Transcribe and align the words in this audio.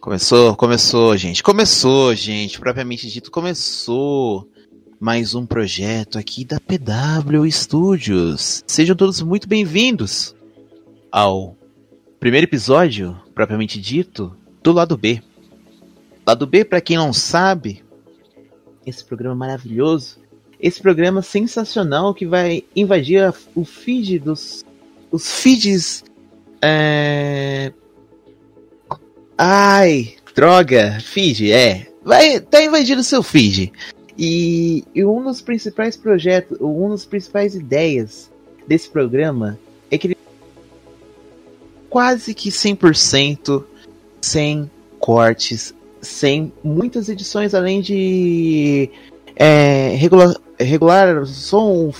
Começou, 0.00 0.56
começou, 0.56 1.14
gente. 1.14 1.42
Começou, 1.42 2.14
gente. 2.14 2.58
Propriamente 2.58 3.06
dito, 3.06 3.30
começou 3.30 4.48
mais 4.98 5.34
um 5.34 5.44
projeto 5.44 6.18
aqui 6.18 6.42
da 6.42 6.58
PW 6.58 7.46
Studios. 7.50 8.64
Sejam 8.66 8.96
todos 8.96 9.20
muito 9.20 9.46
bem-vindos 9.46 10.34
ao 11.12 11.54
primeiro 12.18 12.46
episódio, 12.46 13.14
propriamente 13.34 13.78
dito, 13.78 14.34
do 14.62 14.72
lado 14.72 14.96
B. 14.96 15.22
Lado 16.26 16.46
B, 16.46 16.64
para 16.64 16.80
quem 16.80 16.96
não 16.96 17.12
sabe, 17.12 17.84
esse 18.86 19.04
programa 19.04 19.34
maravilhoso, 19.34 20.18
esse 20.58 20.80
programa 20.80 21.20
sensacional 21.20 22.14
que 22.14 22.24
vai 22.24 22.64
invadir 22.74 23.34
o 23.54 23.66
feed 23.66 24.18
dos 24.18 24.64
os 25.12 25.42
feeds 25.42 26.02
é, 26.62 27.70
Ai, 29.42 30.16
droga, 30.34 30.98
feed, 31.00 31.50
é. 31.50 31.86
Vai, 32.04 32.40
tá 32.40 32.62
invadindo 32.62 33.02
seu 33.02 33.22
feed. 33.22 33.72
E, 34.18 34.84
e 34.94 35.02
um 35.02 35.24
dos 35.24 35.40
principais 35.40 35.96
projetos, 35.96 36.58
uma 36.60 36.90
das 36.90 37.06
principais 37.06 37.54
ideias 37.54 38.30
desse 38.68 38.90
programa 38.90 39.58
é 39.90 39.96
que 39.96 40.08
ele 40.08 40.16
quase 41.88 42.34
que 42.34 42.50
100% 42.50 43.64
sem 44.20 44.70
cortes, 44.98 45.74
sem 46.02 46.52
muitas 46.62 47.08
edições, 47.08 47.54
além 47.54 47.80
de 47.80 48.90
é, 49.34 49.94
regular, 49.96 50.34
regular 50.58 51.24
som, 51.24 51.90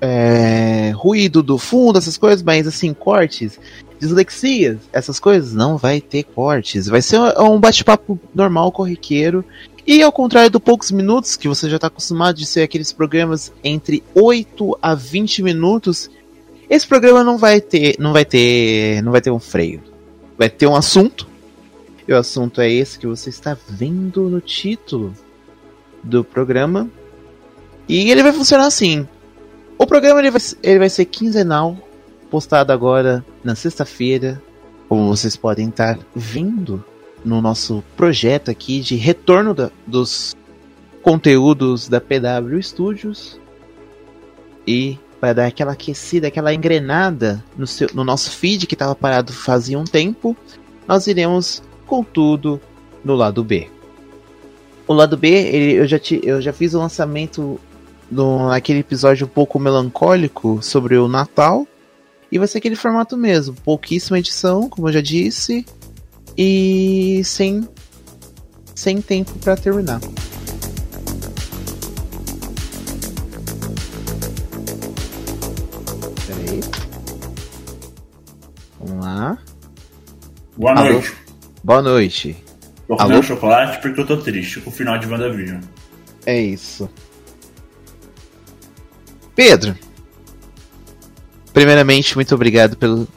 é, 0.00 0.92
ruído 0.92 1.42
do 1.42 1.58
fundo, 1.58 1.98
essas 1.98 2.16
coisas, 2.16 2.42
mas 2.42 2.66
assim, 2.66 2.94
cortes 2.94 3.60
dislexias, 3.98 4.78
essas 4.92 5.18
coisas, 5.18 5.52
não 5.52 5.76
vai 5.76 6.00
ter 6.00 6.24
cortes. 6.24 6.86
Vai 6.86 7.02
ser 7.02 7.18
um 7.40 7.58
bate-papo 7.58 8.18
normal, 8.34 8.72
corriqueiro. 8.72 9.44
E 9.86 10.02
ao 10.02 10.10
contrário 10.10 10.50
do 10.50 10.60
poucos 10.60 10.90
minutos, 10.90 11.36
que 11.36 11.48
você 11.48 11.68
já 11.70 11.76
está 11.76 11.86
acostumado 11.86 12.36
de 12.36 12.46
ser 12.46 12.62
aqueles 12.62 12.92
programas 12.92 13.52
entre 13.62 14.02
8 14.14 14.78
a 14.82 14.94
20 14.94 15.42
minutos, 15.42 16.10
esse 16.68 16.86
programa 16.86 17.22
não 17.22 17.38
vai 17.38 17.60
ter, 17.60 17.96
não 17.98 18.12
vai 18.12 18.24
ter, 18.24 19.00
não 19.02 19.12
vai 19.12 19.20
ter 19.20 19.30
um 19.30 19.38
freio. 19.38 19.80
Vai 20.36 20.50
ter 20.50 20.66
um 20.66 20.74
assunto. 20.74 21.28
E 22.06 22.12
o 22.12 22.16
assunto 22.16 22.60
é 22.60 22.70
esse 22.70 22.98
que 22.98 23.06
você 23.06 23.30
está 23.30 23.56
vendo 23.68 24.28
no 24.28 24.40
título 24.40 25.14
do 26.02 26.24
programa. 26.24 26.90
E 27.88 28.10
ele 28.10 28.22
vai 28.22 28.32
funcionar 28.32 28.66
assim. 28.66 29.06
O 29.78 29.86
programa 29.86 30.20
ele 30.20 30.30
vai, 30.30 30.40
ele 30.62 30.78
vai 30.78 30.88
ser 30.88 31.04
quinzenal, 31.04 31.76
postado 32.36 32.70
agora 32.70 33.24
na 33.42 33.54
sexta-feira, 33.54 34.42
como 34.90 35.08
vocês 35.08 35.34
podem 35.38 35.70
estar 35.70 35.98
vindo 36.14 36.84
no 37.24 37.40
nosso 37.40 37.82
projeto 37.96 38.50
aqui 38.50 38.80
de 38.80 38.94
retorno 38.94 39.54
da, 39.54 39.70
dos 39.86 40.36
conteúdos 41.00 41.88
da 41.88 41.98
PW 41.98 42.60
Studios. 42.60 43.40
E 44.66 44.98
para 45.18 45.32
dar 45.32 45.46
aquela 45.46 45.72
aquecida, 45.72 46.28
aquela 46.28 46.52
engrenada 46.52 47.42
no, 47.56 47.66
seu, 47.66 47.88
no 47.94 48.04
nosso 48.04 48.30
feed 48.30 48.66
que 48.66 48.74
estava 48.74 48.94
parado 48.94 49.32
fazia 49.32 49.78
um 49.78 49.84
tempo, 49.84 50.36
nós 50.86 51.06
iremos 51.06 51.62
com 51.86 52.04
tudo 52.04 52.60
no 53.02 53.14
lado 53.14 53.42
B. 53.42 53.70
O 54.86 54.92
lado 54.92 55.16
B, 55.16 55.30
ele, 55.30 55.72
eu, 55.72 55.86
já 55.86 55.98
te, 55.98 56.20
eu 56.22 56.42
já 56.42 56.52
fiz 56.52 56.74
o 56.74 56.78
lançamento 56.78 57.58
naquele 58.10 58.80
episódio 58.80 59.26
um 59.26 59.30
pouco 59.30 59.58
melancólico 59.58 60.58
sobre 60.60 60.98
o 60.98 61.08
Natal. 61.08 61.66
E 62.30 62.38
vai 62.38 62.48
ser 62.48 62.58
aquele 62.58 62.76
formato 62.76 63.16
mesmo, 63.16 63.54
pouquíssima 63.64 64.18
edição, 64.18 64.68
como 64.68 64.88
eu 64.88 64.92
já 64.92 65.00
disse, 65.00 65.64
e 66.36 67.22
sem 67.24 67.66
sem 68.74 69.00
tempo 69.00 69.32
para 69.38 69.56
terminar. 69.56 70.00
Peraí. 76.26 76.60
Vamos 78.80 79.04
lá. 79.04 79.38
Boa 80.56 80.72
Alô? 80.72 80.92
noite. 80.92 81.14
Boa 81.64 81.82
noite. 81.82 82.36
Tô 82.86 82.96
comendo 82.96 83.22
chocolate 83.22 83.80
porque 83.80 84.00
eu 84.00 84.06
tô 84.06 84.16
triste 84.18 84.60
com 84.60 84.70
o 84.70 84.72
final 84.72 84.98
de 84.98 85.06
WandaVision. 85.06 85.60
É 86.24 86.40
isso. 86.40 86.88
Pedro, 89.34 89.76
Primeiramente, 91.56 92.14
muito 92.14 92.34
obrigado 92.34 92.76
pelo 92.76 93.08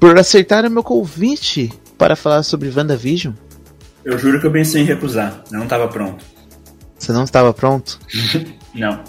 por 0.00 0.18
aceitar 0.18 0.64
o 0.64 0.70
meu 0.70 0.82
convite 0.82 1.70
para 1.98 2.16
falar 2.16 2.42
sobre 2.42 2.72
WandaVision. 2.74 3.34
Eu 4.02 4.18
juro 4.18 4.40
que 4.40 4.46
eu 4.46 4.50
pensei 4.50 4.80
em 4.80 4.86
recusar, 4.86 5.44
eu 5.52 5.58
não 5.58 5.64
estava 5.64 5.86
pronto. 5.86 6.24
Você 6.98 7.12
não 7.12 7.22
estava 7.22 7.52
pronto? 7.52 8.00
não. 8.74 9.04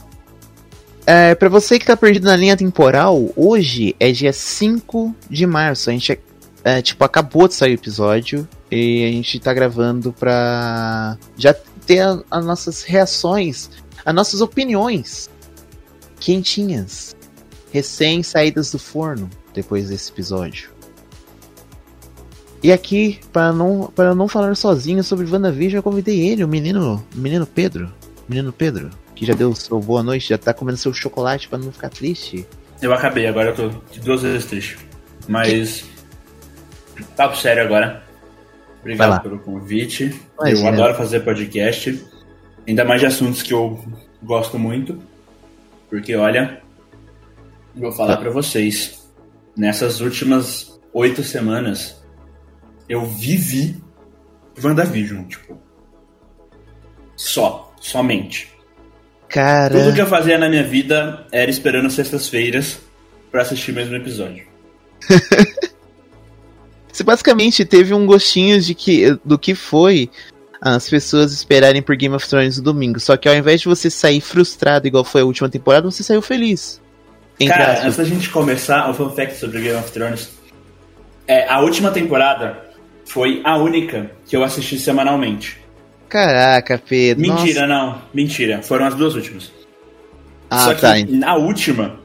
É, 1.06 1.34
para 1.34 1.47
você 1.47 1.79
que 1.79 1.85
tá 1.85 1.95
perdido 1.95 2.25
na 2.25 2.35
linha 2.35 2.57
temporal, 2.57 3.29
hoje 3.38 3.95
é 3.97 4.12
dia 4.12 4.34
5 4.34 5.16
de 5.29 5.47
março. 5.47 5.89
A 5.89 5.94
gente, 5.94 6.12
é, 6.12 6.19
é, 6.66 6.81
tipo, 6.81 7.06
acabou 7.06 7.47
de 7.47 7.53
sair 7.53 7.72
o 7.72 7.75
episódio 7.75 8.45
e 8.69 9.06
a 9.06 9.12
gente 9.13 9.39
tá 9.39 9.53
gravando 9.53 10.12
pra 10.12 11.18
já 11.38 11.53
ter 11.85 12.01
as 12.29 12.45
nossas 12.45 12.83
reações, 12.83 13.69
as 14.06 14.13
nossas 14.13 14.41
opiniões 14.41 15.29
quentinhas 16.19 17.16
recém-saídas 17.71 18.71
do 18.71 18.79
forno 18.79 19.29
depois 19.53 19.89
desse 19.89 20.11
episódio. 20.11 20.69
E 22.63 22.71
aqui, 22.71 23.19
para 23.33 23.51
não, 23.51 23.91
para 23.95 24.13
não 24.13 24.27
falar 24.27 24.55
sozinho 24.55 25.03
sobre 25.03 25.25
WandaVision, 25.25 25.79
eu 25.79 25.83
convidei 25.83 26.29
ele, 26.29 26.43
o 26.43 26.47
menino, 26.47 27.03
o 27.15 27.17
menino 27.17 27.45
Pedro. 27.45 27.91
Menino 28.29 28.53
Pedro, 28.53 28.91
que 29.15 29.25
já 29.25 29.33
deu 29.33 29.53
sua 29.55 29.79
boa 29.79 30.03
noite, 30.03 30.29
já 30.29 30.37
tá 30.37 30.53
comendo 30.53 30.77
seu 30.77 30.93
chocolate 30.93 31.49
para 31.49 31.57
não 31.57 31.71
ficar 31.71 31.89
triste. 31.89 32.45
Eu 32.81 32.93
acabei, 32.93 33.25
agora 33.25 33.49
eu 33.49 33.55
tô 33.55 33.99
duas 34.01 34.21
vezes 34.21 34.45
triste. 34.45 34.77
Mas. 35.27 35.85
Que? 36.95 37.03
Papo 37.15 37.35
sério 37.35 37.63
agora. 37.63 38.03
Obrigado 38.79 39.21
pelo 39.21 39.39
convite. 39.39 40.19
Imagina. 40.39 40.69
Eu 40.69 40.73
adoro 40.73 40.95
fazer 40.95 41.21
podcast. 41.21 42.03
Ainda 42.67 42.85
mais 42.85 43.01
de 43.01 43.07
assuntos 43.07 43.41
que 43.41 43.53
eu 43.53 43.83
gosto 44.21 44.57
muito. 44.57 44.99
Porque, 45.89 46.15
olha, 46.15 46.61
Vou 47.75 47.91
falar 47.91 48.17
para 48.17 48.29
vocês. 48.29 48.99
Nessas 49.55 49.99
últimas 49.99 50.79
oito 50.93 51.23
semanas, 51.23 52.01
eu 52.87 53.05
vivi 53.05 53.81
WandaVision, 54.61 55.25
tipo. 55.25 55.57
Só, 57.15 57.73
somente. 57.79 58.51
Cara. 59.27 59.77
Tudo 59.77 59.93
que 59.93 60.01
eu 60.01 60.07
fazia 60.07 60.37
na 60.37 60.49
minha 60.49 60.63
vida 60.63 61.25
era 61.31 61.49
esperando 61.49 61.89
sextas-feiras 61.89 62.79
para 63.31 63.43
assistir 63.43 63.71
mais 63.71 63.89
um 63.89 63.95
episódio. 63.95 64.45
Você 66.91 67.03
basicamente 67.03 67.63
teve 67.63 67.93
um 67.93 68.05
gostinho 68.05 68.59
de 68.59 68.75
que, 68.75 69.17
do 69.23 69.39
que 69.39 69.55
foi 69.55 70.09
as 70.59 70.89
pessoas 70.89 71.31
esperarem 71.31 71.81
por 71.81 71.95
Game 71.95 72.13
of 72.13 72.27
Thrones 72.27 72.57
no 72.57 72.63
domingo. 72.63 72.99
Só 72.99 73.15
que 73.15 73.29
ao 73.29 73.35
invés 73.35 73.61
de 73.61 73.69
você 73.69 73.89
sair 73.89 74.19
frustrado 74.19 74.85
igual 74.88 75.05
foi 75.05 75.21
a 75.21 75.25
última 75.25 75.47
temporada, 75.49 75.89
você 75.89 76.03
saiu 76.03 76.21
feliz. 76.21 76.81
Cara, 77.47 77.84
antes 77.84 77.97
da 77.97 78.03
gente 78.03 78.30
começar, 78.30 78.90
o 78.90 78.94
fun 78.94 79.09
fact 79.09 79.36
sobre 79.36 79.62
Game 79.62 79.78
of 79.78 79.92
Thrones. 79.92 80.30
É, 81.28 81.47
a 81.47 81.59
última 81.59 81.92
temporada 81.92 82.58
foi 83.06 83.42
a 83.44 83.58
única 83.58 84.12
que 84.28 84.36
eu 84.36 84.44
assisti 84.44 84.78
semanalmente. 84.78 85.58
Caraca, 86.08 86.78
Pedro. 86.78 87.22
Mentira, 87.22 87.66
nossa. 87.66 87.86
não. 87.86 88.02
Mentira. 88.14 88.62
Foram 88.62 88.86
as 88.86 88.96
duas 88.96 89.16
últimas. 89.16 89.52
Ah, 90.50 90.59
Só 90.59 90.75
tá. 90.75 90.96
que 90.96 91.12
na 91.12 91.36
última, 91.36 92.00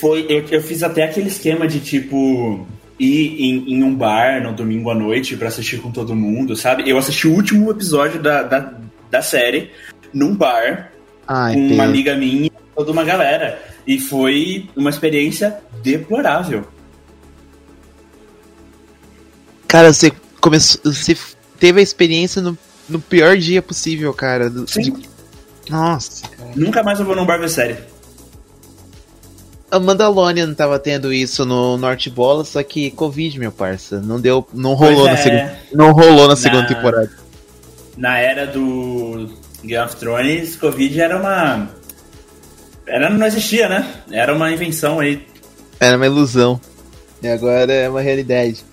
foi, 0.00 0.26
eu, 0.28 0.44
eu 0.50 0.62
fiz 0.62 0.82
até 0.82 1.04
aquele 1.04 1.28
esquema 1.28 1.68
de 1.68 1.78
tipo 1.78 2.66
ir 2.98 3.36
em, 3.38 3.74
em 3.74 3.82
um 3.82 3.94
bar 3.94 4.42
no 4.42 4.52
domingo 4.52 4.90
à 4.90 4.94
noite 4.94 5.36
para 5.36 5.48
assistir 5.48 5.78
com 5.78 5.90
todo 5.90 6.14
mundo, 6.14 6.56
sabe? 6.56 6.88
Eu 6.88 6.96
assisti 6.96 7.28
o 7.28 7.34
último 7.34 7.70
episódio 7.70 8.20
da, 8.20 8.42
da, 8.42 8.72
da 9.10 9.22
série 9.22 9.70
num 10.12 10.34
bar 10.34 10.92
Ai, 11.26 11.54
com 11.54 11.60
Pedro. 11.60 11.74
uma 11.74 11.84
amiga 11.84 12.16
minha 12.16 12.46
e 12.46 12.52
toda 12.74 12.92
uma 12.92 13.04
galera. 13.04 13.60
E 13.86 13.98
foi 13.98 14.68
uma 14.76 14.90
experiência 14.90 15.58
deplorável. 15.82 16.64
Cara, 19.66 19.92
você 19.92 20.12
começou. 20.40 20.80
Você 20.84 21.16
teve 21.58 21.80
a 21.80 21.82
experiência 21.82 22.40
no, 22.42 22.56
no 22.88 23.00
pior 23.00 23.36
dia 23.36 23.62
possível, 23.62 24.12
cara. 24.12 24.50
Do, 24.50 24.70
Sim. 24.70 24.82
de... 24.82 25.08
Nossa. 25.70 26.28
Cara. 26.28 26.50
Nunca 26.54 26.82
mais 26.82 27.00
eu 27.00 27.06
vou 27.06 27.16
num 27.16 27.24
bar 27.26 27.38
ver 27.38 27.48
série. 27.48 27.76
A 29.70 29.80
Mandalorian 29.80 30.52
tava 30.52 30.78
tendo 30.78 31.10
isso 31.12 31.46
no 31.46 31.78
Norte 31.78 32.10
Bola, 32.10 32.44
só 32.44 32.62
que 32.62 32.90
Covid, 32.90 33.38
meu 33.38 33.50
parça. 33.50 34.00
Não 34.00 34.20
deu. 34.20 34.46
Não 34.52 34.74
rolou, 34.74 35.06
Pois 35.08 35.12
na, 35.12 35.12
é. 35.12 35.16
segunda, 35.16 35.58
não 35.72 35.92
rolou 35.92 36.22
na, 36.22 36.28
Na- 36.28 36.36
segunda 36.36 36.66
temporada. 36.66 37.10
Na 37.96 38.18
era 38.18 38.46
do 38.46 39.30
Game 39.64 39.82
of 39.84 39.96
Thrones, 39.96 40.56
Covid 40.56 41.00
era 41.00 41.18
uma. 41.18 41.70
Era, 42.86 43.10
não 43.10 43.26
existia, 43.26 43.68
né? 43.68 43.88
Era 44.10 44.34
uma 44.34 44.50
invenção 44.50 45.00
aí, 45.00 45.26
Era 45.78 45.96
uma 45.96 46.06
ilusão. 46.06 46.60
E 47.22 47.28
agora 47.28 47.72
é 47.72 47.88
uma 47.88 48.00
realidade. 48.00 48.64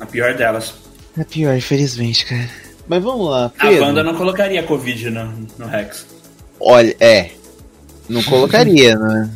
a 0.00 0.06
pior 0.06 0.34
delas. 0.34 0.74
É 1.18 1.24
pior, 1.24 1.54
infelizmente, 1.54 2.24
cara. 2.24 2.48
Mas 2.86 3.02
vamos 3.02 3.28
lá. 3.28 3.50
Pedro. 3.50 3.84
A 3.84 3.86
banda 3.86 4.02
não 4.02 4.14
colocaria 4.14 4.62
Covid 4.62 5.10
no, 5.10 5.46
no 5.58 5.66
Rex. 5.66 6.06
Olha, 6.58 6.96
é. 6.98 7.30
Não 8.08 8.22
colocaria, 8.22 8.96
né? 8.98 9.30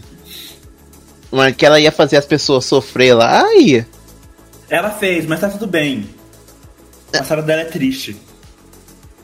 Mas 1.30 1.54
que 1.54 1.66
ela 1.66 1.78
ia 1.78 1.92
fazer 1.92 2.16
as 2.16 2.26
pessoas 2.26 2.64
sofrer 2.64 3.14
lá, 3.14 3.44
aí. 3.44 3.84
Ela 4.70 4.90
fez, 4.90 5.26
mas 5.26 5.40
tá 5.40 5.50
tudo 5.50 5.66
bem. 5.66 6.08
A 7.12 7.18
história 7.18 7.42
dela 7.42 7.60
é 7.60 7.66
triste. 7.66 8.16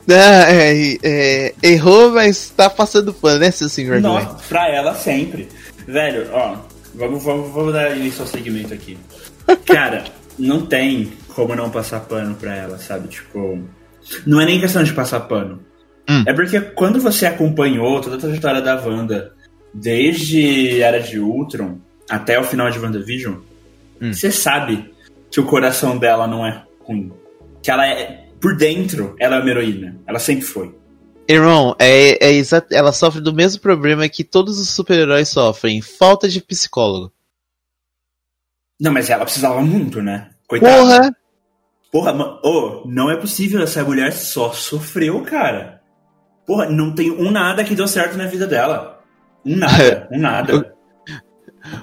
Ah, 0.19 0.51
é, 0.51 0.97
é, 1.03 1.53
errou, 1.61 2.11
mas 2.11 2.49
tá 2.49 2.69
passando 2.69 3.13
pano, 3.13 3.39
né, 3.39 3.51
seu 3.51 3.69
senhor? 3.69 4.01
Nossa, 4.01 4.37
pra 4.47 4.67
ela 4.67 4.95
sempre. 4.95 5.47
Velho, 5.87 6.27
ó, 6.31 6.57
vamos, 6.95 7.23
vamos, 7.23 7.51
vamos 7.51 7.73
dar 7.73 7.95
início 7.95 8.21
ao 8.21 8.27
segmento 8.27 8.73
aqui. 8.73 8.97
Cara, 9.65 10.05
não 10.37 10.65
tem 10.65 11.13
como 11.35 11.55
não 11.55 11.69
passar 11.69 12.01
pano 12.01 12.35
pra 12.35 12.55
ela, 12.55 12.77
sabe? 12.79 13.07
Tipo, 13.07 13.59
não 14.25 14.41
é 14.41 14.45
nem 14.45 14.59
questão 14.59 14.83
de 14.83 14.93
passar 14.93 15.21
pano. 15.21 15.61
Hum. 16.09 16.23
É 16.25 16.33
porque 16.33 16.59
quando 16.59 16.99
você 16.99 17.25
acompanhou 17.25 18.01
toda 18.01 18.15
a 18.15 18.19
trajetória 18.19 18.61
da 18.61 18.75
Wanda, 18.75 19.31
desde 19.73 20.81
Era 20.81 20.99
de 20.99 21.19
Ultron 21.19 21.77
até 22.09 22.39
o 22.39 22.43
final 22.43 22.71
de 22.71 22.79
WandaVision, 22.79 23.35
hum. 24.01 24.11
você 24.11 24.31
sabe 24.31 24.91
que 25.29 25.39
o 25.39 25.45
coração 25.45 25.97
dela 25.97 26.27
não 26.27 26.45
é 26.45 26.63
ruim. 26.81 27.11
Que 27.61 27.69
ela 27.69 27.87
é, 27.87 28.28
por 28.39 28.55
dentro, 28.55 29.15
ela 29.19 29.37
é 29.37 29.39
uma 29.39 29.49
heroína. 29.49 29.99
Ela 30.07 30.19
sempre 30.19 30.43
foi. 30.43 30.75
Irmão, 31.27 31.75
é, 31.77 32.25
é 32.25 32.31
exato, 32.31 32.73
ela 32.73 32.91
sofre 32.91 33.21
do 33.21 33.33
mesmo 33.33 33.61
problema 33.61 34.09
que 34.09 34.23
todos 34.23 34.59
os 34.59 34.69
super-heróis 34.69 35.29
sofrem: 35.29 35.81
falta 35.81 36.27
de 36.27 36.41
psicólogo. 36.41 37.13
Não, 38.79 38.91
mas 38.91 39.09
ela 39.09 39.25
precisava 39.25 39.61
muito, 39.61 40.01
né? 40.01 40.29
Coitada. 40.47 40.73
Porra! 40.73 41.15
Porra, 41.91 42.39
oh, 42.43 42.83
não 42.87 43.09
é 43.09 43.15
possível, 43.15 43.61
essa 43.61 43.83
mulher 43.83 44.13
só 44.13 44.51
sofreu, 44.53 45.21
cara. 45.23 45.81
Porra, 46.45 46.69
não 46.69 46.93
tem 46.93 47.11
um 47.11 47.31
nada 47.31 47.63
que 47.63 47.75
deu 47.75 47.87
certo 47.87 48.17
na 48.17 48.25
vida 48.25 48.47
dela. 48.47 49.03
Um 49.45 49.55
nada, 49.55 50.07
um 50.13 50.19
nada. 50.19 50.75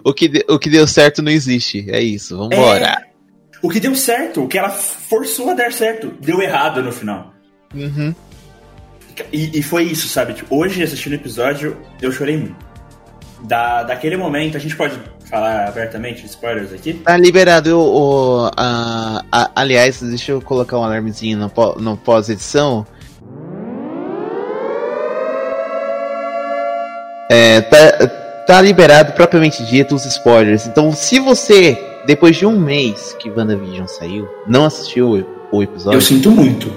o, 0.04 0.14
que 0.14 0.28
de, 0.28 0.44
o 0.48 0.58
que 0.58 0.70
deu 0.70 0.86
certo 0.86 1.22
não 1.22 1.30
existe, 1.30 1.86
é 1.90 2.00
isso, 2.00 2.36
vambora. 2.36 2.86
É, 2.86 3.15
o 3.66 3.68
que 3.68 3.80
deu 3.80 3.96
certo, 3.96 4.44
o 4.44 4.48
que 4.48 4.56
ela 4.56 4.70
forçou 4.70 5.50
a 5.50 5.54
dar 5.54 5.72
certo, 5.72 6.14
deu 6.20 6.40
errado 6.40 6.80
no 6.84 6.92
final. 6.92 7.34
Uhum. 7.74 8.14
E, 9.32 9.58
e 9.58 9.62
foi 9.62 9.82
isso, 9.82 10.06
sabe? 10.06 10.34
Tipo, 10.34 10.56
hoje, 10.56 10.84
assistindo 10.84 11.12
o 11.12 11.16
episódio, 11.16 11.76
eu 12.00 12.12
chorei 12.12 12.36
muito. 12.36 12.64
Da, 13.42 13.82
daquele 13.82 14.16
momento, 14.16 14.56
a 14.56 14.60
gente 14.60 14.76
pode 14.76 14.96
falar 15.28 15.66
abertamente 15.66 16.24
spoilers 16.26 16.72
aqui? 16.72 16.94
Tá 16.94 17.16
liberado. 17.16 17.76
O, 17.76 18.48
a, 18.56 19.24
a, 19.32 19.50
aliás, 19.56 20.00
deixa 20.00 20.30
eu 20.30 20.40
colocar 20.40 20.78
um 20.78 20.84
alarmezinho 20.84 21.36
no, 21.36 21.74
no 21.80 21.96
pós-edição. 21.96 22.86
É, 27.28 27.62
tá, 27.62 28.06
tá 28.46 28.62
liberado 28.62 29.12
propriamente 29.14 29.64
dito 29.64 29.96
os 29.96 30.06
spoilers. 30.06 30.66
Então, 30.66 30.92
se 30.92 31.18
você, 31.18 31.95
depois 32.06 32.36
de 32.36 32.46
um 32.46 32.58
mês 32.58 33.14
que 33.18 33.30
WandaVision 33.30 33.86
saiu, 33.86 34.28
não 34.46 34.64
assistiu 34.64 35.26
o, 35.52 35.62
episódio. 35.62 35.96
Eu 35.96 36.00
sinto 36.00 36.30
muito. 36.30 36.72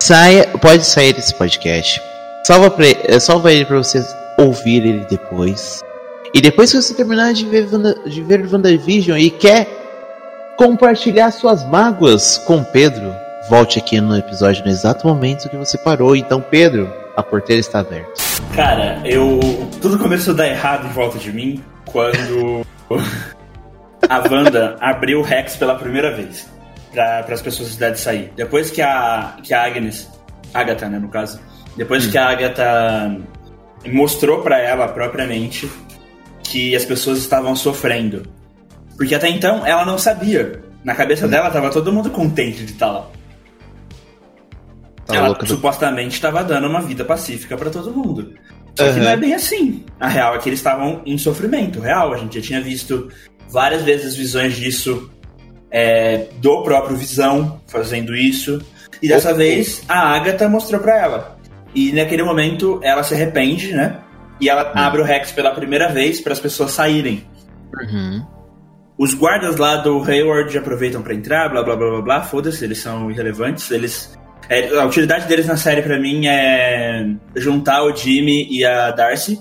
Saia, 0.00 0.46
pode 0.60 0.84
sair 0.84 1.12
desse 1.12 1.34
podcast. 1.34 2.00
Salva, 2.46 2.70
pra, 2.70 2.84
salva 3.20 3.52
ele 3.52 3.64
pra 3.64 3.78
você 3.78 4.04
ouvir 4.38 4.86
ele 4.86 5.06
depois. 5.10 5.82
E 6.32 6.40
depois 6.40 6.70
que 6.70 6.80
você 6.80 6.94
terminar 6.94 7.32
de 7.32 7.44
ver, 7.46 7.66
de 8.06 8.22
ver 8.22 8.46
WandaVision 8.52 9.18
e 9.18 9.30
quer 9.30 9.66
compartilhar 10.56 11.30
suas 11.30 11.64
mágoas 11.68 12.38
com 12.38 12.62
Pedro, 12.62 13.14
volte 13.48 13.78
aqui 13.78 14.00
no 14.00 14.16
episódio 14.16 14.64
no 14.64 14.70
exato 14.70 15.06
momento 15.06 15.48
que 15.48 15.56
você 15.56 15.78
parou. 15.78 16.14
Então, 16.14 16.40
Pedro, 16.40 16.92
a 17.16 17.22
porteira 17.22 17.60
está 17.60 17.80
aberta. 17.80 18.12
Cara, 18.54 19.00
eu. 19.04 19.40
Tudo 19.80 19.98
começou 19.98 20.34
a 20.34 20.36
dar 20.36 20.48
errado 20.48 20.86
em 20.86 20.90
volta 20.90 21.18
de 21.18 21.32
mim 21.32 21.62
quando 21.86 22.64
a 24.08 24.18
Wanda 24.30 24.76
abriu 24.80 25.20
o 25.20 25.22
Rex 25.22 25.56
pela 25.56 25.74
primeira 25.74 26.14
vez 26.14 26.48
para 26.92 27.34
as 27.34 27.42
pessoas 27.42 27.68
da 27.68 27.74
cidade 27.74 28.00
sair. 28.00 28.32
Depois 28.36 28.70
que 28.70 28.80
a, 28.80 29.36
que 29.42 29.52
a 29.52 29.64
Agnes. 29.64 30.08
Agatha, 30.52 30.88
né, 30.88 30.98
no 30.98 31.08
caso. 31.08 31.40
Depois 31.76 32.06
hum. 32.06 32.10
que 32.10 32.18
a 32.18 32.28
Agatha 32.28 33.18
mostrou 33.86 34.42
para 34.42 34.58
ela 34.58 34.86
propriamente 34.88 35.68
que 36.44 36.76
as 36.76 36.84
pessoas 36.84 37.18
estavam 37.18 37.56
sofrendo. 37.56 38.22
Porque 38.96 39.14
até 39.14 39.28
então 39.28 39.66
ela 39.66 39.84
não 39.84 39.98
sabia. 39.98 40.62
Na 40.84 40.94
cabeça 40.94 41.26
dela 41.26 41.50
tava 41.50 41.70
todo 41.70 41.92
mundo 41.92 42.10
contente 42.10 42.64
de 42.64 42.72
estar 42.72 42.90
lá. 42.90 43.10
Tá 45.06 45.16
ela 45.16 45.46
supostamente 45.46 46.14
estava 46.14 46.44
dando 46.44 46.68
uma 46.68 46.80
vida 46.80 47.04
pacífica 47.04 47.56
para 47.56 47.70
todo 47.70 47.92
mundo. 47.92 48.34
Só 48.76 48.86
uhum. 48.86 48.94
que 48.94 49.00
não 49.00 49.08
é 49.08 49.16
bem 49.16 49.34
assim. 49.34 49.84
A 50.00 50.08
real 50.08 50.34
é 50.34 50.38
que 50.38 50.48
eles 50.48 50.58
estavam 50.58 51.02
em 51.04 51.16
sofrimento 51.18 51.80
real. 51.80 52.12
A 52.12 52.18
gente 52.18 52.40
já 52.40 52.46
tinha 52.46 52.60
visto 52.60 53.10
várias 53.48 53.82
vezes 53.82 54.16
visões 54.16 54.56
disso 54.56 55.10
é, 55.70 56.28
do 56.40 56.62
próprio 56.62 56.96
Visão 56.96 57.60
fazendo 57.66 58.14
isso. 58.14 58.62
E 59.02 59.08
dessa 59.08 59.34
vez 59.34 59.82
a 59.88 60.14
Agatha 60.14 60.48
mostrou 60.48 60.80
para 60.80 60.96
ela. 60.96 61.38
E 61.74 61.92
naquele 61.92 62.22
momento 62.22 62.78
ela 62.82 63.02
se 63.02 63.14
arrepende, 63.14 63.72
né? 63.72 63.98
E 64.40 64.48
ela 64.48 64.68
uhum. 64.68 64.72
abre 64.76 65.00
o 65.00 65.04
Rex 65.04 65.32
pela 65.32 65.50
primeira 65.50 65.88
vez 65.88 66.20
para 66.20 66.32
as 66.32 66.40
pessoas 66.40 66.70
saírem. 66.70 67.24
Uhum. 67.74 68.24
Os 68.96 69.12
guardas 69.12 69.56
lá 69.56 69.76
do 69.76 70.00
Hayward 70.04 70.56
aproveitam 70.56 71.02
para 71.02 71.14
entrar, 71.14 71.48
blá 71.48 71.64
blá 71.64 71.74
blá 71.74 71.90
blá 71.90 72.02
blá, 72.02 72.22
foda-se, 72.22 72.64
eles 72.64 72.78
são 72.78 73.10
irrelevantes. 73.10 73.68
Eles. 73.72 74.16
É, 74.48 74.78
a 74.78 74.84
utilidade 74.84 75.26
deles 75.26 75.46
na 75.46 75.56
série 75.56 75.82
para 75.82 75.98
mim 75.98 76.26
é 76.26 77.04
juntar 77.34 77.82
o 77.82 77.96
Jimmy 77.96 78.46
e 78.48 78.64
a 78.64 78.90
Darcy 78.92 79.40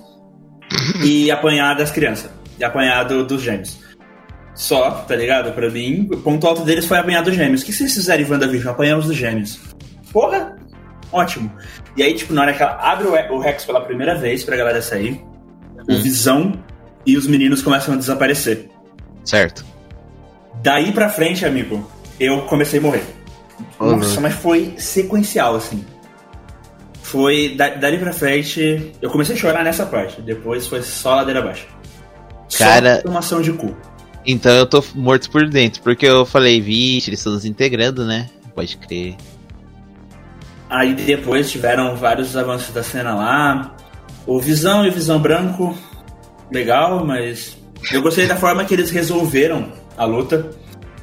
e 1.05 1.29
apanhar 1.29 1.75
das 1.75 1.91
crianças. 1.91 2.31
E 2.57 2.63
apanhar 2.63 3.03
do, 3.03 3.23
dos 3.23 3.41
gêmeos. 3.41 3.82
Só, 4.55 4.91
tá 4.91 5.15
ligado? 5.15 5.51
Pra 5.53 5.69
mim, 5.69 6.07
o 6.11 6.17
ponto 6.17 6.47
alto 6.47 6.63
deles 6.63 6.85
foi 6.85 6.97
apanhar 6.97 7.23
dos 7.23 7.35
gêmeos. 7.35 7.61
O 7.61 7.65
que 7.65 7.73
vocês 7.73 7.94
fizeram 7.94 8.23
em 8.23 8.29
WandaVision? 8.29 8.73
Apanhamos 8.73 9.07
dos 9.07 9.15
gêmeos. 9.15 9.59
Porra! 10.11 10.55
Ótimo. 11.11 11.51
E 11.95 12.03
aí, 12.03 12.13
tipo, 12.13 12.33
na 12.33 12.41
hora 12.41 12.53
que 12.53 12.61
ela 12.61 12.77
abre 12.79 13.07
o 13.07 13.39
Rex 13.39 13.65
pela 13.65 13.81
primeira 13.81 14.15
vez 14.15 14.44
pra 14.44 14.55
galera 14.55 14.81
sair, 14.81 15.21
o 15.88 15.94
hum. 15.94 16.01
Visão 16.01 16.63
e 17.05 17.17
os 17.17 17.27
meninos 17.27 17.61
começam 17.61 17.94
a 17.94 17.97
desaparecer. 17.97 18.69
Certo. 19.23 19.65
Daí 20.61 20.91
pra 20.91 21.09
frente, 21.09 21.45
amigo, 21.45 21.89
eu 22.19 22.41
comecei 22.44 22.79
a 22.79 22.81
morrer. 22.81 23.03
Uhum. 23.79 23.97
Nossa, 23.97 24.21
mas 24.21 24.33
foi 24.33 24.74
sequencial, 24.77 25.55
assim. 25.55 25.83
Foi. 27.01 27.53
Da, 27.55 27.69
dali 27.69 27.98
pra 27.98 28.13
frente, 28.13 28.91
eu 29.01 29.10
comecei 29.10 29.36
a 29.36 29.38
chorar 29.38 29.63
nessa 29.63 29.86
parte. 29.86 30.22
Depois 30.22 30.67
foi 30.67 30.81
só 30.81 31.15
ladeira 31.15 31.39
abaixo. 31.39 31.67
Cara. 32.57 32.95
Só 32.95 33.01
tomação 33.03 33.41
de 33.41 33.51
cu. 33.53 33.75
Então 34.25 34.51
eu 34.53 34.65
tô 34.65 34.84
morto 34.96 35.30
por 35.30 35.48
dentro, 35.50 35.82
porque 35.82 36.06
eu 36.06 36.25
falei, 36.25 36.62
vixe, 36.62 37.10
eles 37.10 37.20
estão 37.20 37.34
nos 37.34 37.46
integrando, 37.46 38.06
né? 38.06 38.30
Pode 38.56 38.77
crer. 38.77 39.15
Aí 40.70 40.94
depois 40.94 41.51
tiveram 41.51 41.96
vários 41.96 42.36
avanços 42.36 42.74
da 42.74 42.82
cena 42.82 43.13
lá. 43.15 43.75
O 44.25 44.39
Visão 44.39 44.86
e 44.86 44.89
o 44.89 44.92
Visão 44.92 45.20
Branco, 45.20 45.77
legal, 46.51 47.06
mas 47.06 47.58
eu 47.92 48.01
gostei 48.01 48.25
da 48.25 48.36
forma 48.36 48.63
que 48.63 48.74
eles 48.74 48.89
resolveram 48.89 49.72
a 49.98 50.06
luta. 50.06 50.50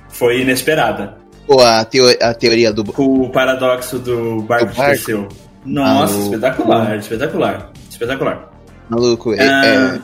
Foi 0.09 0.41
inesperada. 0.41 1.19
Pô, 1.47 1.61
a, 1.61 1.85
teo 1.85 2.05
a 2.21 2.35
teoria 2.35 2.73
do. 2.73 2.83
O 2.97 3.29
paradoxo 3.31 3.99
do 3.99 4.43
barco, 4.43 4.73
que 4.75 4.83
desceu. 4.83 5.29
Nossa, 5.65 6.17
ah, 6.17 6.23
espetacular, 6.23 6.97
espetacular, 6.97 7.71
espetacular. 7.91 8.51
Maluco, 8.89 9.35
é, 9.35 9.45
é, 9.45 10.01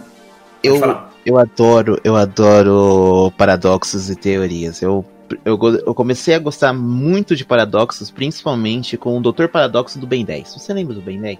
eu, 0.62 0.78
eu 1.26 1.38
adoro, 1.38 2.00
eu 2.04 2.16
adoro 2.16 3.32
paradoxos 3.36 4.08
e 4.08 4.16
teorias. 4.16 4.80
Eu 4.80 5.04
eu, 5.44 5.58
eu 5.84 5.92
comecei 5.92 6.34
a 6.34 6.38
gostar 6.38 6.72
muito 6.72 7.34
de 7.34 7.44
paradoxos, 7.44 8.12
principalmente 8.12 8.96
com 8.96 9.18
o 9.18 9.20
Doutor 9.20 9.48
Paradoxo 9.48 9.98
do 9.98 10.06
Ben 10.06 10.24
10. 10.24 10.54
Você 10.54 10.72
lembra 10.72 10.94
do 10.94 11.02
Ben 11.02 11.20
10? 11.20 11.38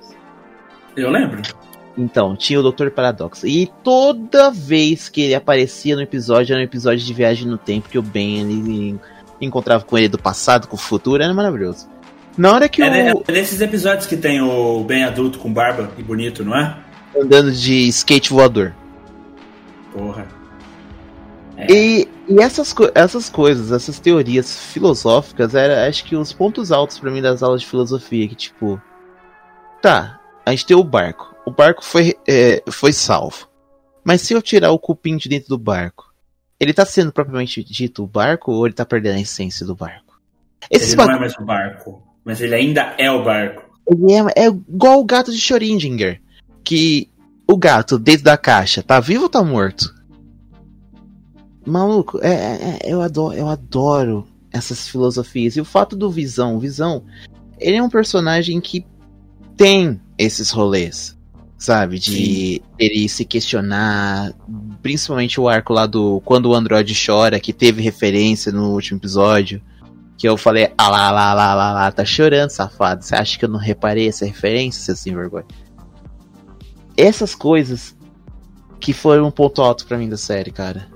Eu 0.96 1.10
lembro. 1.10 1.40
Então, 1.96 2.36
tinha 2.36 2.58
o 2.58 2.62
Doutor 2.62 2.90
Paradoxo. 2.90 3.46
E 3.46 3.70
toda 3.84 4.50
vez 4.50 5.08
que 5.08 5.22
ele 5.22 5.34
aparecia 5.34 5.94
no 5.94 6.02
episódio, 6.02 6.52
era 6.52 6.60
um 6.60 6.64
episódio 6.64 7.04
de 7.04 7.14
viagem 7.14 7.46
no 7.46 7.56
tempo, 7.56 7.88
que 7.88 7.98
o 7.98 8.02
Ben 8.02 8.40
ele 8.40 8.98
encontrava 9.40 9.84
com 9.84 9.96
ele 9.96 10.08
do 10.08 10.18
passado, 10.18 10.66
com 10.66 10.74
o 10.74 10.78
futuro, 10.78 11.22
era 11.22 11.32
maravilhoso. 11.32 11.88
Na 12.36 12.52
hora 12.52 12.68
que 12.68 12.82
é, 12.82 13.14
o. 13.14 13.22
É 13.26 13.32
nesses 13.32 13.60
episódios 13.60 14.06
que 14.06 14.16
tem 14.16 14.42
o 14.42 14.82
Ben 14.84 15.04
adulto 15.04 15.38
com 15.38 15.50
barba 15.50 15.90
e 15.96 16.02
bonito, 16.02 16.44
não 16.44 16.56
é? 16.56 16.76
Andando 17.16 17.50
de 17.50 17.88
skate 17.88 18.30
voador. 18.30 18.74
Porra. 19.96 20.28
É. 21.56 21.72
E, 21.72 22.08
e 22.28 22.38
essas, 22.38 22.74
essas 22.94 23.30
coisas, 23.30 23.72
essas 23.72 23.98
teorias 23.98 24.58
filosóficas, 24.66 25.54
era 25.54 25.88
acho 25.88 26.04
que 26.04 26.14
os 26.14 26.34
pontos 26.34 26.70
altos 26.70 26.98
para 26.98 27.10
mim 27.10 27.22
das 27.22 27.42
aulas 27.42 27.62
de 27.62 27.66
filosofia, 27.66 28.28
que 28.28 28.34
tipo, 28.34 28.80
tá, 29.80 30.20
a 30.44 30.50
gente 30.50 30.66
tem 30.66 30.76
o 30.76 30.84
barco, 30.84 31.34
o 31.46 31.50
barco 31.50 31.82
foi, 31.82 32.14
é, 32.28 32.62
foi 32.70 32.92
salvo, 32.92 33.48
mas 34.04 34.20
se 34.20 34.34
eu 34.34 34.42
tirar 34.42 34.70
o 34.70 34.78
cupim 34.78 35.16
de 35.16 35.30
dentro 35.30 35.48
do 35.48 35.58
barco, 35.58 36.12
ele 36.60 36.74
tá 36.74 36.84
sendo 36.84 37.10
propriamente 37.10 37.64
dito 37.64 38.04
o 38.04 38.06
barco 38.06 38.52
ou 38.52 38.66
ele 38.66 38.74
tá 38.74 38.84
perdendo 38.84 39.16
a 39.16 39.20
essência 39.20 39.64
do 39.64 39.74
barco? 39.74 40.20
Esses 40.70 40.92
ele 40.92 41.06
não 41.06 41.14
é 41.14 41.18
mais 41.18 41.34
o 41.38 41.44
barco, 41.44 42.02
mas 42.22 42.40
ele 42.42 42.54
ainda 42.54 42.94
é 42.98 43.10
o 43.10 43.24
barco. 43.24 43.64
Ele 43.88 44.12
é, 44.12 44.44
é 44.44 44.46
igual 44.46 45.00
o 45.00 45.04
gato 45.04 45.32
de 45.32 45.38
Schrödinger, 45.38 46.20
que 46.62 47.08
o 47.48 47.56
gato 47.56 47.98
dentro 47.98 48.24
da 48.24 48.36
caixa 48.36 48.82
tá 48.82 48.98
vivo 48.98 49.24
ou 49.24 49.28
tá 49.28 49.42
morto? 49.42 49.94
Maluco, 51.66 52.18
é, 52.22 52.28
é, 52.28 52.78
é, 52.82 52.92
eu, 52.92 53.00
adoro, 53.00 53.36
eu 53.36 53.48
adoro 53.48 54.26
essas 54.52 54.88
filosofias. 54.88 55.56
E 55.56 55.60
o 55.60 55.64
fato 55.64 55.96
do 55.96 56.10
Visão, 56.10 56.58
Visão, 56.58 57.04
ele 57.58 57.76
é 57.76 57.82
um 57.82 57.90
personagem 57.90 58.60
que 58.60 58.86
tem 59.56 60.00
esses 60.16 60.50
rolês, 60.50 61.16
sabe? 61.58 61.98
De 61.98 62.12
Sim. 62.12 62.60
ele 62.78 63.08
se 63.08 63.24
questionar, 63.24 64.32
principalmente 64.80 65.40
o 65.40 65.48
arco 65.48 65.72
lá 65.72 65.86
do 65.86 66.20
Quando 66.24 66.46
o 66.46 66.54
Android 66.54 66.94
Chora, 66.94 67.40
que 67.40 67.52
teve 67.52 67.82
referência 67.82 68.52
no 68.52 68.72
último 68.72 68.98
episódio. 68.98 69.60
Que 70.16 70.26
eu 70.26 70.36
falei, 70.38 70.72
ah 70.78 70.88
lá, 70.88 71.10
lá, 71.10 71.34
lá, 71.34 71.54
lá, 71.54 71.72
lá, 71.72 71.92
tá 71.92 72.04
chorando, 72.04 72.48
safado. 72.48 73.04
Você 73.04 73.14
acha 73.14 73.38
que 73.38 73.44
eu 73.44 73.50
não 73.50 73.58
reparei 73.58 74.08
essa 74.08 74.24
referência, 74.24 74.82
seu 74.82 74.96
sem 74.96 75.14
vergonha? 75.14 75.44
Essas 76.96 77.34
coisas 77.34 77.96
que 78.80 78.92
foram 78.92 79.26
um 79.26 79.30
ponto 79.30 79.60
alto 79.62 79.86
para 79.86 79.98
mim 79.98 80.08
da 80.08 80.16
série, 80.16 80.50
cara. 80.50 80.88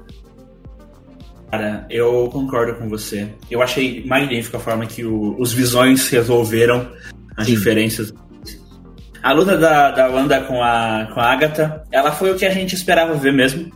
Cara, 1.50 1.84
eu 1.90 2.28
concordo 2.30 2.74
com 2.76 2.88
você. 2.88 3.28
Eu 3.50 3.60
achei 3.60 4.04
magnífica 4.06 4.56
a 4.56 4.60
forma 4.60 4.86
que 4.86 5.04
o, 5.04 5.34
os 5.38 5.52
visões 5.52 6.08
resolveram 6.08 6.88
as 7.36 7.46
Sim. 7.46 7.54
diferenças. 7.54 8.14
A 9.22 9.32
luta 9.32 9.58
da, 9.58 9.90
da 9.90 10.08
Wanda 10.08 10.40
com 10.42 10.62
a, 10.62 11.10
com 11.12 11.20
a 11.20 11.32
Agatha, 11.32 11.82
ela 11.90 12.12
foi 12.12 12.30
o 12.30 12.36
que 12.36 12.46
a 12.46 12.50
gente 12.50 12.74
esperava 12.74 13.14
ver 13.14 13.32
mesmo. 13.32 13.70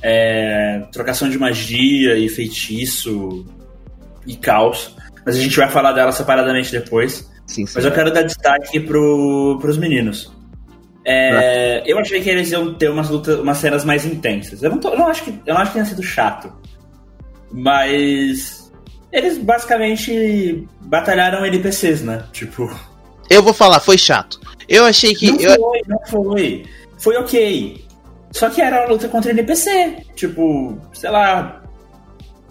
É, 0.00 0.84
trocação 0.92 1.28
de 1.28 1.38
magia 1.38 2.16
e 2.16 2.28
feitiço 2.28 3.44
e 4.26 4.36
caos. 4.36 4.94
Mas 5.26 5.36
a 5.36 5.40
gente 5.40 5.56
vai 5.56 5.68
falar 5.68 5.92
dela 5.92 6.12
separadamente 6.12 6.70
depois. 6.70 7.30
Sim, 7.46 7.66
sim, 7.66 7.72
Mas 7.74 7.84
eu 7.84 7.92
quero 7.92 8.12
dar 8.12 8.22
destaque 8.22 8.80
pro, 8.80 9.58
pros 9.60 9.76
meninos. 9.76 10.33
É, 11.06 11.82
eu 11.84 11.98
achei 11.98 12.22
que 12.22 12.30
eles 12.30 12.50
iam 12.50 12.74
ter 12.74 12.90
umas 12.90 13.10
lutas, 13.10 13.38
umas 13.38 13.58
cenas 13.58 13.84
mais 13.84 14.06
intensas. 14.06 14.62
Eu 14.62 14.70
não, 14.70 14.78
tô, 14.78 14.88
eu 14.88 14.98
não 14.98 15.06
acho 15.06 15.24
que 15.24 15.30
eu 15.44 15.54
não 15.54 15.60
acho 15.60 15.70
que 15.70 15.74
tenha 15.74 15.84
sido 15.84 16.02
chato. 16.02 16.52
Mas 17.52 18.72
eles 19.12 19.38
basicamente 19.38 20.66
batalharam 20.80 21.44
NPCs, 21.44 22.02
né? 22.02 22.24
Tipo. 22.32 22.74
Eu 23.28 23.42
vou 23.42 23.52
falar, 23.52 23.80
foi 23.80 23.98
chato. 23.98 24.40
Eu 24.68 24.84
achei 24.84 25.14
que. 25.14 25.30
Não 25.30 25.40
eu... 25.40 25.60
foi, 25.60 25.80
não 25.86 26.06
foi. 26.06 26.66
Foi 26.98 27.16
ok. 27.16 27.84
Só 28.32 28.48
que 28.50 28.60
era 28.60 28.80
uma 28.80 28.92
luta 28.92 29.08
contra 29.08 29.30
NPC. 29.30 29.98
Tipo, 30.16 30.78
sei 30.92 31.10
lá. 31.10 31.62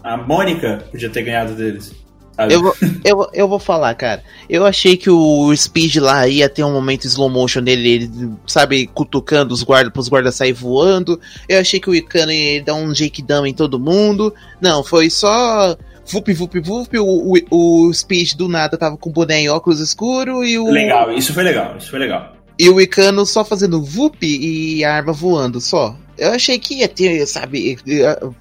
A 0.03 0.17
Mônica 0.17 0.86
podia 0.91 1.10
ter 1.10 1.24
ganhado 1.24 1.53
deles. 1.55 2.02
Eu 2.50 2.62
vou, 2.62 2.75
eu, 3.04 3.30
eu 3.34 3.48
vou 3.48 3.60
falar, 3.60 3.94
cara. 3.96 4.24
Eu 4.50 4.66
achei 4.66 4.98
que 4.98 5.10
o 5.10 5.56
Speed 5.56 5.98
lá 5.98 6.28
ia 6.28 6.50
ter 6.50 6.63
um 6.63 6.74
momento 6.74 7.06
slow 7.06 7.30
motion 7.30 7.62
dele, 7.62 7.90
ele, 7.90 8.12
sabe, 8.48 8.88
cutucando 8.88 9.54
os 9.54 9.63
guardas, 9.63 9.94
pros 9.94 10.10
guardas 10.10 10.36
sair 10.36 10.54
voando. 10.54 11.20
Eu 11.48 11.60
achei 11.60 11.80
que 11.80 11.90
o 11.90 11.96
Icano 11.96 12.32
ia 12.32 12.63
dar 12.63 12.74
um 12.74 12.92
Jake 12.92 13.22
Dama 13.22 13.48
em 13.48 13.54
todo 13.54 13.80
mundo. 13.80 14.34
Não, 14.60 14.84
foi 14.84 15.10
só. 15.10 15.78
Vup, 16.06 16.28
vup, 16.34 16.60
vup, 16.60 16.94
o, 16.98 17.34
o, 17.50 17.88
o 17.88 17.94
Speed 17.94 18.34
do 18.34 18.50
nada 18.50 18.78
tava 18.78 18.98
com 18.98 19.10
boné 19.10 19.44
e 19.44 19.50
óculos 19.50 19.80
escuro 19.80 20.44
e 20.44 20.58
o. 20.58 20.70
Legal, 20.70 21.13
isso 21.13 21.34
foi 21.34 21.44
legal, 21.44 21.78
isso 21.78 21.90
foi 21.90 22.00
legal. 22.00 22.33
E 22.60 22.69
o 22.69 22.79
Icano 22.79 23.25
só 23.25 23.43
fazendo 23.43 23.81
vup 23.81 24.17
e 24.22 24.83
a 24.83 24.93
arma 24.93 25.12
voando 25.12 25.60
só. 25.60 25.95
Eu 26.17 26.31
achei 26.31 26.60
que 26.60 26.75
ia 26.75 26.88
ter, 26.88 27.25
sabe? 27.25 27.77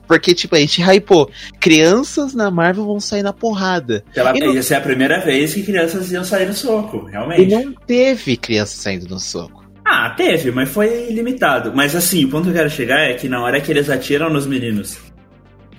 Porque, 0.06 0.34
tipo, 0.34 0.54
a 0.54 0.58
gente 0.58 0.82
hypou. 0.82 1.30
Crianças 1.58 2.34
na 2.34 2.50
Marvel 2.50 2.84
vão 2.84 3.00
sair 3.00 3.22
na 3.22 3.32
porrada. 3.32 4.04
Ela, 4.14 4.34
não... 4.34 4.54
Ia 4.54 4.62
ser 4.62 4.74
a 4.74 4.80
primeira 4.80 5.18
vez 5.20 5.54
que 5.54 5.62
crianças 5.62 6.12
iam 6.12 6.22
sair 6.22 6.46
no 6.46 6.52
soco, 6.52 7.06
realmente. 7.06 7.42
E 7.42 7.46
não 7.46 7.72
teve 7.86 8.36
criança 8.36 8.76
saindo 8.76 9.08
no 9.08 9.18
soco. 9.18 9.64
Ah, 9.86 10.10
teve, 10.10 10.50
mas 10.50 10.68
foi 10.68 11.10
limitado. 11.10 11.72
Mas 11.74 11.96
assim, 11.96 12.24
o 12.24 12.28
ponto 12.28 12.44
que 12.44 12.50
eu 12.50 12.54
quero 12.54 12.70
chegar 12.70 13.00
é 13.00 13.14
que 13.14 13.28
na 13.28 13.42
hora 13.42 13.60
que 13.60 13.72
eles 13.72 13.88
atiram 13.88 14.30
nos 14.30 14.46
meninos, 14.46 14.98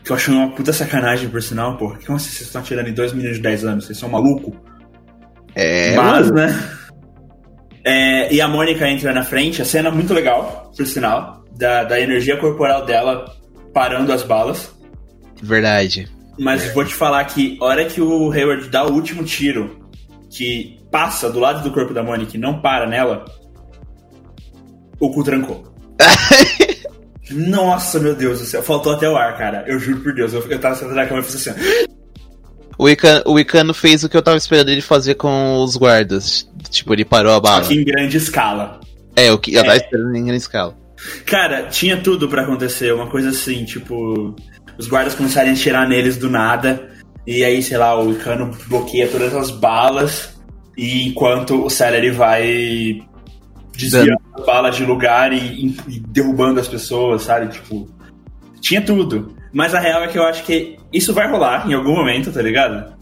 que 0.04 0.12
eu 0.12 0.16
acho 0.16 0.32
uma 0.32 0.50
puta 0.50 0.74
sacanagem, 0.74 1.30
por 1.30 1.42
sinal, 1.42 1.78
pô. 1.78 1.96
Como 2.06 2.18
assim 2.18 2.30
vocês 2.30 2.42
estão 2.42 2.62
atirando 2.62 2.90
em 2.90 2.94
dois 2.94 3.14
meninos 3.14 3.38
de 3.38 3.44
10 3.44 3.66
anos? 3.66 3.86
Vocês 3.86 3.98
são 3.98 4.10
malucos? 4.10 4.54
É. 5.56 5.96
Mas, 5.96 6.32
né? 6.32 6.70
É, 7.84 8.34
e 8.34 8.40
a 8.40 8.48
Mônica 8.48 8.88
entra 8.88 9.14
na 9.14 9.24
frente, 9.24 9.62
a 9.62 9.66
cena 9.66 9.90
é 9.90 9.92
muito 9.92 10.14
legal, 10.14 10.72
por 10.76 10.86
sinal 10.86 11.44
da, 11.58 11.84
da 11.84 12.00
energia 12.00 12.38
corporal 12.38 12.86
dela 12.86 13.26
parando 13.74 14.12
as 14.12 14.24
balas. 14.24 14.72
Verdade. 15.42 16.08
Mas 16.40 16.74
vou 16.74 16.86
te 16.86 16.94
falar 16.94 17.24
que 17.26 17.58
a 17.62 17.66
hora 17.66 17.86
que 17.86 18.02
o 18.02 18.32
Hayward 18.32 18.70
dá 18.70 18.86
o 18.86 18.94
último 18.94 19.24
tiro, 19.24 19.80
que 20.30 20.80
passa 20.92 21.30
do 21.30 21.40
lado 21.40 21.62
do 21.62 21.72
corpo 21.72 21.94
da 21.94 22.02
Mônica 22.02 22.36
e 22.36 22.40
não 22.40 22.60
para 22.60 22.88
nela, 22.88 23.26
o 25.00 25.12
cu 25.12 25.24
trancou. 25.24 25.72
Nossa, 27.30 28.00
meu 28.00 28.16
Deus 28.16 28.40
do 28.40 28.46
céu. 28.46 28.64
Faltou 28.64 28.94
até 28.94 29.10
o 29.10 29.16
ar, 29.16 29.38
cara. 29.38 29.64
Eu 29.68 29.80
juro 29.80 30.02
por 30.02 30.14
Deus. 30.14 30.34
Eu, 30.34 30.42
eu 30.50 30.60
tava 30.60 30.76
sentado 30.76 30.96
na 30.96 31.06
cama 31.06 31.22
e 31.22 31.24
fiz 31.24 31.48
assim. 31.48 31.60
O 32.78 32.90
Icano, 32.90 33.24
o 33.26 33.40
Icano 33.40 33.74
fez 33.74 34.04
o 34.04 34.10
que 34.10 34.18
eu 34.18 34.22
tava 34.22 34.38
esperando 34.38 34.70
ele 34.70 34.82
fazer 34.82 35.16
com 35.16 35.64
os 35.64 35.78
guardas. 35.78 36.50
Tipo, 36.70 36.94
ele 36.94 37.06
parou 37.06 37.34
a 37.34 37.40
bala. 37.40 37.64
Só 37.64 37.70
que 37.70 37.80
em 37.80 37.84
grande 37.84 38.18
escala. 38.18 38.80
É, 39.16 39.32
o 39.32 39.38
que 39.38 39.54
eu 39.54 39.62
tava 39.62 39.76
é. 39.76 39.78
esperando 39.78 40.16
em 40.16 40.24
grande 40.24 40.42
escala. 40.42 40.76
Cara, 41.26 41.64
tinha 41.64 41.98
tudo 41.98 42.28
para 42.28 42.44
acontecer, 42.44 42.94
uma 42.94 43.08
coisa 43.08 43.30
assim, 43.30 43.66
tipo, 43.66 44.36
os 44.78 44.88
guardas 44.88 45.16
começarem 45.16 45.52
a 45.52 45.54
atirar 45.54 45.88
neles 45.88 46.18
do 46.18 46.30
nada, 46.30 46.90
e 47.28 47.44
aí, 47.44 47.62
sei 47.62 47.78
lá, 47.78 48.00
o 48.00 48.16
cano 48.16 48.52
bloqueia 48.68 49.08
todas 49.08 49.36
as 49.36 49.52
balas, 49.52 50.34
e 50.78 51.08
enquanto 51.08 51.66
o 51.66 51.70
Celery 51.70 52.10
vai 52.10 53.02
desviando 53.76 54.22
as 54.36 54.46
balas 54.46 54.76
de 54.76 54.86
lugar 54.86 55.34
e, 55.34 55.76
e, 55.88 56.00
derrubando 56.00 56.60
as 56.60 56.68
pessoas, 56.68 57.24
sabe? 57.24 57.52
Tipo, 57.52 57.88
tinha 58.62 58.82
tudo. 58.82 59.36
Mas 59.54 59.76
a 59.76 59.80
real 59.80 60.04
é 60.04 60.08
que 60.08 60.18
eu 60.18 60.24
acho 60.24 60.44
que 60.44 60.78
isso 60.92 61.14
vai 61.14 61.30
rolar 61.30 61.70
em 61.70 61.74
algum 61.74 61.96
momento, 61.96 62.32
tá 62.32 62.42
ligado? 62.42 62.94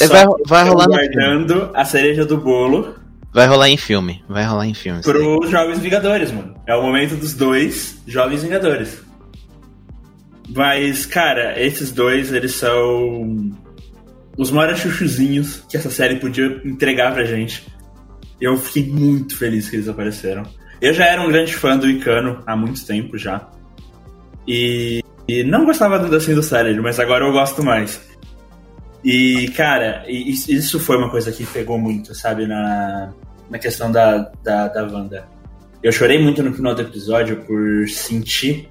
É, 0.00 0.06
vai, 0.06 0.24
vai 0.46 0.68
rolar 0.68 0.86
guardando 0.86 1.70
a 1.74 1.84
cereja 1.84 2.24
do 2.24 2.38
bolo 2.38 2.94
Vai 3.32 3.46
rolar 3.46 3.68
em 3.68 3.76
filme. 3.76 4.22
Vai 4.28 4.44
rolar 4.44 4.66
em 4.66 4.74
filme. 4.74 5.02
Pros 5.02 5.50
Jovens 5.50 5.78
Vingadores, 5.78 6.32
mano. 6.32 6.54
É 6.66 6.74
o 6.74 6.82
momento 6.82 7.14
dos 7.14 7.34
dois 7.34 8.02
Jovens 8.06 8.42
Vingadores. 8.42 9.02
Mas, 10.54 11.06
cara, 11.06 11.60
esses 11.60 11.92
dois, 11.92 12.32
eles 12.32 12.54
são 12.54 13.52
os 14.36 14.50
maiores 14.50 14.80
chuchuzinhos 14.80 15.64
que 15.68 15.76
essa 15.76 15.90
série 15.90 16.16
podia 16.16 16.60
entregar 16.64 17.14
pra 17.14 17.24
gente. 17.24 17.68
Eu 18.40 18.56
fiquei 18.56 18.90
muito 18.90 19.36
feliz 19.36 19.70
que 19.70 19.76
eles 19.76 19.88
apareceram. 19.88 20.42
Eu 20.80 20.92
já 20.92 21.06
era 21.06 21.22
um 21.22 21.28
grande 21.28 21.54
fã 21.54 21.76
do 21.76 21.88
Icano 21.88 22.42
há 22.46 22.56
muito 22.56 22.84
tempo 22.84 23.16
já. 23.16 23.48
E, 24.48 25.04
e 25.30 25.44
não 25.44 25.64
gostava 25.64 25.96
assim 26.16 26.34
do 26.34 26.42
Celery, 26.42 26.80
mas 26.80 26.98
agora 26.98 27.24
eu 27.24 27.32
gosto 27.32 27.62
mais. 27.62 28.00
E, 29.04 29.48
cara, 29.56 30.04
isso 30.08 30.80
foi 30.80 30.96
uma 30.96 31.08
coisa 31.08 31.30
que 31.30 31.46
pegou 31.46 31.78
muito, 31.78 32.14
sabe, 32.14 32.46
na, 32.46 33.12
na 33.48 33.58
questão 33.58 33.92
da, 33.92 34.30
da, 34.42 34.66
da 34.66 34.82
Wanda. 34.82 35.24
Eu 35.82 35.92
chorei 35.92 36.18
muito 36.18 36.42
no 36.42 36.52
final 36.52 36.74
do 36.74 36.82
episódio 36.82 37.36
por 37.44 37.88
sentir 37.88 38.68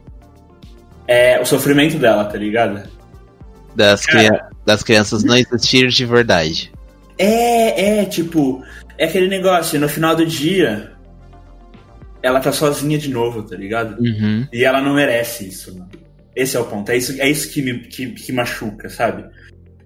é, 1.07 1.39
o 1.39 1.45
sofrimento 1.45 1.97
dela, 1.97 2.25
tá 2.25 2.37
ligado? 2.37 2.87
Das, 3.75 4.05
cara, 4.05 4.49
das 4.65 4.83
crianças 4.83 5.23
não 5.23 5.37
existir 5.37 5.87
de 5.87 6.05
verdade. 6.05 6.71
É, 7.17 8.01
é, 8.01 8.05
tipo, 8.05 8.61
é 8.97 9.05
aquele 9.05 9.29
negócio, 9.29 9.79
no 9.79 9.87
final 9.87 10.13
do 10.13 10.25
dia, 10.25 10.91
ela 12.21 12.41
tá 12.41 12.51
sozinha 12.51 12.97
de 12.97 13.09
novo, 13.09 13.43
tá 13.43 13.55
ligado? 13.55 13.97
Uhum. 13.99 14.45
E 14.51 14.63
ela 14.65 14.81
não 14.81 14.93
merece 14.93 15.47
isso, 15.47 15.73
mano. 15.73 16.08
Esse 16.35 16.55
é 16.55 16.59
o 16.59 16.65
ponto. 16.65 16.89
É 16.91 16.97
isso, 16.97 17.19
é 17.21 17.29
isso 17.29 17.49
que 17.51 17.61
me 17.61 17.79
que, 17.79 18.11
que 18.11 18.31
machuca, 18.31 18.89
sabe? 18.89 19.25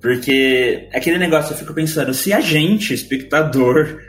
Porque 0.01 0.89
aquele 0.93 1.17
negócio 1.17 1.53
eu 1.53 1.57
fico 1.57 1.73
pensando, 1.73 2.13
se 2.13 2.33
a 2.33 2.41
gente, 2.41 2.93
espectador, 2.93 4.01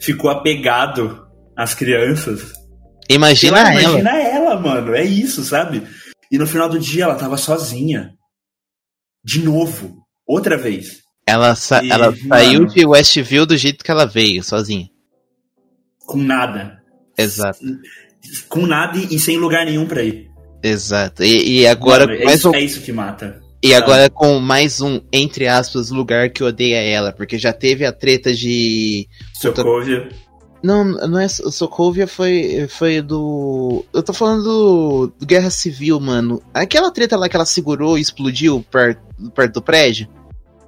ficou 0.00 0.30
apegado 0.30 1.26
às 1.56 1.74
crianças. 1.74 2.52
Imagina 3.08 3.62
lá, 3.62 3.72
ela. 3.72 3.82
Imagina 3.82 4.18
ela, 4.22 4.60
mano. 4.60 4.94
É 4.94 5.04
isso, 5.04 5.44
sabe? 5.44 5.82
E 6.30 6.38
no 6.38 6.46
final 6.46 6.68
do 6.68 6.78
dia 6.78 7.04
ela 7.04 7.16
tava 7.16 7.36
sozinha. 7.36 8.14
De 9.22 9.42
novo. 9.42 10.02
Outra 10.26 10.56
vez. 10.56 11.02
Ela, 11.26 11.54
sa 11.54 11.82
e, 11.82 11.90
ela 11.90 12.10
mano, 12.10 12.28
saiu 12.28 12.66
de 12.66 12.86
Westview 12.86 13.46
do 13.46 13.56
jeito 13.56 13.84
que 13.84 13.90
ela 13.90 14.06
veio, 14.06 14.42
sozinha. 14.42 14.88
Com 16.06 16.18
nada. 16.18 16.82
Exato. 17.16 17.58
Com 18.48 18.66
nada 18.66 18.98
e, 18.98 19.18
sem 19.18 19.36
lugar 19.36 19.64
nenhum 19.64 19.86
pra 19.86 20.02
ir. 20.02 20.30
Exato. 20.64 21.22
E, 21.22 21.60
e 21.60 21.66
agora. 21.66 22.06
Mano, 22.06 22.18
é, 22.18 22.34
isso, 22.34 22.50
um... 22.50 22.54
é 22.54 22.60
isso 22.60 22.80
que 22.80 22.90
mata. 22.90 23.38
E 23.62 23.74
agora 23.74 24.08
com 24.10 24.38
mais 24.40 24.80
um, 24.80 25.00
entre 25.12 25.46
aspas, 25.46 25.90
lugar 25.90 26.30
que 26.30 26.42
odeia 26.42 26.82
ela, 26.82 27.12
porque 27.12 27.38
já 27.38 27.52
teve 27.52 27.84
a 27.84 27.92
treta 27.92 28.32
de. 28.32 29.06
Sokovia. 29.34 30.08
Não, 30.62 30.82
não 30.84 31.18
é. 31.18 31.28
Sokovia 31.28 32.06
foi, 32.06 32.66
foi 32.68 33.02
do. 33.02 33.84
Eu 33.92 34.02
tô 34.02 34.14
falando 34.14 34.42
do, 34.42 35.12
do, 35.18 35.26
Guerra 35.26 35.50
Civil, 35.50 36.00
mano. 36.00 36.42
Aquela 36.54 36.90
treta 36.90 37.16
lá 37.16 37.28
que 37.28 37.36
ela 37.36 37.44
segurou 37.44 37.98
e 37.98 38.00
explodiu 38.00 38.64
perto, 38.70 39.02
perto 39.34 39.54
do 39.54 39.62
prédio. 39.62 40.08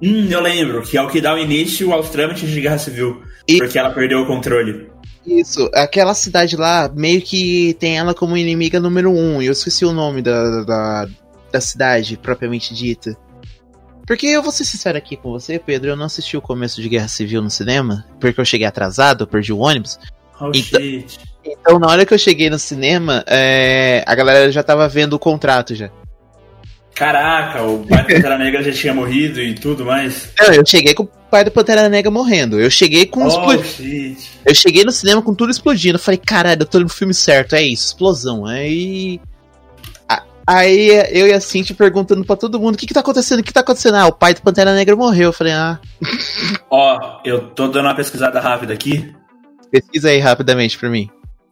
Hum, 0.01 0.27
eu 0.29 0.41
lembro, 0.41 0.83
que 0.83 0.95
é 0.95 1.01
o 1.01 1.07
que 1.07 1.19
dá 1.19 1.33
o 1.33 1.39
início 1.39 1.91
aos 1.91 2.09
trâmites 2.09 2.47
de 2.47 2.61
guerra 2.61 2.77
civil. 2.77 3.21
E... 3.47 3.57
Porque 3.57 3.79
ela 3.79 3.89
perdeu 3.89 4.19
o 4.19 4.27
controle. 4.27 4.87
Isso, 5.27 5.69
aquela 5.73 6.13
cidade 6.13 6.55
lá, 6.55 6.89
meio 6.95 7.21
que 7.21 7.75
tem 7.79 7.97
ela 7.97 8.13
como 8.13 8.37
inimiga 8.37 8.79
número 8.79 9.11
um. 9.11 9.41
E 9.41 9.47
eu 9.47 9.51
esqueci 9.51 9.83
o 9.83 9.91
nome 9.91 10.21
da, 10.21 10.63
da, 10.63 11.07
da 11.51 11.59
cidade, 11.59 12.17
propriamente 12.17 12.73
dita. 12.73 13.17
Porque 14.05 14.25
eu 14.25 14.41
vou 14.41 14.53
ser 14.53 14.63
sincero 14.63 14.97
aqui 14.97 15.17
com 15.17 15.29
você, 15.29 15.59
Pedro, 15.59 15.89
eu 15.89 15.95
não 15.97 16.05
assisti 16.05 16.37
o 16.37 16.41
começo 16.41 16.81
de 16.81 16.87
Guerra 16.87 17.09
Civil 17.09 17.41
no 17.41 17.49
cinema, 17.49 18.05
porque 18.21 18.39
eu 18.39 18.45
cheguei 18.45 18.65
atrasado, 18.65 19.27
perdi 19.27 19.51
o 19.51 19.57
ônibus. 19.57 19.99
Oh, 20.39 20.49
então, 20.55 20.79
shit. 20.79 21.19
então, 21.43 21.77
na 21.77 21.87
hora 21.87 22.05
que 22.05 22.13
eu 22.13 22.17
cheguei 22.17 22.49
no 22.49 22.57
cinema, 22.57 23.21
é, 23.27 24.05
a 24.07 24.15
galera 24.15 24.49
já 24.49 24.63
tava 24.63 24.87
vendo 24.87 25.13
o 25.13 25.19
contrato 25.19 25.75
já. 25.75 25.89
Caraca, 26.95 27.63
o 27.63 27.85
Pantera 27.85 28.37
Negra 28.37 28.63
já 28.63 28.71
tinha 28.71 28.93
morrido 28.93 29.41
e 29.41 29.53
tudo 29.53 29.85
mais. 29.85 30.31
Não, 30.39 30.53
eu 30.53 30.65
cheguei 30.65 30.93
com 30.93 31.07
pai 31.29 31.43
do 31.43 31.51
Pantera 31.51 31.87
Negra 31.89 32.09
morrendo. 32.09 32.59
Eu 32.59 32.69
cheguei 32.69 33.05
com 33.05 33.23
oh, 33.23 33.27
explodindo. 33.27 34.17
Eu 34.45 34.55
cheguei 34.55 34.83
no 34.83 34.91
cinema 34.91 35.21
com 35.21 35.33
tudo 35.33 35.51
explodindo. 35.51 35.97
Eu 35.97 36.01
falei, 36.01 36.17
caralho, 36.17 36.61
eu 36.61 36.65
tô 36.65 36.79
no 36.79 36.89
filme 36.89 37.13
certo, 37.13 37.55
é 37.55 37.61
isso, 37.61 37.87
explosão. 37.87 38.45
Aí. 38.45 39.19
Aí 40.49 40.87
eu 41.11 41.27
e 41.27 41.33
a 41.33 41.41
Cintia 41.41 41.75
perguntando 41.75 42.23
pra 42.23 42.37
todo 42.37 42.59
mundo: 42.59 42.75
o 42.75 42.77
que 42.77 42.87
que 42.87 42.93
tá 42.93 43.01
acontecendo? 43.01 43.39
O 43.39 43.43
que 43.43 43.51
tá 43.51 43.59
acontecendo? 43.59 43.95
Ah, 43.95 44.07
o 44.07 44.13
pai 44.13 44.33
do 44.33 44.41
Pantera 44.41 44.73
Negra 44.73 44.95
morreu. 44.95 45.25
Eu 45.25 45.33
falei, 45.33 45.51
ah. 45.51 45.77
Ó, 46.71 47.19
eu 47.25 47.49
tô 47.49 47.67
dando 47.67 47.85
uma 47.85 47.95
pesquisada 47.95 48.39
rápida 48.39 48.73
aqui. 48.73 49.13
Pesquisa 49.69 50.09
aí 50.09 50.19
rapidamente 50.19 50.77
pra 50.77 50.89
mim. 50.89 51.09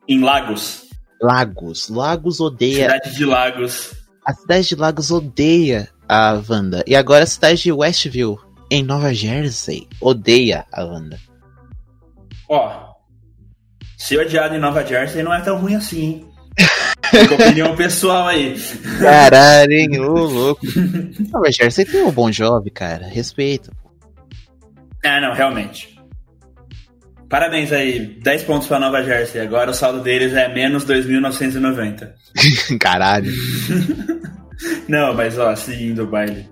Em 0.08 0.22
Lagos. 0.22 0.86
Lagos. 1.22 1.90
Lagos 1.90 2.40
odeia. 2.40 2.86
Cidade 2.86 3.16
de 3.16 3.26
Lagos. 3.26 3.94
A 4.26 4.34
cidade 4.34 4.70
de 4.70 4.76
Lagos 4.76 5.12
odeia 5.12 5.90
a 6.08 6.42
Wanda. 6.48 6.84
E 6.88 6.96
agora 6.96 7.24
a 7.24 7.28
cidade 7.28 7.64
de 7.64 7.72
Westview, 7.72 8.40
em 8.70 8.84
Nova 8.84 9.14
Jersey, 9.14 9.88
odeia 10.02 10.66
a 10.72 10.84
Wanda. 10.84 11.20
Ó, 12.50 12.94
ser 13.98 14.20
odiado 14.20 14.56
em 14.56 14.60
Nova 14.60 14.86
Jersey 14.86 15.24
não 15.24 15.34
é 15.34 15.42
tão 15.42 15.60
ruim 15.60 15.76
assim, 15.76 16.02
hein? 16.02 16.36
opinião 17.34 17.76
pessoal 17.76 18.28
aí. 18.28 18.56
Caralho, 19.00 19.72
hein? 19.72 20.00
Ô, 20.00 20.14
louco. 20.26 20.66
Nova 21.32 21.52
Jersey 21.52 21.86
tem 21.86 22.04
um 22.04 22.12
bom 22.12 22.30
job, 22.30 22.70
cara. 22.72 23.08
Respeita. 23.08 23.72
É, 25.04 25.22
não, 25.22 25.34
realmente. 25.34 25.96
Parabéns 27.30 27.72
aí, 27.72 28.20
10 28.22 28.44
pontos 28.44 28.68
pra 28.68 28.80
Nova 28.80 29.04
Jersey. 29.04 29.42
Agora 29.42 29.72
o 29.72 29.74
saldo 29.74 30.02
deles 30.02 30.34
é 30.34 30.48
menos 30.54 30.86
2.990. 30.86 32.12
Caralho. 32.80 33.32
não, 34.88 35.14
mas 35.14 35.38
ó, 35.38 35.56
seguindo 35.56 36.04
o 36.04 36.08
baile. 36.08 36.48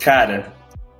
Cara, 0.00 0.52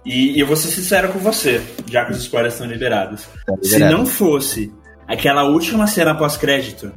e, 0.09 0.37
e, 0.37 0.41
eu 0.41 0.47
vou 0.47 0.57
ser 0.57 0.69
sincero 0.69 1.13
com 1.13 1.19
você, 1.19 1.63
já 1.87 2.05
que 2.05 2.13
os 2.13 2.19
spoilers 2.19 2.55
estão 2.55 2.67
liberados. 2.67 3.23
Tá 3.47 3.55
liberado. 3.63 3.67
Se 3.67 3.79
não 3.79 4.07
fosse 4.07 4.73
aquela 5.07 5.45
última 5.45 5.87
cena 5.87 6.15
pós-crédito 6.15 6.93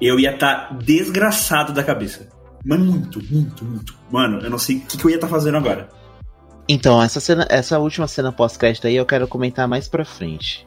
eu 0.00 0.18
ia 0.18 0.34
estar 0.34 0.68
tá 0.68 0.74
desgraçado 0.74 1.72
da 1.72 1.82
cabeça. 1.82 2.28
Mas 2.64 2.78
muito, 2.78 3.22
muito, 3.30 3.64
muito. 3.64 3.94
Mano, 4.10 4.40
eu 4.40 4.50
não 4.50 4.58
sei 4.58 4.76
o 4.76 4.80
que, 4.80 4.96
que 4.96 5.04
eu 5.04 5.10
ia 5.10 5.16
estar 5.16 5.28
tá 5.28 5.32
fazendo 5.32 5.56
agora. 5.56 5.88
Então, 6.68 7.02
essa, 7.02 7.20
cena, 7.20 7.46
essa 7.50 7.78
última 7.78 8.08
cena 8.08 8.32
pós-crédito 8.32 8.86
aí 8.86 8.96
eu 8.96 9.04
quero 9.04 9.28
comentar 9.28 9.68
mais 9.68 9.86
pra 9.86 10.04
frente. 10.04 10.66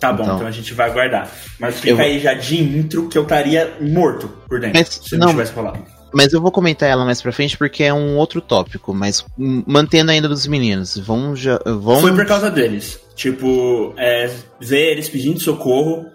Tá 0.00 0.12
bom, 0.12 0.22
então, 0.22 0.36
então 0.36 0.48
a 0.48 0.50
gente 0.50 0.72
vai 0.74 0.90
aguardar. 0.90 1.30
Mas 1.58 1.78
fica 1.78 1.90
eu... 1.90 2.00
aí 2.00 2.18
já 2.18 2.34
de 2.34 2.60
intro 2.60 3.08
que 3.08 3.16
eu 3.16 3.22
estaria 3.22 3.76
morto 3.80 4.28
por 4.48 4.58
dentro 4.58 4.78
mas, 4.78 4.88
se 4.88 5.16
não, 5.16 5.26
não 5.26 5.34
tivesse 5.34 5.52
rolado. 5.52 5.84
Mas 6.12 6.32
eu 6.32 6.40
vou 6.40 6.50
comentar 6.50 6.88
ela 6.88 7.04
mais 7.04 7.22
pra 7.22 7.32
frente 7.32 7.56
porque 7.56 7.84
é 7.84 7.94
um 7.94 8.16
outro 8.16 8.40
tópico, 8.40 8.92
mas 8.92 9.24
mantendo 9.38 10.10
ainda 10.10 10.28
dos 10.28 10.46
meninos. 10.46 10.96
Vão 10.96 11.36
já. 11.36 11.58
Vão... 11.64 12.00
Foi 12.00 12.14
por 12.14 12.26
causa 12.26 12.50
deles. 12.50 13.00
Tipo, 13.14 13.94
é, 13.96 14.30
ver 14.60 14.92
eles 14.92 15.08
pedindo 15.08 15.38
socorro 15.40 16.06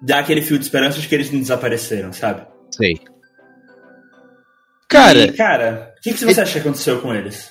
dá 0.00 0.18
aquele 0.18 0.42
fio 0.42 0.58
de 0.58 0.64
esperança 0.64 1.00
de 1.00 1.08
que 1.08 1.14
eles 1.14 1.30
não 1.30 1.40
desapareceram, 1.40 2.12
sabe? 2.12 2.46
Sei. 2.70 3.00
Cara. 4.88 5.18
E, 5.18 5.32
cara, 5.32 5.94
o 5.98 6.02
que, 6.02 6.12
que 6.12 6.24
você 6.24 6.40
é... 6.40 6.42
acha 6.42 6.52
que 6.52 6.58
aconteceu 6.58 7.00
com 7.00 7.14
eles? 7.14 7.50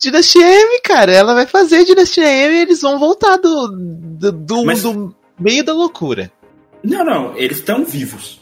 Dinastia 0.00 0.42
M, 0.42 0.80
cara, 0.82 1.12
ela 1.12 1.34
vai 1.34 1.46
fazer 1.46 1.84
Dinastia 1.84 2.26
M 2.26 2.54
e 2.54 2.62
eles 2.62 2.80
vão 2.80 2.98
voltar 2.98 3.36
do, 3.36 3.68
do, 3.68 4.32
do, 4.32 4.64
Mas... 4.64 4.82
do 4.82 5.14
meio 5.38 5.62
da 5.62 5.74
loucura. 5.74 6.32
Não, 6.82 7.04
não, 7.04 7.36
eles 7.36 7.58
estão 7.58 7.84
vivos. 7.84 8.39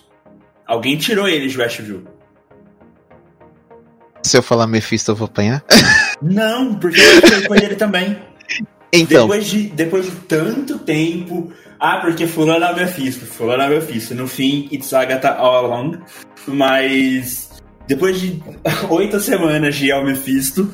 Alguém 0.68 0.98
tirou 0.98 1.26
eles 1.26 1.52
de 1.52 1.58
Westview. 1.58 2.04
Se 4.22 4.36
eu 4.36 4.42
falar 4.42 4.66
Mephisto, 4.66 5.10
eu 5.12 5.16
vou 5.16 5.24
apanhar? 5.24 5.64
Não, 6.20 6.74
porque 6.74 7.00
eu 7.00 7.48
com 7.48 7.54
ele 7.54 7.74
também. 7.74 8.18
Então. 8.92 9.26
Depois 9.26 9.46
de, 9.46 9.68
depois 9.68 10.04
de 10.04 10.10
tanto 10.10 10.78
tempo, 10.80 11.50
ah, 11.80 11.98
porque 12.00 12.26
fulano 12.26 12.64
é 12.64 12.72
o 12.72 12.76
Mephisto, 12.76 13.24
fulano 13.24 13.62
é 13.62 13.68
Mephisto. 13.68 14.14
No 14.14 14.28
fim, 14.28 14.68
It's 14.70 14.92
Agatha 14.92 15.30
all 15.36 15.64
along. 15.64 16.00
Mas 16.46 17.48
depois 17.86 18.20
de 18.20 18.42
oito 18.90 19.18
semanas 19.20 19.74
de 19.74 19.90
El 19.90 20.04
Mephisto, 20.04 20.70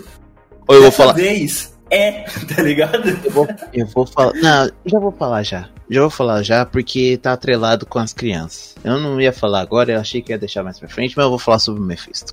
Ou 0.67 0.75
eu 0.75 0.83
vou 0.83 0.91
falar. 0.91 1.13
vez 1.13 1.73
é, 1.91 2.25
tá 2.53 2.63
ligado? 2.63 3.09
Eu 3.25 3.31
vou, 3.31 3.49
eu 3.73 3.87
vou 3.87 4.07
falar. 4.07 4.33
Não, 4.35 4.69
já 4.87 4.99
vou 4.99 5.13
falar 5.13 5.45
já. 5.45 5.69
Já 5.89 6.01
vou 6.01 6.11
falar 6.11 6.43
já, 6.43 6.65
porque 6.65 7.19
tá 7.19 7.33
atrelado 7.33 7.85
com 7.85 7.99
as 7.99 8.13
crianças. 8.13 8.75
Eu 8.83 8.99
não 8.99 9.21
ia 9.21 9.33
falar 9.33 9.61
agora, 9.61 9.93
eu 9.93 10.01
achei 10.01 10.23
que 10.23 10.33
ia 10.33 10.39
deixar 10.39 10.63
mais 10.63 10.79
pra 10.79 10.89
frente, 10.89 11.15
mas 11.17 11.25
eu 11.25 11.31
vou 11.31 11.39
falar 11.39 11.59
sobre 11.59 11.81
o 11.81 11.85
Mephisto. 11.85 12.33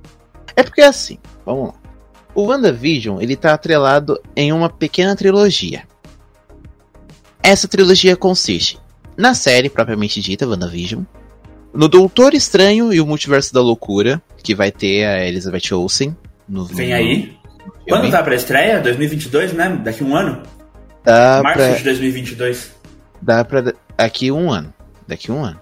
É 0.56 0.62
porque 0.62 0.80
é 0.80 0.86
assim, 0.86 1.18
vamos 1.44 1.68
lá. 1.68 1.74
O 2.34 2.46
WandaVision, 2.46 3.20
ele 3.20 3.36
tá 3.36 3.52
atrelado 3.52 4.18
em 4.34 4.52
uma 4.52 4.70
pequena 4.70 5.14
trilogia. 5.14 5.82
Essa 7.42 7.68
trilogia 7.68 8.16
consiste 8.16 8.78
na 9.16 9.34
série 9.34 9.68
propriamente 9.68 10.20
dita, 10.20 10.46
WandaVision, 10.46 11.02
no 11.74 11.88
Doutor 11.88 12.34
Estranho 12.34 12.92
e 12.92 13.00
o 13.00 13.06
Multiverso 13.06 13.52
da 13.52 13.60
Loucura, 13.60 14.22
que 14.42 14.54
vai 14.54 14.70
ter 14.70 15.04
a 15.04 15.26
Elizabeth 15.26 15.74
Olsen. 15.74 16.16
No, 16.48 16.64
Vem 16.64 16.92
aí. 16.92 17.36
Quando 17.88 18.10
tá 18.10 18.22
pra 18.22 18.34
estreia? 18.34 18.80
2022, 18.80 19.52
né? 19.52 19.80
Daqui 19.82 20.04
um 20.04 20.14
ano? 20.16 20.42
Dá 21.04 21.40
Março 21.42 21.58
pra... 21.58 21.74
de 21.76 21.84
2022. 21.84 22.81
Dá 23.22 23.44
pra... 23.44 23.72
Daqui 23.96 24.32
um 24.32 24.50
ano. 24.50 24.74
Daqui 25.06 25.30
um 25.30 25.44
ano. 25.44 25.60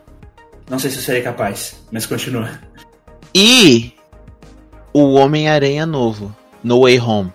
Não 0.69 0.79
sei 0.79 0.91
se 0.91 0.97
eu 0.97 1.03
serei 1.03 1.23
capaz, 1.23 1.77
mas 1.93 2.07
continua. 2.07 2.59
E 3.35 3.93
o 4.93 5.15
Homem-Aranha 5.15 5.85
novo, 5.85 6.35
No 6.65 6.83
Way 6.83 7.01
Home. 7.01 7.33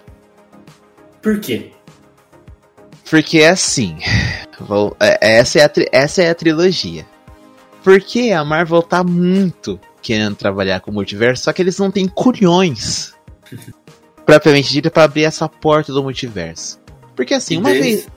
Por 1.22 1.40
quê? 1.40 1.72
Porque 3.10 3.40
é 3.40 3.50
assim. 3.50 3.98
Vou, 4.60 4.96
é, 5.00 5.38
essa, 5.38 5.60
é 5.60 5.66
a, 5.66 5.72
essa 5.92 6.24
é 6.24 6.30
a 6.30 6.36
trilogia. 6.36 7.06
Porque 7.84 8.32
a 8.32 8.44
Marvel 8.44 8.82
tá 8.82 9.04
muito 9.04 9.80
querendo 10.02 10.36
trabalhar 10.36 10.80
com 10.82 10.92
o 10.92 10.94
multiverso, 10.94 11.44
só 11.44 11.54
que 11.54 11.62
eles 11.62 11.78
não 11.78 11.92
têm 11.92 12.08
culhões 12.08 13.14
propriamente 14.26 14.72
dito 14.72 14.90
para 14.90 15.04
abrir 15.04 15.24
essa 15.24 15.48
porta 15.48 15.92
do 15.92 16.02
multiverso. 16.02 16.80
Porque 17.16 17.34
assim, 17.34 17.58
uma 17.58 17.72
vez. 17.72 18.08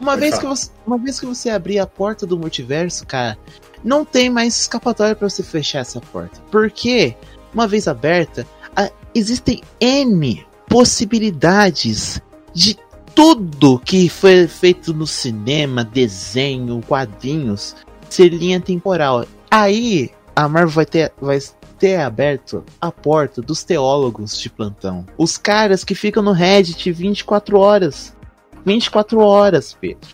Uma 0.00 0.16
vez, 0.16 0.38
que 0.38 0.46
você, 0.46 0.70
uma 0.86 0.96
vez 0.96 1.20
que 1.20 1.26
você 1.26 1.50
abrir 1.50 1.78
a 1.78 1.86
porta 1.86 2.26
do 2.26 2.38
multiverso, 2.38 3.06
cara, 3.06 3.36
não 3.84 4.04
tem 4.04 4.30
mais 4.30 4.56
escapatória 4.56 5.14
para 5.14 5.28
você 5.28 5.42
fechar 5.42 5.80
essa 5.80 6.00
porta. 6.00 6.40
Porque, 6.50 7.14
uma 7.52 7.68
vez 7.68 7.86
aberta, 7.86 8.46
a, 8.74 8.90
existem 9.14 9.62
N 9.78 10.44
possibilidades 10.68 12.20
de 12.54 12.78
tudo 13.14 13.78
que 13.78 14.08
foi 14.08 14.46
feito 14.46 14.94
no 14.94 15.06
cinema, 15.06 15.84
desenho, 15.84 16.80
quadrinhos, 16.86 17.76
ser 18.08 18.28
linha 18.28 18.60
temporal. 18.60 19.26
Aí 19.50 20.10
a 20.34 20.48
Marvel 20.48 20.70
vai 20.70 20.86
ter, 20.86 21.12
vai 21.20 21.38
ter 21.78 21.96
aberto 21.96 22.64
a 22.80 22.92
porta 22.92 23.42
dos 23.42 23.64
teólogos 23.64 24.38
de 24.38 24.48
plantão. 24.48 25.04
Os 25.18 25.36
caras 25.36 25.82
que 25.82 25.94
ficam 25.94 26.22
no 26.22 26.32
Reddit 26.32 26.92
24 26.92 27.58
horas. 27.58 28.14
24 28.64 29.18
horas, 29.20 29.76
Pedro. 29.78 30.08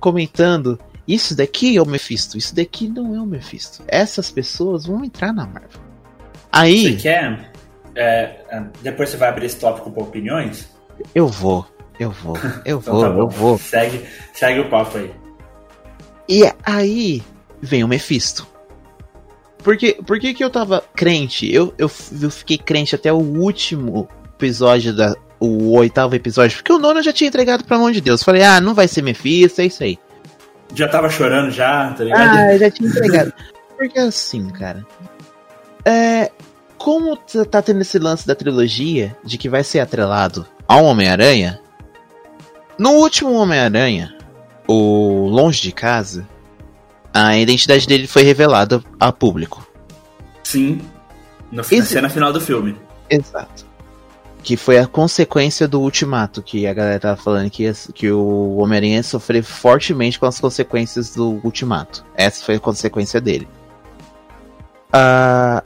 Comentando. 0.00 0.78
Isso 1.06 1.36
daqui 1.36 1.76
é 1.76 1.82
o 1.82 1.86
Mephisto, 1.86 2.38
isso 2.38 2.54
daqui 2.54 2.88
não 2.88 3.14
é 3.14 3.20
o 3.20 3.26
Mephisto. 3.26 3.82
Essas 3.88 4.30
pessoas 4.30 4.86
vão 4.86 5.04
entrar 5.04 5.32
na 5.32 5.46
Marvel. 5.46 5.80
Aí. 6.50 6.92
Você 6.92 7.02
quer? 7.02 7.52
É, 7.94 8.36
é 8.48 8.64
depois 8.82 9.10
você 9.10 9.16
vai 9.16 9.28
abrir 9.28 9.46
esse 9.46 9.58
tópico 9.58 9.90
para 9.90 10.02
opiniões? 10.02 10.68
Eu 11.14 11.26
vou. 11.26 11.66
Eu 11.98 12.10
vou, 12.10 12.36
eu 12.64 12.78
então 12.78 12.94
vou, 12.94 13.02
tá 13.02 13.08
eu 13.08 13.28
vou. 13.28 13.58
Segue, 13.58 14.06
segue 14.32 14.60
o 14.60 14.68
papo 14.68 14.98
aí. 14.98 15.12
E 16.28 16.42
aí 16.64 17.22
vem 17.60 17.84
o 17.84 17.88
Mephisto. 17.88 18.46
Porque, 19.62 19.98
por 20.04 20.18
que, 20.18 20.34
que 20.34 20.42
eu 20.42 20.50
tava 20.50 20.82
crente? 20.94 21.52
Eu, 21.52 21.72
eu, 21.78 21.90
eu 22.20 22.30
fiquei 22.30 22.58
crente 22.58 22.94
até 22.94 23.12
o 23.12 23.18
último 23.18 24.08
episódio 24.34 24.94
da. 24.94 25.14
O 25.44 25.72
oitavo 25.76 26.14
episódio, 26.14 26.56
porque 26.58 26.72
o 26.72 26.78
nono 26.78 27.02
já 27.02 27.12
tinha 27.12 27.26
entregado 27.26 27.64
pra 27.64 27.76
mão 27.76 27.90
de 27.90 28.00
Deus. 28.00 28.22
Falei, 28.22 28.44
ah, 28.44 28.60
não 28.60 28.74
vai 28.74 28.86
ser 28.86 29.02
Mephisto, 29.02 29.60
é 29.60 29.66
isso 29.66 29.82
aí. 29.82 29.98
Já 30.72 30.86
tava 30.86 31.10
chorando 31.10 31.50
já, 31.50 31.90
tá 31.92 32.04
ligado? 32.04 32.38
Ah, 32.38 32.56
já 32.56 32.70
tinha 32.70 32.88
entregado. 32.88 33.32
porque 33.76 33.98
assim, 33.98 34.48
cara. 34.50 34.86
É, 35.84 36.30
como 36.78 37.16
tá 37.50 37.60
tendo 37.60 37.80
esse 37.80 37.98
lance 37.98 38.24
da 38.24 38.36
trilogia 38.36 39.16
de 39.24 39.36
que 39.36 39.48
vai 39.48 39.64
ser 39.64 39.80
atrelado 39.80 40.46
ao 40.68 40.84
Homem-Aranha, 40.84 41.60
no 42.78 42.90
último 42.90 43.32
Homem-Aranha, 43.32 44.16
o 44.68 45.26
Longe 45.28 45.60
de 45.60 45.72
Casa, 45.72 46.24
a 47.12 47.36
identidade 47.36 47.86
dele 47.86 48.06
foi 48.06 48.22
revelada 48.22 48.80
a 49.00 49.10
público. 49.10 49.66
Sim. 50.44 50.80
No, 51.50 51.58
na 51.58 51.84
cena 51.84 52.08
final 52.08 52.32
do 52.32 52.40
filme. 52.40 52.76
Exato. 53.10 53.71
Que 54.42 54.56
foi 54.56 54.78
a 54.78 54.86
consequência 54.86 55.68
do 55.68 55.80
ultimato, 55.80 56.42
que 56.42 56.66
a 56.66 56.74
galera 56.74 56.98
tava 56.98 57.16
falando 57.16 57.48
que, 57.48 57.70
que 57.94 58.10
o 58.10 58.56
Homem-Aranha 58.56 58.96
ia 58.96 59.02
sofrer 59.02 59.42
fortemente 59.42 60.18
com 60.18 60.26
as 60.26 60.40
consequências 60.40 61.14
do 61.14 61.40
ultimato. 61.44 62.04
Essa 62.16 62.44
foi 62.44 62.56
a 62.56 62.60
consequência 62.60 63.20
dele. 63.20 63.46
Uh, 64.88 65.64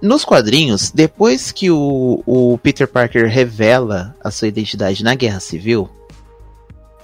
nos 0.00 0.24
quadrinhos, 0.24 0.90
depois 0.90 1.52
que 1.52 1.70
o, 1.70 2.22
o 2.26 2.58
Peter 2.58 2.86
Parker 2.86 3.28
revela 3.28 4.14
a 4.22 4.30
sua 4.30 4.48
identidade 4.48 5.02
na 5.02 5.14
Guerra 5.14 5.40
Civil, 5.40 5.88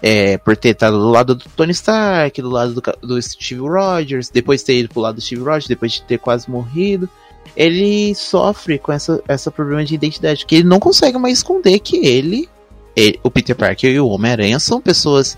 é, 0.03 0.39
por 0.39 0.57
ter 0.57 0.71
estado 0.71 0.99
do 0.99 1.09
lado 1.09 1.35
do 1.35 1.45
Tony 1.57 1.73
Stark, 1.73 2.41
do 2.41 2.51
lado 2.51 2.75
do, 2.75 2.83
do 3.03 3.23
Steve 3.23 3.61
Rogers, 3.61 4.29
depois 4.29 4.61
de 4.61 4.67
ter 4.67 4.79
ido 4.81 4.89
pro 4.89 5.01
lado 5.01 5.17
do 5.17 5.21
Steve 5.21 5.43
Rogers, 5.43 5.67
depois 5.67 5.93
de 5.93 6.03
ter 6.03 6.19
quase 6.19 6.51
morrido, 6.51 7.09
ele 7.57 8.15
sofre 8.15 8.79
com 8.79 8.93
essa, 8.93 9.23
essa 9.27 9.51
problema 9.51 9.85
de 9.85 9.95
identidade, 9.95 10.47
que 10.47 10.57
ele 10.57 10.69
não 10.69 10.79
consegue 10.79 11.19
mais 11.19 11.39
esconder 11.39 11.79
que 11.81 12.07
ele, 12.07 12.49
ele 12.95 13.19
o 13.23 13.31
Peter 13.31 13.57
Parker 13.57 13.91
e 13.91 14.01
o 14.01 14.09
Homem-Aranha 14.09 14.59
são 14.59 14.81
pessoas 14.81 15.37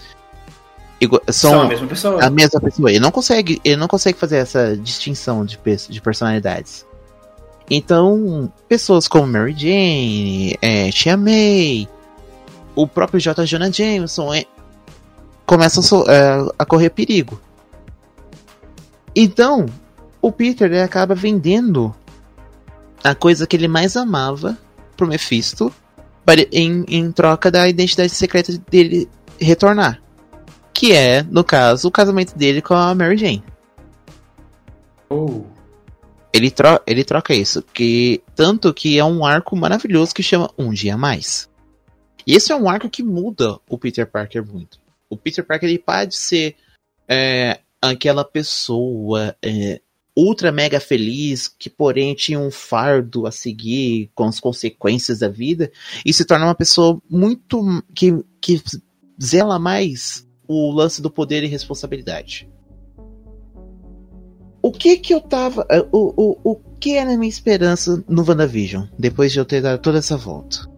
são, 1.31 1.51
são, 1.53 1.61
a 1.63 1.69
mesma 1.69 1.87
pessoa. 1.87 2.25
A 2.25 2.31
mesma 2.31 2.61
pessoa. 2.61 2.91
Ele 2.91 3.01
não 3.01 3.11
consegue, 3.11 3.61
ele 3.65 3.77
não 3.77 3.89
consegue 3.89 4.19
fazer 4.19 4.37
essa 4.37 4.77
distinção 4.77 5.45
de, 5.45 5.59
de 5.89 6.01
personalidades. 6.01 6.85
Então, 7.71 8.53
pessoas 8.69 9.09
como 9.09 9.27
Mary 9.27 9.55
Jane, 9.57 10.59
é, 10.61 10.91
Tia 10.91 11.17
May, 11.17 11.89
o 12.75 12.87
próprio 12.87 13.21
J. 13.21 13.47
Jonah 13.47 13.71
Jameson 13.71 14.35
é, 14.35 14.45
começam 15.47 16.05
é, 16.09 16.53
a 16.59 16.65
correr 16.67 16.91
perigo. 16.91 17.41
Então, 19.15 19.67
o 20.21 20.31
Peter 20.31 20.71
ele 20.71 20.83
acaba 20.83 21.15
vendendo 21.15 21.95
a 23.03 23.15
coisa 23.15 23.47
que 23.47 23.57
ele 23.57 23.69
mais 23.69 23.97
amava 23.97 24.57
pro 24.97 25.07
Mephisto 25.07 25.73
em, 26.53 26.85
em 26.89 27.11
troca 27.13 27.51
da 27.51 27.69
identidade 27.69 28.11
secreta 28.11 28.53
dele 28.71 29.09
retornar. 29.41 30.01
Que 30.73 30.93
é, 30.93 31.23
no 31.23 31.43
caso, 31.43 31.89
o 31.89 31.91
casamento 31.91 32.37
dele 32.37 32.63
com 32.63 32.75
a 32.75 32.95
Mary 32.95 33.17
Jane. 33.17 33.45
Oh. 35.09 35.43
Ele, 36.33 36.51
tro 36.51 36.81
ele 36.87 37.05
troca 37.05 37.35
isso. 37.35 37.63
Que, 37.63 38.23
tanto 38.35 38.73
que 38.73 38.99
é 38.99 39.05
um 39.05 39.25
arco 39.25 39.57
maravilhoso 39.57 40.15
que 40.15 40.23
chama 40.23 40.51
Um 40.57 40.73
Dia 40.73 40.97
Mais. 40.97 41.51
E 42.27 42.35
esse 42.35 42.53
é 42.53 42.57
um 42.57 42.69
arco 42.69 42.89
que 42.89 43.03
muda 43.03 43.59
o 43.69 43.77
Peter 43.77 44.07
Parker 44.07 44.47
muito. 44.47 44.79
O 45.09 45.17
Peter 45.17 45.45
Parker 45.45 45.69
ele 45.69 45.79
pode 45.79 46.15
ser 46.15 46.55
é, 47.09 47.59
aquela 47.83 48.25
pessoa 48.25 49.35
é, 49.43 49.81
ultra 50.17 50.53
mega 50.53 50.81
feliz, 50.81 51.49
que 51.49 51.71
porém 51.71 52.15
tinha 52.15 52.39
um 52.39 52.51
fardo 52.51 53.27
a 53.27 53.31
seguir 53.31 54.11
com 54.15 54.25
as 54.25 54.41
consequências 54.41 55.21
da 55.21 55.29
vida, 55.29 55.71
e 56.05 56.13
se 56.13 56.25
torna 56.25 56.47
uma 56.47 56.55
pessoa 56.55 57.01
muito 57.09 57.83
que, 57.95 58.13
que 58.41 58.63
zela 59.23 59.59
mais 59.59 60.27
o 60.47 60.73
lance 60.73 61.01
do 61.01 61.11
poder 61.11 61.45
e 61.45 61.47
responsabilidade. 61.47 62.49
O 64.63 64.71
que 64.73 64.99
que 64.99 65.15
eu 65.15 65.21
tava. 65.21 65.67
É, 65.71 65.81
o, 65.91 66.13
o, 66.17 66.39
o 66.45 66.57
que 66.79 66.97
era 66.97 67.13
a 67.13 67.17
minha 67.17 67.29
esperança 67.29 68.05
no 68.09 68.23
WandaVision, 68.27 68.87
depois 68.99 69.33
de 69.33 69.39
eu 69.39 69.45
ter 69.45 69.63
dado 69.63 69.81
toda 69.81 69.99
essa 69.99 70.17
volta? 70.17 70.69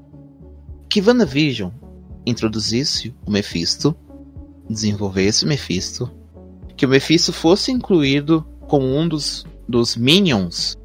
Que 0.88 1.00
WandaVision 1.00 1.70
introduzisse 2.24 3.14
o 3.26 3.30
Mephisto, 3.30 3.96
desenvolvesse 4.68 5.44
o 5.44 5.48
Mephisto, 5.48 6.10
que 6.76 6.86
o 6.86 6.88
Mephisto 6.88 7.32
fosse 7.32 7.72
incluído 7.72 8.46
como 8.72 8.86
um 8.86 9.06
dos, 9.06 9.44
dos 9.68 9.96
minions 9.96 10.78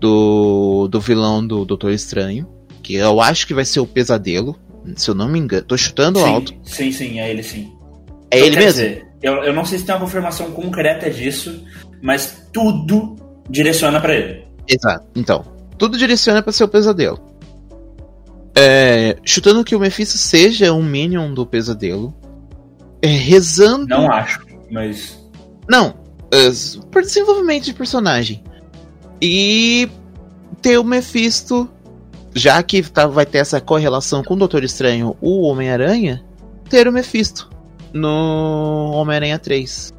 do, 0.00 0.88
do 0.88 0.98
vilão 0.98 1.46
do 1.46 1.62
Doutor 1.66 1.92
Estranho, 1.92 2.48
que 2.82 2.94
eu 2.94 3.20
acho 3.20 3.46
que 3.46 3.52
vai 3.52 3.66
ser 3.66 3.80
o 3.80 3.86
Pesadelo, 3.86 4.58
se 4.96 5.10
eu 5.10 5.14
não 5.14 5.28
me 5.28 5.38
engano. 5.38 5.62
Tô 5.62 5.76
chutando 5.76 6.20
sim, 6.20 6.24
alto. 6.24 6.54
Sim, 6.62 6.90
sim, 6.90 7.20
é 7.20 7.30
ele 7.30 7.42
sim. 7.42 7.70
É 8.30 8.38
então, 8.38 8.46
ele 8.46 8.56
mesmo? 8.56 8.72
Dizer, 8.80 9.06
eu, 9.22 9.44
eu 9.44 9.52
não 9.52 9.62
sei 9.66 9.78
se 9.78 9.84
tem 9.84 9.94
uma 9.94 10.00
confirmação 10.00 10.52
concreta 10.52 11.10
disso, 11.10 11.62
mas 12.00 12.48
tudo 12.50 13.14
direciona 13.50 14.00
para 14.00 14.14
ele. 14.14 14.46
Exato. 14.66 15.06
Então, 15.14 15.44
tudo 15.76 15.98
direciona 15.98 16.42
para 16.42 16.50
ser 16.50 16.64
o 16.64 16.68
pesadelo. 16.68 17.20
É, 18.56 19.18
chutando 19.22 19.62
que 19.62 19.76
o 19.76 19.80
Mephisto 19.80 20.16
seja 20.16 20.72
um 20.72 20.82
minion 20.82 21.34
do 21.34 21.44
pesadelo. 21.44 22.14
É, 23.02 23.08
rezando. 23.08 23.88
Não 23.88 24.10
acho, 24.10 24.46
mas. 24.70 25.22
Não. 25.68 26.03
Por 26.90 27.02
desenvolvimento 27.02 27.64
de 27.64 27.74
personagem. 27.74 28.42
E 29.20 29.88
ter 30.60 30.78
o 30.78 30.84
Mephisto, 30.84 31.68
já 32.34 32.62
que 32.62 32.82
tá, 32.82 33.06
vai 33.06 33.26
ter 33.26 33.38
essa 33.38 33.60
correlação 33.60 34.22
com 34.22 34.34
o 34.34 34.36
Doutor 34.36 34.64
Estranho, 34.64 35.16
o 35.20 35.42
Homem-Aranha, 35.42 36.24
ter 36.68 36.88
o 36.88 36.92
Mephisto 36.92 37.50
no 37.92 38.90
Homem-Aranha 38.92 39.38
3. 39.38 39.94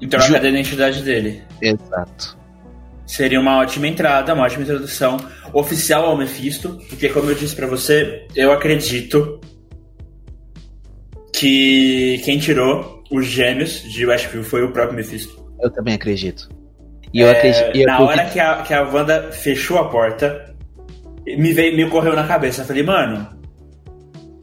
Então 0.00 0.20
Ju... 0.20 0.34
a 0.34 0.38
identidade 0.38 1.02
dele. 1.02 1.42
Exato. 1.60 2.36
Seria 3.06 3.38
uma 3.38 3.58
ótima 3.58 3.86
entrada, 3.86 4.32
uma 4.32 4.44
ótima 4.44 4.62
introdução 4.62 5.18
oficial 5.52 6.06
ao 6.06 6.16
Mephisto, 6.16 6.80
porque 6.88 7.08
como 7.10 7.30
eu 7.30 7.34
disse 7.34 7.54
para 7.54 7.66
você, 7.66 8.26
eu 8.34 8.50
acredito 8.50 9.38
que 11.32 12.20
quem 12.24 12.38
tirou 12.38 13.02
os 13.10 13.26
gêmeos 13.26 13.82
de 13.82 14.06
Westview 14.06 14.42
foi 14.42 14.62
o 14.62 14.72
próprio 14.72 14.96
Mephisto. 14.96 15.41
Eu 15.62 15.70
também 15.70 15.94
acredito. 15.94 16.48
E 17.12 17.20
eu 17.20 17.28
é, 17.28 17.30
acredito. 17.30 17.76
E 17.76 17.84
na 17.84 18.00
eu 18.00 18.06
hora 18.06 18.24
que 18.26 18.40
a, 18.40 18.62
que 18.62 18.74
a 18.74 18.82
Wanda 18.82 19.30
fechou 19.32 19.78
a 19.78 19.88
porta, 19.88 20.54
me 21.26 21.52
veio, 21.52 21.76
me 21.76 21.84
ocorreu 21.84 22.14
na 22.14 22.26
cabeça. 22.26 22.62
Eu 22.62 22.66
falei, 22.66 22.82
mano, 22.82 23.28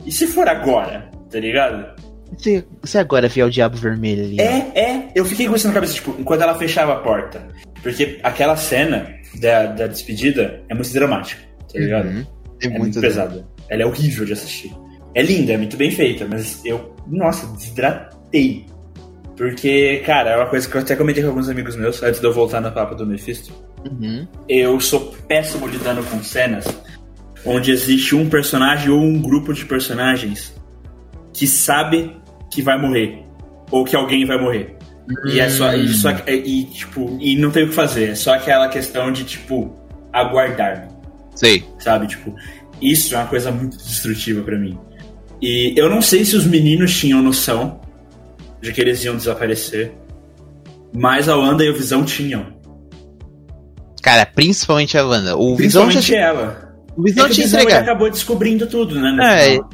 e 0.06 0.12
se 0.12 0.28
for 0.28 0.48
agora? 0.48 1.10
Tá 1.30 1.40
ligado? 1.40 2.00
Se, 2.38 2.66
se 2.84 2.98
agora 2.98 3.28
vier 3.28 3.46
o 3.46 3.50
Diabo 3.50 3.78
Vermelho 3.78 4.24
ali. 4.24 4.40
É, 4.40 4.72
é. 4.76 5.12
Eu 5.16 5.26
fiquei 5.26 5.48
com 5.48 5.56
isso 5.56 5.68
na 5.68 5.74
cabeça, 5.74 5.94
tipo, 5.94 6.16
enquanto 6.18 6.42
ela 6.42 6.56
fechava 6.56 6.94
a 6.94 6.98
porta. 6.98 7.48
Porque 7.82 8.20
aquela 8.24 8.56
cena 8.56 9.16
da, 9.40 9.68
da 9.68 9.88
despedida 9.88 10.62
é 10.70 10.74
muito 10.74 10.92
dramática, 10.94 11.42
tá 11.72 11.80
ligado? 11.80 12.08
Uhum. 12.08 12.26
É, 12.62 12.66
é, 12.66 12.70
muito, 12.70 12.82
muito 12.82 13.02
pesada. 13.02 13.46
Ela 13.70 13.84
é 13.84 13.86
horrível 13.86 14.26
de 14.26 14.34
assistir. 14.34 14.72
É 15.16 15.22
linda, 15.22 15.54
é 15.54 15.58
muito 15.58 15.76
bem 15.76 15.92
feita, 15.92 16.28
mas 16.30 16.64
eu, 16.64 16.96
nossa, 17.08 17.48
desidratei. 17.56 18.66
Porque, 19.40 20.04
cara, 20.06 20.32
é 20.32 20.36
uma 20.36 20.48
coisa 20.48 20.68
que 20.68 20.76
eu 20.76 20.82
até 20.82 20.98
comentei 20.98 21.24
com 21.24 21.30
alguns 21.30 21.48
amigos 21.48 21.78
meus, 21.78 22.04
antes 22.04 22.20
de 22.20 22.28
eu 22.28 22.34
voltar 22.34 22.60
na 22.60 22.70
papo 22.70 22.94
do 22.94 23.08
Mephisto. 23.08 23.54
Uhum. 23.90 24.28
Eu 24.50 24.78
sou 24.82 25.16
péssimo 25.30 25.66
lidando 25.66 26.04
com 26.04 26.22
cenas 26.22 26.66
onde 27.46 27.72
existe 27.72 28.14
um 28.18 28.30
personagem 28.30 28.90
ou 28.90 29.00
um 29.00 29.18
grupo 29.18 29.54
de 29.54 29.64
personagens 29.64 30.54
que 31.34 31.48
sabe 31.48 32.18
que 32.52 32.62
vai 32.62 32.78
morrer. 32.78 33.24
Ou 33.72 33.86
que 33.86 33.96
alguém 33.96 34.26
vai 34.26 34.38
morrer. 34.38 34.76
Hum. 35.10 35.30
E 35.30 35.40
é 35.40 35.50
só. 35.50 35.74
E, 35.74 35.88
só 35.88 36.10
e, 36.28 36.66
tipo, 36.66 37.18
e 37.22 37.38
não 37.38 37.50
tem 37.50 37.64
o 37.64 37.70
que 37.70 37.74
fazer. 37.74 38.10
É 38.10 38.16
só 38.16 38.34
aquela 38.34 38.68
questão 38.68 39.10
de, 39.10 39.24
tipo, 39.24 39.74
aguardar. 40.12 40.90
Sei. 41.34 41.64
Sabe? 41.80 42.08
Tipo, 42.08 42.36
isso 42.82 43.16
é 43.16 43.18
uma 43.18 43.28
coisa 43.28 43.52
muito 43.52 43.78
destrutiva 43.78 44.42
para 44.42 44.58
mim. 44.58 44.78
E 45.42 45.74
eu 45.78 45.90
não 45.90 46.02
sei 46.02 46.26
se 46.26 46.36
os 46.36 46.46
meninos 46.46 46.94
tinham 47.00 47.22
noção 47.22 47.80
de 48.62 48.74
que 48.74 48.82
eles 48.82 49.04
iam 49.04 49.16
desaparecer. 49.16 49.92
Mas 50.94 51.30
a 51.30 51.36
Wanda 51.36 51.64
e 51.64 51.70
o 51.70 51.74
Visão 51.76 52.04
tinham. 52.04 52.48
Cara, 54.02 54.26
principalmente 54.26 54.98
a 54.98 55.06
Wanda. 55.06 55.36
O 55.36 55.56
principalmente 55.56 55.98
Visão 55.98 56.16
já... 56.16 56.18
ela. 56.18 56.70
O 56.96 57.04
Visão 57.04 57.26
é 57.26 57.30
tinha 57.30 57.48
o 57.48 57.50
Visão 57.50 57.78
acabou 57.78 58.10
descobrindo 58.10 58.68
tudo, 58.68 59.00
né? 59.00 59.16
É, 59.22 59.52
final. 59.52 59.70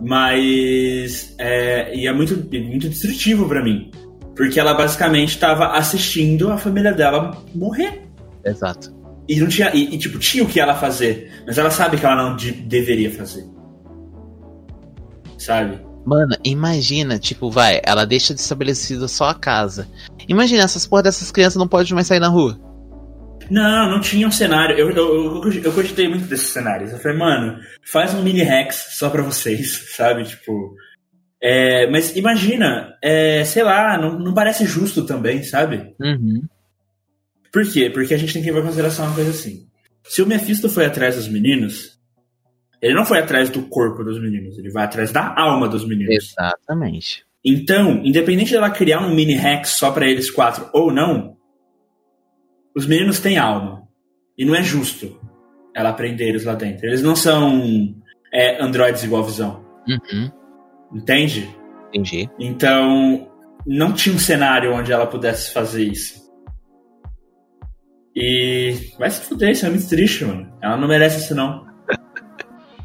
Mas. 0.00 1.34
É, 1.38 1.94
e 1.94 2.06
é 2.06 2.12
muito, 2.12 2.36
muito 2.36 2.88
destrutivo 2.88 3.48
para 3.48 3.62
mim. 3.62 3.90
Porque 4.36 4.60
ela 4.60 4.74
basicamente 4.74 5.30
estava 5.30 5.76
assistindo 5.76 6.50
a 6.50 6.58
família 6.58 6.92
dela 6.92 7.42
morrer. 7.54 8.02
Exato. 8.44 8.94
E 9.28 9.40
não 9.40 9.48
tinha. 9.48 9.70
E, 9.74 9.94
e, 9.94 9.98
tipo, 9.98 10.18
tinha 10.18 10.44
o 10.44 10.48
que 10.48 10.60
ela 10.60 10.74
fazer. 10.74 11.30
Mas 11.46 11.58
ela 11.58 11.70
sabe 11.70 11.96
que 11.96 12.06
ela 12.06 12.16
não 12.16 12.36
de, 12.36 12.52
deveria 12.52 13.10
fazer. 13.10 13.44
Sabe? 15.36 15.80
Mano, 16.04 16.36
imagina, 16.42 17.18
tipo, 17.18 17.50
vai, 17.50 17.80
ela 17.84 18.06
deixa 18.06 18.34
de 18.34 18.40
estabelecida 18.40 19.06
só 19.08 19.28
a 19.28 19.34
casa. 19.34 19.86
Imagina, 20.28 20.62
essas 20.62 20.86
porra 20.86 21.02
dessas 21.02 21.30
crianças 21.30 21.56
não 21.56 21.68
podem 21.68 21.92
mais 21.94 22.06
sair 22.06 22.20
na 22.20 22.28
rua. 22.28 22.58
Não, 23.50 23.90
não 23.90 24.00
tinha 24.00 24.26
um 24.26 24.32
cenário. 24.32 24.76
Eu, 24.76 24.90
eu, 24.90 25.42
eu, 25.42 25.52
eu 25.64 25.72
cogitei 25.72 26.08
muito 26.08 26.26
desses 26.26 26.48
cenários. 26.48 26.92
Eu 26.92 26.98
falei, 26.98 27.16
mano, 27.16 27.58
faz 27.90 28.14
um 28.14 28.22
mini 28.22 28.42
Rex 28.42 28.96
só 28.98 29.08
pra 29.08 29.22
vocês, 29.22 29.92
sabe? 29.96 30.24
Tipo. 30.24 30.74
É, 31.40 31.88
mas 31.88 32.16
imagina, 32.16 32.96
é, 33.02 33.44
sei 33.44 33.62
lá, 33.62 33.96
não, 33.96 34.18
não 34.18 34.34
parece 34.34 34.66
justo 34.66 35.06
também, 35.06 35.42
sabe? 35.44 35.94
Uhum. 36.00 36.42
Por 37.52 37.64
quê? 37.70 37.88
Porque 37.90 38.12
a 38.12 38.18
gente 38.18 38.32
tem 38.32 38.42
que 38.42 38.48
levar 38.48 38.60
em 38.60 38.66
consideração 38.66 39.06
uma 39.06 39.14
coisa 39.14 39.30
assim. 39.30 39.66
Se 40.02 40.20
o 40.20 40.26
Mephisto 40.26 40.68
foi 40.68 40.84
atrás 40.84 41.14
dos 41.14 41.28
meninos, 41.28 41.97
ele 42.80 42.94
não 42.94 43.04
foi 43.04 43.18
atrás 43.18 43.50
do 43.50 43.62
corpo 43.62 44.04
dos 44.04 44.20
meninos, 44.20 44.58
ele 44.58 44.70
vai 44.70 44.84
atrás 44.84 45.12
da 45.12 45.34
alma 45.36 45.68
dos 45.68 45.86
meninos. 45.86 46.14
Exatamente. 46.14 47.24
Então, 47.44 48.04
independente 48.04 48.52
dela 48.52 48.70
criar 48.70 49.00
um 49.00 49.14
mini 49.14 49.34
Rex 49.34 49.70
só 49.70 49.90
para 49.90 50.06
eles 50.06 50.30
quatro 50.30 50.68
ou 50.72 50.92
não, 50.92 51.36
os 52.74 52.86
meninos 52.86 53.20
têm 53.20 53.38
alma. 53.38 53.82
E 54.36 54.44
não 54.44 54.54
é 54.54 54.62
justo 54.62 55.20
ela 55.74 55.92
prender 55.92 56.28
eles 56.28 56.44
lá 56.44 56.54
dentro. 56.54 56.86
Eles 56.86 57.02
não 57.02 57.16
são 57.16 57.94
é, 58.32 58.62
androides 58.62 59.02
igual 59.04 59.24
visão. 59.24 59.64
Uhum. 59.88 60.30
Entende? 60.92 61.48
Entendi. 61.88 62.28
Então, 62.38 63.30
não 63.66 63.92
tinha 63.92 64.14
um 64.14 64.18
cenário 64.18 64.74
onde 64.74 64.92
ela 64.92 65.06
pudesse 65.06 65.52
fazer 65.52 65.84
isso. 65.84 66.28
E 68.14 68.74
vai 68.98 69.10
se 69.10 69.20
fuder, 69.22 69.50
isso 69.50 69.66
é 69.66 69.70
muito 69.70 69.88
triste, 69.88 70.24
mano. 70.24 70.52
Ela 70.60 70.76
não 70.76 70.88
merece 70.88 71.20
isso, 71.20 71.34
não. 71.34 71.67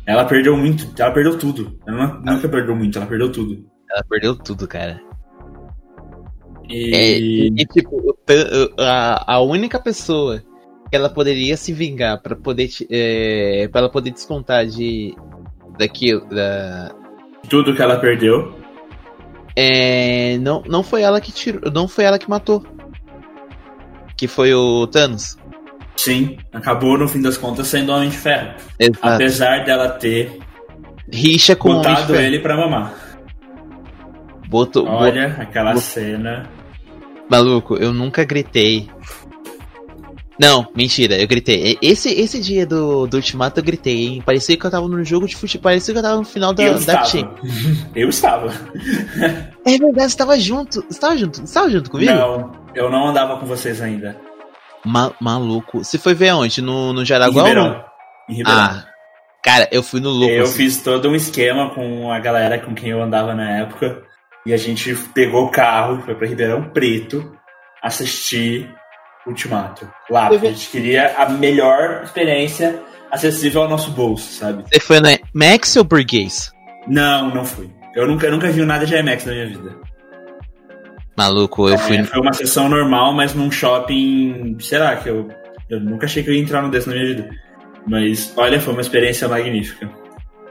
Ela 0.06 0.26
perdeu 0.26 0.58
muito, 0.58 0.90
ela 1.02 1.12
perdeu 1.12 1.38
tudo. 1.38 1.80
Ela 1.88 2.22
nunca 2.26 2.50
perdeu 2.50 2.76
muito, 2.76 2.98
ela 2.98 3.08
perdeu 3.08 3.32
tudo. 3.32 3.66
Ela 3.90 4.04
perdeu 4.10 4.36
tudo, 4.36 4.68
cara. 4.68 5.00
E, 6.70 6.96
é, 6.96 7.20
e 7.20 7.66
tipo, 7.68 8.18
a, 8.80 9.34
a 9.36 9.42
única 9.42 9.80
pessoa 9.80 10.42
que 10.90 10.96
ela 10.96 11.10
poderia 11.10 11.58
se 11.58 11.74
vingar 11.74 12.22
para 12.22 12.36
poder 12.36 12.70
é, 12.90 13.68
para 13.72 13.82
ela 13.82 13.90
poder 13.90 14.12
descontar 14.12 14.66
de 14.66 15.16
daquilo 15.78 16.26
da 16.30 16.94
tudo 17.50 17.76
que 17.76 17.82
ela 17.82 17.98
perdeu 18.00 18.56
é, 19.56 20.38
não, 20.38 20.64
não 20.68 20.84
foi 20.84 21.02
ela 21.02 21.20
que 21.20 21.32
tirou 21.32 21.72
não 21.72 21.88
foi 21.88 22.06
ela 22.06 22.18
que 22.18 22.30
matou 22.30 22.64
que 24.16 24.28
foi 24.28 24.54
o 24.54 24.88
Thanos 24.88 25.38
sim 25.96 26.38
acabou 26.52 26.98
no 26.98 27.08
fim 27.08 27.22
das 27.22 27.38
contas 27.38 27.68
sendo 27.68 27.92
Homem 27.92 28.10
de 28.10 28.18
Ferro 28.18 28.54
Exato. 28.80 29.00
apesar 29.02 29.64
dela 29.64 29.90
ter 29.90 30.40
rixa 31.12 31.56
com 31.56 31.76
botado 31.76 32.16
ele 32.16 32.40
para 32.40 32.56
mamar 32.58 32.94
Botou, 34.48 34.88
olha 34.88 35.36
aquela 35.40 35.76
cena 35.78 36.50
maluco 37.30 37.76
eu 37.76 37.92
nunca 37.92 38.24
gritei 38.24 38.88
não, 40.40 40.66
mentira, 40.76 41.16
eu 41.16 41.28
gritei. 41.28 41.78
Esse, 41.82 42.10
esse 42.10 42.42
dia 42.42 42.66
do, 42.66 43.06
do 43.06 43.18
Ultimato 43.18 43.60
eu 43.60 43.64
gritei, 43.64 44.08
hein? 44.08 44.24
Parecia 44.26 44.58
que 44.58 44.66
eu 44.66 44.72
tava 44.72 44.88
no 44.88 45.04
jogo 45.04 45.28
de 45.28 45.36
futebol, 45.36 45.64
parecia 45.64 45.94
que 45.94 45.98
eu 46.00 46.04
tava 46.04 46.18
no 46.18 46.26
final 46.26 46.54
da, 46.54 46.64
eu 46.64 46.80
da. 46.84 47.04
Team. 47.04 47.30
Eu 47.96 48.10
estava. 48.10 48.52
É 49.64 49.78
verdade, 49.78 50.12
você 50.12 50.18
tava 50.18 50.40
junto. 50.40 50.84
Você 50.90 51.00
tava 51.00 51.18
junto? 51.18 51.40
Você 51.40 51.54
tava 51.54 51.70
junto 51.70 51.90
comigo? 51.92 52.12
Não, 52.12 52.52
eu 52.74 52.90
não 52.90 53.08
andava 53.08 53.38
com 53.38 53.46
vocês 53.46 53.82
ainda. 53.82 54.18
Ma 54.86 55.12
maluco. 55.20 55.84
Você 55.84 55.98
foi 55.98 56.14
ver 56.14 56.30
aonde? 56.30 56.62
No, 56.62 56.94
no 56.94 57.06
Jaraguá? 57.06 57.44
Em 57.44 57.48
Ribeirão. 57.48 57.86
Em 58.30 58.34
Ribeirão. 58.36 58.62
Ah, 58.62 58.86
cara, 59.44 59.68
eu 59.72 59.82
fui 59.82 60.00
no 60.00 60.10
louco. 60.10 60.34
Eu 60.34 60.44
assim. 60.44 60.58
fiz 60.58 60.82
todo 60.82 61.10
um 61.10 61.16
esquema 61.16 61.70
com 61.70 62.12
a 62.12 62.20
galera 62.20 62.60
com 62.60 62.74
quem 62.74 62.90
eu 62.90 63.02
andava 63.02 63.34
na 63.34 63.60
época. 63.60 64.04
E 64.46 64.54
a 64.54 64.58
gente 64.58 64.94
pegou 65.14 65.46
o 65.46 65.52
carro, 65.52 66.02
foi 66.04 66.16
pra 66.16 66.28
Ribeirão 66.28 66.70
Preto, 66.70 67.34
assistir 67.82 68.70
Ultimato. 69.26 69.90
Lá, 70.10 70.28
porque 70.28 70.48
a 70.48 70.52
gente 70.52 70.70
queria 70.70 71.16
a 71.18 71.30
melhor 71.30 72.02
experiência 72.04 72.82
acessível 73.10 73.62
ao 73.62 73.70
nosso 73.70 73.92
bolso, 73.92 74.34
sabe? 74.34 74.64
Você 74.64 74.80
foi 74.80 75.00
na 75.00 75.18
Max 75.34 75.76
ou 75.78 75.84
Burguês? 75.84 76.52
Não, 76.88 77.34
não 77.34 77.46
fui. 77.46 77.70
Eu 77.96 78.08
nunca, 78.08 78.30
nunca 78.30 78.52
vi 78.52 78.66
nada 78.66 78.86
de 78.86 78.96
IMAX 78.96 79.26
na 79.26 79.32
minha 79.32 79.48
vida. 79.48 79.78
Maluco, 81.18 81.70
eu 81.70 81.76
é, 81.76 81.78
fui. 81.78 82.04
Foi 82.04 82.22
uma 82.22 82.34
sessão 82.34 82.68
normal, 82.68 83.14
mas 83.14 83.34
num 83.34 83.52
shopping. 83.52 84.58
Sei 84.60 84.80
lá, 84.80 84.96
que 84.96 85.10
eu, 85.10 85.30
eu 85.70 85.80
nunca 85.80 86.06
achei 86.06 86.24
que 86.24 86.30
eu 86.30 86.34
ia 86.34 86.42
entrar 86.42 86.62
num 86.62 86.70
desse 86.70 86.88
na 86.88 86.96
minha 86.96 87.08
vida. 87.08 87.30
Mas, 87.88 88.34
olha, 88.38 88.60
foi 88.60 88.74
uma 88.74 88.82
experiência 88.82 89.28
magnífica. 89.28 89.90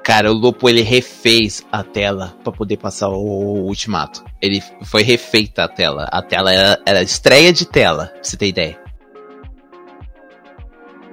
Cara, 0.05 0.31
o 0.31 0.35
Lopo 0.35 0.69
ele 0.69 0.83
refez 0.83 1.65
a 1.71 1.83
tela 1.83 2.35
para 2.43 2.53
poder 2.53 2.77
passar 2.77 3.09
o, 3.09 3.65
Ultimato. 3.67 4.25
Ele 4.41 4.61
foi 4.85 5.03
refeita 5.03 5.65
a 5.65 5.69
tela. 5.69 6.09
A 6.11 6.21
tela 6.21 6.53
era, 6.53 6.79
era 6.85 7.03
estreia 7.03 7.53
de 7.53 7.65
tela, 7.65 8.07
pra 8.07 8.23
você 8.23 8.37
ter 8.37 8.49
ideia. 8.49 8.79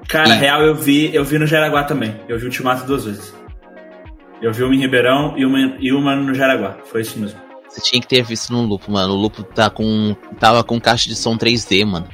Cara, 0.08 0.30
e... 0.30 0.40
real 0.40 0.64
eu 0.64 0.74
vi, 0.74 1.14
eu 1.14 1.24
vi 1.24 1.38
no 1.38 1.46
Jaraguá 1.46 1.84
também. 1.84 2.16
Eu 2.28 2.38
vi 2.38 2.46
o 2.46 2.48
Ultimato 2.48 2.86
duas 2.86 3.06
vezes. 3.06 3.34
Eu 4.42 4.52
vi 4.52 4.64
uma 4.64 4.74
em 4.74 4.80
Ribeirão 4.80 5.38
e 5.38 5.46
uma, 5.46 5.60
e 5.80 5.92
uma 5.92 6.16
no 6.16 6.34
Jaraguá. 6.34 6.78
Foi 6.86 7.02
isso 7.02 7.20
mesmo. 7.20 7.49
Você 7.70 7.82
tinha 7.82 8.02
que 8.02 8.08
ter 8.08 8.24
visto 8.24 8.52
no 8.52 8.64
Lupo, 8.64 8.92
mano. 8.92 9.14
O 9.14 9.18
Lupo 9.18 9.44
tá 9.44 9.70
com, 9.70 10.16
tava 10.40 10.64
com 10.64 10.80
caixa 10.82 11.08
de 11.08 11.16
som 11.16 11.38
3D, 11.38 11.86
mano. 11.86 12.08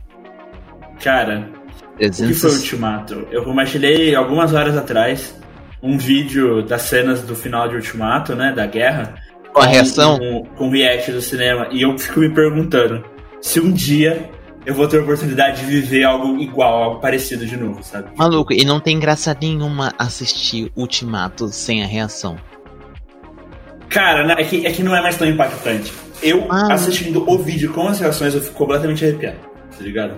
Cara, 1.02 1.50
300... 1.98 2.20
o 2.20 2.28
que 2.28 2.34
foi 2.34 2.52
o 2.52 2.54
Ultimato? 2.56 3.28
Eu 3.32 3.44
compartilhei 3.44 4.14
algumas 4.14 4.54
horas 4.54 4.78
atrás 4.78 5.36
um 5.82 5.98
vídeo 5.98 6.62
das 6.62 6.84
cenas 6.84 7.22
do 7.22 7.36
final 7.36 7.70
de 7.70 7.76
Ultimato, 7.76 8.36
né, 8.36 8.52
da 8.52 8.66
guerra. 8.66 9.16
Com 9.54 9.62
a 9.62 9.66
reação? 9.66 10.18
Com, 10.18 10.44
com 10.58 10.70
react 10.70 11.12
do 11.12 11.22
cinema. 11.22 11.68
E 11.72 11.84
eu 11.84 11.98
fico 11.98 12.20
me 12.20 12.30
perguntando 12.30 13.04
se 13.40 13.60
um 13.60 13.72
dia 13.72 14.30
eu 14.66 14.74
vou 14.74 14.88
ter 14.88 15.00
a 15.00 15.04
oportunidade 15.04 15.62
de 15.62 15.68
viver 15.68 16.04
algo 16.04 16.38
igual, 16.42 16.84
algo 16.84 17.00
parecido 17.00 17.46
de 17.46 17.56
novo, 17.56 17.84
sabe? 17.84 18.10
Maluco, 18.18 18.52
e 18.52 18.66
não 18.66 18.80
tem 18.80 19.00
graça 19.00 19.38
nenhuma 19.40 19.94
assistir 19.98 20.72
Ultimato 20.76 21.50
sem 21.50 21.84
a 21.84 21.86
reação. 21.86 22.36
Cara, 23.96 24.30
é 24.34 24.44
que, 24.44 24.68
é 24.68 24.74
que 24.74 24.84
não 24.84 24.94
é 24.94 25.02
mais 25.02 25.18
tão 25.18 25.26
impactante. 25.26 25.94
Eu, 26.22 26.46
ah, 26.50 26.74
assistindo 26.74 27.24
o 27.30 27.38
vídeo 27.38 27.72
com 27.72 27.88
as 27.88 27.98
reações, 27.98 28.36
eu 28.36 28.42
fico 28.42 28.54
completamente 28.54 29.06
arrepiado, 29.06 29.38
tá 29.72 29.82
ligado? 29.82 30.18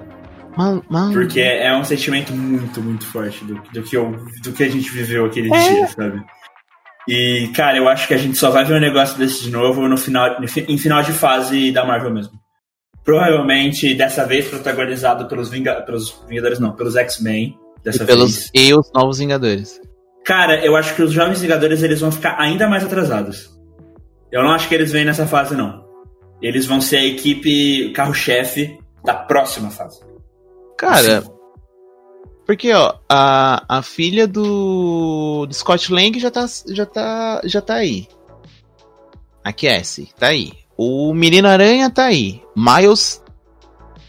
Mal, 0.57 0.83
mal. 0.89 1.11
Porque 1.11 1.39
é 1.39 1.71
um 1.77 1.83
sentimento 1.83 2.33
muito, 2.33 2.81
muito 2.81 3.05
forte 3.05 3.45
do, 3.45 3.53
do, 3.71 3.83
que, 3.83 3.95
eu, 3.95 4.15
do 4.41 4.51
que 4.51 4.63
a 4.63 4.67
gente 4.69 4.89
viveu 4.89 5.25
aquele 5.25 5.53
é. 5.53 5.59
dia, 5.59 5.87
sabe? 5.89 6.23
E, 7.07 7.51
cara, 7.55 7.77
eu 7.77 7.87
acho 7.87 8.07
que 8.07 8.15
a 8.15 8.17
gente 8.17 8.35
só 8.35 8.49
vai 8.49 8.65
ver 8.65 8.73
um 8.73 8.79
negócio 8.79 9.15
desse 9.15 9.43
de 9.43 9.51
novo 9.51 9.87
no 9.87 9.95
final, 9.95 10.37
em 10.67 10.77
final 10.79 11.03
de 11.03 11.11
fase 11.11 11.71
da 11.71 11.85
Marvel 11.85 12.11
mesmo. 12.11 12.33
Provavelmente, 13.03 13.93
dessa 13.93 14.25
vez, 14.25 14.47
protagonizado 14.47 15.27
pelos, 15.27 15.51
Vinga, 15.51 15.81
pelos 15.83 16.19
Vingadores, 16.27 16.57
não, 16.59 16.71
pelos 16.71 16.95
X-Men. 16.95 17.55
Dessa 17.83 18.01
e 18.01 18.07
pelos, 18.07 18.35
vez. 18.35 18.51
E 18.55 18.73
os 18.73 18.91
Novos 18.91 19.19
Vingadores. 19.19 19.79
Cara, 20.25 20.65
eu 20.65 20.75
acho 20.75 20.95
que 20.95 21.03
os 21.03 21.13
Jovens 21.13 21.41
Vingadores 21.41 21.83
eles 21.83 22.01
vão 22.01 22.11
ficar 22.11 22.37
ainda 22.39 22.67
mais 22.67 22.83
atrasados. 22.83 23.55
Eu 24.31 24.43
não 24.43 24.51
acho 24.51 24.67
que 24.67 24.75
eles 24.75 24.91
vêm 24.91 25.05
nessa 25.05 25.25
fase, 25.25 25.55
não. 25.55 25.85
Eles 26.41 26.65
vão 26.65 26.81
ser 26.81 26.97
a 26.97 27.05
equipe 27.05 27.91
carro-chefe 27.93 28.77
da 29.03 29.13
próxima 29.13 29.69
fase. 29.69 30.01
Cara, 30.77 31.21
Sim. 31.21 31.31
porque 32.45 32.71
ó, 32.73 32.93
a, 33.09 33.63
a 33.77 33.81
filha 33.81 34.27
do, 34.27 35.45
do 35.47 35.53
Scott 35.53 35.91
Lang 35.91 36.19
já 36.19 36.29
tá, 36.29 36.45
já 36.67 36.85
tá, 36.85 37.41
já 37.43 37.61
tá 37.61 37.75
aí. 37.75 38.07
A 39.43 39.53
Cassie, 39.53 40.09
tá 40.19 40.27
aí. 40.27 40.53
O 40.77 41.13
Menino 41.13 41.47
Aranha 41.47 41.89
tá 41.89 42.05
aí. 42.05 42.41
Miles. 42.55 43.23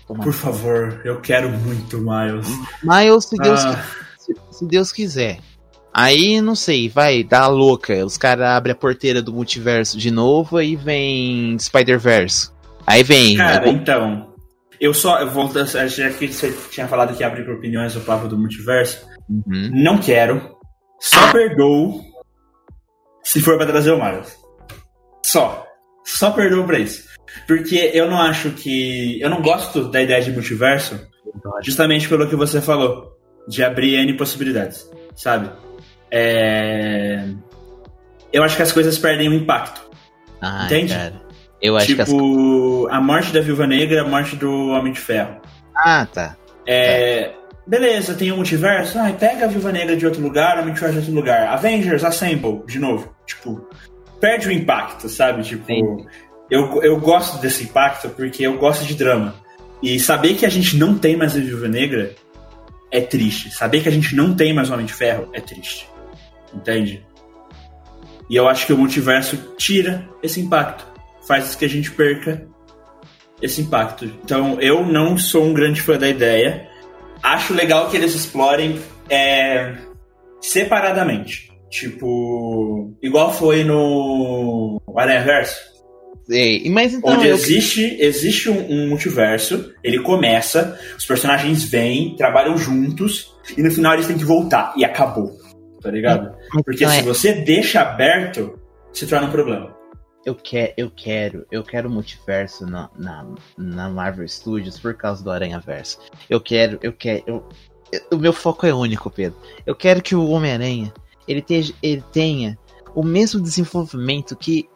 Por 0.07 0.33
favor, 0.33 1.01
eu 1.05 1.21
quero 1.21 1.49
muito 1.51 1.99
Miles. 1.99 2.49
Miles, 2.83 3.25
se 3.25 3.37
Deus, 3.37 3.65
ah. 3.65 3.85
se, 4.19 4.35
se 4.51 4.67
Deus 4.67 4.91
quiser. 4.91 5.39
Aí, 6.01 6.41
não 6.41 6.55
sei, 6.55 6.89
vai, 6.89 7.25
dá 7.25 7.49
louca. 7.49 8.07
Os 8.07 8.17
caras 8.17 8.47
abrem 8.47 8.71
a 8.73 8.77
porteira 8.77 9.21
do 9.21 9.33
multiverso 9.33 9.99
de 9.99 10.13
novo 10.13 10.63
e 10.63 10.77
vem 10.77 11.59
Spider-Verse. 11.59 12.53
Aí 12.87 13.03
vem. 13.03 13.37
Cara, 13.37 13.65
aí, 13.65 13.71
então. 13.73 14.33
Eu 14.81 14.95
só, 14.95 15.19
eu 15.19 15.29
vou, 15.29 15.51
já 15.89 16.11
que 16.11 16.29
você 16.29 16.57
tinha 16.71 16.87
falado 16.87 17.17
que 17.17 17.25
abrir 17.25 17.51
opiniões 17.51 17.97
o 17.97 18.01
papo 18.03 18.29
do 18.29 18.39
multiverso, 18.39 19.05
uhum. 19.29 19.73
não 19.75 19.99
quero. 19.99 20.57
Só 21.01 21.19
ah. 21.19 21.33
perdoo 21.33 22.01
se 23.25 23.41
for 23.41 23.57
pra 23.57 23.67
trazer 23.67 23.91
o 23.91 24.01
Miles. 24.01 24.39
Só. 25.27 25.67
Só 26.05 26.31
perdoo 26.31 26.63
pra 26.63 26.79
isso. 26.79 27.09
Porque 27.45 27.91
eu 27.93 28.09
não 28.09 28.23
acho 28.23 28.51
que. 28.53 29.21
Eu 29.21 29.29
não 29.29 29.43
gosto 29.43 29.91
da 29.91 30.01
ideia 30.01 30.23
de 30.23 30.31
multiverso, 30.31 30.97
justamente 31.61 32.09
pelo 32.09 32.29
que 32.29 32.37
você 32.37 32.61
falou, 32.61 33.19
de 33.49 33.65
abrir 33.65 33.97
N 33.97 34.17
possibilidades, 34.17 34.89
sabe? 35.17 35.51
É... 36.11 37.25
Eu 38.33 38.43
acho 38.43 38.57
que 38.57 38.63
as 38.63 38.73
coisas 38.73 38.99
perdem 38.99 39.29
o 39.29 39.35
impacto. 39.35 39.89
Ai, 40.41 40.67
entende? 40.67 40.95
Cara. 40.95 41.29
Eu 41.61 41.77
acho 41.77 41.87
tipo, 41.87 42.05
que 42.05 42.89
as... 42.91 42.97
a 42.97 43.01
morte 43.01 43.33
da 43.33 43.41
Viúva 43.41 43.67
Negra, 43.67 44.03
a 44.03 44.05
morte 44.09 44.37
do 44.37 44.69
Homem 44.69 44.93
de 44.93 45.01
Ferro. 45.01 45.41
Ah, 45.75 46.07
tá. 46.13 46.37
É, 46.67 47.33
beleza, 47.67 48.15
tem 48.15 48.31
um 48.31 48.37
multiverso. 48.37 48.99
Ai, 48.99 49.15
pega 49.19 49.47
a 49.47 49.49
Viúva 49.49 49.73
Negra 49.73 49.97
de 49.97 50.07
outro 50.07 50.21
lugar, 50.21 50.59
Homem 50.59 50.75
de 50.75 50.81
Ferro 50.81 50.93
de 50.93 50.99
outro 50.99 51.15
lugar. 51.15 51.49
Avengers, 51.49 52.05
Assemble, 52.05 52.63
de 52.67 52.79
novo. 52.79 53.15
Tipo, 53.27 53.67
perde 54.21 54.49
o 54.49 54.53
impacto, 54.53 55.09
sabe? 55.09 55.43
Tipo, 55.43 55.67
eu, 56.51 56.83
eu 56.83 57.01
gosto 57.01 57.39
desse 57.39 57.65
impacto 57.65 58.09
porque 58.11 58.47
eu 58.47 58.59
gosto 58.59 58.85
de 58.85 58.95
drama. 58.95 59.35
E 59.83 59.99
saber 59.99 60.35
que 60.35 60.47
a 60.47 60.49
gente 60.49 60.77
não 60.77 60.99
tem 60.99 61.17
mais 61.17 61.37
a 61.37 61.41
Viúva 61.41 61.69
Negra 61.69 62.15
é 62.91 63.01
triste. 63.01 63.51
Saber 63.51 63.83
que 63.83 63.89
a 63.89 63.93
gente 63.93 64.15
não 64.15 64.35
tem 64.35 64.53
mais 64.53 64.71
o 64.71 64.75
Homem 64.75 64.87
de 64.87 64.93
Ferro 64.93 65.29
é 65.33 65.41
triste. 65.41 65.89
Entende? 66.55 67.05
E 68.31 68.37
eu 68.37 68.49
acho 68.49 68.67
que 68.67 68.73
o 68.73 68.79
multiverso 68.79 69.37
tira 69.57 70.09
esse 70.23 70.41
impacto 70.41 70.87
faz 71.27 71.55
que 71.55 71.65
a 71.65 71.69
gente 71.69 71.91
perca 71.91 72.47
esse 73.41 73.61
impacto. 73.61 74.07
Então, 74.25 74.59
eu 74.61 74.85
não 74.85 75.17
sou 75.17 75.45
um 75.45 75.53
grande 75.53 75.83
fã 75.83 75.97
da 75.99 76.09
ideia. 76.09 76.67
Acho 77.23 77.55
legal 77.55 77.89
que 77.89 77.97
eles 77.97 78.15
explorem 78.15 78.81
é, 79.11 79.75
separadamente. 80.41 81.53
Tipo, 81.71 82.97
igual 83.03 83.33
foi 83.33 83.63
no 83.63 84.81
Aranha 84.97 85.23
Verso. 85.23 85.79
Ei, 86.31 86.69
mas 86.69 86.93
então 86.93 87.15
onde 87.15 87.27
eu... 87.27 87.35
existe, 87.35 87.97
existe 88.01 88.51
um, 88.51 88.71
um, 88.71 88.89
multiverso, 88.89 89.73
ele 89.83 89.99
começa, 90.01 90.79
os 90.97 91.07
personagens 91.07 91.65
vêm, 91.65 92.17
trabalham 92.17 92.57
juntos, 92.59 93.35
e 93.57 93.63
no 93.63 93.71
final 93.71 93.95
eles 93.95 94.07
têm 94.07 94.19
que 94.19 94.25
voltar, 94.25 94.75
e 94.77 94.85
acabou. 94.85 95.33
Tá 95.81 95.91
ligado? 95.91 96.35
Porque 96.51 96.85
então 96.85 96.91
se 96.91 96.99
é... 96.99 97.03
você 97.03 97.33
deixa 97.33 97.81
aberto, 97.81 98.59
se 98.93 99.07
torna 99.07 99.29
um 99.29 99.31
problema. 99.31 99.77
Eu, 100.25 100.35
quer, 100.35 100.75
eu 100.77 100.91
quero, 100.91 101.47
eu 101.51 101.63
quero 101.63 101.89
multiverso 101.89 102.67
na, 102.67 102.91
na, 102.99 103.27
na 103.57 103.89
Marvel 103.89 104.29
Studios 104.29 104.79
por 104.79 104.95
causa 104.95 105.23
do 105.23 105.31
Aranha 105.31 105.59
Verso. 105.59 105.99
Eu 106.29 106.41
quero, 106.41 106.79
eu 106.83 106.93
quero. 106.93 107.23
Eu, 107.27 107.47
o 108.13 108.17
meu 108.17 108.33
foco 108.33 108.67
é 108.67 108.75
único, 108.75 109.11
Pedro. 109.11 109.39
Eu 109.65 109.75
quero 109.75 110.03
que 110.03 110.15
o 110.15 110.29
Homem-Aranha 110.29 110.93
ele, 111.27 111.45
ele 111.83 112.05
tenha 112.13 112.59
o 112.95 113.03
mesmo 113.03 113.41
desenvolvimento 113.41 114.35
que 114.35 114.69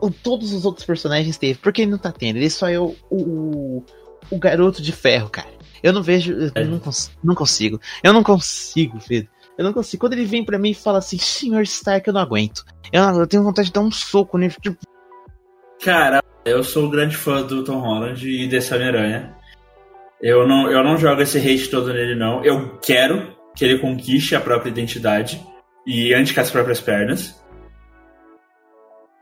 o, 0.00 0.10
todos 0.10 0.52
os 0.52 0.64
outros 0.64 0.86
personagens 0.86 1.36
teve. 1.36 1.58
Porque 1.58 1.82
ele 1.82 1.90
não 1.90 1.98
tá 1.98 2.12
tendo. 2.12 2.36
Ele 2.36 2.50
só 2.50 2.68
é 2.68 2.78
o, 2.78 2.94
o, 3.10 3.84
o 4.30 4.38
garoto 4.38 4.80
de 4.80 4.92
ferro, 4.92 5.28
cara. 5.28 5.58
Eu 5.82 5.92
não 5.92 6.02
vejo. 6.02 6.32
Eu 6.32 6.50
é. 6.54 6.64
não, 6.64 6.78
cons 6.78 7.10
não 7.22 7.34
consigo. 7.34 7.80
Eu 8.02 8.12
não 8.12 8.22
consigo, 8.22 8.98
Pedro. 9.06 9.30
Eu 9.58 9.64
não 9.64 9.72
consigo. 9.72 10.00
Quando 10.00 10.12
ele 10.12 10.24
vem 10.24 10.44
para 10.44 10.58
mim 10.58 10.70
e 10.70 10.74
fala 10.74 10.98
assim, 10.98 11.18
Senhor 11.18 11.62
Stark, 11.62 12.06
eu 12.06 12.14
não 12.14 12.20
aguento. 12.20 12.64
Eu, 12.92 13.02
eu 13.02 13.26
tenho 13.26 13.42
vontade 13.42 13.68
de 13.68 13.74
dar 13.74 13.80
um 13.80 13.90
soco 13.90 14.38
nele. 14.38 14.54
Tipo... 14.62 14.78
Cara, 15.82 16.22
eu 16.44 16.62
sou 16.62 16.84
um 16.84 16.90
grande 16.90 17.16
fã 17.16 17.42
do 17.42 17.64
Tom 17.64 17.80
Holland 17.80 18.26
e 18.26 18.46
desse 18.46 18.72
Homem-Aranha. 18.72 19.36
Eu 20.22 20.46
não, 20.46 20.70
eu 20.70 20.82
não 20.84 20.96
jogo 20.96 21.22
esse 21.22 21.38
hate 21.38 21.68
todo 21.68 21.92
nele, 21.92 22.14
não. 22.14 22.44
Eu 22.44 22.78
quero 22.78 23.36
que 23.56 23.64
ele 23.64 23.78
conquiste 23.78 24.36
a 24.36 24.40
própria 24.40 24.70
identidade 24.70 25.44
e 25.84 26.14
ande 26.14 26.32
com 26.32 26.40
as 26.40 26.50
próprias 26.50 26.80
pernas. 26.80 27.42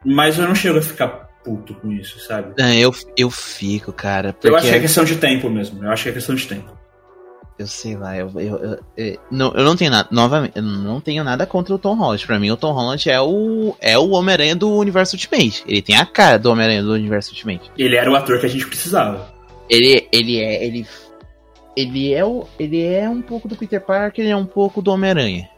Mas 0.04 0.38
eu 0.38 0.46
não 0.46 0.54
chego 0.54 0.78
a 0.78 0.82
ficar 0.82 1.08
puto 1.42 1.74
com 1.74 1.90
isso, 1.92 2.18
sabe? 2.20 2.54
Não, 2.58 2.72
eu, 2.74 2.92
eu 3.16 3.30
fico, 3.30 3.92
cara. 3.92 4.34
Porque... 4.34 4.48
Eu 4.48 4.56
acho 4.56 4.68
que 4.68 4.74
é 4.74 4.80
questão 4.80 5.04
de 5.04 5.16
tempo 5.16 5.48
mesmo. 5.48 5.82
Eu 5.82 5.90
acho 5.90 6.02
que 6.02 6.08
é 6.10 6.12
questão 6.12 6.34
de 6.34 6.46
tempo. 6.46 6.75
Eu 7.58 7.66
sei 7.66 7.96
lá, 7.96 8.14
eu, 8.14 8.30
eu, 8.34 8.56
eu, 8.56 8.78
eu, 8.98 9.20
não, 9.30 9.50
eu 9.54 9.64
não 9.64 9.74
tenho 9.74 9.90
nada. 9.90 10.08
Novamente, 10.10 10.56
eu 10.56 10.62
não 10.62 11.00
tenho 11.00 11.24
nada 11.24 11.46
contra 11.46 11.74
o 11.74 11.78
Tom 11.78 11.94
Holland. 11.94 12.26
Pra 12.26 12.38
mim, 12.38 12.50
o 12.50 12.56
Tom 12.56 12.72
Holland 12.72 13.08
é 13.08 13.18
o, 13.18 13.74
é 13.80 13.96
o 13.96 14.10
Homem-Aranha 14.10 14.54
do 14.54 14.70
universo 14.72 15.16
Ultimate. 15.16 15.64
Ele 15.66 15.80
tem 15.80 15.96
a 15.96 16.04
cara 16.04 16.38
do 16.38 16.50
Homem-Aranha 16.50 16.82
do 16.82 16.92
universo 16.92 17.30
Ultimate. 17.30 17.70
Ele 17.78 17.96
era 17.96 18.10
o 18.10 18.14
ator 18.14 18.38
que 18.40 18.46
a 18.46 18.48
gente 18.48 18.66
precisava. 18.66 19.32
Ele, 19.70 20.06
ele 20.12 20.38
é. 20.38 20.66
Ele, 20.66 20.86
ele 21.74 22.12
é 22.12 22.24
o. 22.24 22.46
Ele 22.58 22.82
é 22.82 23.08
um 23.08 23.22
pouco 23.22 23.48
do 23.48 23.56
Peter 23.56 23.80
Parker, 23.80 24.22
ele 24.22 24.32
é 24.32 24.36
um 24.36 24.46
pouco 24.46 24.82
do 24.82 24.90
Homem-Aranha. 24.90 25.48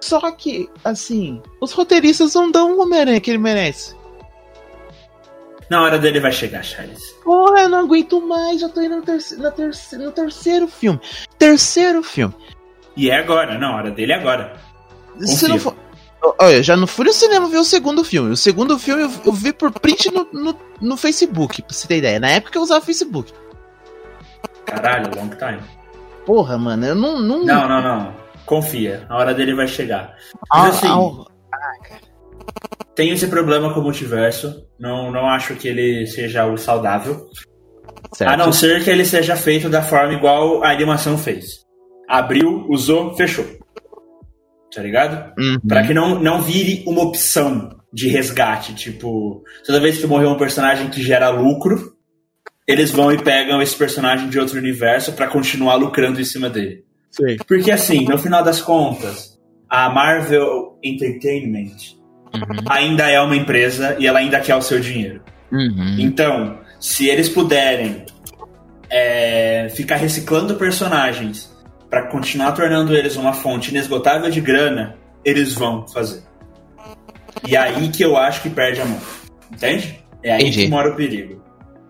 Só 0.00 0.30
que, 0.32 0.68
assim, 0.82 1.40
os 1.60 1.72
roteiristas 1.72 2.34
não 2.34 2.50
dão 2.50 2.76
o 2.76 2.82
Homem-Aranha 2.82 3.20
que 3.20 3.30
ele 3.30 3.38
merece. 3.38 3.94
Na 5.70 5.82
hora 5.82 6.00
dele 6.00 6.18
vai 6.18 6.32
chegar, 6.32 6.64
Charles. 6.64 7.00
Porra, 7.22 7.60
eu 7.60 7.68
não 7.68 7.78
aguento 7.78 8.20
mais, 8.20 8.60
já 8.60 8.68
tô 8.68 8.82
indo 8.82 8.96
no, 8.96 9.02
terceiro, 9.02 9.44
no, 9.44 9.52
terceiro, 9.52 10.04
no 10.04 10.10
terceiro 10.10 10.66
filme. 10.66 11.00
Terceiro 11.38 12.02
filme. 12.02 12.34
E 12.96 13.08
é 13.08 13.16
agora, 13.16 13.56
na 13.56 13.76
hora 13.76 13.92
dele 13.92 14.12
é 14.12 14.16
agora. 14.16 14.52
Confia. 15.12 15.26
Se 15.28 15.48
não 15.48 15.60
for. 15.60 15.76
Olha, 16.38 16.62
já 16.62 16.76
não 16.76 16.88
fui 16.88 17.06
no 17.06 17.12
cinema 17.12 17.48
ver 17.48 17.58
o 17.58 17.64
segundo 17.64 18.04
filme. 18.04 18.32
O 18.32 18.36
segundo 18.36 18.78
filme 18.78 19.04
eu, 19.04 19.10
eu 19.26 19.32
vi 19.32 19.52
por 19.52 19.70
print 19.70 20.10
no, 20.10 20.26
no, 20.32 20.56
no, 20.80 20.96
Facebook, 20.96 21.62
pra 21.62 21.72
você 21.72 21.86
ter 21.86 21.98
ideia. 21.98 22.18
Na 22.18 22.30
época 22.30 22.58
eu 22.58 22.62
usava 22.62 22.84
Facebook. 22.84 23.32
Caralho, 24.66 25.08
long 25.16 25.30
time. 25.30 25.60
Porra, 26.26 26.58
mano, 26.58 26.84
eu 26.84 26.94
não. 26.96 27.20
Não, 27.20 27.44
não, 27.44 27.68
não. 27.68 27.82
não. 27.82 28.14
Confia, 28.44 29.06
a 29.08 29.16
hora 29.16 29.32
dele 29.32 29.54
vai 29.54 29.68
chegar. 29.68 30.16
Mas 30.52 30.74
assim. 30.74 30.88
Tenho 33.00 33.14
esse 33.14 33.28
problema 33.28 33.72
com 33.72 33.80
o 33.80 33.82
multiverso. 33.82 34.62
Não, 34.78 35.10
não 35.10 35.26
acho 35.26 35.54
que 35.54 35.66
ele 35.66 36.06
seja 36.06 36.44
o 36.44 36.58
saudável. 36.58 37.30
Certo. 38.12 38.30
A 38.30 38.36
não 38.36 38.52
ser 38.52 38.84
que 38.84 38.90
ele 38.90 39.06
seja 39.06 39.34
feito 39.36 39.70
da 39.70 39.80
forma 39.80 40.12
igual 40.12 40.62
a 40.62 40.70
animação 40.70 41.16
fez. 41.16 41.64
Abriu, 42.06 42.66
usou, 42.68 43.16
fechou. 43.16 43.46
Tá 44.70 44.82
ligado? 44.82 45.32
Uhum. 45.38 45.58
Pra 45.66 45.82
que 45.82 45.94
não, 45.94 46.20
não 46.20 46.42
vire 46.42 46.84
uma 46.86 47.00
opção 47.00 47.70
de 47.90 48.06
resgate. 48.06 48.74
Tipo, 48.74 49.42
toda 49.66 49.80
vez 49.80 49.96
que 49.96 50.06
morrer 50.06 50.26
um 50.26 50.36
personagem 50.36 50.90
que 50.90 51.02
gera 51.02 51.30
lucro, 51.30 51.94
eles 52.68 52.90
vão 52.90 53.10
e 53.10 53.16
pegam 53.16 53.62
esse 53.62 53.76
personagem 53.76 54.28
de 54.28 54.38
outro 54.38 54.58
universo 54.58 55.14
para 55.14 55.26
continuar 55.26 55.76
lucrando 55.76 56.20
em 56.20 56.24
cima 56.24 56.50
dele. 56.50 56.84
Sim. 57.10 57.38
Porque 57.48 57.72
assim, 57.72 58.04
no 58.04 58.18
final 58.18 58.44
das 58.44 58.60
contas, 58.60 59.40
a 59.70 59.88
Marvel 59.88 60.78
Entertainment 60.84 61.98
uhum. 62.34 62.64
ainda 62.68 63.08
é 63.08 63.20
uma 63.20 63.36
empresa 63.36 63.96
e 63.98 64.06
ela 64.06 64.18
ainda 64.18 64.40
quer 64.40 64.56
o 64.56 64.62
seu 64.62 64.80
dinheiro. 64.80 65.22
Uhum. 65.50 65.96
Então, 65.98 66.58
se 66.78 67.08
eles 67.08 67.28
puderem 67.28 68.04
é, 68.88 69.68
ficar 69.74 69.96
reciclando 69.96 70.54
personagens 70.54 71.50
para 71.88 72.06
continuar 72.08 72.52
tornando 72.52 72.94
eles 72.94 73.16
uma 73.16 73.32
fonte 73.32 73.70
inesgotável 73.70 74.30
de 74.30 74.40
grana, 74.40 74.96
eles 75.24 75.52
vão 75.54 75.86
fazer. 75.88 76.22
E 77.46 77.56
aí 77.56 77.88
que 77.88 78.02
eu 78.02 78.16
acho 78.16 78.42
que 78.42 78.50
perde 78.50 78.80
a 78.80 78.84
mão. 78.84 79.00
Entende? 79.52 80.00
É 80.22 80.32
aí 80.32 80.42
Entendi. 80.42 80.64
que 80.64 80.68
mora 80.68 80.90
o 80.90 80.96
perigo. 80.96 81.42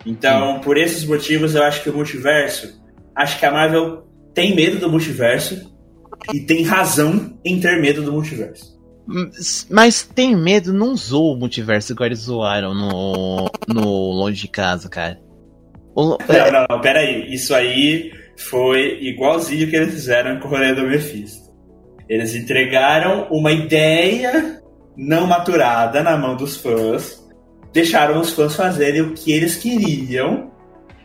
Então, 0.07 0.61
por 0.61 0.79
esses 0.79 1.05
motivos, 1.05 1.55
eu 1.55 1.63
acho 1.63 1.83
que 1.83 1.91
o 1.91 1.95
multiverso. 1.95 2.81
Acho 3.15 3.39
que 3.39 3.45
a 3.45 3.51
Marvel 3.51 4.07
tem 4.33 4.55
medo 4.55 4.79
do 4.79 4.91
multiverso 4.91 5.71
e 6.33 6.41
tem 6.41 6.63
razão 6.63 7.39
em 7.45 7.61
ter 7.61 7.81
medo 7.81 8.03
do 8.03 8.13
multiverso. 8.13 8.80
Mas 9.69 10.03
tem 10.03 10.37
medo, 10.37 10.73
não 10.73 10.97
zoou 10.97 11.35
o 11.35 11.39
multiverso 11.39 11.93
igual 11.93 12.07
eles 12.07 12.21
zoaram 12.21 12.75
no, 12.75 13.51
no 13.69 14.13
Longe 14.13 14.43
de 14.43 14.49
Casa, 14.49 14.89
cara. 14.89 15.21
O, 15.95 16.11
não, 16.11 16.53
não, 16.53 16.67
não, 16.71 16.81
peraí. 16.81 17.33
Isso 17.33 17.55
aí 17.55 18.13
foi 18.37 18.99
igualzinho 19.03 19.69
que 19.69 19.77
eles 19.77 19.95
fizeram 19.95 20.39
com 20.39 20.49
o 20.49 20.51
rolê 20.51 20.75
do 20.75 20.83
Mephisto. 20.83 21.51
Eles 22.09 22.35
entregaram 22.35 23.29
uma 23.31 23.53
ideia 23.53 24.61
não 24.97 25.27
maturada 25.27 26.03
na 26.03 26.17
mão 26.17 26.37
dos 26.37 26.57
fãs, 26.57 27.25
deixaram 27.73 28.21
os 28.21 28.33
fãs 28.33 28.55
fazerem 28.55 29.03
o 29.03 29.15
que 29.15 29.33
eles 29.33 29.57
queriam 29.57 30.51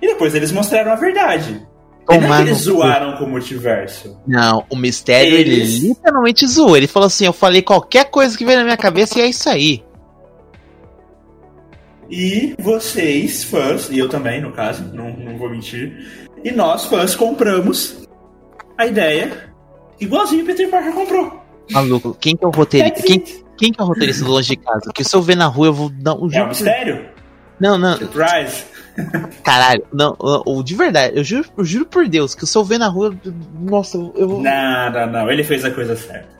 e 0.01 0.07
depois 0.07 0.35
eles 0.35 0.51
mostraram 0.51 0.91
a 0.91 0.95
verdade. 0.95 1.65
Como 2.05 2.33
é 2.33 2.37
que 2.37 2.49
eles 2.49 2.57
zoaram 2.59 3.17
com 3.17 3.25
o 3.25 3.29
multiverso? 3.29 4.17
Não, 4.27 4.63
o 4.69 4.75
mistério 4.75 5.33
eles... 5.33 5.75
ele 5.75 5.87
literalmente 5.89 6.45
zoou. 6.47 6.77
Ele 6.77 6.87
falou 6.87 7.07
assim: 7.07 7.25
eu 7.25 7.33
falei 7.33 7.61
qualquer 7.61 8.05
coisa 8.05 8.37
que 8.37 8.45
veio 8.45 8.59
na 8.59 8.63
minha 8.63 8.77
cabeça 8.77 9.19
e 9.19 9.21
é 9.23 9.27
isso 9.27 9.49
aí. 9.49 9.83
E 12.09 12.55
vocês, 12.59 13.43
fãs, 13.43 13.89
e 13.89 13.97
eu 13.97 14.07
também, 14.07 14.39
no 14.39 14.51
caso, 14.51 14.83
não, 14.93 15.09
não 15.17 15.37
vou 15.39 15.49
mentir, 15.49 16.27
e 16.43 16.51
nós, 16.51 16.85
fãs, 16.85 17.15
compramos 17.15 18.07
a 18.77 18.85
ideia 18.85 19.55
igualzinho 19.99 20.43
o 20.43 20.45
Peter 20.45 20.69
Parker 20.69 20.93
comprou. 20.93 21.41
Maluco, 21.71 22.15
quem 22.19 22.35
que 22.35 22.43
é 22.43 22.47
o 22.47 22.51
roteirista? 22.51 23.01
Quem, 23.01 23.23
quem 23.57 23.71
que 23.71 23.81
é 23.81 23.83
o 23.83 23.87
roteirista 23.87 24.23
do 24.23 24.31
Longe 24.31 24.49
de 24.49 24.57
Casa? 24.57 24.91
Que 24.93 25.03
se 25.03 25.15
eu 25.15 25.21
ver 25.21 25.35
na 25.35 25.47
rua 25.47 25.67
eu 25.67 25.73
vou 25.73 25.89
dar 25.89 26.13
um. 26.13 26.29
É 26.31 26.43
um 26.43 26.47
mistério? 26.47 27.09
Não, 27.59 27.77
não. 27.77 27.97
Surprise! 27.97 28.65
Caralho, 29.43 29.83
não, 29.91 30.15
o 30.19 30.63
de 30.63 30.75
verdade, 30.75 31.17
eu 31.17 31.23
juro, 31.23 31.49
eu 31.57 31.65
juro 31.65 31.85
por 31.85 32.07
Deus 32.07 32.33
que 32.33 32.45
se 32.45 32.57
eu 32.57 32.63
ver 32.63 32.77
na 32.77 32.87
rua, 32.87 33.15
nossa, 33.59 33.97
eu 33.97 34.27
vou. 34.27 34.41
Não, 34.41 34.91
não, 34.91 35.11
não, 35.11 35.31
ele 35.31 35.43
fez 35.43 35.65
a 35.65 35.71
coisa 35.71 35.95
certa. 35.95 36.35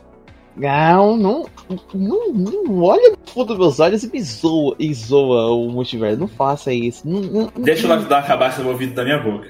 Não, 0.55 1.17
não, 1.17 1.45
não, 1.93 2.31
não 2.33 2.81
olha 2.81 3.11
no 3.11 3.17
fundo 3.29 3.47
dos 3.47 3.57
meus 3.57 3.79
olhos 3.79 4.03
e 4.03 4.11
me 4.11 4.21
zoa, 4.21 4.75
e 4.79 4.93
zoa 4.93 5.51
o 5.51 5.69
multiverso. 5.69 6.17
Não 6.17 6.29
faça 6.29 6.71
isso. 6.71 7.07
Não, 7.07 7.19
não, 7.19 7.51
Deixa 7.57 7.87
dar 7.87 7.99
uma 7.99 8.21
cabaça 8.21 8.63
no 8.63 8.69
ouvido 8.69 8.93
da 8.93 9.03
minha 9.03 9.19
boca. 9.19 9.49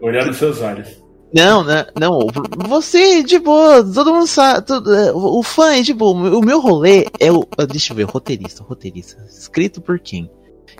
Olhando 0.00 0.26
nos 0.26 0.36
seus 0.36 0.60
olhos. 0.60 1.06
Não, 1.34 1.64
não, 1.64 1.84
não, 1.98 2.26
você 2.68 3.22
de 3.22 3.38
boa, 3.38 3.82
todo 3.82 4.14
mundo 4.14 4.26
sabe, 4.26 4.64
todo, 4.64 4.94
é, 4.94 5.12
o 5.12 5.42
fã 5.42 5.74
é 5.74 5.82
de 5.82 5.92
boa, 5.92 6.14
o 6.14 6.40
meu 6.40 6.60
rolê 6.60 7.08
é 7.18 7.32
o, 7.32 7.44
deixa 7.68 7.92
eu 7.92 7.96
ver, 7.96 8.04
roteirista, 8.04 8.62
roteirista, 8.62 9.22
escrito 9.28 9.80
por 9.80 9.98
quem? 9.98 10.30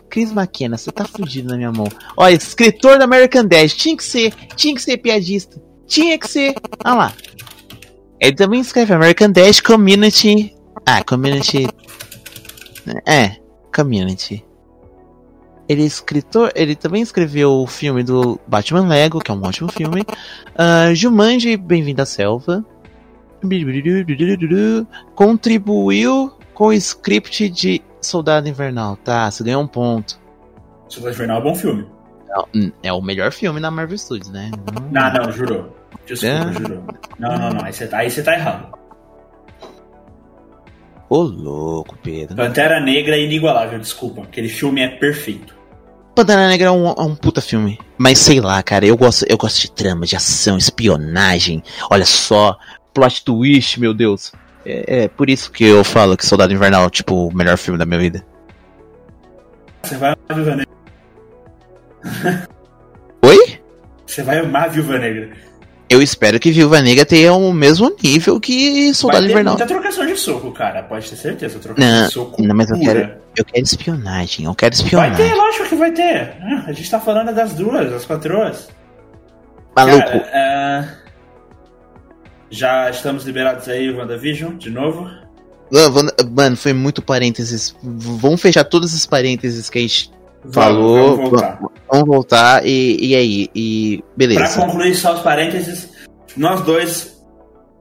Chris 0.08 0.32
McKenna, 0.32 0.76
você 0.76 0.90
tá 0.90 1.04
fudido 1.04 1.48
na 1.48 1.56
minha 1.56 1.72
mão. 1.72 1.86
Olha, 2.16 2.34
escritor 2.34 2.98
da 2.98 3.04
American 3.04 3.46
Dad, 3.46 3.68
tinha 3.68 3.96
que 3.96 4.04
ser, 4.04 4.32
tinha 4.54 4.74
que 4.74 4.82
ser 4.82 4.96
piadista. 4.98 5.60
Tinha 5.86 6.18
que 6.18 6.28
ser. 6.28 6.54
Ah 6.82 6.94
lá. 6.94 7.12
Ele 8.20 8.34
também 8.34 8.60
escreve 8.60 8.92
American 8.94 9.30
Dad 9.30 9.60
Community. 9.60 10.54
Ah, 10.84 11.02
Community. 11.04 11.66
É, 13.06 13.36
Community. 13.74 14.44
Ele 15.68 15.82
é 15.82 15.86
escritor, 15.86 16.52
ele 16.54 16.76
também 16.76 17.02
escreveu 17.02 17.50
o 17.50 17.66
filme 17.66 18.04
do 18.04 18.38
Batman 18.46 18.86
Lego, 18.86 19.18
que 19.18 19.30
é 19.32 19.34
um 19.34 19.42
ótimo 19.42 19.70
filme. 19.70 20.02
Uh, 20.02 20.94
Jumanji, 20.94 21.56
Bem-vindo 21.56 22.02
à 22.02 22.06
Selva. 22.06 22.64
Contribuiu 25.14 26.32
com 26.54 26.68
o 26.68 26.72
script 26.72 27.48
de 27.48 27.82
Soldado 28.00 28.48
Invernal, 28.48 28.96
tá, 28.96 29.30
você 29.30 29.42
ganhou 29.44 29.62
um 29.62 29.66
ponto. 29.66 30.18
Soldado 30.88 31.14
Invernal 31.14 31.38
é 31.38 31.40
um 31.40 31.44
bom 31.44 31.54
filme. 31.54 31.86
Hum, 32.54 32.70
é 32.82 32.92
o 32.92 33.00
melhor 33.00 33.32
filme 33.32 33.60
na 33.60 33.70
Marvel 33.70 33.96
Studios, 33.96 34.30
né? 34.30 34.50
Não, 34.90 35.12
não, 35.12 35.32
jurou. 35.32 35.74
Desculpa, 36.06 36.34
é. 36.34 36.52
juro. 36.52 36.84
Não, 37.18 37.38
não, 37.38 37.50
não. 37.50 37.64
Aí 37.64 37.72
você 37.72 37.86
tá, 37.86 37.98
aí 37.98 38.10
você 38.10 38.22
tá 38.22 38.34
errado. 38.34 38.76
Ô, 41.08 41.22
louco, 41.22 41.96
Pedro. 42.02 42.36
Pantera 42.36 42.80
Negra 42.80 43.16
é 43.16 43.20
inigualável, 43.20 43.78
desculpa. 43.78 44.22
Aquele 44.22 44.48
filme 44.48 44.82
é 44.82 44.88
perfeito. 44.88 45.54
Pantera 46.14 46.48
Negra 46.48 46.68
é 46.68 46.70
um, 46.70 46.88
é 46.88 47.02
um, 47.02 47.14
puta 47.14 47.40
filme. 47.40 47.78
Mas 47.96 48.18
sei 48.18 48.40
lá, 48.40 48.62
cara, 48.62 48.86
eu 48.86 48.96
gosto, 48.96 49.24
eu 49.28 49.36
gosto 49.36 49.60
de 49.60 49.70
trama, 49.70 50.06
de 50.06 50.16
ação, 50.16 50.56
espionagem. 50.56 51.62
Olha 51.90 52.06
só, 52.06 52.56
plot 52.92 53.24
twist, 53.24 53.78
meu 53.78 53.94
Deus. 53.94 54.32
É, 54.66 55.04
é 55.04 55.08
por 55.08 55.30
isso 55.30 55.52
que 55.52 55.64
eu 55.64 55.84
falo 55.84 56.16
que 56.16 56.26
Soldado 56.26 56.52
Invernal 56.52 56.86
é 56.86 56.90
tipo 56.90 57.28
o 57.28 57.34
melhor 57.34 57.56
filme 57.56 57.78
da 57.78 57.86
minha 57.86 58.00
vida. 58.00 58.26
Você 59.80 59.96
vai 59.96 60.10
amar 60.10 60.36
Viúva 60.36 60.56
Negra. 60.56 60.66
Oi? 63.22 63.60
Você 64.04 64.22
vai 64.24 64.38
amar 64.40 64.68
Viúva 64.70 64.98
Negra. 64.98 65.30
Eu 65.88 66.02
espero 66.02 66.40
que 66.40 66.50
Viúva 66.50 66.82
Negra 66.82 67.06
tenha 67.06 67.32
o 67.32 67.52
mesmo 67.52 67.94
nível 68.02 68.40
que 68.40 68.92
Soldado 68.92 69.20
Vai 69.22 69.28
ter 69.28 69.32
Invernal. 69.34 69.54
muita 69.54 69.66
trocação 69.68 70.04
de 70.04 70.16
soco, 70.16 70.50
cara. 70.50 70.82
Pode 70.82 71.08
ter 71.08 71.14
certeza. 71.14 71.60
Trocação 71.60 71.88
não, 71.88 72.06
de 72.08 72.12
soco. 72.12 72.42
Não, 72.42 72.56
mas 72.56 72.68
eu 72.68 72.80
quero, 72.80 73.14
eu 73.36 73.44
quero 73.44 73.64
espionagem. 73.64 74.46
Eu 74.46 74.54
quero 74.56 74.74
espionagem. 74.74 75.16
Vai 75.16 75.28
ter, 75.28 75.34
lógico 75.36 75.68
que 75.68 75.76
vai 75.76 75.92
ter. 75.92 76.36
Ah, 76.42 76.64
a 76.66 76.72
gente 76.72 76.90
tá 76.90 76.98
falando 76.98 77.32
das 77.32 77.54
duas, 77.54 77.88
das 77.88 78.04
patroas. 78.04 78.68
Maluco. 79.76 80.08
Cara, 80.08 80.98
uh, 81.04 81.05
já 82.50 82.90
estamos 82.90 83.24
liberados 83.24 83.68
aí, 83.68 83.90
WandaVision, 83.90 84.56
de 84.56 84.70
novo. 84.70 85.08
Mano, 86.30 86.56
foi 86.56 86.72
muito 86.72 87.02
parênteses. 87.02 87.74
Vamos 87.82 88.40
fechar 88.40 88.64
todos 88.64 88.94
os 88.94 89.04
parênteses 89.04 89.68
que 89.68 89.78
a 89.78 89.82
gente 89.82 90.10
falou. 90.52 91.16
Vamos 91.16 91.30
voltar. 91.30 91.60
Vamos 91.90 92.06
voltar 92.06 92.66
e, 92.66 92.98
e 93.00 93.16
aí? 93.16 93.48
E 93.54 94.04
beleza. 94.16 94.40
Pra 94.40 94.66
concluir 94.66 94.94
só 94.94 95.14
os 95.14 95.20
parênteses, 95.20 95.88
nós 96.36 96.60
dois 96.62 97.16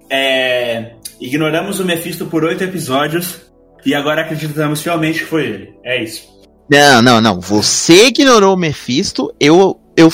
é, 0.10 0.94
ignoramos 1.20 1.80
o 1.80 1.86
Mephisto 1.86 2.26
por 2.26 2.44
oito 2.44 2.64
episódios 2.64 3.42
e 3.86 3.94
agora 3.94 4.22
acreditamos 4.22 4.82
fielmente 4.82 5.20
que 5.20 5.26
foi 5.26 5.46
ele. 5.46 5.74
É 5.84 6.04
isso. 6.04 6.34
Não, 6.70 7.02
não, 7.02 7.22
não. 7.22 7.40
Você 7.40 8.08
ignorou 8.08 8.56
o 8.56 8.58
Mephisto, 8.58 9.32
eu, 9.40 9.80
eu 9.96 10.12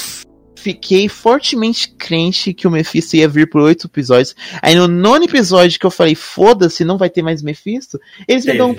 fiquei 0.62 1.10
fortemente 1.10 1.90
crente 1.98 2.54
que 2.54 2.68
o 2.68 2.72
Mephisto 2.72 3.16
ia 3.16 3.28
vir 3.28 3.50
por 3.50 3.62
oito 3.62 3.88
episódios. 3.88 4.36
Aí 4.62 4.76
no 4.76 4.88
nono 4.88 5.26
episódio 5.26 5.80
que 5.80 5.86
eu 5.86 5.92
falei, 5.92 6.14
foda-se, 6.14 6.86
não 6.86 6.98
vai 6.98 7.10
ter 7.10 7.24
mais 7.24 7.42
Mephisto, 7.42 8.00
eles 8.28 8.46
me 8.46 8.58
dão 8.58 8.72
um 8.72 8.76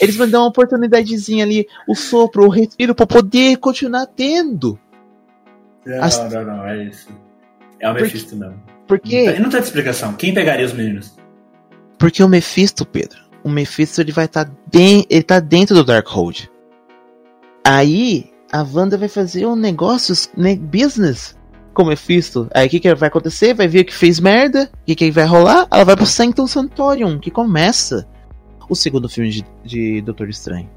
eles 0.00 0.16
vão 0.16 0.28
dar 0.28 0.40
uma 0.40 0.48
oportunidadezinha 0.48 1.44
ali, 1.44 1.68
o 1.86 1.94
sopro, 1.94 2.46
o 2.46 2.48
respiro, 2.48 2.94
pra 2.94 3.06
poder 3.06 3.58
continuar 3.58 4.06
tendo. 4.06 4.78
Não, 5.84 6.02
As... 6.02 6.18
não, 6.32 6.44
não, 6.44 6.66
é 6.66 6.84
isso. 6.84 7.08
É 7.78 7.88
o 7.88 7.94
Mephisto, 7.94 8.34
não. 8.34 8.54
Porque... 8.88 9.30
Não, 9.32 9.44
não 9.44 9.50
tem 9.50 9.60
explicação. 9.60 10.14
Quem 10.14 10.32
pegaria 10.32 10.64
os 10.64 10.72
meninos? 10.72 11.14
Porque 11.98 12.22
o 12.22 12.28
Mephisto, 12.28 12.86
Pedro, 12.86 13.20
o 13.44 13.50
Mephisto 13.50 14.00
ele 14.00 14.12
vai 14.12 14.24
estar 14.24 14.46
tá 14.46 14.52
de... 14.70 15.06
ele 15.08 15.22
tá 15.22 15.38
dentro 15.38 15.74
do 15.74 15.84
Darkhold. 15.84 16.50
Aí 17.64 18.31
a 18.52 18.62
Wanda 18.62 18.98
vai 18.98 19.08
fazer 19.08 19.46
um 19.46 19.56
negócio, 19.56 20.14
né, 20.36 20.54
business 20.54 21.34
com 21.72 21.84
Mephisto. 21.84 22.48
Aí 22.54 22.66
o 22.66 22.70
que, 22.70 22.78
que 22.78 22.94
vai 22.94 23.08
acontecer? 23.08 23.54
Vai 23.54 23.66
ver 23.66 23.84
que 23.84 23.94
fez 23.94 24.20
merda. 24.20 24.70
O 24.70 24.84
que, 24.86 24.94
que 24.94 25.10
vai 25.10 25.24
rolar? 25.24 25.66
Ela 25.72 25.84
vai 25.84 25.96
pro 25.96 26.04
Sanctum 26.04 26.46
Santorium, 26.46 27.18
que 27.18 27.30
começa 27.30 28.06
o 28.68 28.74
segundo 28.74 29.08
filme 29.08 29.30
de, 29.30 29.44
de 29.64 30.02
Doutor 30.02 30.28
Estranho? 30.28 30.68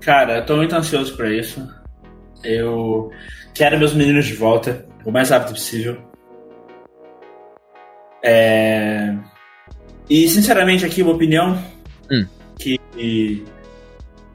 Cara, 0.00 0.38
eu 0.38 0.46
tô 0.46 0.56
muito 0.56 0.74
ansioso 0.74 1.16
para 1.16 1.32
isso. 1.32 1.66
Eu 2.44 3.10
quero 3.54 3.78
meus 3.78 3.94
meninos 3.94 4.26
de 4.26 4.34
volta 4.34 4.84
o 5.04 5.10
mais 5.10 5.30
rápido 5.30 5.54
possível. 5.54 5.96
É... 8.22 9.16
E 10.10 10.28
sinceramente 10.28 10.84
aqui 10.84 11.02
uma 11.02 11.12
opinião 11.12 11.56
hum. 12.10 12.26
que 12.58 12.78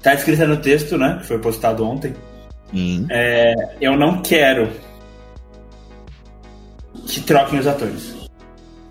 tá 0.07 0.13
escrita 0.13 0.47
no 0.47 0.57
texto, 0.57 0.97
né? 0.97 1.17
Que 1.19 1.27
foi 1.27 1.39
postado 1.39 1.85
ontem. 1.85 2.13
Hum. 2.73 3.05
É... 3.09 3.53
Eu 3.81 3.97
não 3.97 4.21
quero 4.21 4.69
que 7.07 7.21
troquem 7.21 7.59
os 7.59 7.67
atores. 7.67 8.15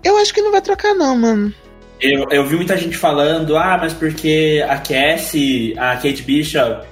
Eu 0.03 0.17
acho 0.17 0.33
que 0.33 0.41
não 0.41 0.51
vai 0.51 0.61
trocar 0.61 0.93
não, 0.93 1.17
mano. 1.17 1.53
Eu, 1.99 2.25
eu 2.29 2.45
vi 2.45 2.55
muita 2.55 2.77
gente 2.77 2.95
falando, 2.95 3.57
ah, 3.57 3.77
mas 3.81 3.93
porque 3.93 4.63
a 4.69 4.77
Cassie, 4.77 5.73
a 5.77 5.95
Kate 5.95 6.21
Bishop, 6.21 6.85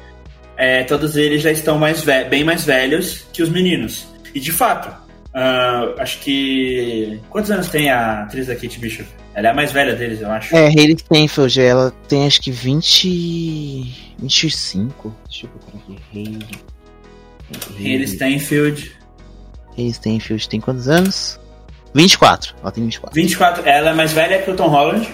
é, 0.58 0.84
todos 0.84 1.16
eles 1.16 1.44
já 1.44 1.52
estão 1.52 1.78
mais 1.78 2.04
bem 2.04 2.44
mais 2.44 2.66
velhos 2.66 3.26
que 3.32 3.44
os 3.44 3.50
meninos. 3.50 4.08
E 4.34 4.40
de 4.40 4.52
fato, 4.52 4.90
uh, 5.36 6.00
acho 6.00 6.20
que. 6.20 7.20
Quantos 7.30 7.52
anos 7.52 7.70
tem 7.70 7.92
a 7.92 8.24
atriz 8.24 8.48
da 8.48 8.56
Kate 8.56 8.80
Bishop? 8.80 9.08
Ela 9.36 9.50
é 9.50 9.52
a 9.52 9.54
mais 9.54 9.72
velha 9.72 9.94
deles, 9.94 10.22
eu 10.22 10.32
acho. 10.32 10.56
É, 10.56 10.68
Hayley 10.68 10.98
Steinfeld, 10.98 11.62
ela 11.62 11.94
tem 12.08 12.26
acho 12.26 12.42
que 12.42 12.50
20. 12.50 14.05
25. 14.20 15.16
Deixa 15.28 15.46
eu 15.46 15.50
procurar 15.50 15.84
aqui. 15.84 15.98
Hayley. 16.14 16.48
Hayley 17.78 18.08
Steinfeld. 18.08 18.96
Hayley 19.78 19.94
Steinfeld 19.94 20.50
tem 20.50 20.60
quantos 20.60 20.88
anos? 20.88 21.40
24. 21.94 22.56
Ela 22.62 22.72
tem 22.72 22.84
24. 22.84 23.16
24. 23.16 23.68
Ela 23.68 23.92
é 23.92 23.94
mais 23.94 24.12
velha 24.14 24.42
que 24.42 24.52
o 24.52 24.56
Tom 24.56 24.68
Holland. 24.68 25.08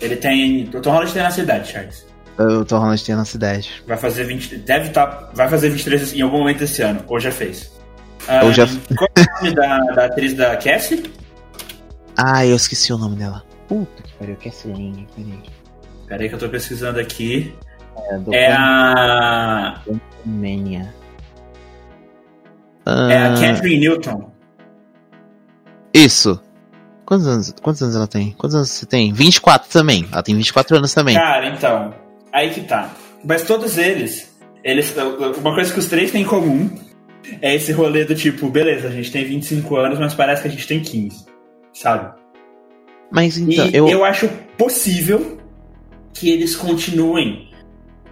Ele 0.00 0.16
tem. 0.16 0.70
O 0.74 0.80
Tom 0.80 0.90
Holland 0.90 1.12
tem 1.12 1.22
na 1.22 1.30
cidade, 1.30 1.72
Charles. 1.72 2.06
O 2.38 2.64
Tom 2.64 2.78
Holland 2.78 3.04
tem 3.04 3.14
na 3.14 3.24
cidade. 3.24 3.82
Vai 3.86 3.96
fazer 3.96 4.24
20. 4.24 4.56
Deve 4.58 4.88
estar. 4.88 5.06
Tá, 5.06 5.30
vai 5.34 5.48
fazer 5.48 5.70
23 5.70 6.14
em 6.14 6.22
algum 6.22 6.38
momento 6.38 6.62
esse 6.62 6.82
ano. 6.82 7.02
Ou 7.06 7.18
já 7.18 7.30
fez. 7.30 7.72
Ou 8.42 8.52
já... 8.52 8.66
Qual 8.96 9.10
é 9.16 9.20
o 9.20 9.44
nome 9.44 9.54
da, 9.54 9.78
da 9.94 10.04
atriz 10.06 10.32
da 10.34 10.56
Cassie? 10.56 11.02
Ah, 12.16 12.46
eu 12.46 12.56
esqueci 12.56 12.92
o 12.92 12.98
nome 12.98 13.16
dela. 13.16 13.44
Puta 13.68 14.02
que 14.02 14.12
pariu, 14.14 14.36
Cassie 14.36 14.70
Lang. 14.70 15.06
Peraí. 15.14 15.42
Peraí 16.06 16.28
que 16.28 16.34
eu 16.34 16.38
tô 16.38 16.48
pesquisando 16.48 17.00
aqui. 17.00 17.54
É, 18.32 18.36
é 18.36 18.52
a. 18.52 19.80
Mania. 20.24 20.92
É 22.86 23.16
a 23.16 23.34
Catherine 23.34 23.78
Newton. 23.78 24.30
Isso. 25.92 26.40
Quantos 27.06 27.26
anos, 27.26 27.54
quantos 27.62 27.82
anos 27.82 27.96
ela 27.96 28.06
tem? 28.06 28.32
Quantos 28.32 28.54
anos 28.54 28.70
você 28.70 28.86
tem? 28.86 29.12
24 29.12 29.70
também. 29.70 30.06
Ela 30.10 30.22
tem 30.22 30.34
24 30.34 30.76
anos 30.76 30.94
também. 30.94 31.14
Cara, 31.14 31.48
então. 31.48 31.94
Aí 32.32 32.50
que 32.50 32.62
tá. 32.62 32.90
Mas 33.22 33.42
todos 33.42 33.78
eles, 33.78 34.34
eles. 34.62 34.94
Uma 35.38 35.54
coisa 35.54 35.72
que 35.72 35.78
os 35.78 35.86
três 35.86 36.10
têm 36.10 36.22
em 36.22 36.26
comum 36.26 36.70
é 37.40 37.54
esse 37.54 37.72
rolê 37.72 38.04
do 38.04 38.14
tipo, 38.14 38.48
beleza, 38.48 38.88
a 38.88 38.90
gente 38.90 39.10
tem 39.10 39.24
25 39.24 39.76
anos, 39.76 39.98
mas 39.98 40.14
parece 40.14 40.42
que 40.42 40.48
a 40.48 40.50
gente 40.50 40.66
tem 40.66 40.80
15. 40.80 41.24
Sabe? 41.72 42.14
Mas 43.10 43.38
então. 43.38 43.66
E 43.66 43.76
eu... 43.76 43.88
eu 43.88 44.04
acho 44.04 44.28
possível 44.58 45.38
que 46.12 46.30
eles 46.30 46.54
continuem 46.54 47.48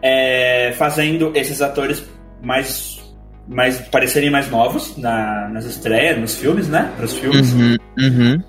é, 0.02 0.74
fazendo 0.76 1.32
esses 1.34 1.62
atores 1.62 2.04
mais 2.42 3.00
mais 3.46 3.80
parecerem 3.80 4.30
mais 4.30 4.48
novos 4.50 4.96
na, 4.96 5.48
nas 5.48 5.64
estreias, 5.64 6.18
nos 6.18 6.36
filmes, 6.36 6.68
né? 6.68 6.92
Para 6.96 7.04
os 7.04 7.12
filmes. 7.14 7.52
Uhum, 7.52 7.76
uhum. 7.98 8.42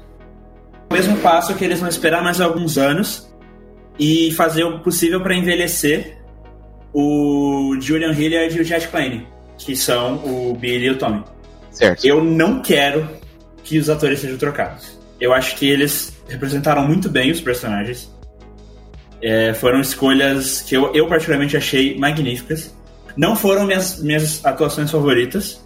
O 0.90 0.94
mesmo 0.94 1.18
passo 1.18 1.56
que 1.56 1.66
eles 1.66 1.80
vão 1.80 1.90
esperar 1.90 2.24
mais 2.24 2.40
alguns 2.40 2.78
anos 2.78 3.34
e 4.00 4.32
fazer 4.34 4.64
o 4.64 4.80
possível 4.80 5.22
para 5.22 5.36
envelhecer 5.36 6.18
o 6.94 7.76
Julian 7.80 8.12
Hilliard 8.12 8.56
e 8.56 8.62
o 8.62 8.64
Jet 8.64 8.88
Klein, 8.88 9.26
que 9.58 9.76
são 9.76 10.16
o 10.24 10.56
Billy 10.56 10.86
e 10.86 10.90
o 10.92 10.98
Tommy. 10.98 11.24
Certo. 11.72 12.06
Eu 12.06 12.24
não 12.24 12.62
quero 12.62 13.10
que 13.64 13.80
os 13.80 13.90
atores 13.90 14.20
sejam 14.20 14.38
trocados. 14.38 15.00
Eu 15.20 15.34
acho 15.34 15.56
que 15.56 15.68
eles 15.68 16.16
representaram 16.28 16.86
muito 16.88 17.10
bem 17.10 17.32
os 17.32 17.42
personagens. 17.42 18.12
É, 19.24 19.54
foram 19.54 19.80
escolhas 19.80 20.62
que 20.62 20.76
eu, 20.76 20.94
eu 20.94 21.08
particularmente 21.08 21.56
achei 21.56 21.98
magníficas. 21.98 22.76
Não 23.16 23.38
foram 23.38 23.66
minhas, 23.66 24.04
minhas 24.04 24.46
atuações 24.46 24.92
favoritas. 24.92 25.66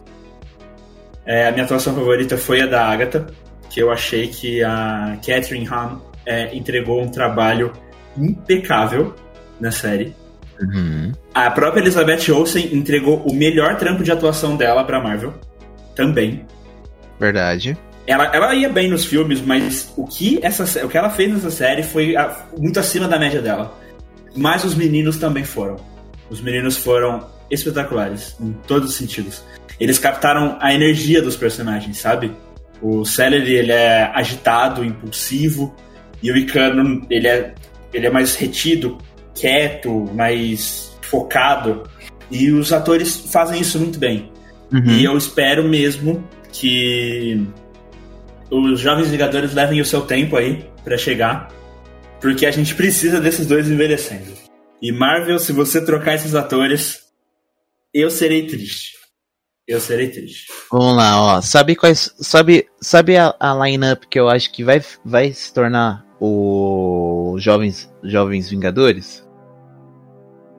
É, 1.26 1.48
a 1.48 1.52
minha 1.52 1.66
atuação 1.66 1.96
favorita 1.96 2.38
foi 2.38 2.62
a 2.62 2.68
da 2.68 2.86
Agatha, 2.86 3.26
que 3.72 3.82
eu 3.82 3.92
achei 3.92 4.28
que 4.28 4.64
a 4.64 5.18
Catherine 5.26 5.68
Hahn 5.68 6.00
é, 6.24 6.56
entregou 6.56 7.02
um 7.02 7.10
trabalho 7.10 7.74
impecável 8.16 9.16
na 9.60 9.72
série. 9.72 10.16
Uhum. 10.62 11.12
A 11.34 11.50
própria 11.50 11.82
Elizabeth 11.82 12.32
Olsen 12.32 12.76
entregou 12.76 13.24
o 13.26 13.34
melhor 13.34 13.76
trampo 13.78 14.04
de 14.04 14.12
atuação 14.12 14.56
dela 14.56 14.84
pra 14.84 15.02
Marvel. 15.02 15.34
Também. 15.96 16.46
Verdade. 17.20 17.76
Ela, 18.08 18.32
ela 18.34 18.56
ia 18.56 18.70
bem 18.70 18.90
nos 18.90 19.04
filmes, 19.04 19.42
mas 19.42 19.94
o 19.98 20.08
que, 20.08 20.40
essa, 20.42 20.86
o 20.86 20.90
que 20.90 20.98
ela 20.98 21.10
fez 21.10 21.34
nessa 21.34 21.52
série 21.52 21.84
foi 21.84 22.16
muito 22.58 22.80
acima 22.80 23.06
da 23.06 23.20
média 23.20 23.42
dela. 23.42 23.78
Mas 24.34 24.64
os 24.64 24.74
meninos 24.74 25.18
também 25.18 25.44
foram. 25.44 25.76
Os 26.30 26.40
meninos 26.40 26.78
foram 26.78 27.28
espetaculares, 27.52 28.36
em 28.40 28.54
todos 28.66 28.92
os 28.92 28.96
sentidos. 28.96 29.44
Eles 29.78 30.00
captaram 30.00 30.58
a 30.62 30.74
energia 30.74 31.22
dos 31.22 31.36
personagens, 31.36 31.98
sabe? 31.98 32.32
O 32.82 33.04
Celery, 33.04 33.56
ele 33.56 33.72
é 33.74 34.10
agitado, 34.14 34.86
impulsivo, 34.86 35.76
e 36.22 36.32
o 36.32 36.38
Icano, 36.38 37.06
ele 37.10 37.28
é, 37.28 37.54
ele 37.94 38.08
é 38.08 38.10
mais 38.10 38.36
retido, 38.36 38.98
quieto, 39.36 40.10
mais 40.14 40.96
focado. 41.02 41.84
E 42.32 42.52
os 42.52 42.72
atores 42.72 43.18
fazem 43.32 43.62
isso 43.62 43.78
muito 43.80 44.00
bem. 44.00 44.32
Uhum. 44.72 44.92
E 44.92 45.04
eu 45.04 45.18
espero 45.18 45.64
mesmo 45.64 46.24
que 46.52 47.46
os 48.50 48.80
Jovens 48.80 49.10
Vingadores 49.10 49.54
levem 49.54 49.82
o 49.82 49.86
seu 49.86 50.02
tempo 50.02 50.36
aí 50.36 50.66
para 50.84 50.98
chegar, 50.98 51.50
porque 52.22 52.46
a 52.46 52.52
gente 52.52 52.74
precisa 52.76 53.20
desses 53.20 53.46
dois 53.46 53.70
envelhecendo. 53.70 54.32
E 54.82 54.92
Marvel, 54.92 55.40
se 55.40 55.52
você 55.52 55.84
trocar 55.84 56.16
esses 56.16 56.36
atores, 56.36 57.00
eu 57.94 58.10
serei 58.10 58.48
triste. 58.48 58.98
Eu 59.68 59.82
serei 59.82 60.10
triste. 60.10 60.46
Vamos 60.72 60.96
lá, 60.96 61.22
ó. 61.22 61.42
Sabe 61.42 61.76
quais. 61.76 62.14
Sabe, 62.20 62.68
sabe 62.80 63.18
a, 63.18 63.36
a 63.38 63.54
lineup 63.66 64.04
que 64.10 64.18
eu 64.18 64.30
acho 64.30 64.52
que 64.52 64.64
vai, 64.64 64.82
vai 65.04 65.34
se 65.34 65.54
tornar 65.54 66.06
o 66.22 67.36
Jovens, 67.38 67.92
Jovens 68.02 68.50
Vingadores? 68.50 69.28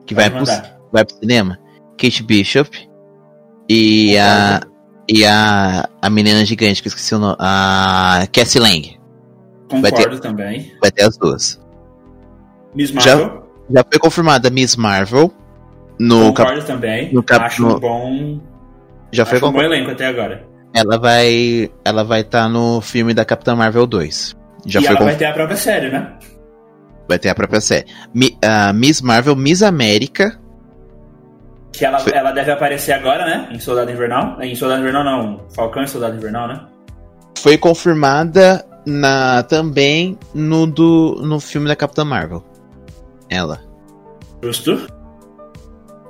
Que 0.05 0.13
vai, 0.13 0.29
vai, 0.29 0.43
pro, 0.43 0.69
vai 0.91 1.05
pro 1.05 1.17
cinema? 1.17 1.57
Kate 1.97 2.21
Bishop 2.21 2.89
e 3.67 4.15
a. 4.17 4.61
E 5.11 5.25
a, 5.25 5.89
a 5.99 6.09
menina 6.09 6.45
gigante, 6.45 6.83
que 6.83 6.87
eu 6.87 6.91
esqueci 6.91 7.15
o 7.15 7.19
nome. 7.19 7.35
A 7.39 8.27
Cassie 8.31 8.61
Lang. 8.61 8.99
Concordo 9.67 9.81
vai 9.81 9.91
ter, 9.91 10.19
também. 10.19 10.71
Vai 10.79 10.91
ter 10.91 11.03
as 11.03 11.17
duas. 11.17 11.59
Miss 12.75 12.91
Marvel. 12.91 13.17
Já, 13.17 13.41
já 13.71 13.85
foi 13.89 13.99
confirmada 13.99 14.51
Miss 14.51 14.75
Marvel. 14.75 15.33
No 15.99 16.27
Concordo 16.27 16.57
cap, 16.57 16.67
também. 16.67 17.11
No 17.11 17.23
cap, 17.23 17.45
Acho 17.45 17.63
no, 17.63 17.77
um 17.77 17.79
bom. 17.79 18.39
Já 19.11 19.25
foi 19.25 19.39
um 19.39 19.51
bom 19.51 19.61
elenco 19.63 19.89
até 19.89 20.05
agora. 20.05 20.47
Ela 20.75 20.99
vai. 20.99 21.71
Ela 21.83 22.03
vai 22.03 22.21
estar 22.21 22.43
tá 22.43 22.49
no 22.49 22.79
filme 22.79 23.11
da 23.11 23.25
Capitã 23.25 23.55
Marvel 23.55 23.87
2. 23.87 24.37
Já 24.67 24.79
e 24.79 24.83
foi 24.83 24.95
ela 24.95 25.05
vai 25.05 25.15
ter 25.15 25.25
a 25.25 25.33
própria 25.33 25.57
série, 25.57 25.89
né? 25.89 26.13
Vai 27.07 27.17
ter 27.17 27.29
a 27.29 27.35
própria 27.35 27.61
série. 27.61 27.87
Mi, 28.13 28.37
uh, 28.45 28.71
Miss 28.75 29.01
Marvel, 29.01 29.35
Miss 29.35 29.63
América 29.63 30.39
que 31.71 31.85
ela, 31.85 32.03
ela 32.13 32.31
deve 32.31 32.51
aparecer 32.51 32.93
agora, 32.93 33.25
né? 33.25 33.49
Em 33.51 33.59
Soldado 33.59 33.91
Invernal. 33.91 34.41
Em 34.41 34.55
Soldado 34.55 34.81
Invernal 34.81 35.03
não. 35.03 35.41
Falcão 35.55 35.83
e 35.83 35.87
Soldado 35.87 36.15
Invernal, 36.15 36.47
né? 36.47 36.61
Foi 37.37 37.57
confirmada 37.57 38.65
na, 38.85 39.43
também 39.43 40.17
no, 40.33 40.65
do, 40.65 41.21
no 41.21 41.39
filme 41.39 41.67
da 41.67 41.75
Capitã 41.75 42.03
Marvel. 42.03 42.43
Ela. 43.29 43.61
Justo. 44.43 44.87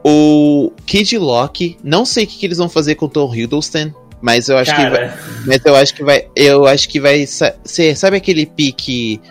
O 0.04 0.72
Kid 0.86 1.18
Loki, 1.18 1.78
não 1.84 2.06
sei 2.06 2.24
o 2.24 2.28
que, 2.28 2.38
que 2.38 2.46
eles 2.46 2.58
vão 2.58 2.70
fazer 2.70 2.96
com 2.96 3.06
o 3.06 3.10
Tom 3.10 3.36
Hiddleston, 3.36 3.92
mas 4.22 4.48
eu 4.48 4.58
acho 4.58 4.72
Cara. 4.72 4.84
que 4.84 4.98
vai, 4.98 5.18
mas 5.46 5.66
eu 5.66 5.76
acho 5.76 5.94
que 5.94 6.04
vai, 6.04 6.28
eu 6.36 6.66
acho 6.66 6.88
que 6.88 7.00
vai 7.02 7.26
ser, 7.28 7.96
sabe 7.98 8.18
aquele 8.18 8.46
pique 8.46 9.22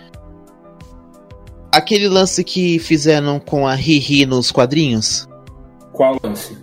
aquele 1.72 2.08
lance 2.08 2.42
que 2.42 2.78
fizeram 2.78 3.38
com 3.38 3.66
a 3.66 3.74
Riri 3.74 4.26
nos 4.26 4.50
quadrinhos? 4.50 5.27
Qual 5.98 6.16
lance? 6.22 6.56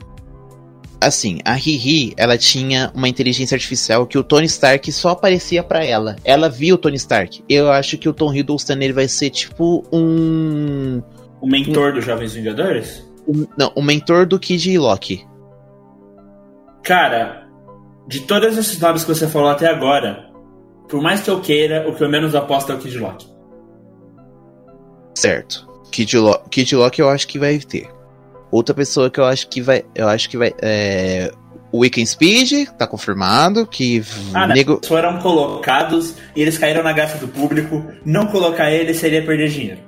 Assim, 1.02 1.40
a 1.44 1.52
Riri, 1.52 2.14
ela 2.16 2.38
tinha 2.38 2.90
uma 2.96 3.10
inteligência 3.10 3.54
artificial 3.54 4.08
que 4.08 4.18
o 4.18 4.24
Tony 4.24 4.46
Stark 4.46 4.90
só 4.94 5.10
aparecia 5.10 5.62
para 5.62 5.84
ela. 5.84 6.16
Ela 6.24 6.48
via 6.48 6.74
o 6.74 6.78
Tony 6.78 6.96
Stark. 6.96 7.44
Eu 7.50 7.70
acho 7.70 7.98
que 7.98 8.08
o 8.08 8.14
Tom 8.14 8.34
Hiddleston 8.34 8.76
ele 8.76 8.94
vai 8.94 9.10
ser 9.10 9.30
tipo 9.32 9.84
um 9.92 11.04
o 11.42 11.48
mentor 11.48 11.92
um... 11.92 11.96
dos 11.96 12.06
Jovens 12.06 12.34
Vingadores? 12.34 13.06
Um, 13.28 13.46
não, 13.58 13.74
o 13.76 13.82
mentor 13.82 14.26
do 14.26 14.40
Kid 14.40 14.78
Loki. 14.78 15.28
Cara, 16.82 17.46
de 18.08 18.22
todas 18.22 18.58
essas 18.58 18.80
nomes 18.80 19.04
que 19.04 19.14
você 19.14 19.28
falou 19.28 19.50
até 19.50 19.68
agora, 19.68 20.32
por 20.88 21.02
mais 21.02 21.20
que 21.20 21.30
eu 21.30 21.42
queira, 21.42 21.86
o 21.90 21.94
que 21.94 22.02
eu 22.02 22.10
menos 22.10 22.34
aposto 22.36 22.72
é 22.72 22.76
o 22.76 22.80
Kid 22.80 22.98
Loki. 22.98 23.28
Certo. 25.14 25.68
Kid, 25.92 26.18
Lo 26.18 26.40
Kid 26.50 26.74
Loki 26.74 27.02
eu 27.02 27.10
acho 27.10 27.28
que 27.28 27.38
vai 27.38 27.60
ter. 27.60 27.95
Outra 28.56 28.74
pessoa 28.74 29.10
que 29.10 29.20
eu 29.20 29.26
acho 29.26 29.50
que 29.50 29.62
vai. 29.62 29.84
Eu 29.94 30.08
acho 30.08 30.30
que 30.30 30.38
vai. 30.38 30.54
É, 30.62 31.30
o 31.74 31.80
Weekend 31.80 32.08
Speed, 32.08 32.70
tá 32.78 32.88
confirmado. 32.88 33.68
Que. 33.68 34.02
Ah, 34.34 34.48
nego... 34.48 34.80
foram 34.88 35.20
colocados 35.20 36.14
e 36.34 36.42
eles 36.42 36.58
caíram 36.58 36.82
na 36.82 36.94
graça 36.94 37.18
do 37.18 37.28
público. 37.28 37.86
Não 38.06 38.28
colocar 38.28 38.72
ele 38.72 38.94
seria 38.94 39.22
perder 39.26 39.50
dinheiro. 39.50 39.82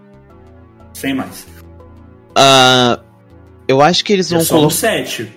Sem 0.93 1.13
mais. 1.13 1.47
Uh, 2.37 3.01
eu 3.69 3.81
acho 3.81 4.03
que 4.03 4.11
eles 4.11 4.29
vão 4.29 4.43
colocar. 4.43 4.73
sete. 4.73 5.31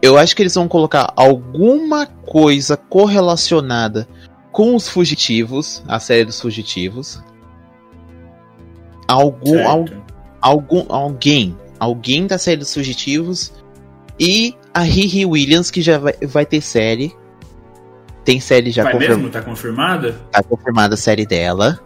Eu 0.00 0.16
acho 0.16 0.36
que 0.36 0.42
eles 0.42 0.54
vão 0.54 0.68
colocar 0.68 1.12
alguma 1.16 2.06
coisa 2.06 2.76
correlacionada 2.76 4.06
com 4.52 4.76
os 4.76 4.88
fugitivos, 4.88 5.82
a 5.88 5.98
série 5.98 6.24
dos 6.24 6.40
fugitivos. 6.40 7.20
Algum, 9.08 9.66
al, 9.66 9.84
algum 10.40 10.86
alguém 10.88 11.56
alguém 11.78 12.26
da 12.26 12.38
série 12.38 12.58
dos 12.58 12.72
Fugitivos 12.72 13.52
e 14.18 14.54
a 14.72 14.80
Riri 14.80 15.24
Williams, 15.24 15.70
que 15.70 15.82
já 15.82 15.98
vai, 15.98 16.14
vai 16.22 16.46
ter 16.46 16.60
série. 16.60 17.14
Tem 18.24 18.40
série 18.40 18.70
já 18.70 18.84
confirmada. 18.84 19.16
mesmo? 19.16 19.30
Tá 19.30 19.42
confirmada? 19.42 20.12
Tá 20.32 20.42
confirmada 20.42 20.94
a 20.94 20.96
série 20.98 21.26
dela. 21.26 21.78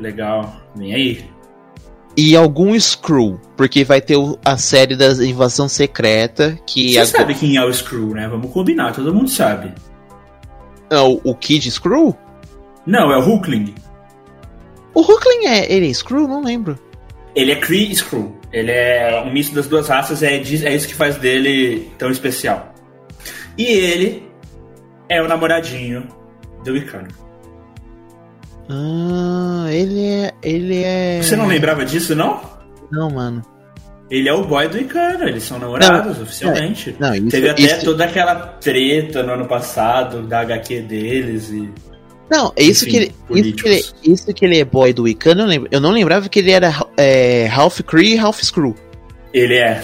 Legal, 0.00 0.54
vem 0.74 0.94
aí. 0.94 1.24
E 2.16 2.36
algum 2.36 2.78
Screw, 2.78 3.40
porque 3.56 3.84
vai 3.84 4.00
ter 4.00 4.16
a 4.44 4.56
série 4.56 4.96
da 4.96 5.12
Invasão 5.24 5.68
Secreta, 5.68 6.58
que... 6.66 6.94
Você 6.94 7.06
sabe 7.06 7.34
quem 7.34 7.56
é 7.56 7.64
o 7.64 7.72
Screw, 7.72 8.14
né? 8.14 8.28
Vamos 8.28 8.52
combinar, 8.52 8.92
todo 8.92 9.14
mundo 9.14 9.28
sabe. 9.28 9.72
Não, 10.90 11.20
o 11.24 11.34
Kid 11.34 11.70
Screw? 11.70 12.16
Não, 12.86 13.10
é 13.10 13.16
o 13.16 13.20
Hulkling. 13.20 13.74
O 14.92 15.00
Hulkling 15.00 15.46
é... 15.46 15.72
Ele 15.72 15.90
é 15.90 15.92
Screw? 15.92 16.28
Não 16.28 16.42
lembro. 16.42 16.78
Ele 17.34 17.50
é 17.50 17.56
Kree 17.56 17.90
Skrull. 17.90 18.32
Ele 18.54 18.70
é 18.70 19.20
um 19.20 19.32
misto 19.32 19.52
das 19.52 19.66
duas 19.66 19.88
raças, 19.88 20.22
é, 20.22 20.36
é 20.36 20.74
isso 20.74 20.86
que 20.86 20.94
faz 20.94 21.16
dele 21.16 21.90
tão 21.98 22.08
especial. 22.08 22.72
E 23.58 23.64
ele 23.64 24.30
é 25.08 25.20
o 25.20 25.26
namoradinho 25.26 26.06
do 26.64 26.72
Wiccan. 26.72 27.08
Ah, 28.70 29.66
ele 29.70 30.06
é. 30.06 30.32
Ele 30.40 30.84
é. 30.84 31.20
Você 31.20 31.34
não 31.34 31.48
lembrava 31.48 31.84
disso, 31.84 32.14
não? 32.14 32.40
Não, 32.92 33.10
mano. 33.10 33.42
Ele 34.08 34.28
é 34.28 34.32
o 34.32 34.44
boy 34.44 34.68
do 34.68 34.78
Icano, 34.78 35.24
eles 35.24 35.42
são 35.42 35.58
namorados, 35.58 36.16
não, 36.16 36.22
oficialmente. 36.22 36.90
É, 36.90 37.02
não, 37.02 37.14
isso, 37.14 37.30
Teve 37.30 37.48
até 37.48 37.62
isso... 37.62 37.84
toda 37.84 38.04
aquela 38.04 38.36
treta 38.36 39.24
no 39.24 39.32
ano 39.32 39.46
passado 39.46 40.22
da 40.22 40.40
HQ 40.42 40.82
deles 40.82 41.50
e. 41.50 41.72
Não, 42.30 42.52
é 42.56 42.62
isso, 42.62 42.88
Enfim, 42.88 42.90
que 42.90 42.96
ele, 42.96 43.14
isso, 43.48 43.56
que 43.56 43.68
ele, 43.68 43.84
isso 44.02 44.34
que 44.34 44.44
ele 44.44 44.58
é 44.58 44.64
boy 44.64 44.92
do 44.92 45.02
Wiccan, 45.02 45.34
eu, 45.38 45.46
lembro, 45.46 45.68
eu 45.70 45.80
não 45.80 45.90
lembrava 45.90 46.28
que 46.28 46.38
ele 46.38 46.50
era 46.50 46.74
é, 46.96 47.48
half 47.48 47.80
Cree 47.82 48.14
e 48.14 48.18
half 48.18 48.42
Screw. 48.42 48.74
Ele 49.32 49.56
é. 49.56 49.82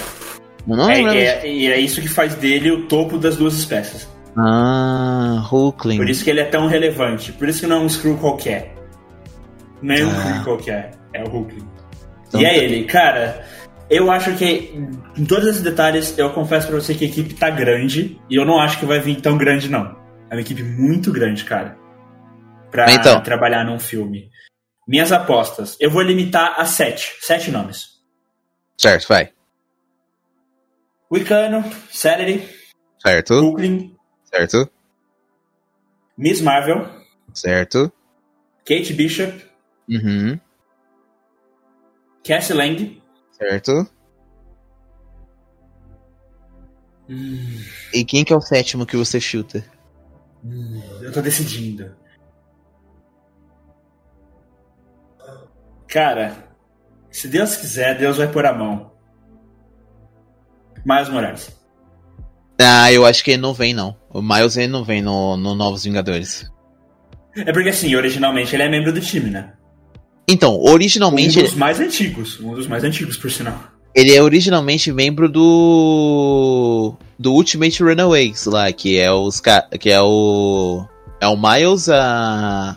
Eu 0.69 0.77
não 0.77 0.91
é, 0.91 1.01
é, 1.01 1.49
e 1.49 1.67
é, 1.67 1.79
isso 1.79 2.01
que 2.01 2.09
faz 2.09 2.35
dele 2.35 2.71
o 2.71 2.87
topo 2.87 3.19
das 3.19 3.37
duas 3.37 3.55
espécies. 3.55 4.09
Ah, 4.37 5.47
Hulkling. 5.51 5.97
Por 5.97 6.09
isso 6.09 6.23
que 6.23 6.31
ele 6.31 6.41
é 6.41 6.45
tão 6.45 6.67
relevante. 6.67 7.33
Por 7.33 7.49
isso 7.49 7.61
que 7.61 7.67
não 7.67 7.79
é 7.79 7.81
um 7.81 7.89
Screw 7.89 8.17
qualquer. 8.17 8.75
Nem 9.83 10.01
é 10.01 10.07
um 10.07 10.11
ah. 10.11 10.23
Cree 10.23 10.45
qualquer. 10.45 10.91
É 11.13 11.23
o 11.23 11.29
Hulkling. 11.29 11.67
Então, 12.29 12.41
e 12.41 12.45
é 12.45 12.59
ele, 12.63 12.85
cara. 12.85 13.45
Eu 13.89 14.09
acho 14.09 14.33
que, 14.35 14.73
em 15.17 15.25
todos 15.25 15.49
esses 15.49 15.63
detalhes, 15.63 16.17
eu 16.17 16.31
confesso 16.31 16.69
pra 16.69 16.77
você 16.77 16.95
que 16.95 17.05
a 17.05 17.09
equipe 17.09 17.35
tá 17.35 17.51
grande. 17.51 18.21
E 18.31 18.37
eu 18.37 18.45
não 18.45 18.61
acho 18.61 18.79
que 18.79 18.87
vai 18.87 19.01
vir 19.01 19.21
tão 19.21 19.37
grande, 19.37 19.69
não. 19.69 19.97
É 20.31 20.35
uma 20.35 20.41
equipe 20.41 20.63
muito 20.63 21.11
grande, 21.11 21.43
cara 21.45 21.80
para 22.71 22.93
então. 22.93 23.23
trabalhar 23.23 23.65
num 23.65 23.79
filme. 23.79 24.31
Minhas 24.87 25.13
apostas. 25.13 25.77
Eu 25.81 25.91
vou 25.91 26.03
limitar 26.03 26.59
a 26.59 26.65
sete. 26.65 27.17
Sete 27.21 27.51
nomes. 27.51 28.01
Certo, 28.77 29.09
vai. 29.09 29.33
Wicano, 31.11 31.65
Celery. 31.91 32.49
Certo. 33.01 33.41
Brooklyn. 33.41 33.97
Certo. 34.25 34.71
Miss 36.17 36.41
Marvel. 36.41 36.89
Certo. 37.35 37.93
Kate 38.65 38.93
Bishop. 38.93 39.45
Uhum. 39.89 40.39
Cassie 42.25 42.55
Lang. 42.55 43.03
Certo. 43.33 43.91
Hum. 47.09 47.65
E 47.93 48.05
quem 48.05 48.25
que 48.25 48.33
é 48.33 48.37
o 48.37 48.41
sétimo 48.41 48.87
que 48.87 48.97
você 48.97 49.21
chuta? 49.21 49.65
Hum, 50.45 50.81
eu 51.03 51.13
tô 51.13 51.21
decidindo. 51.21 51.97
Cara, 55.91 56.37
se 57.11 57.27
Deus 57.27 57.57
quiser, 57.57 57.99
Deus 57.99 58.17
vai 58.17 58.29
pôr 58.29 58.47
a 58.47 58.55
mão. 58.55 58.93
Miles 60.87 61.09
Morales. 61.09 61.61
Ah, 62.61 62.93
eu 62.93 63.05
acho 63.05 63.25
que 63.25 63.33
ele 63.33 63.43
não 63.43 63.53
vem, 63.53 63.75
não. 63.75 63.97
O 64.09 64.23
Miles 64.23 64.57
ele 64.57 64.69
não 64.69 64.85
vem 64.85 65.03
no, 65.03 65.37
no 65.37 65.55
Novos 65.55 65.83
Vingadores. 65.83 66.49
É 67.35 67.53
porque 67.53 67.71
assim, 67.71 67.95
originalmente 67.97 68.55
ele 68.55 68.63
é 68.63 68.69
membro 68.69 68.93
do 68.93 69.01
time, 69.01 69.31
né? 69.31 69.53
Então, 70.29 70.61
originalmente. 70.61 71.41
Um 71.41 71.43
dos 71.43 71.55
mais 71.55 71.81
antigos. 71.81 72.39
Um 72.39 72.55
dos 72.55 72.69
mais 72.69 72.85
antigos, 72.85 73.17
por 73.17 73.31
sinal. 73.31 73.61
Ele 73.93 74.15
é 74.15 74.23
originalmente 74.23 74.93
membro 74.93 75.29
do. 75.29 76.95
do 77.19 77.33
Ultimate 77.33 77.83
Runaways 77.83 78.47
lá, 78.47 78.73
que 78.73 78.97
é 78.97 79.11
os 79.11 79.43
que 79.81 79.91
é 79.91 80.01
o. 80.01 80.87
É 81.21 81.27
o 81.27 81.37
Miles, 81.37 81.89
a. 81.89 82.77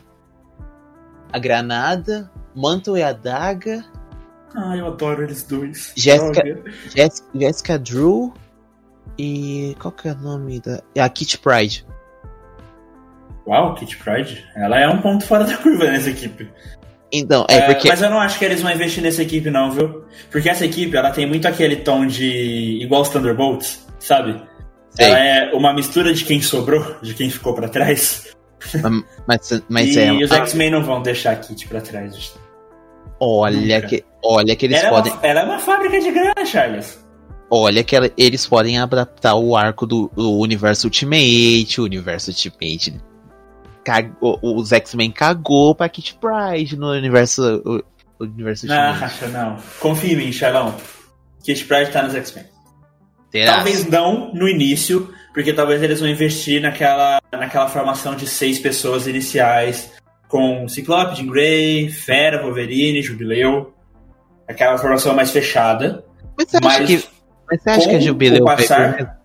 A 1.31 1.39
Granada, 1.39 2.31
Mantle 2.55 2.97
e 2.97 3.03
a 3.03 3.11
Daga. 3.11 3.83
Ah, 4.55 4.77
eu 4.77 4.87
adoro 4.87 5.23
eles 5.23 5.43
dois. 5.43 5.93
Jessica, 5.95 6.43
Jessica, 6.95 7.27
Jessica 7.33 7.79
Drew. 7.79 8.33
E 9.17 9.75
qual 9.79 9.91
que 9.91 10.07
é 10.07 10.11
o 10.11 10.17
nome 10.17 10.59
da. 10.59 10.81
É 10.95 11.01
a 11.01 11.09
Kit 11.09 11.37
Pride. 11.37 11.85
Uau, 13.45 13.75
Kit 13.75 13.97
Pride? 13.97 14.45
Ela 14.55 14.79
é 14.79 14.87
um 14.87 15.01
ponto 15.01 15.25
fora 15.25 15.43
da 15.43 15.57
curva 15.57 15.85
nessa 15.85 16.09
equipe. 16.09 16.49
Então, 17.11 17.45
é, 17.47 17.57
é 17.57 17.61
porque. 17.61 17.87
Mas 17.87 18.01
eu 18.01 18.09
não 18.09 18.19
acho 18.19 18.39
que 18.39 18.45
eles 18.45 18.61
vão 18.61 18.71
investir 18.71 19.03
nessa 19.03 19.21
equipe, 19.21 19.49
não, 19.51 19.71
viu? 19.71 20.03
Porque 20.31 20.49
essa 20.49 20.65
equipe, 20.65 20.95
ela 20.95 21.11
tem 21.11 21.27
muito 21.27 21.47
aquele 21.47 21.77
tom 21.77 22.05
de. 22.07 22.79
igual 22.81 23.01
os 23.01 23.09
Thunderbolts, 23.09 23.85
sabe? 23.99 24.41
Sei. 24.89 25.05
Ela 25.05 25.19
é 25.19 25.53
uma 25.53 25.73
mistura 25.73 26.13
de 26.13 26.23
quem 26.23 26.41
sobrou, 26.41 26.97
de 27.01 27.13
quem 27.13 27.29
ficou 27.29 27.53
para 27.53 27.69
trás. 27.69 28.35
Mas, 29.27 29.63
mas 29.69 29.89
e 29.95 29.99
é. 29.99 30.13
os 30.13 30.31
X-Men 30.31 30.71
não 30.71 30.83
vão 30.83 31.01
deixar 31.01 31.31
a 31.31 31.35
Kit 31.35 31.67
pra 31.67 31.81
trás. 31.81 32.33
Olha 33.25 33.81
que, 33.81 34.03
olha 34.21 34.55
que 34.55 34.65
eles 34.65 34.81
podem. 34.83 35.13
Uma, 35.13 35.25
ela 35.25 35.39
é 35.41 35.43
uma 35.45 35.59
fábrica 35.59 35.99
de 35.99 36.11
grana, 36.11 36.45
Charles. 36.45 37.01
Olha 37.49 37.83
que 37.83 37.95
eles 38.17 38.45
podem 38.45 38.77
adaptar 38.79 39.35
o 39.35 39.55
arco 39.55 39.85
do, 39.85 40.11
do 40.13 40.39
universo 40.39 40.87
Ultimate, 40.87 41.79
o 41.79 41.85
universo 41.85 42.31
Ultimate. 42.31 42.99
Cagou, 43.83 44.39
os 44.41 44.71
X-Men 44.71 45.11
cagou 45.11 45.75
pra 45.75 45.87
Kit 45.87 46.17
Pride 46.19 46.75
no 46.75 46.91
universo, 46.91 47.61
o, 47.65 48.23
universo 48.23 48.65
Ultimate. 48.65 49.21
Não, 49.21 49.51
não. 49.51 49.57
Confia 49.79 50.13
em 50.13 50.17
mim, 50.17 50.31
Charlão. 50.31 50.75
Kit 51.43 51.63
Pride 51.65 51.91
tá 51.91 52.01
nos 52.01 52.15
X-Men. 52.15 52.45
Talvez 53.45 53.87
não 53.87 54.33
no 54.33 54.47
início, 54.47 55.13
porque 55.33 55.53
talvez 55.53 55.81
eles 55.81 55.99
vão 55.99 56.09
investir 56.09 56.61
naquela, 56.61 57.19
naquela 57.31 57.67
formação 57.67 58.15
de 58.15 58.27
seis 58.27 58.59
pessoas 58.59 59.07
iniciais, 59.07 59.91
com 60.33 60.67
Ciclope, 60.67 61.15
Jean 61.15 61.27
Grey, 61.27 61.89
Fera, 61.89 62.41
Wolverine, 62.41 63.03
Jubileu. 63.03 63.71
Aquela 64.47 64.79
formação 64.79 65.13
mais 65.15 65.29
fechada. 65.29 66.03
Mas 66.35 66.49
você 66.49 66.57
acha, 66.57 66.83
que, 66.85 67.03
mas 67.47 67.61
você 67.61 67.69
acha 67.69 67.89
que 67.89 67.95
a 67.95 67.99
Jubileu 67.99 68.43
passar... 68.43 69.19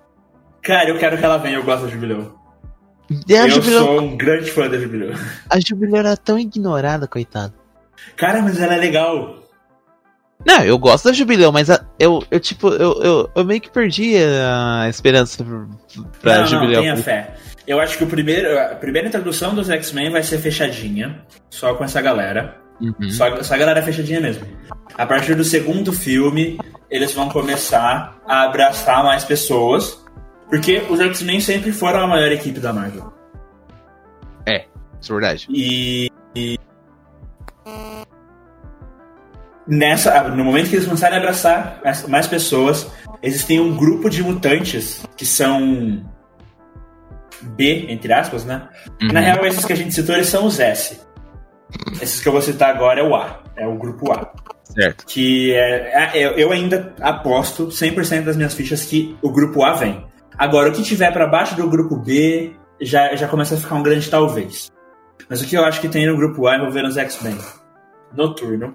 Cara, 0.61 0.91
eu 0.91 0.99
quero 0.99 1.17
que 1.17 1.25
ela 1.25 1.39
venha, 1.39 1.57
eu 1.57 1.65
gosto 1.65 1.87
da 1.87 1.89
Jubileu. 1.89 2.35
Eu 3.27 3.49
Jubileu... 3.49 3.85
sou 3.85 4.01
um 4.03 4.19
grande 4.19 4.51
fã 4.51 4.69
da 4.69 4.79
Jubileu. 4.79 5.15
A 5.49 5.59
Jubileu 5.59 5.97
era 5.97 6.15
tão 6.15 6.39
ignorada, 6.39 7.09
coitada. 7.09 7.55
Cara, 8.15 8.43
mas 8.43 8.61
ela 8.61 8.75
é 8.75 8.79
legal. 8.79 9.39
Não, 10.45 10.63
eu 10.63 10.77
gosto 10.79 11.07
da 11.07 11.15
Jubileu, 11.15 11.51
mas 11.51 11.71
a, 11.71 11.87
eu, 11.99 12.23
eu, 12.31 12.39
tipo, 12.39 12.69
eu, 12.69 13.03
eu, 13.03 13.31
eu, 13.35 13.45
meio 13.47 13.63
que 13.63 13.71
perdi 13.71 14.15
a 14.19 14.87
esperança 14.91 15.43
pra 16.21 16.41
não, 16.41 16.47
Jubileu. 16.47 16.75
Não, 16.75 16.83
tenha 16.83 16.97
fé. 16.99 17.35
Eu 17.69 17.79
acho 17.79 17.99
que 17.99 18.05
o 18.05 18.07
primeiro, 18.07 18.59
a 18.59 18.75
primeira 18.77 19.09
introdução 19.09 19.55
dos 19.55 19.69
X-Men 19.69 20.11
vai 20.11 20.23
ser 20.23 20.39
fechadinha, 20.39 21.21
só 21.51 21.75
com 21.75 21.85
essa 21.85 22.01
galera. 22.01 22.57
Uhum. 22.81 23.11
Só, 23.11 23.43
só 23.43 23.55
a 23.55 23.59
galera 23.59 23.83
fechadinha 23.83 24.23
mesmo. 24.23 24.47
A 24.95 25.05
partir 25.05 25.35
do 25.35 25.45
segundo 25.45 25.93
filme, 25.93 26.59
eles 26.91 27.13
vão 27.13 27.29
começar 27.29 28.19
a 28.27 28.45
abraçar 28.45 29.05
mais 29.05 29.23
pessoas, 29.23 30.03
porque 30.49 30.83
os 30.89 30.99
X-Men 30.99 31.41
sempre 31.41 31.71
foram 31.71 32.01
a 32.01 32.07
maior 32.07 32.33
equipe 32.33 32.59
da 32.59 32.73
Marvel. 32.73 33.13
É, 34.47 34.65
isso 34.99 35.13
é 35.13 35.15
verdade. 35.15 35.47
E, 35.51 36.11
e 36.35 36.59
nessa, 39.67 40.23
no 40.23 40.43
momento 40.43 40.71
que 40.71 40.77
eles 40.77 40.87
começarem 40.87 41.19
a 41.19 41.21
abraçar 41.21 41.83
mais 42.09 42.27
pessoas, 42.27 42.91
existem 43.23 43.61
um 43.61 43.77
grupo 43.77 44.09
de 44.09 44.23
mutantes 44.23 45.05
que 45.19 45.27
são 45.27 46.03
B, 47.43 47.87
entre 47.89 48.13
aspas, 48.13 48.45
né? 48.45 48.69
Uhum. 49.03 49.13
Na 49.13 49.21
real, 49.21 49.45
esses 49.47 49.65
que 49.65 49.73
a 49.73 49.77
gente 49.77 49.95
citou, 49.95 50.15
eles 50.15 50.29
são 50.29 50.47
os 50.47 50.59
S. 50.59 51.01
Esses 52.01 52.21
que 52.21 52.29
eu 52.29 52.33
vou 52.33 52.43
citar 52.43 52.75
agora 52.75 53.01
é 53.01 53.03
o 53.03 53.15
A, 53.15 53.43
é 53.57 53.67
o 53.67 53.77
grupo 53.77 54.13
A. 54.13 54.33
Certo. 54.65 55.07
Que 55.07 55.55
é, 55.55 56.11
é 56.15 56.43
eu 56.43 56.53
ainda 56.53 56.95
aposto 57.01 57.69
100% 57.69 58.25
das 58.25 58.37
minhas 58.37 58.55
fichas 58.55 58.85
que 58.85 59.17
o 59.23 59.31
grupo 59.31 59.63
A 59.65 59.75
vem. 59.75 60.07
Agora, 60.37 60.69
o 60.69 60.73
que 60.73 60.83
tiver 60.83 61.13
para 61.13 61.27
baixo 61.27 61.57
do 61.57 61.69
grupo 61.69 61.97
B 61.97 62.53
já, 62.81 63.15
já 63.17 63.27
começa 63.27 63.55
a 63.55 63.59
ficar 63.59 63.75
um 63.75 63.83
grande 63.83 64.09
talvez. 64.09 64.71
Mas 65.29 65.43
o 65.43 65.47
que 65.47 65.57
eu 65.57 65.65
acho 65.65 65.81
que 65.81 65.89
tem 65.89 66.07
no 66.07 66.17
grupo 66.17 66.47
A 66.47 66.57
envolvendo 66.57 66.89
os 66.89 66.97
X-Men? 66.97 67.37
Noturno, 68.15 68.75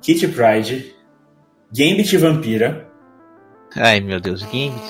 Kitty 0.00 0.28
Pride, 0.28 0.94
Gambit 1.72 2.16
Vampira. 2.16 2.89
Ai 3.76 4.00
meu 4.00 4.20
Deus, 4.20 4.42
Gambit. 4.42 4.80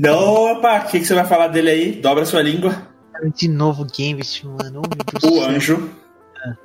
Não, 0.00 0.52
opa, 0.52 0.78
o 0.78 0.86
que, 0.88 1.00
que 1.00 1.04
você 1.04 1.14
vai 1.14 1.26
falar 1.26 1.48
dele 1.48 1.70
aí? 1.70 1.92
Dobra 1.92 2.24
sua 2.24 2.42
língua. 2.42 2.88
De 3.34 3.48
novo 3.48 3.84
Gambit, 3.84 4.46
mano. 4.46 4.82
Oh, 5.22 5.28
o 5.28 5.44
Anjo. 5.44 5.90
Ah. 6.36 6.56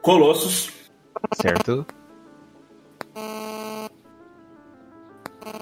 Colossus. 0.00 0.72
Certo. 1.34 1.86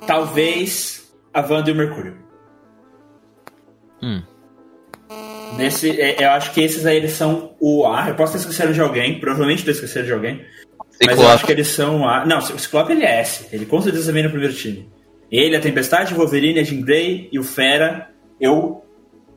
Talvez 0.06 1.12
a 1.34 1.40
Wanda 1.40 1.70
e 1.70 1.72
o 1.72 1.76
Mercúrio. 1.76 2.16
Hum. 4.02 4.22
Nesse, 5.56 6.00
é, 6.00 6.24
eu 6.24 6.30
acho 6.30 6.52
que 6.52 6.60
esses 6.60 6.84
aí 6.84 6.96
eles 6.96 7.12
são 7.12 7.54
o 7.60 7.86
A. 7.86 8.08
Eu 8.08 8.14
posso 8.14 8.32
ter 8.32 8.38
esquecido 8.38 8.72
de 8.72 8.80
alguém, 8.80 9.18
provavelmente 9.18 9.64
ter 9.64 9.70
esquecido 9.72 10.04
de 10.04 10.12
alguém. 10.12 10.44
Mas 11.04 11.18
eu 11.18 11.28
acho 11.28 11.44
que 11.44 11.52
eles 11.52 11.68
são 11.68 12.08
A. 12.08 12.24
Não, 12.24 12.38
o 12.38 12.58
Ciclope 12.58 12.92
ele 12.92 13.04
é 13.04 13.20
S. 13.20 13.46
Ele 13.52 13.66
com 13.66 13.80
certeza 13.80 14.12
vem 14.12 14.22
no 14.22 14.30
primeiro 14.30 14.54
time. 14.54 14.88
Ele, 15.30 15.56
a 15.56 15.60
Tempestade, 15.60 16.14
o 16.14 16.16
Wolverine, 16.16 16.60
a 16.60 16.62
Jean 16.62 16.80
Grey 16.82 17.28
e 17.32 17.38
o 17.38 17.42
Fera, 17.42 18.08
eu 18.40 18.84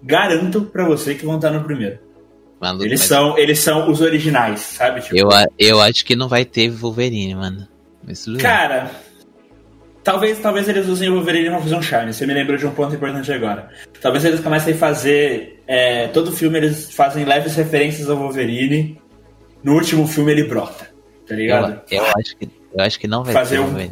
garanto 0.01 0.61
pra 0.61 0.85
você 0.85 1.15
que 1.15 1.25
vão 1.25 1.35
estar 1.35 1.51
no 1.51 1.63
primeiro. 1.63 1.99
Mano, 2.61 2.83
eles, 2.83 2.99
mas... 2.99 3.09
são, 3.09 3.37
eles 3.37 3.59
são 3.59 3.89
os 3.89 4.01
originais, 4.01 4.59
sabe? 4.59 5.01
Tipo... 5.01 5.15
Eu, 5.15 5.29
eu 5.57 5.81
acho 5.81 6.05
que 6.05 6.15
não 6.15 6.27
vai 6.27 6.45
ter 6.45 6.69
Wolverine, 6.69 7.35
mano. 7.35 7.67
Cara, 8.39 8.91
Talvez, 10.03 10.39
talvez 10.39 10.67
eles 10.67 10.87
usem 10.87 11.09
o 11.09 11.15
Wolverine 11.15 11.49
pra 11.49 11.59
fazer 11.59 11.75
um 11.75 11.81
charme. 11.81 12.13
Você 12.13 12.25
me 12.25 12.33
lembrou 12.33 12.57
de 12.57 12.65
um 12.65 12.71
ponto 12.71 12.95
importante 12.95 13.31
agora. 13.31 13.69
Talvez 14.01 14.25
eles 14.25 14.39
comecem 14.39 14.73
a 14.73 14.77
fazer. 14.77 15.61
É, 15.67 16.07
todo 16.07 16.31
filme 16.31 16.57
eles 16.57 16.91
fazem 16.91 17.25
leves 17.25 17.55
referências 17.55 18.09
ao 18.09 18.17
Wolverine. 18.17 18.99
No 19.63 19.73
último 19.73 20.07
filme 20.07 20.31
ele 20.31 20.45
brota. 20.45 20.88
Tá 21.29 21.35
ligado? 21.35 21.81
Eu, 21.91 22.03
eu 22.03 22.05
acho, 22.17 22.35
que, 22.35 22.49
eu 22.73 22.83
acho 22.83 22.99
que 22.99 23.07
não 23.07 23.23
vai 23.23 23.33
fazer 23.33 23.57
ter 23.57 23.61
um 23.61 23.89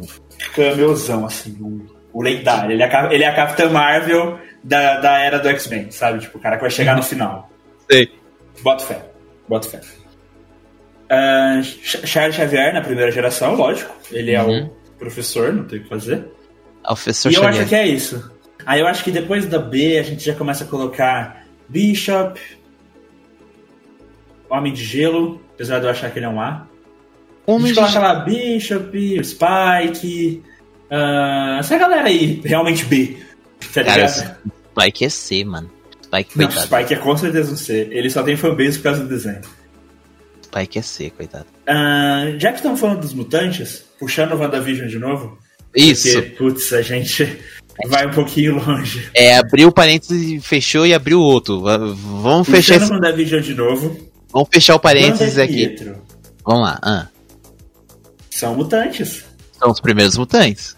cameozão, 0.54 1.24
assim. 1.24 1.56
Um, 1.60 1.86
o 2.12 2.20
lendário. 2.20 2.72
Ele 2.72 2.82
é, 2.82 2.96
a, 2.96 3.14
ele 3.14 3.22
é 3.22 3.28
a 3.28 3.34
Capitã 3.34 3.70
Marvel 3.70 4.40
da, 4.64 4.98
da 4.98 5.18
era 5.20 5.38
do 5.38 5.48
X-Men, 5.48 5.92
sabe? 5.92 6.18
Tipo, 6.18 6.38
o 6.38 6.40
cara 6.40 6.56
que 6.56 6.62
vai 6.62 6.70
chegar 6.70 6.96
no 6.96 7.02
final. 7.02 7.48
Sei. 7.88 8.12
Bota 8.60 8.84
fé. 8.84 9.04
Bota 9.48 9.68
fé. 9.68 9.80
Uh, 11.10 11.62
Charles 11.62 12.34
Xavier 12.34 12.74
na 12.74 12.80
primeira 12.80 13.12
geração, 13.12 13.54
lógico. 13.54 13.94
Ele 14.10 14.32
é 14.32 14.42
uhum. 14.42 14.66
o 14.66 14.98
professor, 14.98 15.52
não 15.52 15.64
tem 15.64 15.78
o 15.78 15.82
que 15.84 15.88
fazer. 15.88 16.26
Professor 16.82 17.30
e 17.30 17.36
eu 17.36 17.46
acho 17.46 17.66
que 17.66 17.74
é 17.74 17.86
isso. 17.86 18.32
Aí 18.66 18.80
eu 18.80 18.86
acho 18.88 19.04
que 19.04 19.12
depois 19.12 19.46
da 19.46 19.60
B 19.60 19.96
a 19.96 20.02
gente 20.02 20.24
já 20.24 20.34
começa 20.34 20.64
a 20.64 20.66
colocar 20.66 21.44
Bishop, 21.68 22.40
Homem 24.50 24.72
de 24.72 24.84
Gelo, 24.84 25.40
apesar 25.54 25.78
de 25.78 25.86
eu 25.86 25.90
achar 25.90 26.10
que 26.10 26.18
ele 26.18 26.26
é 26.26 26.28
um 26.28 26.40
A. 26.40 26.66
Homem 27.48 27.64
a 27.64 27.66
gente 27.68 27.76
coloca 27.76 27.98
lá 27.98 28.14
Bishop, 28.16 29.24
Spike, 29.24 30.42
uh, 30.90 31.58
essa 31.58 31.78
galera 31.78 32.06
aí, 32.06 32.42
realmente 32.44 32.84
B. 32.84 33.16
Tá 33.72 33.82
Cara, 33.82 34.06
Spike 34.06 35.04
é 35.06 35.08
C, 35.08 35.44
mano. 35.46 35.70
Spike, 36.02 36.38
não, 36.38 36.50
Spike 36.50 36.92
é 36.92 36.96
com 36.98 37.16
certeza 37.16 37.50
um 37.50 37.56
C. 37.56 37.88
Ele 37.90 38.10
só 38.10 38.22
tem 38.22 38.36
fanbase 38.36 38.76
por 38.76 38.84
causa 38.84 39.02
do 39.02 39.08
desenho. 39.08 39.40
Spike 40.44 40.78
é 40.78 40.82
C, 40.82 41.08
coitado. 41.08 41.46
Uh, 41.66 42.38
já 42.38 42.50
que 42.50 42.58
estamos 42.58 42.78
falando 42.78 43.00
dos 43.00 43.14
mutantes, 43.14 43.82
puxando 43.98 44.32
o 44.32 44.38
WandaVision 44.38 44.86
de 44.86 44.98
novo. 44.98 45.38
Isso. 45.74 46.12
Porque, 46.12 46.28
putz, 46.36 46.70
a 46.74 46.82
gente 46.82 47.38
vai 47.86 48.06
um 48.06 48.10
pouquinho 48.10 48.56
longe. 48.62 49.08
É, 49.14 49.38
abriu 49.38 49.68
o 49.68 49.72
parênteses, 49.72 50.44
fechou 50.44 50.86
e 50.86 50.92
abriu 50.92 51.18
outro. 51.18 51.62
Vamos 51.62 52.46
fechar 52.46 52.76
esse... 52.76 52.90
o 52.90 52.94
WandaVision 52.94 53.40
de 53.40 53.54
novo. 53.54 53.98
Vamos 54.30 54.50
fechar 54.52 54.74
o 54.74 54.78
parênteses 54.80 55.38
aqui. 55.38 55.76
Vamos 56.44 56.62
lá. 56.62 56.78
Ah. 56.82 57.06
São 58.38 58.54
mutantes. 58.54 59.24
São 59.58 59.70
os 59.72 59.80
primeiros 59.80 60.16
mutantes. 60.16 60.76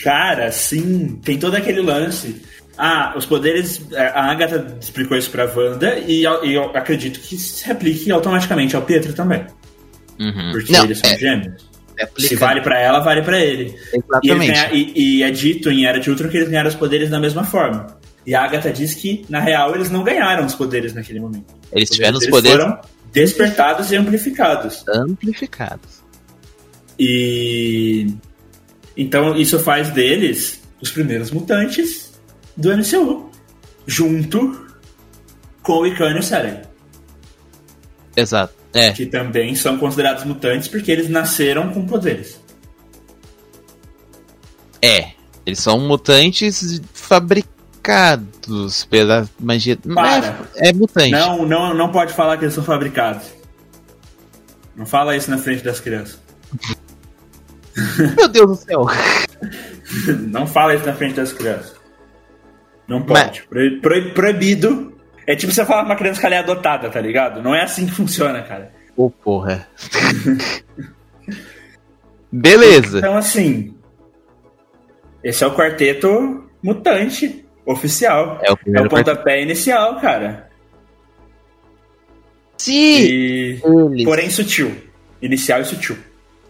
Cara, 0.00 0.52
sim. 0.52 1.18
Tem 1.24 1.36
todo 1.36 1.56
aquele 1.56 1.80
lance. 1.80 2.40
Ah, 2.78 3.14
os 3.16 3.26
poderes. 3.26 3.80
A 3.96 4.30
Agatha 4.30 4.76
explicou 4.80 5.16
isso 5.16 5.28
pra 5.30 5.44
Wanda 5.44 5.98
e, 5.98 6.22
e 6.22 6.54
eu 6.54 6.64
acredito 6.76 7.18
que 7.18 7.36
se 7.36 7.66
replique 7.66 8.12
automaticamente 8.12 8.76
ao 8.76 8.82
Pietro 8.82 9.12
também. 9.12 9.44
Uhum. 10.20 10.52
Porque 10.52 10.72
Não, 10.72 10.84
eles 10.84 10.98
são 10.98 11.10
é... 11.10 11.18
gêmeos. 11.18 11.72
Se 12.16 12.36
vale 12.36 12.60
para 12.60 12.80
ela, 12.80 13.00
vale 13.00 13.22
para 13.22 13.40
ele. 13.40 13.76
Exatamente. 13.92 14.72
E, 14.72 14.92
e, 14.94 15.18
e, 15.18 15.22
é 15.24 15.30
dito 15.32 15.68
em 15.68 15.84
Era 15.84 15.98
de 15.98 16.10
Ultron 16.10 16.28
que 16.28 16.36
eles 16.36 16.48
ganharam 16.48 16.68
os 16.68 16.74
poderes 16.76 17.10
da 17.10 17.18
mesma 17.18 17.44
forma. 17.44 17.86
E 18.24 18.36
a 18.36 18.44
Agatha 18.44 18.72
diz 18.72 18.94
que, 18.94 19.26
na 19.28 19.40
real, 19.40 19.74
eles 19.74 19.90
não 19.90 20.04
ganharam 20.04 20.46
os 20.46 20.54
poderes 20.54 20.94
naquele 20.94 21.18
momento. 21.18 21.54
Eles 21.72 21.90
tiveram 21.90 22.18
os 22.18 22.26
poderes. 22.26 22.56
Foram 22.56 22.80
despertados 23.12 23.90
e 23.90 23.96
amplificados. 23.96 24.84
Amplificados. 24.88 26.01
E. 27.04 28.06
Então, 28.96 29.36
isso 29.36 29.58
faz 29.58 29.90
deles 29.90 30.62
os 30.80 30.92
primeiros 30.92 31.32
mutantes 31.32 32.12
do 32.56 32.70
MCU. 32.70 33.28
Junto 33.84 34.68
com 35.64 35.78
o 35.78 35.86
Icano 35.86 36.18
e 36.18 36.20
o 36.20 36.22
Seren. 36.22 36.60
Exato. 38.16 38.54
É. 38.72 38.92
Que 38.92 39.04
também 39.06 39.56
são 39.56 39.76
considerados 39.78 40.22
mutantes 40.22 40.68
porque 40.68 40.92
eles 40.92 41.08
nasceram 41.08 41.72
com 41.72 41.84
poderes. 41.84 42.40
É. 44.80 45.10
Eles 45.44 45.58
são 45.58 45.80
mutantes 45.80 46.80
fabricados 46.94 48.84
pela 48.84 49.28
magia. 49.40 49.76
Para. 49.92 50.38
É, 50.54 50.68
é 50.68 50.72
mutante. 50.72 51.10
Não, 51.10 51.44
não, 51.44 51.74
não 51.74 51.90
pode 51.90 52.12
falar 52.12 52.36
que 52.36 52.44
eles 52.44 52.54
são 52.54 52.62
fabricados. 52.62 53.26
Não 54.76 54.86
fala 54.86 55.16
isso 55.16 55.28
na 55.28 55.38
frente 55.38 55.64
das 55.64 55.80
crianças. 55.80 56.22
Meu 58.16 58.28
Deus 58.28 58.48
do 58.48 58.54
céu. 58.56 58.86
não 60.28 60.46
fala 60.46 60.74
isso 60.74 60.86
na 60.86 60.92
frente 60.92 61.14
das 61.14 61.32
crianças. 61.32 61.74
Não 62.86 63.02
pode. 63.02 63.44
Mas... 63.50 63.80
Pro, 63.80 64.12
proibido. 64.12 64.92
É 65.26 65.36
tipo 65.36 65.52
você 65.52 65.64
falar 65.64 65.82
pra 65.82 65.92
uma 65.92 65.98
criança 65.98 66.20
que 66.20 66.26
ela 66.26 66.34
é 66.34 66.38
adotada, 66.38 66.90
tá 66.90 67.00
ligado? 67.00 67.42
Não 67.42 67.54
é 67.54 67.62
assim 67.62 67.86
que 67.86 67.92
funciona, 67.92 68.42
cara. 68.42 68.72
Ô, 68.96 69.06
oh, 69.06 69.10
porra. 69.10 69.68
Beleza. 72.30 72.98
Então, 72.98 73.16
assim. 73.16 73.74
Esse 75.22 75.44
é 75.44 75.46
o 75.46 75.54
quarteto 75.54 76.44
mutante 76.62 77.44
oficial. 77.64 78.40
É 78.42 78.52
o, 78.52 78.58
é 78.74 78.80
o 78.80 78.88
pontapé 78.88 79.14
quarteto. 79.14 79.42
inicial, 79.42 80.00
cara. 80.00 80.50
Se 82.58 83.60
e... 83.62 84.04
Porém 84.04 84.28
sutil. 84.28 84.76
Inicial 85.20 85.60
e 85.60 85.64
sutil. 85.64 85.96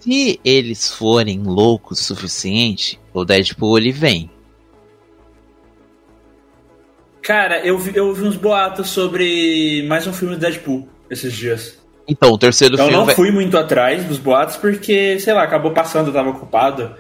Se 0.02 0.40
eles 0.44 0.92
forem 0.92 1.44
loucos 1.44 2.00
o 2.00 2.04
suficiente, 2.04 2.98
o 3.14 3.24
Deadpool 3.24 3.78
ele 3.78 3.92
vem. 3.92 4.28
Cara, 7.22 7.64
eu 7.64 7.78
vi, 7.78 7.96
eu 7.96 8.12
vi 8.12 8.24
uns 8.24 8.34
boatos 8.34 8.90
sobre 8.90 9.84
mais 9.86 10.04
um 10.08 10.12
filme 10.12 10.34
do 10.34 10.40
Deadpool 10.40 10.88
esses 11.08 11.32
dias. 11.32 11.78
Então, 12.08 12.32
o 12.32 12.38
terceiro 12.38 12.74
então, 12.74 12.86
filme. 12.86 12.96
Eu 12.96 12.98
não 12.98 13.06
vai... 13.06 13.14
fui 13.14 13.30
muito 13.30 13.56
atrás 13.56 14.04
dos 14.04 14.18
boatos 14.18 14.56
porque, 14.56 15.20
sei 15.20 15.34
lá, 15.34 15.44
acabou 15.44 15.70
passando, 15.70 16.08
eu 16.08 16.12
tava 16.12 16.30
ocupado. 16.30 16.96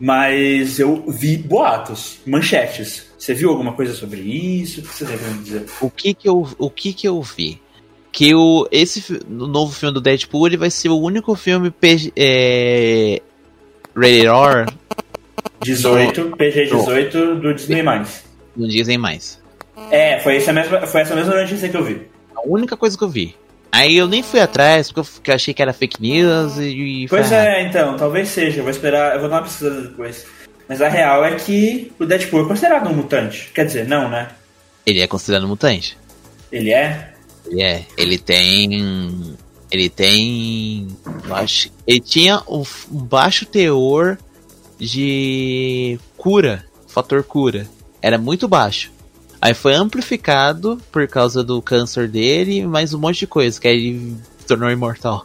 Mas 0.00 0.78
eu 0.78 1.04
vi 1.06 1.36
boatos, 1.36 2.20
manchetes. 2.24 3.10
Você 3.18 3.34
viu 3.34 3.50
alguma 3.50 3.74
coisa 3.74 3.92
sobre 3.92 4.20
isso? 4.20 4.80
O 4.80 4.84
que 4.84 4.94
você 4.94 5.04
deve 5.04 5.30
me 5.32 5.42
dizer? 5.42 5.66
O 5.82 5.90
que 5.90 6.14
que 6.14 6.26
eu, 6.26 6.48
o 6.56 6.70
que 6.70 6.94
que 6.94 7.06
eu 7.06 7.20
vi? 7.20 7.60
Que 8.18 8.34
o, 8.34 8.66
esse 8.72 9.20
novo 9.28 9.72
filme 9.72 9.94
do 9.94 10.00
Deadpool 10.00 10.48
ele 10.48 10.56
vai 10.56 10.70
ser 10.72 10.88
o 10.88 10.98
único 10.98 11.36
filme 11.36 11.70
PG, 11.70 12.12
é, 12.16 13.22
rated 13.94 14.26
R 14.26 14.66
18, 15.60 16.36
PG-18 16.36 17.38
do 17.38 17.54
Disney+. 17.54 17.84
Do 18.56 18.66
Disney+. 18.66 18.98
É, 19.92 20.18
foi 20.18 20.34
essa, 20.34 20.52
mesma, 20.52 20.84
foi 20.84 21.02
essa 21.02 21.14
mesma 21.14 21.32
notícia 21.32 21.68
que 21.68 21.76
eu 21.76 21.84
vi. 21.84 22.08
A 22.34 22.40
única 22.44 22.76
coisa 22.76 22.98
que 22.98 23.04
eu 23.04 23.08
vi. 23.08 23.36
Aí 23.70 23.96
eu 23.96 24.08
nem 24.08 24.20
fui 24.20 24.40
atrás, 24.40 24.90
porque 24.90 25.30
eu 25.30 25.36
achei 25.36 25.54
que 25.54 25.62
era 25.62 25.72
fake 25.72 26.02
news 26.02 26.58
e. 26.58 27.06
Pois 27.08 27.30
é, 27.30 27.62
então, 27.68 27.96
talvez 27.96 28.30
seja. 28.30 28.58
Eu 28.58 28.64
vou 28.64 28.72
esperar, 28.72 29.14
eu 29.14 29.20
vou 29.20 29.28
dar 29.28 29.36
uma 29.36 29.42
pesquisada 29.42 29.80
depois. 29.82 30.26
Mas 30.68 30.82
a 30.82 30.88
real 30.88 31.24
é 31.24 31.36
que 31.36 31.92
o 32.00 32.04
Deadpool 32.04 32.46
é 32.46 32.48
considerado 32.48 32.90
um 32.90 32.94
mutante. 32.94 33.48
Quer 33.54 33.66
dizer, 33.66 33.86
não, 33.86 34.10
né? 34.10 34.26
Ele 34.84 35.00
é 35.00 35.06
considerado 35.06 35.44
um 35.44 35.50
mutante. 35.50 35.96
Ele 36.50 36.72
é? 36.72 37.12
É. 37.52 37.84
Ele 37.96 38.18
tem. 38.18 39.36
Ele 39.70 39.88
tem. 39.88 40.88
Acho, 41.30 41.70
ele 41.86 42.00
tinha 42.00 42.42
um, 42.48 42.62
um 42.90 43.02
baixo 43.02 43.46
teor 43.46 44.18
de 44.78 45.98
cura. 46.16 46.64
Fator 46.86 47.22
cura. 47.22 47.68
Era 48.00 48.18
muito 48.18 48.48
baixo. 48.48 48.90
Aí 49.40 49.54
foi 49.54 49.74
amplificado 49.74 50.80
por 50.90 51.06
causa 51.06 51.44
do 51.44 51.62
câncer 51.62 52.08
dele, 52.08 52.66
mais 52.66 52.92
um 52.92 52.98
monte 52.98 53.20
de 53.20 53.26
coisa, 53.26 53.60
que 53.60 53.68
aí 53.68 53.74
ele 53.76 54.16
tornou 54.46 54.70
imortal. 54.70 55.24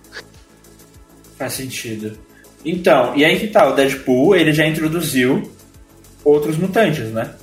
Faz 1.37 1.53
sentido. 1.53 2.17
Então, 2.63 3.15
e 3.15 3.25
aí 3.25 3.39
que 3.39 3.47
tá, 3.47 3.67
o 3.67 3.75
Deadpool, 3.75 4.35
ele 4.35 4.53
já 4.53 4.67
introduziu 4.67 5.51
outros 6.23 6.57
mutantes, 6.57 7.05
né? 7.11 7.33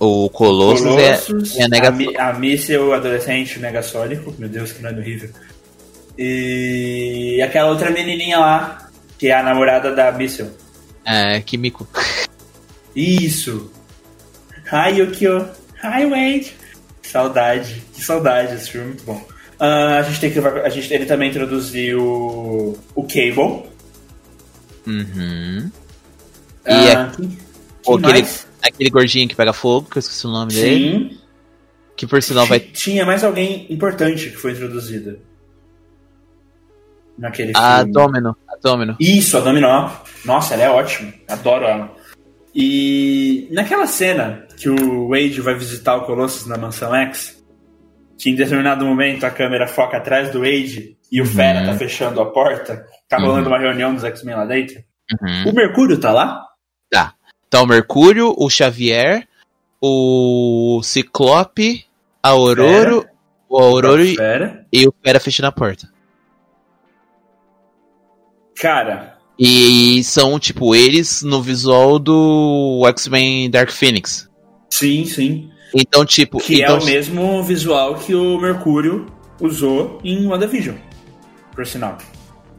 O 0.00 0.30
Colossus, 0.30 0.86
Colossus 0.86 1.56
é, 1.56 1.62
é 1.62 1.64
a, 1.64 1.68
Nega... 1.68 1.94
a, 2.18 2.28
a 2.28 2.32
Míssel 2.34 2.92
adolescente 2.92 3.58
Negasônico, 3.58 4.32
meu 4.38 4.48
Deus, 4.48 4.72
que 4.72 4.82
nome 4.82 5.00
horrível. 5.00 5.30
E 6.16 7.40
aquela 7.42 7.70
outra 7.70 7.90
menininha 7.90 8.38
lá, 8.38 8.90
que 9.18 9.28
é 9.28 9.34
a 9.34 9.42
namorada 9.42 9.94
da 9.94 10.12
Míssel. 10.12 10.50
É, 11.04 11.40
Kimiko. 11.40 11.86
Isso. 12.94 13.70
Ai, 14.70 15.00
Yukio. 15.00 15.48
Hi, 15.82 16.04
Wade! 16.06 16.54
Saudade, 17.02 17.82
que 17.94 18.04
saudade, 18.04 18.54
esse 18.54 18.70
filme 18.70 18.86
é 18.86 18.88
muito 18.88 19.04
bom. 19.04 19.26
Uh, 19.60 19.98
a 19.98 20.02
gente 20.02 20.20
tem 20.20 20.30
que. 20.30 20.38
A 20.38 20.68
gente, 20.68 20.92
ele 20.92 21.06
também 21.06 21.30
introduziu 21.30 22.78
o 22.94 23.02
Cable. 23.04 23.64
Uhum. 24.86 25.70
Uh, 26.66 26.70
e 26.70 26.90
aqui, 26.90 27.38
aquele, 27.86 28.26
aquele 28.62 28.90
gordinho 28.90 29.28
que 29.28 29.36
pega 29.36 29.52
fogo, 29.52 29.88
que 29.90 29.98
eu 29.98 30.00
esqueci 30.00 30.26
o 30.26 30.30
nome 30.30 30.52
Sim. 30.52 30.60
dele. 30.60 31.20
Que 31.96 32.06
por 32.06 32.22
sinal 32.22 32.46
vai. 32.46 32.60
Tinha 32.72 33.04
mais 33.04 33.24
alguém 33.24 33.66
importante 33.70 34.30
que 34.30 34.36
foi 34.36 34.52
introduzida. 34.52 35.18
Naquele 37.18 37.52
a 37.56 37.78
filme. 37.78 37.92
Domino. 37.92 38.36
A 38.48 38.56
Domino. 38.62 38.96
Isso, 39.00 39.36
a 39.36 39.40
Dominó. 39.40 39.90
Nossa, 40.24 40.54
ela 40.54 40.62
é 40.62 40.70
ótima. 40.70 41.12
Adoro 41.28 41.64
ela. 41.64 41.96
E 42.54 43.48
naquela 43.50 43.86
cena 43.86 44.46
que 44.56 44.68
o 44.68 45.08
Wade 45.08 45.40
vai 45.40 45.54
visitar 45.54 45.96
o 45.96 46.06
Colossus 46.06 46.46
na 46.46 46.56
mansão 46.56 46.94
X, 46.94 47.44
que 48.16 48.30
em 48.30 48.34
determinado 48.34 48.84
momento 48.84 49.24
a 49.24 49.30
câmera 49.30 49.66
foca 49.66 49.96
atrás 49.96 50.30
do 50.30 50.40
Wade 50.40 50.96
e 51.10 51.20
o 51.20 51.24
uhum. 51.24 51.30
Fera 51.30 51.64
tá 51.64 51.74
fechando 51.74 52.20
a 52.20 52.26
porta, 52.26 52.84
tá 53.08 53.18
uhum. 53.18 53.26
rolando 53.26 53.48
uma 53.48 53.58
reunião 53.58 53.94
dos 53.94 54.04
X-Men 54.04 54.36
lá 54.36 54.44
dentro. 54.44 54.82
Uhum. 55.22 55.50
O 55.50 55.54
Mercúrio 55.54 55.98
tá 55.98 56.12
lá? 56.12 56.42
Tá. 56.90 57.14
Tá 57.50 57.62
o 57.62 57.66
Mercúrio, 57.66 58.34
o 58.36 58.50
Xavier, 58.50 59.26
o 59.80 60.80
Ciclope, 60.82 61.84
a 62.22 62.30
Aurora, 62.30 63.10
o 63.48 63.58
Aurora 63.58 64.04
e, 64.04 64.16
e 64.72 64.86
o 64.86 64.94
Fera 65.02 65.18
fechando 65.18 65.48
a 65.48 65.52
porta. 65.52 65.88
Cara, 68.54 69.18
e 69.38 70.02
são, 70.02 70.36
tipo, 70.38 70.74
eles 70.74 71.22
no 71.22 71.40
visual 71.40 71.98
do 71.98 72.82
X-Men 72.88 73.48
Dark 73.48 73.70
Phoenix. 73.70 74.28
Sim, 74.68 75.04
sim. 75.04 75.50
Então, 75.72 76.04
tipo. 76.04 76.38
Que 76.38 76.62
então, 76.62 76.78
é 76.78 76.80
o 76.80 76.84
mesmo 76.84 77.42
visual 77.44 77.94
que 77.94 78.14
o 78.14 78.40
Mercúrio 78.40 79.06
usou 79.40 80.00
em 80.02 80.26
WandaVision, 80.26 80.74
por 81.54 81.64
sinal. 81.64 81.98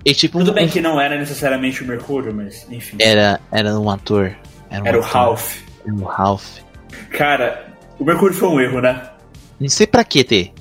E, 0.06 0.14
tipo, 0.14 0.40
Tudo 0.40 0.52
um, 0.52 0.54
bem 0.54 0.70
que 0.70 0.80
não 0.80 1.02
era 1.02 1.18
necessariamente 1.18 1.84
o 1.84 1.86
Mercúrio, 1.88 2.34
mas 2.34 2.66
enfim. 2.72 2.96
Era, 3.00 3.42
era 3.52 3.78
um 3.78 3.90
ator. 3.90 4.34
Era, 4.70 4.90
era 4.90 4.98
o 4.98 5.02
Ralph. 5.02 5.58
Era 5.86 5.96
o 5.96 6.04
Ralph. 6.04 6.60
Cara, 7.12 7.74
o 7.98 8.04
Mercúrio 8.04 8.36
foi 8.36 8.50
um 8.50 8.60
erro, 8.60 8.82
né? 8.82 9.10
Não 9.60 9.70
sei 9.70 9.88
pra 9.88 10.04
que 10.04 10.24
ter. 10.24 10.54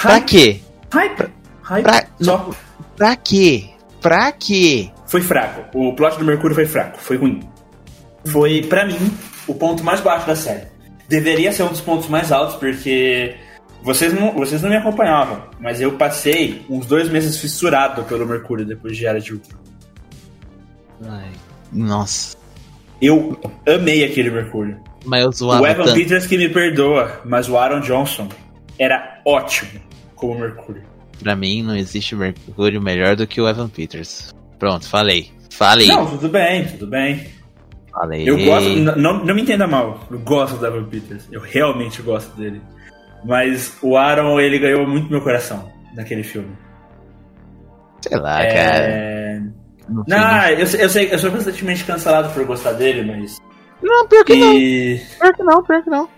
Pra 0.00 0.20
quê? 0.20 0.60
Hype. 0.92 1.30
Hype. 1.62 1.84
Pra, 1.84 2.06
Só... 2.20 2.50
pra 2.96 3.16
quê? 3.16 3.70
Pra 4.00 4.32
quê? 4.32 4.90
foi 5.12 5.20
fraco. 5.20 5.78
O 5.78 5.94
plot 5.94 6.18
do 6.18 6.24
Mercúrio 6.24 6.54
foi 6.54 6.64
fraco, 6.64 6.98
foi 6.98 7.18
ruim. 7.18 7.40
Foi, 8.24 8.62
para 8.62 8.86
mim, 8.86 9.14
o 9.46 9.54
ponto 9.54 9.84
mais 9.84 10.00
baixo 10.00 10.26
da 10.26 10.34
série. 10.34 10.68
Deveria 11.06 11.52
ser 11.52 11.64
um 11.64 11.68
dos 11.68 11.82
pontos 11.82 12.08
mais 12.08 12.32
altos, 12.32 12.56
porque 12.56 13.36
vocês 13.82 14.14
não, 14.14 14.32
vocês 14.32 14.62
não 14.62 14.70
me 14.70 14.76
acompanhavam, 14.76 15.42
mas 15.60 15.82
eu 15.82 15.92
passei 15.98 16.64
uns 16.70 16.86
dois 16.86 17.10
meses 17.10 17.36
fissurado 17.36 18.04
pelo 18.04 18.24
Mercúrio 18.24 18.64
depois 18.64 18.96
de 18.96 19.04
Era 19.04 19.20
de 19.20 19.34
Ultron. 19.34 19.58
Ai, 21.06 21.30
nossa. 21.70 22.38
Eu 23.02 23.36
amei 23.66 24.04
aquele 24.04 24.30
Mercúrio. 24.30 24.78
Mas 25.04 25.40
eu 25.40 25.48
o 25.48 25.66
Evan 25.66 25.84
tanto. 25.84 25.94
Peters 25.94 26.24
que 26.24 26.38
me 26.38 26.48
perdoa, 26.48 27.20
mas 27.24 27.48
o 27.48 27.58
Aaron 27.58 27.80
Johnson 27.80 28.28
era 28.78 29.20
ótimo 29.26 29.80
como 30.14 30.38
Mercúrio. 30.38 30.84
Pra 31.20 31.34
mim, 31.34 31.64
não 31.64 31.74
existe 31.74 32.14
Mercúrio 32.14 32.80
melhor 32.80 33.16
do 33.16 33.26
que 33.26 33.40
o 33.40 33.48
Evan 33.48 33.68
Peters. 33.68 34.32
Pronto, 34.56 34.88
falei. 34.88 35.32
Falei. 35.50 35.88
Não, 35.88 36.06
tudo 36.06 36.28
bem, 36.28 36.64
tudo 36.64 36.86
bem. 36.86 37.26
Falei. 37.92 38.28
Eu 38.28 38.38
gosto, 38.44 38.70
não, 38.70 39.24
não 39.24 39.34
me 39.34 39.42
entenda 39.42 39.66
mal, 39.66 40.06
eu 40.10 40.20
gosto 40.20 40.56
do 40.56 40.66
Evan 40.66 40.84
Peters, 40.84 41.28
eu 41.30 41.40
realmente 41.40 42.00
gosto 42.02 42.34
dele. 42.36 42.62
Mas 43.24 43.76
o 43.82 43.96
Aaron, 43.96 44.40
ele 44.40 44.58
ganhou 44.58 44.86
muito 44.86 45.10
meu 45.10 45.20
coração 45.20 45.70
naquele 45.94 46.22
filme. 46.22 46.56
Sei 48.00 48.16
lá, 48.16 48.42
é... 48.42 48.54
cara. 48.54 49.21
Não, 50.06 50.48
eu, 50.48 50.58
eu 50.58 50.88
sei, 50.88 51.12
eu 51.12 51.18
sou 51.18 51.30
constantemente 51.30 51.84
cancelado 51.84 52.32
por 52.32 52.44
gostar 52.44 52.72
dele, 52.72 53.02
mas. 53.02 53.38
Não, 53.82 54.06
pior 54.06 54.24
que 54.24 54.34
e... 54.34 55.00
não. 55.00 55.18
Pior 55.18 55.34
que 55.34 55.42
não, 55.42 55.62
pior 55.62 55.82
que 55.82 55.90
não. 55.90 56.08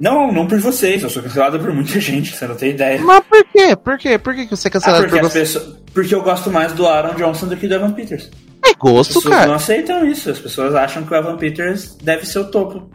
Não, 0.00 0.32
não 0.32 0.46
por 0.48 0.58
vocês, 0.58 1.02
eu 1.02 1.08
sou 1.10 1.22
cancelado 1.22 1.60
por 1.60 1.72
muita 1.72 2.00
gente, 2.00 2.34
você 2.34 2.46
não 2.46 2.56
tem 2.56 2.70
ideia. 2.70 3.00
Mas 3.00 3.22
por 3.24 3.44
quê? 3.44 3.76
Por 3.76 3.98
quê? 3.98 4.18
Por 4.18 4.34
que 4.34 4.46
você 4.46 4.68
é 4.68 4.70
cancelado 4.70 5.04
ah, 5.04 5.08
porque 5.08 5.20
por 5.20 5.30
você? 5.30 5.40
Pessoas... 5.40 5.76
Porque 5.94 6.14
eu 6.14 6.22
gosto 6.22 6.50
mais 6.50 6.72
do 6.72 6.86
Aaron 6.86 7.14
Johnson 7.14 7.46
do 7.46 7.56
que 7.56 7.68
do 7.68 7.74
Evan 7.74 7.92
Peters. 7.92 8.30
É 8.64 8.74
gosto, 8.74 9.10
as 9.10 9.16
pessoas 9.16 9.34
cara. 9.34 9.46
não 9.46 9.54
aceitam 9.54 10.06
isso, 10.06 10.30
as 10.30 10.38
pessoas 10.38 10.74
acham 10.74 11.04
que 11.04 11.12
o 11.12 11.16
Evan 11.16 11.36
Peters 11.36 11.96
deve 12.02 12.26
ser 12.26 12.40
o 12.40 12.50
topo. 12.50 12.88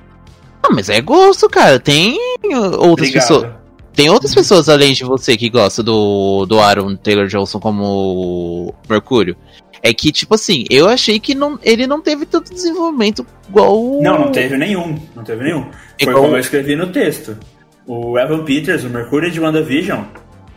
Não, 0.64 0.76
mas 0.76 0.90
é 0.90 1.00
gosto, 1.00 1.50
cara. 1.50 1.80
Tem 1.80 2.18
outras 2.44 2.76
Obrigado. 2.76 3.14
pessoas. 3.14 3.52
Tem 3.94 4.10
outras 4.10 4.36
pessoas 4.36 4.70
além 4.70 4.94
de 4.94 5.04
você 5.04 5.36
que 5.36 5.50
gostam 5.50 5.84
do, 5.84 6.46
do 6.46 6.60
Aaron 6.60 6.96
Taylor 6.96 7.26
Johnson 7.26 7.60
como 7.60 8.76
Mercúrio. 8.88 9.36
É 9.82 9.94
que, 9.94 10.12
tipo 10.12 10.36
assim, 10.36 10.66
eu 10.70 10.88
achei 10.88 11.20
que 11.20 11.36
não, 11.36 11.60
ele 11.62 11.86
não 11.86 12.02
teve 12.02 12.26
tanto 12.26 12.54
desenvolvimento 12.54 13.26
igual. 13.48 14.02
Não, 14.02 14.20
não 14.20 14.32
teve 14.32 14.58
nenhum. 14.58 15.00
Não 15.16 15.24
teve 15.24 15.44
nenhum. 15.44 15.64
Foi 15.64 15.74
igual... 16.00 16.24
como 16.24 16.36
eu 16.36 16.40
escrevi 16.40 16.76
no 16.76 16.92
texto. 16.92 17.38
O 17.86 18.20
Evan 18.20 18.44
Peters, 18.44 18.84
o 18.84 18.90
Mercúrio 18.90 19.32
de 19.32 19.40
WandaVision, 19.40 20.04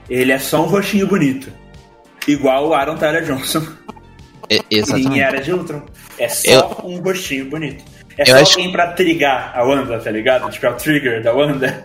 ele 0.08 0.32
é 0.32 0.38
só 0.38 0.62
um 0.62 0.66
rostinho 0.66 1.06
bonito. 1.06 1.52
Igual 2.26 2.68
o 2.68 2.74
Aaron 2.74 2.96
Tyler 2.96 3.24
Johnson. 3.24 3.64
É, 4.48 4.60
exatamente. 4.68 5.16
Em 5.16 5.20
Era 5.20 5.40
de 5.40 5.52
Ultron. 5.52 5.82
É 6.18 6.28
só 6.28 6.50
eu... 6.50 6.90
um 6.90 7.00
rostinho 7.00 7.48
bonito. 7.48 7.84
É 8.18 8.22
eu 8.22 8.26
só 8.26 8.36
acho... 8.36 8.58
alguém 8.58 8.72
pra 8.72 8.92
trigar 8.92 9.56
a 9.56 9.62
Wanda, 9.62 9.98
tá 10.00 10.10
ligado? 10.10 10.50
Tipo, 10.50 10.66
é 10.66 10.70
o 10.70 10.74
trigger 10.74 11.22
da 11.22 11.32
Wanda. 11.32 11.84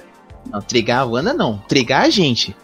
Não, 0.51 0.61
trigar 0.61 1.01
a 1.01 1.05
Wanda 1.05 1.33
não. 1.33 1.59
Trigar 1.59 2.01
a 2.03 2.09
gente. 2.09 2.55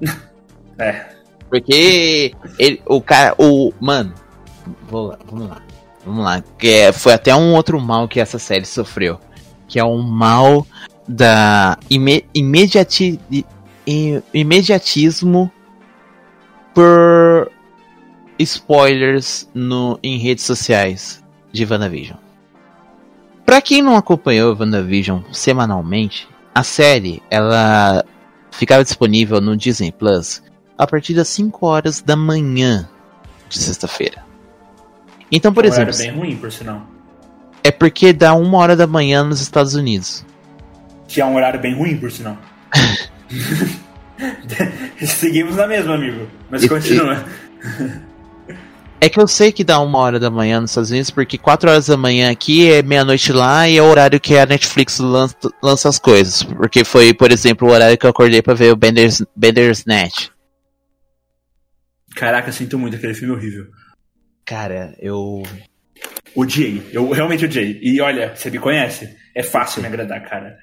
é. 0.78 1.15
Porque 1.48 2.32
ele, 2.58 2.82
o 2.86 3.00
cara, 3.00 3.34
o. 3.38 3.72
Mano, 3.80 4.14
vou 4.88 5.08
lá, 5.08 5.18
vamos 5.30 5.48
lá. 5.48 5.62
Vamos 6.04 6.24
lá. 6.24 6.44
Que 6.58 6.68
é, 6.68 6.92
foi 6.92 7.12
até 7.12 7.34
um 7.34 7.54
outro 7.54 7.80
mal 7.80 8.08
que 8.08 8.20
essa 8.20 8.38
série 8.38 8.64
sofreu. 8.64 9.18
Que 9.68 9.78
é 9.78 9.84
o 9.84 9.98
mal 9.98 10.66
da 11.08 11.78
ime, 11.90 12.24
imediati, 12.34 13.20
imediatismo 14.32 15.50
por 16.74 17.50
spoilers 18.38 19.48
no, 19.54 19.98
em 20.02 20.18
redes 20.18 20.44
sociais 20.44 21.24
de 21.52 21.64
WandaVision. 21.64 22.18
Pra 23.44 23.62
quem 23.62 23.80
não 23.80 23.96
acompanhou 23.96 24.56
WandaVision 24.58 25.22
semanalmente, 25.32 26.28
a 26.54 26.62
série 26.62 27.22
ela 27.30 28.04
ficava 28.50 28.82
disponível 28.82 29.40
no 29.40 29.56
Disney 29.56 29.92
Plus 29.92 30.42
a 30.76 30.86
partir 30.86 31.14
das 31.14 31.28
5 31.28 31.66
horas 31.66 32.00
da 32.00 32.16
manhã 32.16 32.88
de 33.48 33.58
sexta-feira. 33.58 34.24
Então, 35.30 35.52
por 35.52 35.64
é 35.64 35.68
um 35.68 35.72
exemplo. 35.72 35.94
É 35.94 35.98
bem 35.98 36.12
ruim, 36.12 36.36
por 36.36 36.52
sinal. 36.52 36.82
É 37.62 37.70
porque 37.70 38.12
dá 38.12 38.34
uma 38.34 38.58
hora 38.58 38.76
da 38.76 38.86
manhã 38.86 39.24
nos 39.24 39.40
Estados 39.40 39.74
Unidos. 39.74 40.24
Que 41.08 41.20
é 41.20 41.24
um 41.24 41.34
horário 41.34 41.60
bem 41.60 41.74
ruim, 41.74 41.96
por 41.96 42.10
sinal. 42.10 42.36
Seguimos 45.04 45.56
na 45.56 45.66
mesma, 45.66 45.94
amigo. 45.94 46.28
Mas 46.50 46.62
e, 46.62 46.68
continua. 46.68 47.24
E... 47.62 48.06
É 48.98 49.10
que 49.10 49.20
eu 49.20 49.28
sei 49.28 49.52
que 49.52 49.62
dá 49.62 49.78
uma 49.78 49.98
hora 49.98 50.18
da 50.18 50.30
manhã 50.30 50.60
nos 50.60 50.70
Estados 50.70 50.90
Unidos, 50.90 51.10
porque 51.10 51.36
4 51.36 51.70
horas 51.70 51.86
da 51.86 51.98
manhã 51.98 52.30
aqui 52.30 52.70
é 52.70 52.82
meia-noite 52.82 53.30
lá 53.30 53.68
e 53.68 53.76
é 53.76 53.82
o 53.82 53.84
horário 53.84 54.18
que 54.18 54.38
a 54.38 54.46
Netflix 54.46 54.98
lança, 54.98 55.36
lança, 55.62 55.88
as 55.88 55.98
coisas. 55.98 56.42
Porque 56.42 56.82
foi, 56.82 57.12
por 57.12 57.30
exemplo, 57.30 57.68
o 57.68 57.72
horário 57.72 57.98
que 57.98 58.06
eu 58.06 58.10
acordei 58.10 58.40
pra 58.40 58.54
ver 58.54 58.72
o 58.72 58.76
Bender's, 58.76 59.22
Bender's 59.36 59.84
Net. 59.84 60.32
Caraca, 62.16 62.50
sinto 62.50 62.78
muito 62.78 62.96
aquele 62.96 63.12
filme 63.12 63.34
horrível. 63.34 63.66
Cara, 64.44 64.96
eu. 64.98 65.42
Odiei. 66.34 66.82
Eu 66.90 67.10
realmente 67.10 67.44
odiei. 67.44 67.78
E 67.82 68.00
olha, 68.00 68.34
você 68.34 68.50
me 68.50 68.58
conhece. 68.58 69.14
É 69.34 69.42
fácil 69.42 69.82
me 69.82 69.88
agradar, 69.88 70.26
cara. 70.26 70.58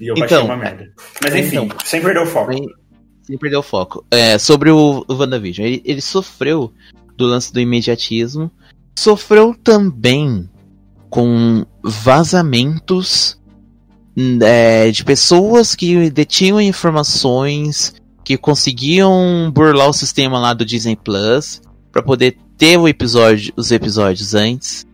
E 0.00 0.08
eu 0.08 0.14
então, 0.16 0.46
uma 0.46 0.56
merda. 0.56 0.90
Mas 1.22 1.34
enfim, 1.34 1.58
então, 1.58 1.78
sem 1.84 2.00
perder 2.00 2.20
o 2.20 2.26
foco. 2.26 2.52
Sem 3.22 3.38
perder 3.38 3.56
o 3.56 3.62
foco. 3.62 4.06
É, 4.10 4.38
sobre 4.38 4.70
o, 4.70 5.04
o 5.06 5.14
WandaVision. 5.14 5.66
Ele, 5.66 5.82
ele 5.84 6.00
sofreu 6.00 6.72
do 7.18 7.26
lance 7.26 7.52
do 7.52 7.60
imediatismo. 7.60 8.50
Sofreu 8.98 9.54
também 9.54 10.48
com 11.10 11.66
vazamentos 11.82 13.38
é, 14.42 14.90
de 14.90 15.04
pessoas 15.04 15.74
que 15.74 16.10
detinham 16.10 16.60
informações 16.60 17.94
que 18.24 18.36
conseguiam 18.36 19.50
burlar 19.52 19.88
o 19.88 19.92
sistema 19.92 20.38
lá 20.38 20.54
do 20.54 20.64
Disney 20.64 20.96
Plus 20.96 21.60
para 21.90 22.02
poder 22.02 22.36
ter 22.56 22.78
o 22.78 22.88
episódio, 22.88 23.52
os 23.56 23.70
episódios 23.70 24.34
antes 24.34 24.86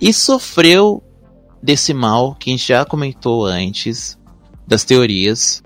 e 0.00 0.12
sofreu 0.12 1.02
desse 1.62 1.94
mal 1.94 2.34
que 2.34 2.50
a 2.50 2.52
gente 2.52 2.68
já 2.68 2.84
comentou 2.84 3.46
antes 3.46 4.18
das 4.66 4.84
teorias, 4.84 5.62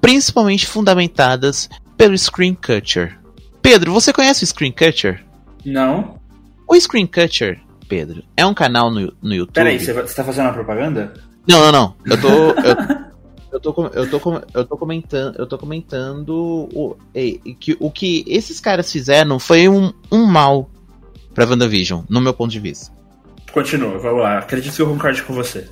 principalmente 0.00 0.66
fundamentadas 0.66 1.68
pelo 1.96 2.16
Screen 2.16 2.54
Catcher. 2.54 3.18
Pedro, 3.62 3.92
você 3.92 4.12
conhece 4.12 4.44
o 4.44 4.46
Screen 4.46 4.72
Catcher? 4.72 5.24
Não. 5.64 6.18
O 6.66 6.78
Screen 6.78 7.06
Catcher, 7.06 7.60
Pedro, 7.88 8.22
é 8.36 8.44
um 8.44 8.54
canal 8.54 8.90
no, 8.90 9.12
no 9.22 9.34
YouTube. 9.34 9.54
Peraí, 9.54 9.78
você 9.78 9.92
tá 9.94 10.24
fazendo 10.24 10.46
uma 10.46 10.54
propaganda? 10.54 11.14
Não, 11.46 11.60
não, 11.60 11.72
não. 11.72 11.96
Eu 12.04 12.20
tô. 12.20 12.28
Eu, 12.28 13.08
eu 13.52 13.60
tô, 13.60 13.86
eu 13.88 14.10
tô, 14.10 14.42
eu 14.54 14.64
tô 14.64 14.76
comentando, 14.76 15.36
eu 15.38 15.46
tô 15.46 15.58
comentando 15.58 16.68
o, 16.72 16.96
que, 17.58 17.76
o 17.80 17.90
que 17.90 18.24
esses 18.26 18.60
caras 18.60 18.92
fizeram 18.92 19.38
foi 19.38 19.68
um, 19.68 19.92
um 20.12 20.26
mal 20.26 20.70
pra 21.34 21.46
WandaVision, 21.46 22.02
no 22.08 22.20
meu 22.20 22.34
ponto 22.34 22.50
de 22.50 22.60
vista. 22.60 22.92
Continua, 23.52 23.98
vamos 23.98 24.22
lá. 24.22 24.38
Acredito 24.38 24.74
que 24.74 24.82
eu 24.82 24.88
concorde 24.88 25.22
com 25.22 25.32
você. 25.32 25.68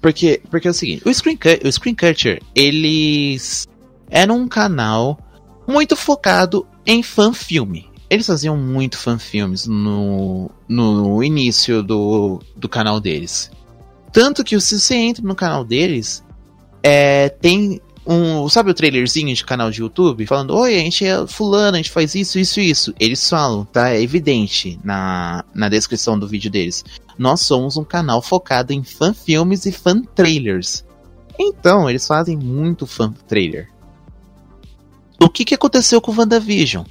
Porque, 0.00 0.40
porque 0.50 0.68
é 0.68 0.70
o 0.70 0.74
seguinte, 0.74 1.02
o 1.06 1.12
Screen, 1.12 1.38
o 1.64 1.72
Screen 1.72 1.94
Catcher, 1.94 2.40
eles 2.54 3.66
eram 4.08 4.38
um 4.38 4.48
canal 4.48 5.18
muito 5.66 5.96
focado 5.96 6.66
em 6.86 7.02
fan-filme. 7.02 7.90
Eles 8.08 8.26
faziam 8.26 8.56
muito 8.56 8.96
fan-filmes 8.96 9.66
no, 9.66 10.50
no 10.68 11.22
início 11.24 11.82
do, 11.82 12.40
do 12.54 12.68
canal 12.68 13.00
deles. 13.00 13.50
Tanto 14.12 14.44
que 14.44 14.58
se 14.60 14.78
você 14.78 14.94
entra 14.94 15.22
no 15.22 15.34
canal 15.34 15.64
deles, 15.64 16.24
é, 16.88 17.28
tem 17.28 17.80
um. 18.06 18.48
Sabe 18.48 18.70
o 18.70 18.74
trailerzinho 18.74 19.34
de 19.34 19.44
canal 19.44 19.72
de 19.72 19.80
YouTube? 19.80 20.24
Falando, 20.24 20.54
oi, 20.54 20.76
a 20.76 20.78
gente 20.78 21.04
é 21.04 21.26
fulano, 21.26 21.74
a 21.74 21.78
gente 21.78 21.90
faz 21.90 22.14
isso, 22.14 22.38
isso 22.38 22.60
isso. 22.60 22.94
Eles 23.00 23.28
falam, 23.28 23.64
tá? 23.64 23.90
É 23.90 24.00
evidente 24.00 24.78
na, 24.84 25.44
na 25.52 25.68
descrição 25.68 26.16
do 26.16 26.28
vídeo 26.28 26.48
deles. 26.48 26.84
Nós 27.18 27.40
somos 27.40 27.76
um 27.76 27.82
canal 27.82 28.22
focado 28.22 28.72
em 28.72 28.84
fan 28.84 29.12
filmes 29.12 29.66
e 29.66 29.72
fan 29.72 30.00
trailers. 30.14 30.84
Então, 31.36 31.90
eles 31.90 32.06
fazem 32.06 32.36
muito 32.36 32.86
fan 32.86 33.12
trailer. 33.26 33.68
O 35.20 35.28
que, 35.28 35.44
que 35.44 35.56
aconteceu 35.56 36.00
com 36.00 36.12
o 36.12 36.16
WandaVision? 36.16 36.84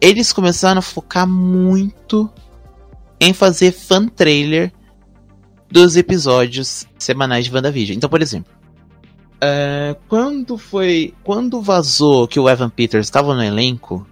Eles 0.00 0.32
começaram 0.32 0.78
a 0.78 0.82
focar 0.82 1.28
muito 1.28 2.30
em 3.20 3.34
fazer 3.34 3.70
fan 3.70 4.08
trailer 4.08 4.72
dos 5.70 5.94
episódios 5.94 6.86
semanais 6.98 7.44
de 7.44 7.52
WandaVision. 7.52 7.98
Então, 7.98 8.08
por 8.08 8.22
exemplo, 8.22 8.50
é, 9.44 9.96
quando 10.08 10.56
foi. 10.56 11.12
Quando 11.22 11.60
vazou 11.60 12.26
que 12.26 12.40
o 12.40 12.48
Evan 12.48 12.70
Peters 12.70 13.06
estava 13.06 13.34
no 13.34 13.42
elenco, 13.42 14.06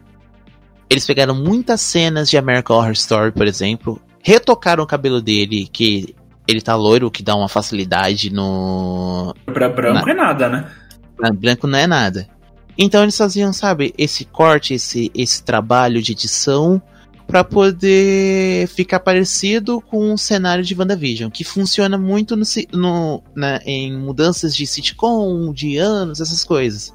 eles 0.90 1.06
pegaram 1.06 1.34
muitas 1.34 1.80
cenas 1.80 2.28
de 2.28 2.36
American 2.36 2.76
Horror 2.76 2.92
Story, 2.92 3.32
por 3.32 3.46
exemplo, 3.46 4.00
retocaram 4.22 4.84
o 4.84 4.86
cabelo 4.86 5.22
dele, 5.22 5.66
que 5.72 6.14
ele 6.46 6.60
tá 6.60 6.76
loiro, 6.76 7.10
que 7.10 7.22
dá 7.22 7.34
uma 7.34 7.48
facilidade 7.48 8.30
no. 8.30 9.34
Pra 9.46 9.70
branco 9.70 10.06
na, 10.06 10.12
é 10.12 10.14
nada, 10.14 10.48
né? 10.50 10.70
Pra 11.16 11.30
branco 11.32 11.66
não 11.66 11.78
é 11.78 11.86
nada. 11.86 12.28
Então 12.76 13.02
eles 13.02 13.16
faziam, 13.16 13.52
sabe, 13.52 13.94
esse 13.96 14.24
corte, 14.26 14.74
esse, 14.74 15.10
esse 15.14 15.42
trabalho 15.42 16.02
de 16.02 16.12
edição 16.12 16.80
para 17.26 17.44
poder 17.44 18.66
ficar 18.68 19.00
parecido 19.00 19.80
com 19.80 20.12
o 20.12 20.18
cenário 20.18 20.64
de 20.64 20.74
WandaVision, 20.74 21.30
que 21.30 21.44
funciona 21.44 21.96
muito 21.96 22.36
no, 22.36 22.44
no, 22.72 23.22
na, 23.34 23.60
em 23.64 23.96
mudanças 23.96 24.54
de 24.54 24.66
sitcom, 24.66 25.52
de 25.52 25.76
anos, 25.78 26.20
essas 26.20 26.44
coisas. 26.44 26.94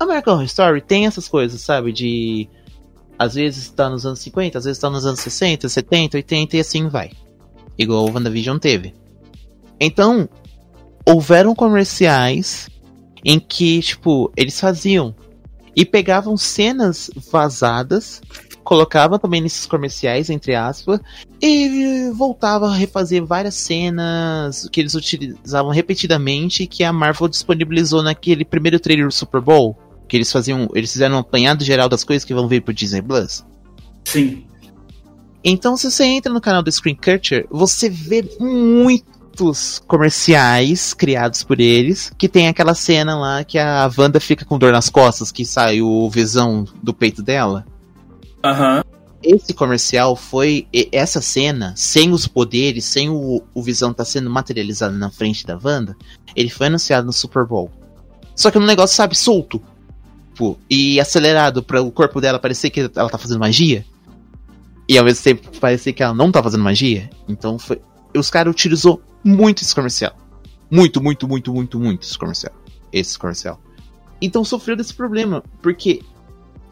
American 0.00 0.34
Horror 0.34 0.44
Story 0.46 0.80
tem 0.80 1.06
essas 1.06 1.28
coisas, 1.28 1.60
sabe? 1.60 1.92
De. 1.92 2.48
Às 3.18 3.34
vezes 3.34 3.64
está 3.64 3.88
nos 3.88 4.04
anos 4.04 4.18
50, 4.20 4.58
às 4.58 4.64
vezes 4.64 4.78
está 4.78 4.90
nos 4.90 5.06
anos 5.06 5.20
60, 5.20 5.68
70, 5.68 6.16
80 6.16 6.56
e 6.56 6.60
assim 6.60 6.88
vai. 6.88 7.10
Igual 7.78 8.06
o 8.08 8.12
WandaVision 8.12 8.58
teve. 8.58 8.94
Então, 9.78 10.28
houveram 11.06 11.54
comerciais 11.54 12.68
em 13.24 13.38
que, 13.38 13.80
tipo, 13.80 14.32
eles 14.36 14.58
faziam 14.58 15.14
e 15.74 15.84
pegavam 15.84 16.36
cenas 16.36 17.10
vazadas 17.30 18.20
colocava 18.62 19.18
também 19.18 19.40
nesses 19.40 19.66
comerciais, 19.66 20.30
entre 20.30 20.54
aspas, 20.54 21.00
e 21.40 22.10
voltava 22.14 22.68
a 22.68 22.74
refazer 22.74 23.24
várias 23.24 23.54
cenas 23.54 24.68
que 24.70 24.80
eles 24.80 24.94
utilizavam 24.94 25.70
repetidamente 25.70 26.66
que 26.66 26.84
a 26.84 26.92
Marvel 26.92 27.28
disponibilizou 27.28 28.02
naquele 28.02 28.44
primeiro 28.44 28.80
trailer 28.80 29.06
do 29.06 29.12
Super 29.12 29.40
Bowl. 29.40 29.76
Que 30.08 30.16
eles 30.16 30.30
faziam. 30.30 30.68
Eles 30.74 30.92
fizeram 30.92 31.16
um 31.16 31.20
apanhado 31.20 31.64
geral 31.64 31.88
das 31.88 32.04
coisas 32.04 32.24
que 32.24 32.34
vão 32.34 32.46
vir 32.46 32.60
pro 32.60 32.74
Disney 32.74 33.00
Plus. 33.00 33.44
Sim. 34.04 34.44
Então, 35.44 35.76
se 35.76 35.90
você 35.90 36.04
entra 36.04 36.32
no 36.32 36.40
canal 36.40 36.62
do 36.62 36.70
Screen 36.70 36.94
Culture, 36.94 37.46
você 37.50 37.88
vê 37.88 38.24
muitos 38.38 39.80
comerciais 39.86 40.92
criados 40.94 41.42
por 41.42 41.58
eles, 41.58 42.12
que 42.16 42.28
tem 42.28 42.46
aquela 42.46 42.74
cena 42.74 43.18
lá 43.18 43.42
que 43.42 43.58
a 43.58 43.90
Wanda 43.96 44.20
fica 44.20 44.44
com 44.44 44.58
dor 44.58 44.72
nas 44.72 44.88
costas, 44.88 45.32
que 45.32 45.44
sai 45.44 45.80
o 45.80 46.08
visão 46.10 46.64
do 46.82 46.92
peito 46.92 47.22
dela. 47.22 47.64
Aham. 48.44 48.76
Uhum. 48.76 48.92
Esse 49.22 49.54
comercial 49.54 50.16
foi. 50.16 50.66
Essa 50.90 51.20
cena, 51.20 51.74
sem 51.76 52.10
os 52.10 52.26
poderes, 52.26 52.84
sem 52.84 53.08
o, 53.08 53.40
o 53.54 53.62
Visão 53.62 53.92
tá 53.92 54.04
sendo 54.04 54.28
materializado 54.28 54.96
na 54.96 55.10
frente 55.10 55.46
da 55.46 55.58
Wanda, 55.62 55.96
ele 56.34 56.50
foi 56.50 56.66
anunciado 56.66 57.06
no 57.06 57.12
Super 57.12 57.46
Bowl. 57.46 57.70
Só 58.34 58.50
que 58.50 58.58
no 58.58 58.66
negócio, 58.66 58.96
sabe, 58.96 59.16
solto. 59.16 59.62
Pô, 60.34 60.56
e 60.68 60.98
acelerado 60.98 61.62
para 61.62 61.80
o 61.80 61.92
corpo 61.92 62.20
dela 62.20 62.38
parecer 62.38 62.70
que 62.70 62.80
ela 62.80 63.08
tá 63.08 63.18
fazendo 63.18 63.38
magia. 63.38 63.84
E 64.88 64.98
ao 64.98 65.04
mesmo 65.04 65.22
tempo 65.22 65.58
parecia 65.60 65.92
que 65.92 66.02
ela 66.02 66.14
não 66.14 66.32
tá 66.32 66.42
fazendo 66.42 66.64
magia. 66.64 67.08
Então 67.28 67.58
foi. 67.58 67.80
Os 68.16 68.28
caras 68.28 68.52
utilizou 68.52 69.00
muito 69.22 69.62
esse 69.62 69.74
comercial. 69.74 70.16
Muito, 70.70 71.02
muito, 71.02 71.28
muito, 71.28 71.52
muito, 71.52 71.78
muito 71.78 72.02
esse 72.02 72.18
comercial. 72.18 72.52
Esse 72.92 73.18
comercial. 73.18 73.60
Então 74.20 74.44
sofreu 74.44 74.76
desse 74.76 74.94
problema. 74.94 75.44
Porque 75.60 76.02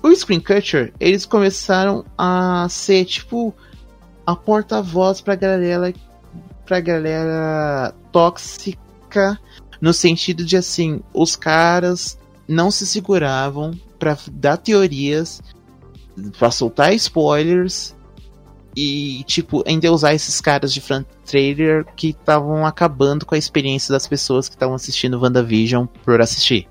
o 0.03 0.15
Screen 0.15 0.41
Catcher, 0.41 0.93
eles 0.99 1.27
começaram 1.27 2.05
a 2.17 2.67
ser 2.71 3.05
tipo 3.05 3.55
a 4.27 4.35
porta-voz 4.35 5.21
pra 5.21 5.35
galera. 5.35 5.93
pra 6.65 6.81
galera 6.81 7.95
tóxica. 8.13 9.39
No 9.81 9.93
sentido 9.93 10.45
de 10.45 10.57
assim, 10.57 11.01
os 11.13 11.35
caras 11.35 12.19
não 12.47 12.71
se 12.71 12.87
seguravam 12.87 13.73
para 13.99 14.17
dar 14.31 14.57
teorias, 14.59 15.43
para 16.39 16.51
soltar 16.51 16.95
spoilers 16.95 17.97
e, 18.77 19.25
tipo, 19.25 19.65
ainda 19.67 19.91
usar 19.91 20.15
esses 20.15 20.41
caras 20.41 20.73
de 20.73 20.81
front 20.81 21.07
trailer 21.27 21.85
que 21.97 22.11
estavam 22.11 22.65
acabando 22.65 23.27
com 23.27 23.35
a 23.35 23.39
experiência 23.39 23.93
das 23.93 24.07
pessoas 24.07 24.49
que 24.49 24.55
estavam 24.55 24.75
assistindo 24.75 25.21
WandaVision 25.21 25.87
por 26.05 26.21
assistir. 26.21 26.69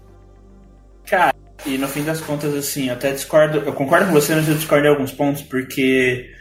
Cara, 1.05 1.35
e 1.65 1.77
no 1.77 1.87
fim 1.87 2.03
das 2.03 2.21
contas, 2.21 2.53
assim, 2.53 2.87
eu 2.87 2.93
até 2.93 3.11
discordo, 3.11 3.59
eu 3.59 3.73
concordo 3.73 4.07
com 4.07 4.13
você, 4.13 4.35
mas 4.35 4.47
eu 4.47 4.55
discordo 4.55 4.85
em 4.85 4.89
alguns 4.89 5.11
pontos, 5.11 5.41
porque 5.41 6.31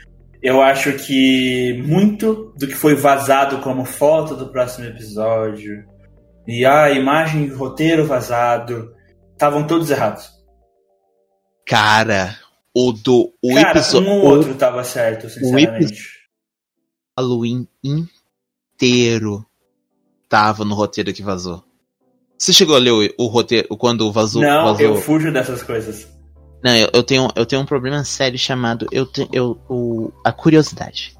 eu 0.42 0.60
acho 0.62 0.92
que 0.94 1.82
muito 1.86 2.52
do 2.56 2.66
que 2.66 2.74
foi 2.74 2.94
vazado 2.94 3.58
como 3.58 3.84
foto 3.84 4.36
do 4.36 4.50
próximo 4.50 4.86
episódio, 4.86 5.84
e 6.46 6.64
a 6.64 6.90
imagem 6.90 7.44
e 7.44 7.48
roteiro 7.48 8.06
vazado, 8.06 8.94
estavam 9.32 9.66
todos 9.66 9.90
errados. 9.90 10.30
Cara, 11.66 12.36
o 12.74 12.92
do 12.92 13.34
o 13.42 13.54
Cara, 13.54 13.78
episódio. 13.78 14.08
Um 14.08 14.20
ou 14.20 14.24
outro 14.24 14.54
tava 14.54 14.82
certo, 14.84 15.28
sinceramente. 15.28 16.02
O 17.16 17.20
Halloween 17.20 17.68
inteiro 17.84 19.44
tava 20.28 20.64
no 20.64 20.74
roteiro 20.74 21.12
que 21.12 21.22
vazou. 21.22 21.67
Você 22.38 22.52
chegou 22.52 22.76
a 22.76 22.78
ler 22.78 22.92
o, 22.92 23.24
o 23.24 23.26
roteiro 23.26 23.68
quando 23.76 24.10
vazou? 24.12 24.40
Não, 24.40 24.66
vazou? 24.66 24.86
eu 24.86 24.96
fujo 24.96 25.32
dessas 25.32 25.62
coisas. 25.62 26.06
Não, 26.62 26.74
eu, 26.76 26.88
eu, 26.92 27.02
tenho, 27.02 27.28
eu 27.34 27.44
tenho 27.44 27.62
um 27.62 27.66
problema 27.66 28.04
sério 28.04 28.38
chamado 28.38 28.86
eu, 28.92 29.06
te, 29.06 29.28
eu, 29.32 29.60
o, 29.68 30.12
a 30.24 30.32
curiosidade. 30.32 31.14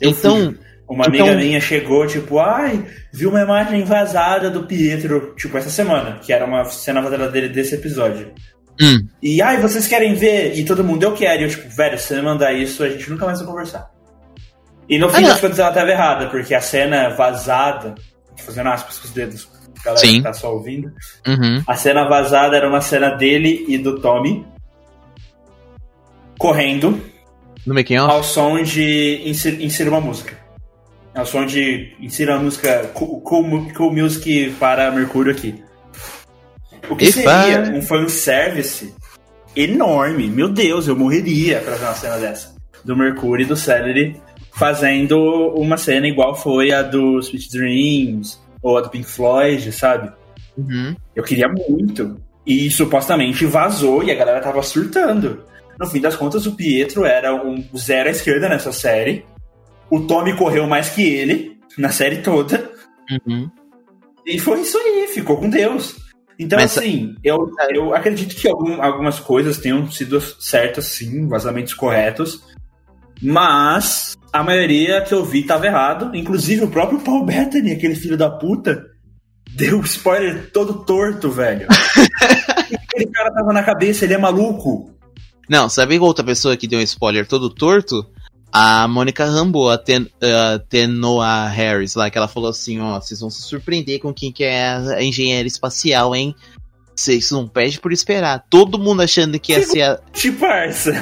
Eu 0.00 0.10
então. 0.10 0.36
Fujo. 0.36 0.58
Uma 0.88 1.06
então... 1.06 1.24
amiga 1.26 1.36
minha 1.36 1.60
chegou, 1.60 2.04
tipo, 2.04 2.40
ai, 2.40 2.84
vi 3.12 3.24
uma 3.24 3.40
imagem 3.40 3.84
vazada 3.84 4.50
do 4.50 4.64
Pietro, 4.64 5.34
tipo, 5.36 5.56
essa 5.56 5.70
semana, 5.70 6.18
que 6.18 6.32
era 6.32 6.44
uma 6.44 6.64
cena 6.64 7.00
vazada 7.00 7.28
dele 7.28 7.48
desse 7.48 7.76
episódio. 7.76 8.32
Hum. 8.80 9.06
E, 9.22 9.40
ai, 9.40 9.60
vocês 9.60 9.86
querem 9.86 10.14
ver? 10.14 10.58
E 10.58 10.64
todo 10.64 10.82
mundo, 10.82 11.02
eu 11.04 11.12
quero. 11.12 11.42
E 11.42 11.44
eu, 11.44 11.48
tipo, 11.48 11.68
velho, 11.68 11.96
se 11.96 12.08
você 12.08 12.20
mandar 12.20 12.52
isso, 12.52 12.82
a 12.82 12.88
gente 12.88 13.08
nunca 13.08 13.24
mais 13.24 13.38
vai 13.38 13.46
conversar. 13.46 13.88
E 14.88 14.98
no 14.98 15.08
fim 15.08 15.24
ah, 15.24 15.28
das 15.28 15.40
contas 15.40 15.60
ela 15.60 15.70
tava 15.70 15.90
errada, 15.90 16.26
porque 16.26 16.52
a 16.52 16.60
cena 16.60 17.10
vazada, 17.10 17.94
fazendo 18.36 18.70
aspas 18.70 18.98
com 18.98 19.06
os 19.06 19.12
dedos, 19.12 19.48
galera 19.84 20.06
Sim. 20.06 20.16
que 20.16 20.22
tá 20.22 20.32
só 20.32 20.52
ouvindo. 20.52 20.92
Uhum. 21.26 21.62
A 21.66 21.76
cena 21.76 22.08
vazada 22.08 22.56
era 22.56 22.68
uma 22.68 22.80
cena 22.80 23.10
dele 23.10 23.64
e 23.68 23.78
do 23.78 24.00
Tommy 24.00 24.46
correndo. 26.38 27.00
No 27.66 27.74
making 27.74 27.98
off? 27.98 28.12
Ao 28.12 28.22
som 28.22 28.62
de 28.62 29.22
inserir, 29.26 29.64
inserir 29.64 29.88
uma 29.90 30.00
música. 30.00 30.38
Ao 31.14 31.26
som 31.26 31.44
de 31.44 31.94
inserir 32.00 32.30
uma 32.30 32.42
música 32.42 32.90
cool, 32.94 33.20
cool, 33.20 33.72
cool 33.74 33.92
music 33.92 34.54
para 34.58 34.90
Mercúrio 34.90 35.32
aqui. 35.32 35.62
O 36.88 36.96
que 36.96 37.12
seria 37.12 37.72
um 37.74 37.82
fanservice 37.82 38.94
enorme. 39.54 40.28
Meu 40.28 40.48
Deus, 40.48 40.88
eu 40.88 40.96
morreria 40.96 41.60
pra 41.60 41.76
ver 41.76 41.84
uma 41.84 41.94
cena 41.94 42.18
dessa. 42.18 42.54
Do 42.84 42.96
Mercúrio 42.96 43.44
e 43.44 43.46
do 43.46 43.56
Celery 43.56 44.20
fazendo 44.52 45.18
uma 45.56 45.76
cena 45.76 46.06
igual 46.06 46.34
foi 46.34 46.72
a 46.72 46.82
do 46.82 47.18
Sweet 47.20 47.50
Dreams 47.50 48.40
ou 48.62 48.78
a 48.78 48.80
do 48.80 48.90
Pink 48.90 49.06
Floyd, 49.06 49.72
sabe? 49.72 50.12
Uhum. 50.56 50.94
Eu 51.14 51.22
queria 51.22 51.48
muito. 51.48 52.20
E 52.46 52.70
supostamente 52.70 53.46
vazou 53.46 54.02
e 54.02 54.10
a 54.10 54.14
galera 54.14 54.40
tava 54.40 54.62
surtando. 54.62 55.44
No 55.78 55.86
fim 55.86 56.00
das 56.00 56.16
contas, 56.16 56.46
o 56.46 56.54
Pietro 56.54 57.04
era 57.04 57.34
um 57.34 57.64
zero 57.76 58.08
à 58.08 58.12
esquerda 58.12 58.48
nessa 58.48 58.72
série. 58.72 59.24
O 59.90 60.00
Tommy 60.00 60.36
correu 60.36 60.66
mais 60.66 60.90
que 60.90 61.02
ele 61.02 61.58
na 61.78 61.90
série 61.90 62.18
toda. 62.18 62.70
Uhum. 63.26 63.50
E 64.26 64.38
foi 64.38 64.60
isso 64.60 64.76
aí, 64.78 65.08
ficou 65.08 65.36
com 65.36 65.48
Deus. 65.48 65.96
Então, 66.38 66.58
Mas, 66.58 66.76
assim, 66.76 67.14
eu, 67.22 67.50
eu 67.70 67.94
acredito 67.94 68.34
que 68.34 68.48
algum, 68.48 68.80
algumas 68.82 69.20
coisas 69.20 69.58
tenham 69.58 69.90
sido 69.90 70.20
certas, 70.20 70.86
sim, 70.86 71.28
vazamentos 71.28 71.74
corretos, 71.74 72.42
mas 73.20 74.16
a 74.32 74.42
maioria 74.42 75.02
que 75.02 75.12
eu 75.12 75.24
vi 75.24 75.40
estava 75.40 75.66
errado. 75.66 76.14
Inclusive, 76.14 76.64
o 76.64 76.70
próprio 76.70 77.00
Paul 77.00 77.24
Bettany, 77.24 77.72
aquele 77.72 77.94
filho 77.94 78.16
da 78.16 78.30
puta, 78.30 78.84
deu 79.50 79.80
spoiler 79.80 80.50
todo 80.52 80.84
torto, 80.84 81.30
velho. 81.30 81.66
aquele 82.72 83.06
cara 83.10 83.32
tava 83.32 83.52
na 83.52 83.62
cabeça, 83.62 84.04
ele 84.04 84.14
é 84.14 84.18
maluco. 84.18 84.90
Não, 85.48 85.68
sabe 85.68 85.98
outra 85.98 86.24
pessoa 86.24 86.56
que 86.56 86.68
deu 86.68 86.78
um 86.78 86.82
spoiler 86.82 87.26
todo 87.26 87.50
torto? 87.50 88.06
a 88.52 88.88
Mônica 88.88 89.24
Rambo, 89.24 89.68
a, 89.68 89.78
Ten, 89.78 90.06
a 90.20 90.58
Tenoa 90.58 91.46
Harris 91.46 91.94
lá, 91.94 92.10
que 92.10 92.18
ela 92.18 92.26
falou 92.26 92.50
assim, 92.50 92.80
ó, 92.80 93.00
vocês 93.00 93.20
vão 93.20 93.30
se 93.30 93.42
surpreender 93.42 94.00
com 94.00 94.12
quem 94.12 94.32
que 94.32 94.44
é 94.44 94.72
a 94.72 95.02
engenheira 95.02 95.46
espacial, 95.46 96.14
hein? 96.14 96.34
Vocês 97.00 97.30
não 97.30 97.46
pedem 97.46 97.78
por 97.78 97.92
esperar. 97.92 98.44
Todo 98.48 98.78
mundo 98.78 99.02
achando 99.02 99.38
que 99.38 99.52
ia 99.52 99.62
ser 99.62 99.82
a. 99.82 100.00
Que 100.12 100.30
parça! 100.32 100.92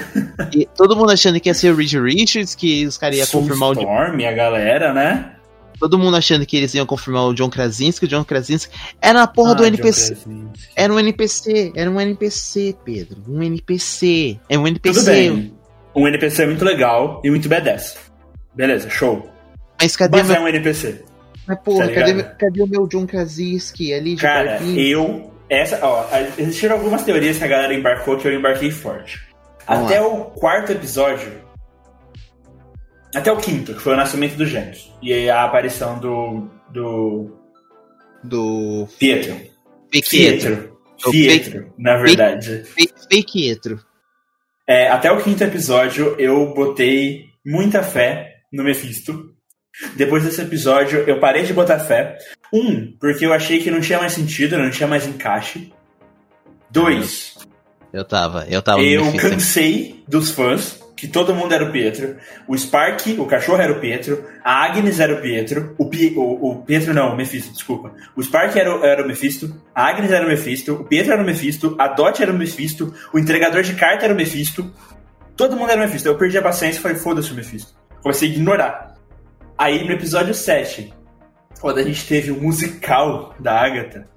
E 0.53 0.67
todo 0.77 0.97
mundo 0.97 1.13
achando 1.13 1.41
que 1.41 1.49
ia 1.49 1.55
ser 1.55 1.73
o 1.73 1.77
Reed 1.77 1.95
Richards, 1.95 2.55
que 2.55 2.87
os 2.87 2.97
caras 2.97 3.17
iam 3.17 3.27
confirmar 3.27 3.71
o. 3.71 3.73
Storm, 3.73 4.25
a 4.27 4.33
galera, 4.33 4.93
né? 4.93 5.33
Todo 5.79 5.99
mundo 5.99 6.17
achando 6.17 6.45
que 6.45 6.57
eles 6.57 6.75
iam 6.75 6.85
confirmar 6.85 7.25
o 7.25 7.35
John 7.35 7.49
Krasinski, 7.49 8.05
o 8.05 8.09
John 8.09 8.25
Krasinski 8.25 8.75
era 9.01 9.23
a 9.23 9.27
porra 9.27 9.53
ah, 9.53 9.55
do 9.55 9.65
NPC. 9.65 10.17
Era 10.75 10.93
um 10.93 10.99
NPC, 10.99 11.73
era 11.77 11.89
um 11.89 12.01
NPC, 12.01 12.77
Pedro. 12.85 13.23
Um 13.29 13.43
NPC. 13.43 14.39
É 14.49 14.59
um 14.59 14.67
NPC. 14.67 14.99
Tudo 14.99 15.07
bem 15.07 15.59
um 15.99 16.07
NPC 16.07 16.47
muito 16.47 16.65
legal 16.65 17.21
e 17.25 17.31
muito 17.31 17.49
B10. 17.49 17.97
Beleza, 18.55 18.89
show. 18.89 19.29
Mas 19.81 19.97
cadê 19.97 20.19
Mas 20.19 20.29
meu... 20.29 20.37
é 20.37 20.41
um 20.41 20.49
NPC. 20.49 21.05
Mas 21.47 21.59
porra, 21.61 21.89
tá 21.89 21.95
cadê, 21.95 22.23
cadê, 22.23 22.63
o 22.63 22.67
meu 22.67 22.87
John 22.87 23.07
Krasinski 23.07 23.93
ali 23.93 24.15
de 24.15 24.23
Cara, 24.23 24.63
eu. 24.63 25.33
Essa, 25.51 25.85
ó, 25.85 26.07
existiram 26.37 26.77
algumas 26.77 27.05
teorias 27.05 27.39
que 27.39 27.45
a 27.45 27.49
galera 27.49 27.75
embarcou 27.75 28.19
que 28.19 28.29
eu 28.29 28.35
embarquei 28.35 28.71
forte. 28.71 29.19
Vamos 29.67 29.87
até 29.87 30.01
lá. 30.01 30.07
o 30.07 30.25
quarto 30.27 30.73
episódio. 30.73 31.33
Até 33.15 33.33
o 33.33 33.39
quinto, 33.39 33.75
que 33.75 33.81
foi 33.81 33.95
o 33.95 33.97
nascimento 33.97 34.37
dos 34.37 34.49
gêmeos. 34.49 34.93
E 35.03 35.31
a 35.31 35.45
aparição 35.45 35.99
do. 35.99 36.49
do. 36.71 37.31
do. 38.23 38.87
Pietro. 38.99 39.35
Pietro. 39.91 40.79
Pietro, 40.99 41.11
Pietro 41.11 41.75
na 41.79 41.97
verdade. 41.97 42.65
Pietro. 43.09 43.81
É, 44.67 44.89
até 44.89 45.11
o 45.11 45.23
quinto 45.23 45.45
episódio 45.45 46.15
eu 46.19 46.53
botei 46.53 47.27
muita 47.45 47.83
fé 47.83 48.43
no 48.53 48.65
Mephisto. 48.65 49.35
Depois 49.97 50.25
desse 50.25 50.41
episódio 50.41 51.05
eu 51.07 51.21
parei 51.21 51.45
de 51.45 51.53
botar 51.53 51.79
fé. 51.79 52.19
Um, 52.53 52.93
porque 52.99 53.27
eu 53.27 53.33
achei 53.33 53.61
que 53.61 53.71
não 53.71 53.81
tinha 53.81 53.99
mais 53.99 54.13
sentido, 54.13 54.59
não 54.59 54.71
tinha 54.71 54.89
mais 54.89 55.07
encaixe. 55.07 55.73
Dois. 56.71 57.37
Eu 57.93 58.05
tava, 58.05 58.47
eu 58.49 58.61
tava. 58.61 58.83
Eu 58.83 59.13
cansei 59.15 60.03
dos 60.07 60.31
fãs 60.31 60.79
que 60.99 61.07
todo 61.07 61.35
mundo 61.35 61.55
era 61.55 61.65
o 61.65 61.71
Pietro. 61.71 62.17
O 62.47 62.59
Spark, 62.59 63.07
o 63.19 63.25
cachorro 63.25 63.63
era 63.63 63.73
o 63.73 63.79
Pietro. 63.79 64.25
A 64.45 64.65
Agnes 64.65 64.99
era 64.99 65.15
o 65.15 65.21
Pietro. 65.21 65.75
O, 65.79 65.89
Pi, 65.89 66.13
o, 66.17 66.51
o 66.51 66.63
Pietro 66.63 66.93
não, 66.93 67.13
o 67.13 67.17
Mephisto, 67.17 67.53
desculpa. 67.53 67.93
O 68.17 68.23
Spark 68.23 68.57
era, 68.57 68.71
era 68.85 69.05
o 69.05 69.07
Mephisto. 69.07 69.55
A 69.73 69.89
Agnes 69.89 70.11
era 70.11 70.27
o 70.27 70.29
Mephisto. 70.29 70.75
O 70.75 70.85
Pietro 70.85 71.13
era 71.13 71.23
o 71.23 71.25
Mephisto. 71.25 71.77
A 71.79 71.87
Dot 71.87 72.21
era 72.21 72.33
o 72.33 72.37
Mephisto. 72.37 72.93
O 73.13 73.19
entregador 73.19 73.63
de 73.63 73.75
carta 73.75 74.07
era 74.07 74.13
o 74.13 74.17
Mephisto. 74.17 74.75
Todo 75.37 75.57
mundo 75.57 75.71
era 75.71 75.81
o 75.81 75.85
Mephisto. 75.85 76.09
Eu 76.09 76.19
perdi 76.19 76.37
a 76.37 76.43
paciência 76.43 76.81
e 76.81 76.83
falei, 76.83 76.99
foda-se 76.99 77.31
o 77.31 77.35
Mephisto. 77.35 77.73
Comecei 78.03 78.29
a 78.29 78.33
ignorar. 78.33 78.98
Aí 79.59 79.85
no 79.85 79.93
episódio 79.93 80.33
7, 80.33 80.95
quando 81.61 81.79
a 81.79 81.83
gente 81.83 82.07
teve 82.07 82.31
o 82.31 82.41
musical 82.41 83.35
da 83.41 83.61
Agatha, 83.61 84.09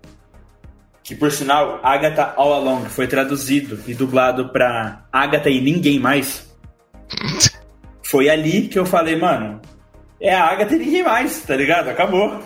que 1.03 1.15
por 1.15 1.31
sinal, 1.31 1.79
Agatha 1.81 2.35
All 2.37 2.53
Along 2.53 2.85
foi 2.85 3.07
traduzido 3.07 3.79
e 3.87 3.93
dublado 3.95 4.49
pra 4.49 5.03
Agatha 5.11 5.49
e 5.49 5.59
ninguém 5.59 5.99
mais. 5.99 6.49
Foi 8.03 8.29
ali 8.29 8.67
que 8.67 8.77
eu 8.77 8.85
falei, 8.85 9.15
mano, 9.15 9.61
é 10.19 10.33
a 10.33 10.45
Agatha 10.45 10.75
e 10.75 10.79
ninguém 10.79 11.01
mais, 11.01 11.41
tá 11.41 11.55
ligado? 11.55 11.87
Acabou. 11.87 12.39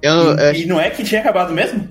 Eu, 0.00 0.36
e, 0.36 0.42
eu 0.42 0.54
e 0.54 0.66
não 0.66 0.80
é 0.80 0.90
que 0.90 1.04
tinha 1.04 1.20
acabado 1.20 1.52
mesmo? 1.52 1.88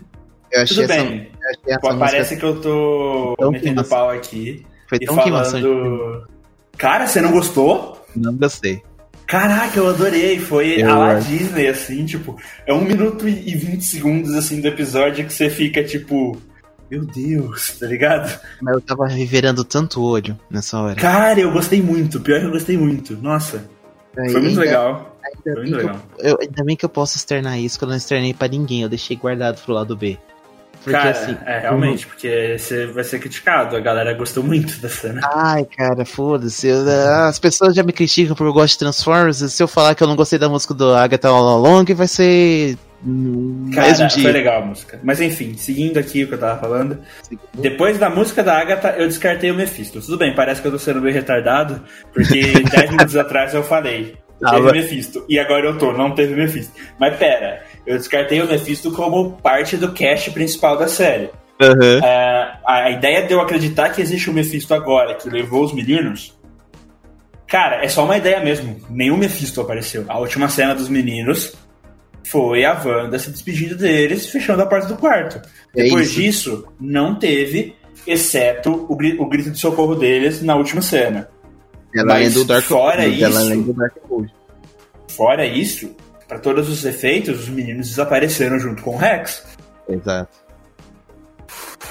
Eu 0.51 0.63
achei 0.63 0.77
Tudo 0.77 0.87
bem. 0.87 1.31
Essa, 1.67 1.95
Parece 1.97 2.35
música... 2.35 2.35
que 2.35 2.45
eu 2.45 2.61
tô 2.61 3.51
metendo 3.51 3.83
pau 3.85 4.09
aqui. 4.09 4.65
Foi 4.89 4.99
tão 4.99 5.15
e 5.15 5.29
falando... 5.29 6.27
Cara, 6.77 7.05
você 7.07 7.21
não 7.21 7.31
gostou? 7.31 8.03
Não 8.15 8.35
gostei. 8.35 8.83
Caraca, 9.31 9.79
eu 9.79 9.87
adorei. 9.87 10.37
Foi 10.37 10.81
eu 10.81 10.91
a 10.91 10.97
la 10.97 11.13
Disney, 11.19 11.67
assim, 11.67 12.05
tipo, 12.05 12.37
é 12.67 12.73
um 12.73 12.83
minuto 12.83 13.25
e 13.29 13.55
vinte 13.55 13.85
segundos, 13.85 14.35
assim, 14.35 14.59
do 14.59 14.67
episódio 14.67 15.25
que 15.25 15.31
você 15.31 15.49
fica, 15.49 15.81
tipo, 15.81 16.35
meu 16.89 17.05
Deus, 17.05 17.77
tá 17.79 17.87
ligado? 17.87 18.37
Mas 18.61 18.75
eu 18.75 18.81
tava 18.81 19.07
reverando 19.07 19.63
tanto 19.63 20.03
ódio 20.03 20.37
nessa 20.49 20.77
hora. 20.81 20.95
Cara, 20.95 21.39
eu 21.39 21.49
gostei 21.53 21.81
muito. 21.81 22.19
Pior 22.19 22.41
que 22.41 22.45
eu 22.47 22.51
gostei 22.51 22.77
muito. 22.77 23.15
Nossa. 23.15 23.63
Foi 24.13 24.25
muito 24.25 24.47
ainda, 24.47 24.59
legal. 24.59 25.17
Ainda, 25.23 25.41
foi 25.43 25.55
muito 25.55 25.77
legal. 25.77 25.95
Eu, 26.19 26.31
eu, 26.31 26.37
ainda 26.41 26.63
bem 26.65 26.75
que 26.75 26.83
eu 26.83 26.89
posso 26.89 27.15
externar 27.15 27.57
isso, 27.57 27.79
que 27.79 27.85
eu 27.85 27.89
não 27.89 27.95
externei 27.95 28.33
pra 28.33 28.49
ninguém. 28.49 28.81
Eu 28.81 28.89
deixei 28.89 29.15
guardado 29.15 29.61
pro 29.63 29.73
lado 29.73 29.95
B. 29.95 30.17
Porque, 30.83 30.97
cara, 30.97 31.11
assim, 31.11 31.37
é, 31.45 31.59
realmente, 31.59 32.07
porque 32.07 32.57
você 32.57 32.87
vai 32.87 33.03
ser 33.03 33.19
criticado. 33.19 33.75
A 33.75 33.79
galera 33.79 34.13
gostou 34.13 34.43
muito 34.43 34.79
da 34.79 34.89
cena. 34.89 35.21
Ai, 35.23 35.65
cara, 35.65 36.03
foda-se. 36.05 36.69
As 36.69 37.37
pessoas 37.37 37.75
já 37.75 37.83
me 37.83 37.93
criticam 37.93 38.35
porque 38.35 38.49
eu 38.49 38.53
gosto 38.53 38.73
de 38.73 38.79
Transformers. 38.79 39.37
Se 39.37 39.61
eu 39.61 39.67
falar 39.67 39.93
que 39.93 40.01
eu 40.01 40.07
não 40.07 40.15
gostei 40.15 40.39
da 40.39 40.49
música 40.49 40.73
do 40.73 40.93
Agatha 40.93 41.29
All 41.29 41.47
Along, 41.47 41.93
vai 41.93 42.07
ser 42.07 42.77
Cara, 43.73 44.09
foi 44.09 44.31
legal 44.31 44.61
a 44.61 44.65
música. 44.65 44.99
Mas 45.03 45.19
enfim, 45.19 45.55
seguindo 45.57 45.97
aqui 45.97 46.23
o 46.23 46.27
que 46.27 46.35
eu 46.35 46.39
tava 46.39 46.59
falando. 46.59 46.99
Depois 47.53 47.97
da 47.97 48.09
música 48.09 48.43
da 48.43 48.59
Agatha, 48.59 48.89
eu 48.97 49.07
descartei 49.07 49.49
o 49.49 49.55
Mephisto. 49.55 49.99
Tudo 50.01 50.17
bem, 50.17 50.35
parece 50.35 50.61
que 50.61 50.67
eu 50.67 50.71
tô 50.71 50.77
sendo 50.77 51.01
meio 51.01 51.13
retardado, 51.13 51.81
porque 52.13 52.41
10 52.69 52.91
minutos 52.91 53.15
atrás 53.15 53.53
eu 53.55 53.63
falei. 53.63 54.15
Ah, 54.43 54.51
teve 54.51 54.71
Mephisto. 54.71 55.25
E 55.29 55.39
agora 55.39 55.67
eu 55.67 55.77
tô, 55.77 55.91
não 55.93 56.11
teve 56.11 56.35
Mephisto. 56.35 56.73
Mas 56.99 57.15
pera, 57.17 57.63
eu 57.85 57.97
descartei 57.97 58.41
o 58.41 58.47
Mephisto 58.47 58.91
como 58.91 59.33
parte 59.33 59.77
do 59.77 59.91
cast 59.91 60.31
principal 60.31 60.77
da 60.77 60.87
série. 60.87 61.29
Uhum. 61.61 61.99
Uh, 61.99 62.57
a 62.65 62.89
ideia 62.89 63.27
de 63.27 63.33
eu 63.33 63.41
acreditar 63.41 63.89
que 63.89 64.01
existe 64.01 64.29
o 64.29 64.33
Mephisto 64.33 64.73
agora, 64.73 65.13
que 65.15 65.29
levou 65.29 65.63
os 65.63 65.73
meninos. 65.73 66.35
Cara, 67.47 67.83
é 67.83 67.87
só 67.87 68.03
uma 68.03 68.17
ideia 68.17 68.39
mesmo. 68.39 68.79
Nenhum 68.89 69.17
Mephisto 69.17 69.61
apareceu. 69.61 70.05
A 70.07 70.17
última 70.17 70.49
cena 70.49 70.73
dos 70.73 70.89
meninos 70.89 71.53
foi 72.23 72.63
a 72.63 72.81
Wanda 72.81 73.19
se 73.19 73.29
despedindo 73.29 73.75
deles, 73.75 74.27
fechando 74.29 74.61
a 74.61 74.65
porta 74.65 74.87
do 74.87 74.95
quarto. 74.95 75.41
É 75.75 75.83
Depois 75.83 76.07
isso. 76.07 76.21
disso, 76.21 76.67
não 76.79 77.15
teve, 77.19 77.75
exceto 78.07 78.85
o, 78.89 78.93
o, 78.93 79.25
grito 79.27 79.51
de 79.51 79.59
socorro 79.59 79.95
deles 79.95 80.41
na 80.41 80.55
última 80.55 80.81
cena. 80.81 81.29
Ela 81.95 82.13
Mas, 82.13 82.33
do 82.33 82.45
Dark 82.45 82.63
fora 82.63 83.05
isso, 83.05 83.23
ela 83.25 83.55
do 83.55 83.73
Dark 83.73 83.95
Fora 85.09 85.45
isso, 85.45 85.95
para 86.27 86.39
todos 86.39 86.69
os 86.69 86.85
efeitos, 86.85 87.41
os 87.41 87.49
meninos 87.49 87.89
desapareceram 87.89 88.57
junto 88.57 88.81
com 88.81 88.95
o 88.95 88.97
Rex. 88.97 89.45
Exato. 89.89 90.31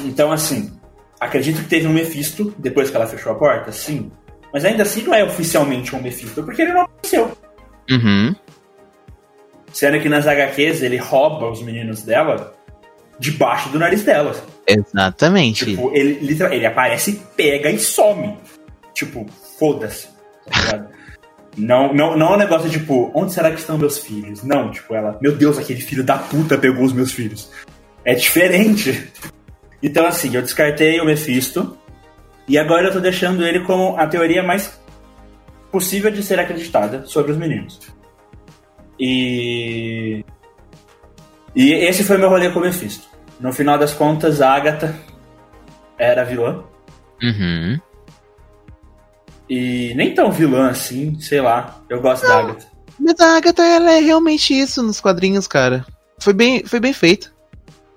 Então, 0.01 0.33
assim, 0.33 0.73
acredito 1.21 1.63
que 1.63 1.69
teve 1.69 1.87
um 1.87 1.93
Mephisto 1.93 2.55
depois 2.59 2.89
que 2.89 2.97
ela 2.97 3.07
fechou 3.07 3.33
a 3.33 3.35
porta, 3.35 3.71
sim. 3.71 4.11
Mas 4.53 4.65
ainda 4.65 4.83
assim 4.83 5.03
não 5.03 5.15
é 5.15 5.23
oficialmente 5.23 5.95
um 5.95 6.01
Mephisto, 6.01 6.43
porque 6.43 6.63
ele 6.63 6.73
não 6.73 6.83
apareceu. 6.83 7.31
Uhum. 7.91 8.35
Sendo 9.73 10.01
que 10.01 10.09
nas 10.09 10.27
HQs 10.27 10.83
ele 10.83 10.97
rouba 10.97 11.51
os 11.51 11.63
meninos 11.63 12.03
dela 12.03 12.55
debaixo 13.19 13.69
do 13.69 13.79
nariz 13.79 14.03
delas. 14.03 14.43
Exatamente. 14.67 15.67
Tipo, 15.67 15.93
ele, 15.95 16.37
ele 16.51 16.67
aparece, 16.67 17.21
pega 17.37 17.71
e 17.71 17.79
some. 17.79 18.37
Tipo, 18.95 19.27
foda-se. 19.61 20.09
Tá 20.51 20.89
não, 21.57 21.93
não, 21.93 22.17
não 22.17 22.33
é 22.33 22.35
um 22.35 22.39
negócio 22.39 22.71
tipo, 22.71 23.11
onde 23.15 23.33
será 23.33 23.51
que 23.51 23.61
estão 23.61 23.77
meus 23.77 23.99
filhos? 23.99 24.43
Não, 24.43 24.71
tipo, 24.71 24.95
ela, 24.95 25.19
meu 25.21 25.37
Deus, 25.37 25.59
aquele 25.59 25.81
filho 25.81 26.03
da 26.03 26.17
puta 26.17 26.57
pegou 26.57 26.85
os 26.85 26.93
meus 26.93 27.13
filhos. 27.13 27.51
É 28.05 28.15
diferente. 28.15 29.11
Então, 29.83 30.07
assim, 30.07 30.35
eu 30.35 30.43
descartei 30.43 31.01
o 31.01 31.05
Mephisto. 31.05 31.77
E 32.49 32.59
agora 32.59 32.89
eu 32.89 32.93
tô 32.93 33.01
deixando 33.01 33.47
ele 33.47 33.61
como 33.61 33.97
a 33.97 34.07
teoria 34.07 34.43
mais 34.43 34.81
possível 35.71 36.11
de 36.11 36.23
ser 36.23 36.41
acreditada 36.41 37.05
sobre 37.07 37.33
os 37.33 37.39
meninos. 37.39 37.79
E. 38.99 40.25
E 41.55 41.73
esse 41.73 42.05
foi 42.05 42.17
meu 42.17 42.29
rolê 42.29 42.51
com 42.51 42.59
o 42.59 42.63
Mephisto. 42.63 43.09
No 43.39 43.53
final 43.53 43.79
das 43.79 43.93
contas, 43.93 44.41
a 44.41 44.55
Agatha 44.55 44.95
era 45.99 46.25
vilã. 46.25 46.65
Uhum. 47.23 47.79
E 49.51 49.93
nem 49.97 50.15
tão 50.15 50.31
vilã 50.31 50.71
assim, 50.71 51.19
sei 51.19 51.41
lá. 51.41 51.83
Eu 51.89 52.01
gosto 52.01 52.23
Não, 52.23 52.29
da 52.29 52.39
Agatha. 52.39 52.67
Mas 53.01 53.19
a 53.19 53.37
Agatha, 53.37 53.63
ela 53.65 53.91
é 53.91 53.99
realmente 53.99 54.55
isso 54.55 54.81
nos 54.81 55.01
quadrinhos, 55.01 55.49
cara. 55.49 55.85
Foi 56.21 56.33
bem, 56.33 56.65
foi 56.65 56.79
bem 56.79 56.93
feito. 56.93 57.33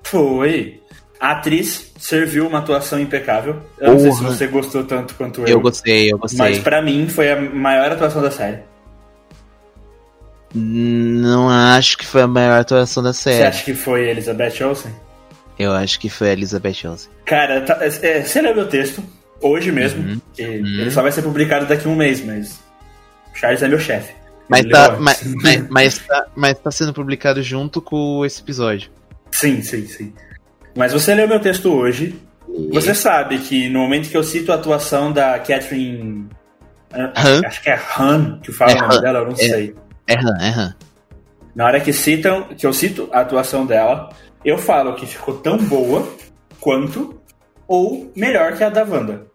Foi. 0.01 0.82
A 1.20 1.34
atriz 1.34 1.93
serviu 1.99 2.47
uma 2.47 2.58
atuação 2.58 2.99
impecável. 2.99 3.62
Eu 3.78 3.93
não 3.93 3.99
sei 3.99 4.12
se 4.12 4.24
você 4.24 4.47
gostou 4.47 4.84
tanto 4.84 5.14
quanto 5.14 5.41
eu. 5.41 5.47
Eu 5.47 5.62
gostei, 5.62 6.12
eu 6.12 6.18
gostei. 6.18 6.39
Mas 6.39 6.58
para 6.58 6.82
mim 6.82 7.08
foi 7.08 7.32
a 7.32 7.39
maior 7.39 7.91
atuação 7.91 8.22
da 8.22 8.32
série. 8.32 8.60
Não 10.56 11.49
acho 11.49 11.97
que 11.99 12.06
foi 12.06 12.24
a 12.24 12.28
maior 12.28 12.60
atuação 12.60 13.04
da 13.04 13.14
série. 13.14 13.38
Você 13.38 13.43
acha 13.43 13.64
que 13.64 13.76
foi 13.76 14.10
Elizabeth 14.10 14.64
Olsen? 14.64 14.91
Eu 15.58 15.72
acho 15.72 15.99
que 15.99 16.10
foi 16.10 16.30
a 16.30 16.34
Elizabeth 16.34 16.88
Olsen. 16.88 17.12
Cara, 17.26 17.62
tá, 17.62 17.78
é, 17.82 18.24
você 18.24 18.41
leu 18.41 18.56
meu 18.56 18.68
texto 18.68 19.04
hoje 19.43 19.71
mesmo. 19.71 20.01
Uhum, 20.01 20.21
uhum. 20.39 20.79
Ele 20.79 20.91
só 20.91 21.01
vai 21.01 21.11
ser 21.11 21.21
publicado 21.21 21.65
daqui 21.67 21.87
a 21.87 21.91
um 21.91 21.95
mês, 21.95 22.23
mas 22.25 22.59
Charles 23.33 23.61
é 23.61 23.67
meu 23.67 23.79
chefe. 23.79 24.13
Mas 24.47 24.65
tá, 24.65 24.97
mas, 24.99 25.23
mas, 25.35 25.69
mas, 25.69 25.97
tá, 25.99 26.27
mas 26.35 26.59
tá 26.59 26.71
sendo 26.71 26.93
publicado 26.93 27.43
junto 27.43 27.81
com 27.81 28.25
esse 28.25 28.41
episódio. 28.41 28.89
Sim, 29.31 29.61
sim, 29.61 29.85
sim. 29.85 30.13
Mas 30.75 30.93
você 30.93 31.13
leu 31.13 31.27
meu 31.27 31.39
texto 31.39 31.71
hoje. 31.71 32.19
E... 32.47 32.69
Você 32.71 32.95
sabe 32.95 33.37
que 33.39 33.69
no 33.69 33.79
momento 33.79 34.09
que 34.09 34.17
eu 34.17 34.23
cito 34.23 34.51
a 34.51 34.55
atuação 34.55 35.11
da 35.11 35.37
Catherine. 35.39 36.29
Han? 36.93 37.41
Acho 37.45 37.61
que 37.61 37.69
é 37.69 37.81
Han 37.97 38.39
que 38.41 38.51
fala 38.51 38.71
é 38.71 38.75
o 38.75 38.81
nome 38.81 38.95
Han. 38.95 39.01
dela, 39.01 39.19
eu 39.19 39.25
não 39.25 39.33
é, 39.33 39.35
sei. 39.35 39.75
É 40.07 40.15
Han, 40.15 40.37
é 40.39 40.49
Han. 40.49 40.75
Na 41.55 41.65
hora 41.65 41.79
que 41.79 41.91
citam, 41.93 42.43
que 42.55 42.65
eu 42.65 42.73
cito 42.73 43.09
a 43.11 43.21
atuação 43.21 43.65
dela, 43.65 44.09
eu 44.43 44.57
falo 44.57 44.95
que 44.95 45.05
ficou 45.05 45.35
tão 45.37 45.57
boa 45.57 46.07
quanto 46.59 47.19
ou 47.67 48.11
melhor 48.15 48.55
que 48.55 48.63
a 48.63 48.69
da 48.69 48.83
Wanda. 48.83 49.25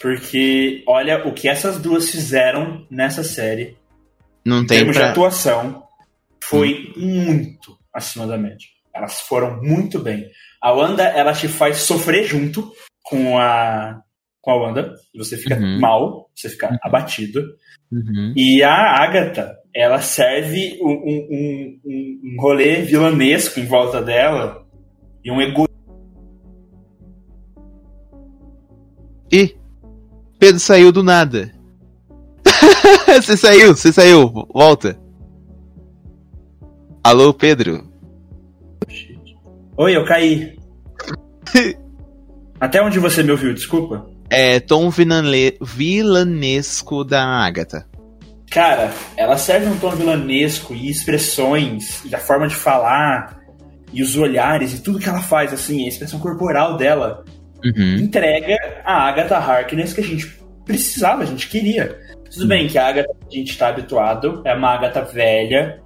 Porque 0.00 0.82
olha 0.86 1.26
o 1.26 1.32
que 1.32 1.48
essas 1.48 1.78
duas 1.78 2.10
fizeram 2.10 2.86
nessa 2.90 3.22
série. 3.22 3.76
Não 4.44 4.66
tem 4.66 4.78
termos 4.78 4.96
pra... 4.96 5.06
de 5.06 5.10
atuação 5.12 5.82
foi 6.42 6.92
hum. 6.96 7.24
muito 7.24 7.78
acima 7.94 8.26
da 8.26 8.36
média. 8.36 8.66
Elas 8.94 9.20
foram 9.20 9.62
muito 9.62 9.98
bem. 9.98 10.28
A 10.60 10.72
Wanda, 10.72 11.04
ela 11.04 11.32
te 11.32 11.48
faz 11.48 11.78
sofrer 11.78 12.24
junto 12.24 12.72
com 13.02 13.38
a 13.38 14.02
com 14.42 14.50
a 14.50 14.56
Wanda, 14.56 14.94
você 15.14 15.36
fica 15.36 15.56
uhum. 15.56 15.78
mal, 15.78 16.28
você 16.34 16.48
fica 16.48 16.68
uhum. 16.68 16.78
abatido. 16.82 17.40
Uhum. 17.92 18.34
E 18.36 18.60
a 18.60 18.74
Agatha, 19.00 19.56
ela 19.72 20.00
serve 20.00 20.78
um, 20.82 20.90
um, 20.90 21.80
um, 21.84 22.20
um 22.24 22.40
rolê 22.40 22.82
vilanesco 22.82 23.60
em 23.60 23.66
volta 23.66 24.02
dela 24.02 24.66
e 25.24 25.30
um 25.30 25.40
ego. 25.40 25.68
E 29.30 29.56
Pedro 30.42 30.58
saiu 30.58 30.90
do 30.90 31.04
nada. 31.04 31.52
você 33.14 33.36
saiu, 33.36 33.76
você 33.76 33.92
saiu, 33.92 34.28
volta. 34.52 34.98
Alô, 37.04 37.32
Pedro. 37.32 37.88
Oi, 39.76 39.96
eu 39.96 40.04
caí. 40.04 40.58
Até 42.58 42.82
onde 42.82 42.98
você 42.98 43.22
me 43.22 43.30
ouviu, 43.30 43.54
desculpa? 43.54 44.04
É 44.28 44.58
tom 44.58 44.90
vilanesco 45.60 47.04
da 47.04 47.22
Agatha. 47.22 47.86
Cara, 48.50 48.92
ela 49.16 49.38
serve 49.38 49.68
um 49.68 49.78
tom 49.78 49.90
vilanesco 49.90 50.74
e 50.74 50.90
expressões, 50.90 52.04
e 52.04 52.16
a 52.16 52.18
forma 52.18 52.48
de 52.48 52.56
falar, 52.56 53.38
e 53.92 54.02
os 54.02 54.16
olhares, 54.16 54.74
e 54.74 54.82
tudo 54.82 54.98
que 54.98 55.08
ela 55.08 55.22
faz, 55.22 55.52
assim, 55.52 55.84
a 55.84 55.88
expressão 55.88 56.18
corporal 56.18 56.76
dela, 56.76 57.24
uhum. 57.64 57.96
entrega 57.96 58.56
a 58.84 59.08
Agatha 59.08 59.36
Harkness 59.36 59.92
que 59.92 60.00
a 60.00 60.04
gente 60.04 60.38
precisava, 60.64 61.22
a 61.22 61.26
gente 61.26 61.48
queria. 61.48 61.98
Tudo 62.30 62.42
uhum. 62.42 62.48
bem 62.48 62.68
que 62.68 62.78
a 62.78 62.88
Agatha 62.88 63.10
a 63.10 63.34
gente 63.34 63.50
está 63.50 63.68
habituado, 63.68 64.42
é 64.44 64.54
uma 64.54 64.70
Agatha 64.70 65.02
velha, 65.02 65.80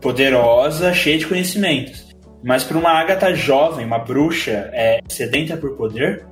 poderosa, 0.00 0.92
cheia 0.92 1.18
de 1.18 1.26
conhecimentos. 1.26 2.08
Mas 2.42 2.64
para 2.64 2.78
uma 2.78 2.90
Agatha 2.90 3.34
jovem, 3.34 3.84
uma 3.84 3.98
bruxa 3.98 4.70
é, 4.72 5.00
sedenta 5.08 5.56
por 5.56 5.76
poder, 5.76 6.24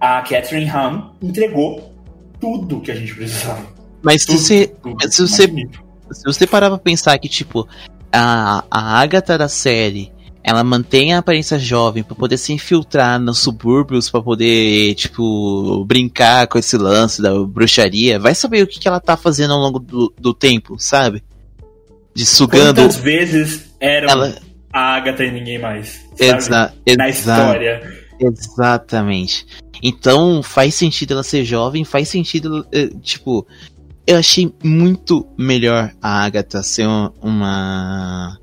a 0.00 0.22
Catherine 0.22 0.70
Ham 0.70 1.12
entregou 1.20 1.94
tudo 2.40 2.80
que 2.80 2.90
a 2.90 2.94
gente 2.94 3.14
precisava. 3.14 3.66
Mas 4.02 4.24
tudo, 4.24 4.38
se 4.38 4.44
você, 4.44 4.66
tudo, 4.66 5.12
se, 5.12 5.22
você 5.22 5.46
se 6.12 6.24
você 6.24 6.46
parar 6.46 6.68
pra 6.70 6.78
pensar 6.78 7.18
que, 7.18 7.28
tipo, 7.28 7.68
a, 8.12 8.64
a 8.70 9.00
Agatha 9.00 9.36
da 9.36 9.48
série 9.48 10.12
ela 10.42 10.64
mantém 10.64 11.12
a 11.12 11.18
aparência 11.18 11.58
jovem 11.58 12.02
para 12.02 12.14
poder 12.14 12.38
se 12.38 12.52
infiltrar 12.52 13.20
nos 13.20 13.38
subúrbios, 13.38 14.10
para 14.10 14.22
poder, 14.22 14.94
tipo, 14.94 15.84
brincar 15.84 16.46
com 16.46 16.58
esse 16.58 16.76
lance 16.76 17.20
da 17.20 17.32
bruxaria. 17.44 18.18
Vai 18.18 18.34
saber 18.34 18.62
o 18.62 18.66
que, 18.66 18.78
que 18.78 18.88
ela 18.88 19.00
tá 19.00 19.16
fazendo 19.16 19.52
ao 19.52 19.60
longo 19.60 19.78
do, 19.78 20.12
do 20.18 20.32
tempo, 20.32 20.78
sabe? 20.78 21.22
De 22.14 22.24
sugando. 22.24 22.82
Quantas 22.82 22.96
vezes 22.96 23.74
eram 23.80 24.08
ela... 24.08 24.34
a 24.72 24.96
Agatha 24.96 25.24
e 25.24 25.30
ninguém 25.30 25.58
mais? 25.58 26.00
Exa 26.18 26.72
Na 26.96 27.08
história. 27.08 27.82
Exatamente. 28.20 29.46
Então 29.82 30.42
faz 30.42 30.74
sentido 30.74 31.12
ela 31.12 31.22
ser 31.22 31.44
jovem, 31.44 31.84
faz 31.84 32.08
sentido, 32.08 32.66
eh, 32.72 32.88
tipo, 33.00 33.46
eu 34.08 34.16
achei 34.16 34.52
muito 34.64 35.26
melhor 35.36 35.92
a 36.00 36.24
Agatha 36.24 36.62
ser 36.62 36.86
uma. 37.20 38.38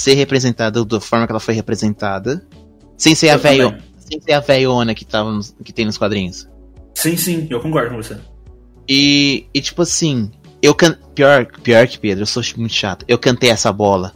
Ser 0.00 0.14
representada 0.14 0.82
da 0.82 1.00
forma 1.00 1.26
que 1.26 1.32
ela 1.32 1.40
foi 1.40 1.52
representada. 1.52 2.42
Sem 2.96 3.14
ser, 3.14 3.28
a 3.28 3.36
velho, 3.36 3.76
sem 3.98 4.20
ser 4.20 4.32
a 4.32 4.40
velhona 4.40 4.94
que, 4.94 5.04
tava 5.04 5.30
nos, 5.30 5.54
que 5.62 5.72
tem 5.72 5.84
nos 5.84 5.98
quadrinhos. 5.98 6.48
Sim, 6.94 7.16
sim, 7.16 7.46
eu 7.50 7.60
concordo 7.60 7.90
com 7.90 7.96
você. 7.96 8.16
E, 8.88 9.46
e 9.52 9.60
tipo 9.60 9.82
assim, 9.82 10.30
eu 10.62 10.74
can... 10.74 10.96
pior, 11.14 11.46
pior 11.62 11.86
que 11.86 11.98
Pedro, 11.98 12.22
eu 12.22 12.26
sou 12.26 12.42
muito 12.56 12.72
chato. 12.72 13.04
Eu 13.06 13.18
cantei 13.18 13.50
essa 13.50 13.70
bola. 13.72 14.12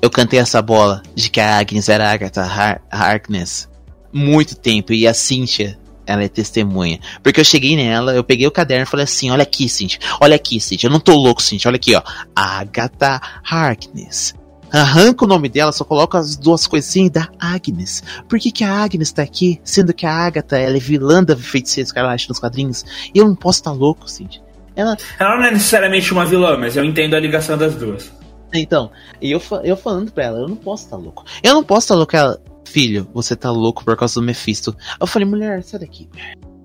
Eu 0.00 0.10
cantei 0.10 0.38
essa 0.38 0.62
bola 0.62 1.02
de 1.14 1.28
que 1.28 1.40
a 1.40 1.58
Agnes 1.58 1.88
era 1.88 2.08
a 2.08 2.12
Agatha 2.12 2.42
Har 2.42 2.80
Harkness 2.90 3.68
muito 4.12 4.54
tempo. 4.54 4.92
E 4.92 5.08
a 5.08 5.14
Cynthia, 5.14 5.78
ela 6.06 6.22
é 6.22 6.28
testemunha. 6.28 7.00
Porque 7.22 7.40
eu 7.40 7.44
cheguei 7.44 7.74
nela, 7.74 8.14
eu 8.14 8.22
peguei 8.22 8.46
o 8.46 8.50
caderno 8.50 8.84
e 8.84 8.88
falei 8.88 9.04
assim: 9.04 9.30
olha 9.30 9.42
aqui, 9.42 9.68
Cynthia. 9.68 9.98
Olha 10.20 10.36
aqui, 10.36 10.60
Cynthia. 10.60 10.86
Eu 10.86 10.92
não 10.92 11.00
tô 11.00 11.16
louco, 11.16 11.42
Cynthia. 11.42 11.68
Olha 11.68 11.76
aqui, 11.76 11.94
ó. 11.94 12.02
Agatha 12.36 13.20
Harkness 13.42 14.34
arranca 14.72 15.24
o 15.24 15.28
nome 15.28 15.48
dela, 15.48 15.72
só 15.72 15.84
coloca 15.84 16.18
as 16.18 16.36
duas 16.36 16.66
coisinhas 16.66 17.10
da 17.10 17.28
Agnes. 17.38 18.02
Por 18.28 18.38
que, 18.38 18.50
que 18.50 18.64
a 18.64 18.82
Agnes 18.82 19.12
tá 19.12 19.22
aqui, 19.22 19.60
sendo 19.64 19.94
que 19.94 20.06
a 20.06 20.12
Agatha 20.12 20.58
ela 20.58 20.76
é 20.76 20.80
vilã 20.80 21.22
da 21.22 21.36
feiticeira 21.36 21.86
escarlate 21.86 22.28
nos 22.28 22.38
quadrinhos? 22.38 22.84
E 23.14 23.18
eu 23.18 23.26
não 23.26 23.34
posso 23.34 23.60
estar 23.60 23.70
tá 23.70 23.76
louco, 23.76 24.08
Cindy. 24.08 24.42
Ela... 24.76 24.96
ela 25.18 25.36
não 25.36 25.44
é 25.44 25.50
necessariamente 25.52 26.12
uma 26.12 26.26
vilã, 26.26 26.56
mas 26.58 26.76
eu 26.76 26.84
entendo 26.84 27.14
a 27.14 27.20
ligação 27.20 27.56
das 27.56 27.74
duas. 27.76 28.12
Então, 28.52 28.90
eu, 29.20 29.40
eu 29.62 29.76
falando 29.76 30.12
pra 30.12 30.24
ela, 30.24 30.38
eu 30.38 30.48
não 30.48 30.56
posso 30.56 30.84
estar 30.84 30.96
tá 30.96 31.02
louco. 31.02 31.24
Eu 31.42 31.54
não 31.54 31.64
posso 31.64 31.84
estar 31.84 31.94
tá 31.94 31.98
louco. 31.98 32.16
Ela, 32.16 32.40
filho, 32.64 33.08
você 33.12 33.34
tá 33.36 33.50
louco 33.50 33.84
por 33.84 33.96
causa 33.96 34.14
do 34.14 34.22
Mephisto. 34.22 34.76
Eu 35.00 35.06
falei, 35.06 35.26
mulher, 35.26 35.62
sai 35.62 35.80
daqui. 35.80 36.08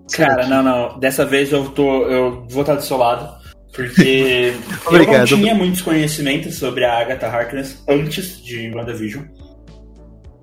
Sai 0.07 0.25
Cara, 0.25 0.41
daqui. 0.41 0.49
não, 0.49 0.63
não. 0.63 0.99
Dessa 0.99 1.25
vez 1.25 1.51
eu 1.51 1.69
tô. 1.69 2.03
Eu 2.07 2.45
vou 2.49 2.61
estar 2.61 2.75
do 2.75 2.83
seu 2.83 2.97
lado. 2.97 3.39
Porque 3.73 4.53
eu 4.91 5.19
não 5.19 5.25
tinha 5.25 5.55
muitos 5.55 5.81
conhecimentos 5.81 6.55
sobre 6.55 6.83
a 6.83 6.99
Agatha 6.99 7.27
Harkness 7.27 7.83
antes 7.87 8.43
de 8.43 8.71
WandaVision. 8.73 9.23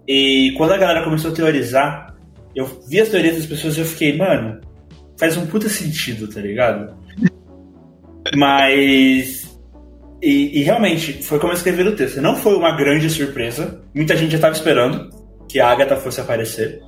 E 0.07 0.53
quando 0.57 0.73
a 0.73 0.79
galera 0.79 1.05
começou 1.05 1.33
a 1.33 1.35
teorizar, 1.35 2.15
eu 2.55 2.67
vi 2.89 3.01
as 3.01 3.09
teorias 3.09 3.37
das 3.37 3.47
pessoas 3.47 3.77
e 3.77 3.81
eu 3.81 3.85
fiquei, 3.85 4.17
mano, 4.17 4.61
faz 5.19 5.37
um 5.37 5.47
puta 5.47 5.69
sentido, 5.69 6.29
tá 6.29 6.41
ligado? 6.41 6.97
Mas. 8.37 9.45
E, 10.23 10.61
e, 10.61 10.63
realmente, 10.63 11.23
foi 11.23 11.39
como 11.39 11.53
eu 11.53 11.57
escrevi 11.57 11.85
no 11.85 11.95
texto. 11.95 12.21
Não 12.21 12.37
foi 12.37 12.55
uma 12.55 12.75
grande 12.75 13.11
surpresa. 13.11 13.83
Muita 13.95 14.17
gente 14.17 14.33
já 14.33 14.39
tava 14.39 14.55
esperando 14.55 15.11
que 15.49 15.61
a 15.61 15.69
Agatha 15.69 15.97
fosse 15.97 16.21
aparecer. 16.21 16.81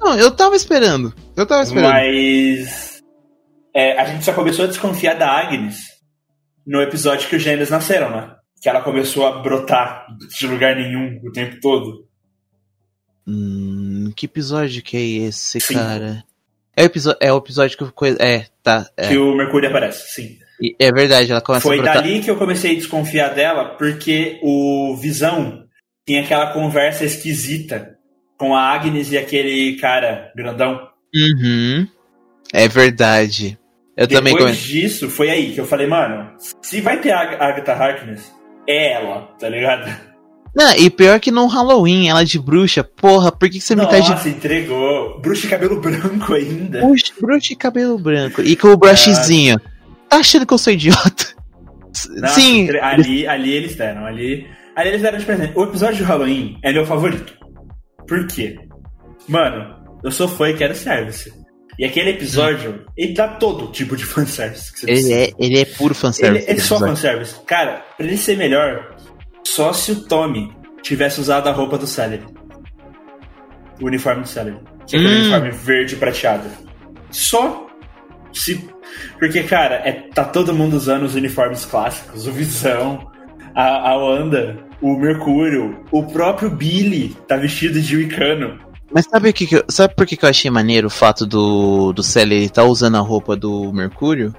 Não, 0.00 0.16
eu 0.16 0.30
tava 0.30 0.54
esperando. 0.54 1.14
Eu 1.36 1.46
tava 1.46 1.62
esperando. 1.62 1.90
Mas 1.90 2.93
é, 3.74 3.98
a 3.98 4.04
gente 4.04 4.24
só 4.24 4.32
começou 4.32 4.64
a 4.64 4.68
desconfiar 4.68 5.14
da 5.14 5.28
Agnes 5.28 5.78
no 6.64 6.80
episódio 6.80 7.28
que 7.28 7.36
os 7.36 7.42
gêmeos 7.42 7.70
nasceram, 7.70 8.10
né? 8.10 8.34
Que 8.62 8.68
ela 8.68 8.80
começou 8.80 9.26
a 9.26 9.42
brotar 9.42 10.06
de 10.38 10.46
lugar 10.46 10.76
nenhum 10.76 11.20
o 11.24 11.32
tempo 11.32 11.58
todo. 11.60 12.06
Hum, 13.26 14.12
que 14.14 14.26
episódio 14.26 14.82
que 14.82 14.96
é 14.96 15.26
esse, 15.26 15.60
sim. 15.60 15.74
cara? 15.74 16.24
É 16.76 16.82
o, 16.82 16.86
episódio, 16.86 17.18
é 17.20 17.32
o 17.32 17.38
episódio 17.38 17.76
que 17.76 17.92
coisa. 17.92 18.16
É, 18.22 18.46
tá. 18.62 18.88
É. 18.96 19.08
Que 19.08 19.18
o 19.18 19.34
Mercúrio 19.34 19.68
aparece, 19.68 20.14
sim. 20.14 20.38
É 20.78 20.92
verdade, 20.92 21.30
ela 21.30 21.40
começa 21.40 21.66
Foi 21.66 21.78
a 21.78 21.82
brotar. 21.82 22.02
dali 22.02 22.20
que 22.20 22.30
eu 22.30 22.36
comecei 22.36 22.72
a 22.72 22.74
desconfiar 22.74 23.34
dela, 23.34 23.76
porque 23.76 24.38
o 24.42 24.96
Visão 24.96 25.64
tinha 26.06 26.22
aquela 26.22 26.52
conversa 26.52 27.04
esquisita 27.04 27.96
com 28.38 28.54
a 28.54 28.60
Agnes 28.60 29.10
e 29.10 29.18
aquele 29.18 29.76
cara 29.76 30.32
grandão. 30.36 30.88
Uhum. 31.14 31.86
É 32.52 32.68
verdade. 32.68 33.58
Eu 33.96 34.06
Depois 34.06 34.18
também 34.18 34.34
Depois 34.34 34.58
disso, 34.58 35.08
foi 35.08 35.30
aí 35.30 35.52
que 35.52 35.60
eu 35.60 35.66
falei, 35.66 35.86
mano, 35.86 36.32
se 36.62 36.80
vai 36.80 37.00
ter 37.00 37.12
a 37.12 37.20
Agatha 37.20 37.72
Harkness, 37.72 38.32
é 38.66 38.92
ela, 38.94 39.28
tá 39.38 39.48
ligado? 39.48 39.90
Não, 40.54 40.72
e 40.76 40.88
pior 40.88 41.18
que 41.18 41.32
no 41.32 41.46
Halloween, 41.46 42.08
ela 42.08 42.24
de 42.24 42.38
bruxa, 42.38 42.84
porra, 42.84 43.32
por 43.32 43.50
que, 43.50 43.58
que 43.58 43.64
você 43.64 43.74
Nossa, 43.74 43.90
me 43.90 43.98
tá 43.98 44.04
de. 44.04 44.10
Nossa, 44.10 44.28
entregou. 44.28 45.20
Bruxa 45.20 45.42
de 45.42 45.48
cabelo 45.48 45.80
branco 45.80 46.32
ainda. 46.32 46.80
Bruxa, 46.80 47.12
bruxa 47.20 47.48
de 47.48 47.56
cabelo 47.56 47.98
branco. 47.98 48.40
E 48.40 48.54
com 48.54 48.68
o 48.68 48.76
brushzinho. 48.76 49.60
Tá 50.08 50.18
achando 50.18 50.46
que 50.46 50.54
eu 50.54 50.58
sou 50.58 50.72
idiota? 50.72 51.34
Sim. 52.28 52.68
Ali, 52.80 53.26
ali 53.26 53.52
eles 53.52 53.74
deram, 53.74 54.06
ali. 54.06 54.46
Ali 54.76 54.90
eles 54.90 55.02
deram 55.02 55.18
de 55.18 55.24
presente. 55.24 55.52
O 55.56 55.64
episódio 55.64 55.96
de 55.96 56.02
Halloween 56.04 56.58
é 56.62 56.72
meu 56.72 56.86
favorito. 56.86 57.36
Por 58.06 58.26
quê? 58.28 58.56
Mano, 59.28 59.74
eu 60.04 60.12
sou 60.12 60.28
fã 60.28 60.50
e 60.50 60.54
quero 60.54 60.74
service. 60.74 61.32
E 61.78 61.84
aquele 61.84 62.10
episódio, 62.10 62.84
ele 62.96 63.14
dá 63.14 63.28
todo 63.28 63.72
tipo 63.72 63.96
de 63.96 64.04
fanservice. 64.06 64.72
Que 64.72 64.80
você 64.80 64.90
ele, 64.90 65.12
é, 65.12 65.32
ele 65.38 65.58
é 65.60 65.64
puro 65.64 65.94
fanservice. 65.94 66.44
Ele 66.48 66.58
é 66.58 66.62
só 66.62 66.78
fanservice. 66.78 67.34
Cara, 67.46 67.84
pra 67.96 68.06
ele 68.06 68.16
ser 68.16 68.36
melhor, 68.36 68.96
só 69.44 69.72
se 69.72 69.92
o 69.92 70.04
Tommy 70.04 70.52
tivesse 70.82 71.20
usado 71.20 71.48
a 71.48 71.52
roupa 71.52 71.78
do 71.78 71.86
Celery. 71.86 72.24
O 73.80 73.86
uniforme 73.86 74.22
do 74.22 74.28
Celery. 74.28 74.58
Que 74.86 74.96
é 74.96 74.98
aquele 74.98 75.14
hum. 75.14 75.20
uniforme 75.20 75.50
verde 75.50 75.96
prateado. 75.96 76.48
Só 77.10 77.66
se. 78.32 78.68
Porque, 79.18 79.42
cara, 79.42 79.76
é, 79.76 79.92
tá 79.92 80.24
todo 80.24 80.54
mundo 80.54 80.74
usando 80.74 81.04
os 81.04 81.14
uniformes 81.14 81.64
clássicos. 81.64 82.26
O 82.26 82.32
Visão, 82.32 83.10
a, 83.54 83.90
a 83.90 83.96
Wanda, 83.96 84.56
o 84.80 84.96
Mercúrio, 84.96 85.84
o 85.90 86.02
próprio 86.02 86.50
Billy 86.50 87.16
tá 87.26 87.36
vestido 87.36 87.80
de 87.80 87.96
Wicano. 87.96 88.58
Mas 88.94 89.06
sabe, 89.06 89.28
o 89.28 89.32
que, 89.32 89.44
que 89.48 89.56
eu, 89.56 89.64
sabe 89.68 89.92
por 89.96 90.06
que, 90.06 90.16
que 90.16 90.24
eu 90.24 90.28
achei 90.28 90.48
maneiro 90.48 90.86
o 90.86 90.90
fato 90.90 91.26
do, 91.26 91.92
do 91.92 92.00
Celery 92.00 92.44
estar 92.44 92.62
tá 92.62 92.68
usando 92.68 92.96
a 92.96 93.00
roupa 93.00 93.34
do 93.34 93.72
Mercúrio? 93.72 94.32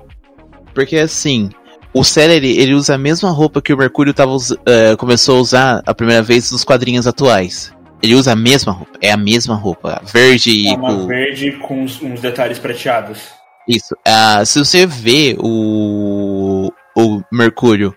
Porque 0.74 0.96
assim, 0.96 1.50
o 1.94 2.06
Celery 2.06 2.58
ele 2.58 2.74
usa 2.74 2.96
a 2.96 2.98
mesma 2.98 3.32
roupa 3.32 3.62
que 3.62 3.74
o 3.74 3.78
Mercúrio 3.78 4.14
tava, 4.14 4.34
uh, 4.34 4.98
começou 4.98 5.38
a 5.38 5.42
usar 5.42 5.84
a 5.86 5.94
primeira 5.94 6.22
vez 6.22 6.50
nos 6.52 6.64
quadrinhos 6.64 7.06
atuais. 7.06 7.76
Ele 8.02 8.16
usa 8.16 8.32
a 8.32 8.36
mesma 8.36 8.72
roupa, 8.72 8.98
é 9.02 9.12
a 9.12 9.18
mesma 9.18 9.56
roupa, 9.56 10.02
verde 10.06 10.70
é 10.70 10.74
uma 10.74 11.06
verde 11.06 11.52
com 11.54 11.84
uns, 11.84 12.02
uns, 12.02 12.22
detalhes 12.22 12.58
prateados. 12.58 13.20
Isso. 13.68 13.94
Uh, 14.08 14.46
se 14.46 14.60
você 14.60 14.86
vê 14.86 15.36
o, 15.38 16.72
o 16.96 17.22
Mercúrio, 17.30 17.94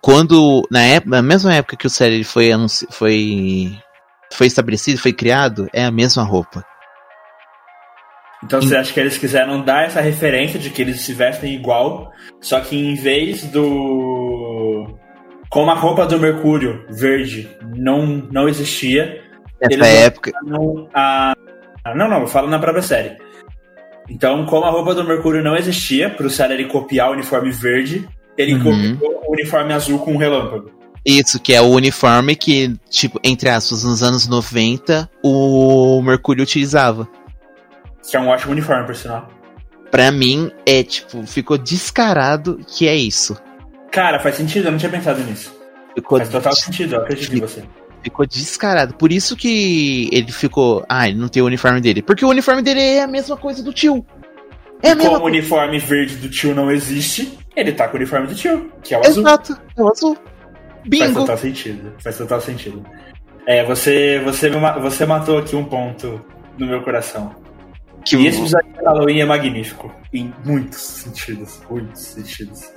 quando. 0.00 0.62
Na, 0.70 0.82
época, 0.82 1.10
na 1.10 1.22
mesma 1.22 1.54
época 1.54 1.76
que 1.76 1.86
o 1.86 1.90
Celery 1.90 2.22
foi, 2.24 2.50
foi 2.90 3.78
foi 4.32 4.46
estabelecido, 4.46 5.00
foi 5.00 5.12
criado, 5.12 5.68
é 5.72 5.84
a 5.84 5.90
mesma 5.90 6.22
roupa. 6.22 6.64
Então 8.44 8.62
você 8.62 8.76
acha 8.76 8.92
que 8.92 9.00
eles 9.00 9.18
quiseram 9.18 9.64
dar 9.64 9.84
essa 9.84 10.00
referência 10.00 10.58
de 10.58 10.70
que 10.70 10.80
eles 10.80 11.00
se 11.00 11.12
vestem 11.12 11.54
igual, 11.54 12.12
só 12.40 12.60
que 12.60 12.76
em 12.76 12.94
vez 12.94 13.44
do. 13.44 14.86
Como 15.50 15.70
a 15.70 15.74
roupa 15.74 16.06
do 16.06 16.20
Mercúrio 16.20 16.84
verde 16.90 17.48
não, 17.74 18.06
não 18.06 18.48
existia. 18.48 19.22
Nessa 19.60 19.86
época. 19.86 20.30
A... 20.94 21.34
Não, 21.96 22.08
não, 22.08 22.20
eu 22.20 22.26
falo 22.26 22.48
na 22.48 22.58
própria 22.58 22.82
série. 22.82 23.16
Então, 24.08 24.46
como 24.46 24.64
a 24.66 24.70
roupa 24.70 24.94
do 24.94 25.04
Mercúrio 25.04 25.42
não 25.42 25.56
existia, 25.56 26.08
para 26.08 26.26
o 26.26 26.30
Celery 26.30 26.66
copiar 26.66 27.10
o 27.10 27.12
uniforme 27.12 27.50
verde, 27.50 28.08
ele 28.36 28.54
uhum. 28.54 28.96
copiou 28.96 29.22
o 29.26 29.32
uniforme 29.32 29.72
azul 29.72 29.98
com 29.98 30.12
um 30.12 30.16
relâmpago. 30.16 30.77
Isso, 31.04 31.40
que 31.40 31.54
é 31.54 31.60
o 31.60 31.68
uniforme 31.68 32.36
que, 32.36 32.74
tipo, 32.90 33.18
entre 33.22 33.48
aspas, 33.48 33.84
nos 33.84 34.02
anos 34.02 34.28
90, 34.28 35.08
o 35.22 36.02
Mercúrio 36.02 36.42
utilizava. 36.42 37.08
Que 38.08 38.16
é 38.16 38.20
um 38.20 38.28
ótimo 38.28 38.52
uniforme, 38.52 38.86
por 38.86 38.96
sinal. 38.96 39.28
Pra 39.90 40.10
mim, 40.10 40.50
é, 40.66 40.82
tipo, 40.82 41.26
ficou 41.26 41.56
descarado 41.56 42.60
que 42.66 42.86
é 42.86 42.94
isso. 42.94 43.36
Cara, 43.90 44.20
faz 44.20 44.36
sentido, 44.36 44.66
eu 44.66 44.72
não 44.72 44.78
tinha 44.78 44.90
pensado 44.90 45.22
nisso. 45.22 45.52
Ficou 45.94 46.18
faz 46.18 46.30
total 46.30 46.52
sentido, 46.54 46.94
eu 46.94 47.00
acredito 47.00 47.34
em 47.34 47.40
você. 47.40 47.64
Ficou 48.02 48.26
descarado. 48.26 48.94
Por 48.94 49.10
isso 49.10 49.36
que 49.36 50.08
ele 50.12 50.30
ficou. 50.30 50.84
Ah, 50.88 51.08
ele 51.08 51.18
não 51.18 51.28
tem 51.28 51.42
o 51.42 51.46
uniforme 51.46 51.80
dele. 51.80 52.02
Porque 52.02 52.24
o 52.24 52.28
uniforme 52.28 52.62
dele 52.62 52.80
é 52.80 53.02
a 53.02 53.08
mesma 53.08 53.36
coisa 53.36 53.62
do 53.62 53.72
tio. 53.72 54.06
É 54.82 54.92
e 54.92 54.96
como 54.96 55.18
o 55.18 55.24
uniforme 55.24 55.78
verde 55.78 56.16
do 56.16 56.30
tio 56.30 56.54
não 56.54 56.70
existe, 56.70 57.36
ele 57.56 57.72
tá 57.72 57.88
com 57.88 57.94
o 57.94 57.96
uniforme 57.96 58.28
do 58.28 58.34
tio, 58.34 58.70
que 58.82 58.94
é 58.94 58.98
o 58.98 59.00
azul. 59.00 59.22
Exato, 59.22 59.60
é 59.76 59.82
o 59.82 59.90
azul. 59.90 60.16
Bingo. 60.86 61.04
Faz 61.04 61.14
total 61.14 61.38
sentido. 61.38 61.94
Faz 62.02 62.18
total 62.18 62.40
sentido. 62.40 62.84
É, 63.46 63.64
você, 63.64 64.20
você, 64.20 64.50
você 64.50 65.06
matou 65.06 65.38
aqui 65.38 65.56
um 65.56 65.64
ponto 65.64 66.24
no 66.58 66.66
meu 66.66 66.82
coração. 66.82 67.34
Que 68.04 68.16
e 68.16 68.26
esse 68.26 68.38
episódio 68.40 68.72
de 68.72 68.84
Halloween 68.84 69.20
é 69.20 69.24
magnífico. 69.24 69.92
Em 70.12 70.32
muitos 70.44 70.78
sentidos. 70.78 71.60
Muitos 71.70 72.02
sentidos. 72.02 72.72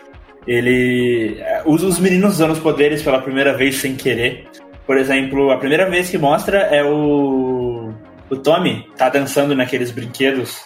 Ele 0.48 1.38
é, 1.40 1.62
usa 1.66 1.86
os 1.86 2.00
meninos 2.00 2.34
usando 2.34 2.52
os 2.52 2.60
poderes 2.60 3.02
pela 3.04 3.22
primeira 3.22 3.56
vez 3.56 3.78
sem 3.78 3.96
querer. 3.96 4.48
Por 4.86 4.98
exemplo, 4.98 5.52
a 5.52 5.58
primeira 5.58 5.90
vez 5.90 6.10
que 6.10 6.18
mostra 6.18 6.60
é 6.60 6.84
o. 6.84 7.94
O 8.30 8.38
Tommy 8.38 8.90
tá 8.96 9.10
dançando 9.10 9.54
naqueles 9.54 9.92
brinquedos. 9.92 10.62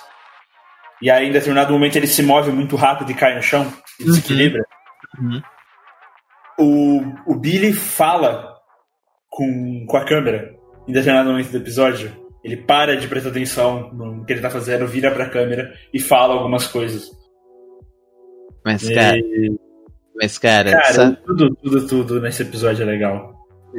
E 1.02 1.10
aí, 1.10 1.28
em 1.28 1.32
determinado 1.32 1.74
momento, 1.74 1.96
ele 1.96 2.08
se 2.08 2.22
move 2.22 2.52
muito 2.52 2.76
rápido 2.76 3.12
e 3.12 3.16
cai 3.16 3.36
no 3.36 3.42
chão 3.42 3.74
e 4.00 4.04
uhum. 4.04 4.10
desequilibra. 4.10 4.64
Uhum 5.20 5.42
o, 6.58 7.02
o 7.28 7.36
Billy 7.36 7.74
fala 7.74 8.56
com, 9.30 9.86
com 9.88 9.98
a 9.98 10.06
câmera 10.06 10.56
em 10.88 10.94
determinado 10.94 11.30
momento 11.30 11.52
do 11.52 11.58
episódio. 11.58 12.12
Ele 12.44 12.58
para 12.58 12.96
de 12.96 13.08
prestar 13.08 13.30
atenção 13.30 13.92
no 13.92 14.24
que 14.24 14.34
ele 14.34 14.42
tá 14.42 14.52
fazendo, 14.52 14.88
vira 14.88 15.12
pra 15.12 15.30
câmera 15.30 15.74
e 15.92 16.00
fala 16.00 16.36
algumas 16.36 16.68
coisas. 16.68 17.10
Mas, 18.64 18.84
e... 18.84 18.94
cara. 18.94 19.18
Mas, 20.16 20.38
cara. 20.38 20.72
Cara, 20.72 20.94
sabe... 20.94 21.18
tudo, 21.26 21.56
tudo, 21.56 21.88
tudo 21.88 22.22
nesse 22.22 22.44
episódio 22.44 22.84
é 22.84 22.86
legal. 22.86 23.34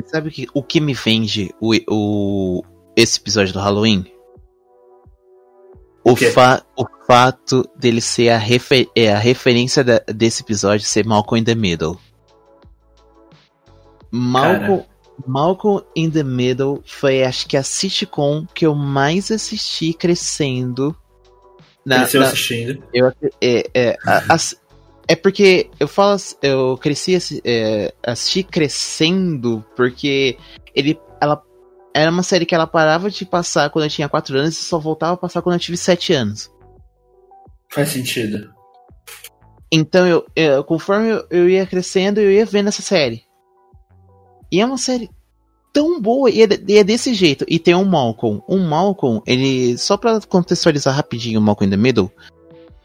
Sabe 0.07 0.31
que, 0.31 0.47
o 0.53 0.63
que 0.63 0.81
me 0.81 0.93
vende 0.93 1.55
o, 1.61 1.73
o, 1.89 2.63
esse 2.97 3.19
episódio 3.19 3.55
do 3.55 3.61
Halloween? 3.61 4.05
O, 6.05 6.15
fa 6.15 6.63
o 6.77 6.85
fato 7.07 7.69
dele 7.77 8.01
ser 8.01 8.29
a, 8.29 8.37
refer 8.37 8.89
é, 8.95 9.13
a 9.13 9.19
referência 9.19 9.83
da, 9.83 10.01
desse 10.07 10.43
episódio 10.43 10.87
ser 10.87 11.07
Malcolm 11.07 11.41
in 11.41 11.45
the 11.45 11.55
Middle. 11.55 11.99
Malcolm, 14.11 14.85
Malcolm 15.27 15.85
in 15.95 16.11
the 16.11 16.23
Middle 16.23 16.83
foi, 16.85 17.23
acho 17.23 17.47
que, 17.47 17.57
a 17.57 17.63
sitcom 17.63 18.47
que 18.55 18.67
eu 18.67 18.75
mais 18.75 19.31
assisti 19.31 19.93
crescendo. 19.93 20.97
Na, 21.85 22.01
Cresceu 22.01 22.21
na, 22.21 22.27
assistindo. 22.27 22.83
Eu, 22.93 23.13
é, 23.41 23.71
é, 23.73 23.97
a, 24.05 24.35
a, 24.35 24.37
é 25.09 25.15
porque 25.15 25.71
eu 25.79 25.87
falo, 25.87 26.17
eu 26.43 26.77
cresci 26.79 27.17
é, 27.45 27.95
assisti 28.05 28.43
crescendo 28.43 29.65
porque 29.77 30.37
ele, 30.75 30.99
ela 31.21 31.41
era 31.95 32.11
uma 32.11 32.23
série 32.23 32.45
que 32.45 32.55
ela 32.55 32.67
parava 32.67 33.11
de 33.11 33.25
passar 33.25 33.71
quando 33.71 33.85
eu 33.85 33.91
tinha 33.91 34.09
4 34.09 34.37
anos 34.37 34.59
e 34.59 34.65
só 34.65 34.79
voltava 34.79 35.15
a 35.15 35.17
passar 35.17 35.43
quando 35.43 35.55
eu 35.55 35.61
tive 35.61 35.77
7 35.77 36.13
anos. 36.13 36.51
Faz 37.71 37.91
sentido. 37.91 38.53
Então, 39.71 40.07
eu, 40.07 40.27
eu 40.35 40.63
conforme 40.65 41.11
eu, 41.11 41.27
eu, 41.31 41.49
ia 41.49 41.67
crescendo, 41.67 42.21
eu 42.21 42.31
ia 42.31 42.45
vendo 42.45 42.69
essa 42.69 42.83
série. 42.83 43.26
E 44.51 44.61
é 44.61 44.67
uma 44.67 44.79
série 44.79 45.11
tão 45.73 46.01
boa, 46.01 46.31
e 46.31 46.43
é, 46.43 46.49
e 46.69 46.79
é 46.79 46.85
desse 46.85 47.13
jeito. 47.15 47.45
E 47.49 47.59
tem 47.59 47.75
um 47.75 47.85
Malcolm. 47.85 48.43
Um 48.49 48.67
Malcolm, 48.67 49.23
ele. 49.27 49.77
Só 49.79 49.97
pra 49.97 50.21
contextualizar 50.21 50.95
rapidinho 50.95 51.41
o 51.41 51.43
Malcolm 51.43 51.67
in 51.67 51.71
the 51.71 51.77
Middle. 51.77 52.11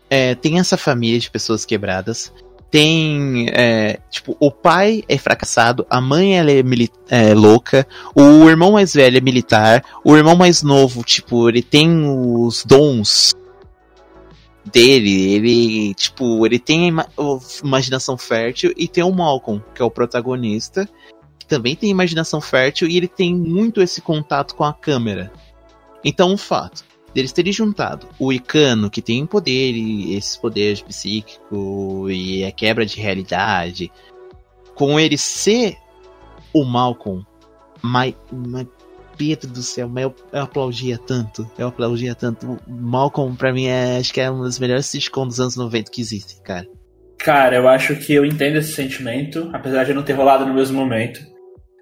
É, 0.09 0.35
tem 0.35 0.59
essa 0.59 0.75
família 0.77 1.19
de 1.19 1.31
pessoas 1.31 1.63
quebradas 1.63 2.33
tem. 2.71 3.47
É, 3.51 3.99
tipo, 4.09 4.35
o 4.39 4.49
pai 4.49 5.03
é 5.07 5.17
fracassado, 5.17 5.85
a 5.89 5.99
mãe 5.99 6.39
ela 6.39 6.49
é, 6.49 6.63
é, 7.09 7.33
louca, 7.33 7.85
o 8.15 8.49
irmão 8.49 8.71
mais 8.71 8.93
velho 8.93 9.17
é 9.17 9.21
militar, 9.21 9.83
o 10.03 10.15
irmão 10.15 10.35
mais 10.35 10.63
novo, 10.63 11.03
tipo, 11.03 11.49
ele 11.49 11.61
tem 11.61 12.03
os 12.07 12.63
dons 12.63 13.35
dele, 14.71 15.33
ele, 15.33 15.93
tipo, 15.95 16.45
ele 16.45 16.57
tem 16.57 16.87
ima 16.87 17.05
imaginação 17.61 18.17
fértil 18.17 18.73
e 18.77 18.87
tem 18.87 19.03
o 19.03 19.11
Malcolm, 19.11 19.61
que 19.75 19.81
é 19.81 19.85
o 19.85 19.91
protagonista, 19.91 20.87
também 21.51 21.75
tem 21.75 21.89
imaginação 21.89 22.39
fértil 22.39 22.87
e 22.87 22.95
ele 22.95 23.09
tem 23.09 23.35
muito 23.35 23.81
esse 23.81 24.01
contato 24.01 24.55
com 24.55 24.63
a 24.63 24.73
câmera. 24.73 25.29
Então, 26.01 26.31
um 26.31 26.37
fato 26.37 26.85
deles 27.13 27.33
terem 27.33 27.51
juntado 27.51 28.07
o 28.17 28.31
Icano, 28.31 28.89
que 28.89 29.01
tem 29.01 29.25
poder 29.25 29.73
e 29.73 30.15
esses 30.15 30.37
poderes 30.37 30.81
psíquicos 30.81 32.09
e 32.09 32.45
a 32.45 32.53
quebra 32.53 32.85
de 32.85 33.01
realidade, 33.01 33.91
com 34.73 34.97
ele 34.97 35.17
ser 35.17 35.75
o 36.53 36.63
Malcolm, 36.63 37.25
mas, 37.81 38.15
mas 38.31 38.65
Pedro 39.17 39.49
do 39.49 39.61
céu, 39.61 39.89
mas 39.89 40.05
eu, 40.05 40.15
eu 40.31 40.43
aplaudia 40.43 40.97
tanto, 40.97 41.51
eu 41.57 41.67
aplaudia 41.67 42.15
tanto. 42.15 42.57
Malcolm, 42.65 43.35
pra 43.35 43.51
mim, 43.51 43.65
é, 43.65 43.97
acho 43.97 44.13
que 44.13 44.21
é 44.21 44.29
uma 44.29 44.45
das 44.45 44.57
melhores 44.57 44.85
sitcoms 44.85 45.33
dos 45.33 45.39
anos 45.41 45.57
90 45.57 45.91
que 45.91 45.99
existem, 45.99 46.41
cara. 46.43 46.65
Cara, 47.17 47.57
eu 47.57 47.67
acho 47.67 47.93
que 47.97 48.13
eu 48.13 48.25
entendo 48.25 48.55
esse 48.55 48.71
sentimento, 48.71 49.49
apesar 49.51 49.83
de 49.83 49.93
não 49.93 50.01
ter 50.01 50.13
rolado 50.13 50.45
no 50.45 50.53
mesmo 50.53 50.79
momento. 50.79 51.30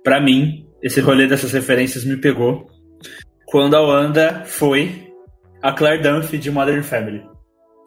Para 0.04 0.22
mim, 0.22 0.66
esse 0.82 1.02
rolê 1.02 1.28
dessas 1.28 1.52
referências 1.52 2.04
me 2.04 2.18
pegou 2.18 2.70
quando 3.46 3.76
a 3.76 3.82
Wanda 3.82 4.44
foi 4.46 5.12
a 5.62 5.72
Claire 5.74 6.02
Dunphy 6.02 6.38
de 6.38 6.52
Modern 6.52 6.84
Family. 6.84 7.24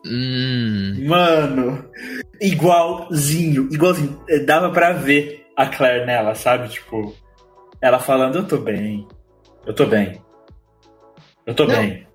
Hum. 0.04 1.04
Mano, 1.06 1.84
igualzinho, 2.40 3.68
igualzinho. 3.72 4.20
É, 4.28 4.40
dava 4.40 4.70
pra 4.70 4.92
ver 4.92 5.46
a 5.56 5.66
Claire 5.66 6.04
nela, 6.04 6.34
sabe? 6.34 6.68
Tipo, 6.68 7.14
ela 7.80 7.98
falando, 7.98 8.38
eu 8.38 8.44
tô 8.44 8.58
bem. 8.58 9.06
Eu 9.64 9.72
tô 9.72 9.86
bem. 9.86 10.20
Eu 11.46 11.54
tô 11.54 11.64
não. 11.66 11.74
bem. 11.74 12.06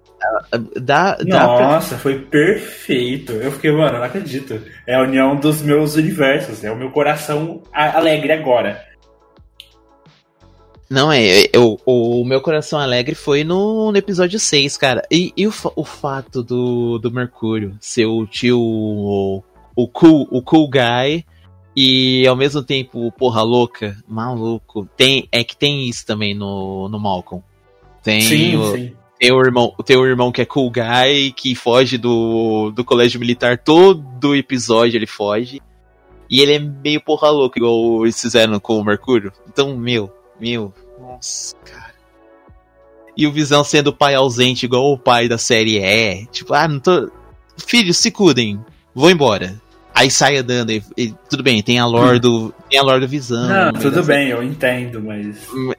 Dá, 0.82 1.16
dá 1.16 1.48
Nossa, 1.48 1.90
pra... 1.90 1.98
foi 2.00 2.20
perfeito. 2.20 3.34
Eu 3.34 3.52
fiquei, 3.52 3.72
mano, 3.72 3.98
não 3.98 4.04
acredito. 4.04 4.62
É 4.86 4.96
a 4.96 5.02
união 5.02 5.36
dos 5.36 5.62
meus 5.62 5.96
universos. 5.96 6.64
É 6.64 6.72
o 6.72 6.76
meu 6.76 6.92
coração 6.92 7.62
alegre 7.72 8.34
agora. 8.34 8.84
Não, 10.90 11.12
é, 11.12 11.50
eu, 11.52 11.80
o, 11.86 12.22
o 12.22 12.26
meu 12.26 12.40
coração 12.40 12.80
alegre 12.80 13.14
foi 13.14 13.44
no, 13.44 13.92
no 13.92 13.98
episódio 13.98 14.40
6, 14.40 14.78
cara. 14.78 15.04
E, 15.12 15.34
e 15.36 15.46
o, 15.46 15.54
o 15.76 15.84
fato 15.84 16.42
do, 16.42 16.98
do 16.98 17.12
Mercúrio 17.12 17.76
ser 17.82 18.06
o 18.06 18.26
tio, 18.26 18.58
o, 18.60 19.44
o, 19.76 19.88
cool, 19.88 20.28
o 20.32 20.42
cool 20.42 20.70
guy, 20.70 21.26
e 21.76 22.26
ao 22.26 22.36
mesmo 22.36 22.64
tempo, 22.64 23.12
porra 23.12 23.42
louca, 23.44 23.98
maluco. 24.08 24.88
Tem, 24.96 25.28
é 25.32 25.44
que 25.44 25.58
tem 25.58 25.88
isso 25.90 26.06
também 26.06 26.34
no, 26.34 26.88
no 26.88 27.00
Malcolm. 27.00 27.44
Tem 28.02 28.22
sim, 28.22 28.56
o, 28.56 28.72
sim. 28.72 28.94
Tem 29.20 29.32
o, 29.32 29.42
irmão, 29.42 29.76
tem 29.86 29.98
o 29.98 30.06
irmão 30.06 30.32
que 30.32 30.42
é 30.42 30.46
cool 30.46 30.72
guy, 30.72 31.34
que 31.36 31.54
foge 31.54 31.98
do, 31.98 32.72
do 32.72 32.86
colégio 32.86 33.20
militar 33.20 33.58
todo 33.58 34.36
episódio, 34.36 34.98
ele 34.98 35.06
foge. 35.06 35.62
E 36.30 36.40
ele 36.40 36.54
é 36.54 36.60
meio 36.60 37.02
porra 37.02 37.30
louca, 37.30 37.60
igual 37.60 38.04
eles 38.04 38.20
fizeram 38.20 38.60
com 38.60 38.80
o 38.80 38.84
Mercúrio. 38.84 39.34
Então, 39.48 39.76
meu, 39.76 40.12
meu, 40.40 40.74
nossa, 41.00 41.56
cara. 41.66 41.98
E 43.16 43.26
o 43.26 43.32
Visão 43.32 43.64
sendo 43.64 43.88
o 43.88 43.94
pai 43.94 44.14
ausente, 44.14 44.66
igual 44.66 44.92
o 44.92 44.98
pai 44.98 45.28
da 45.28 45.38
série 45.38 45.80
é. 45.80 46.26
Tipo, 46.32 46.54
ah, 46.54 46.68
não 46.68 46.80
tô. 46.80 47.12
Filhos, 47.58 47.98
se 47.98 48.12
cuidem, 48.12 48.60
vou 48.94 49.10
embora. 49.10 49.56
Aí 49.94 50.12
sai 50.12 50.38
andando, 50.38 50.72
e, 50.72 50.84
e, 50.96 51.16
tudo 51.28 51.42
bem, 51.42 51.64
tem 51.64 51.80
a 51.80 51.86
lore 51.88 52.20
do, 52.20 52.54
tem 52.70 52.80
a 52.80 52.84
lore 52.84 53.02
do 53.02 53.08
Visão. 53.08 53.48
Não, 53.48 53.74
tudo 53.74 54.02
assim. 54.02 54.08
bem, 54.08 54.28
eu 54.28 54.44
entendo, 54.44 55.02
mas. 55.02 55.36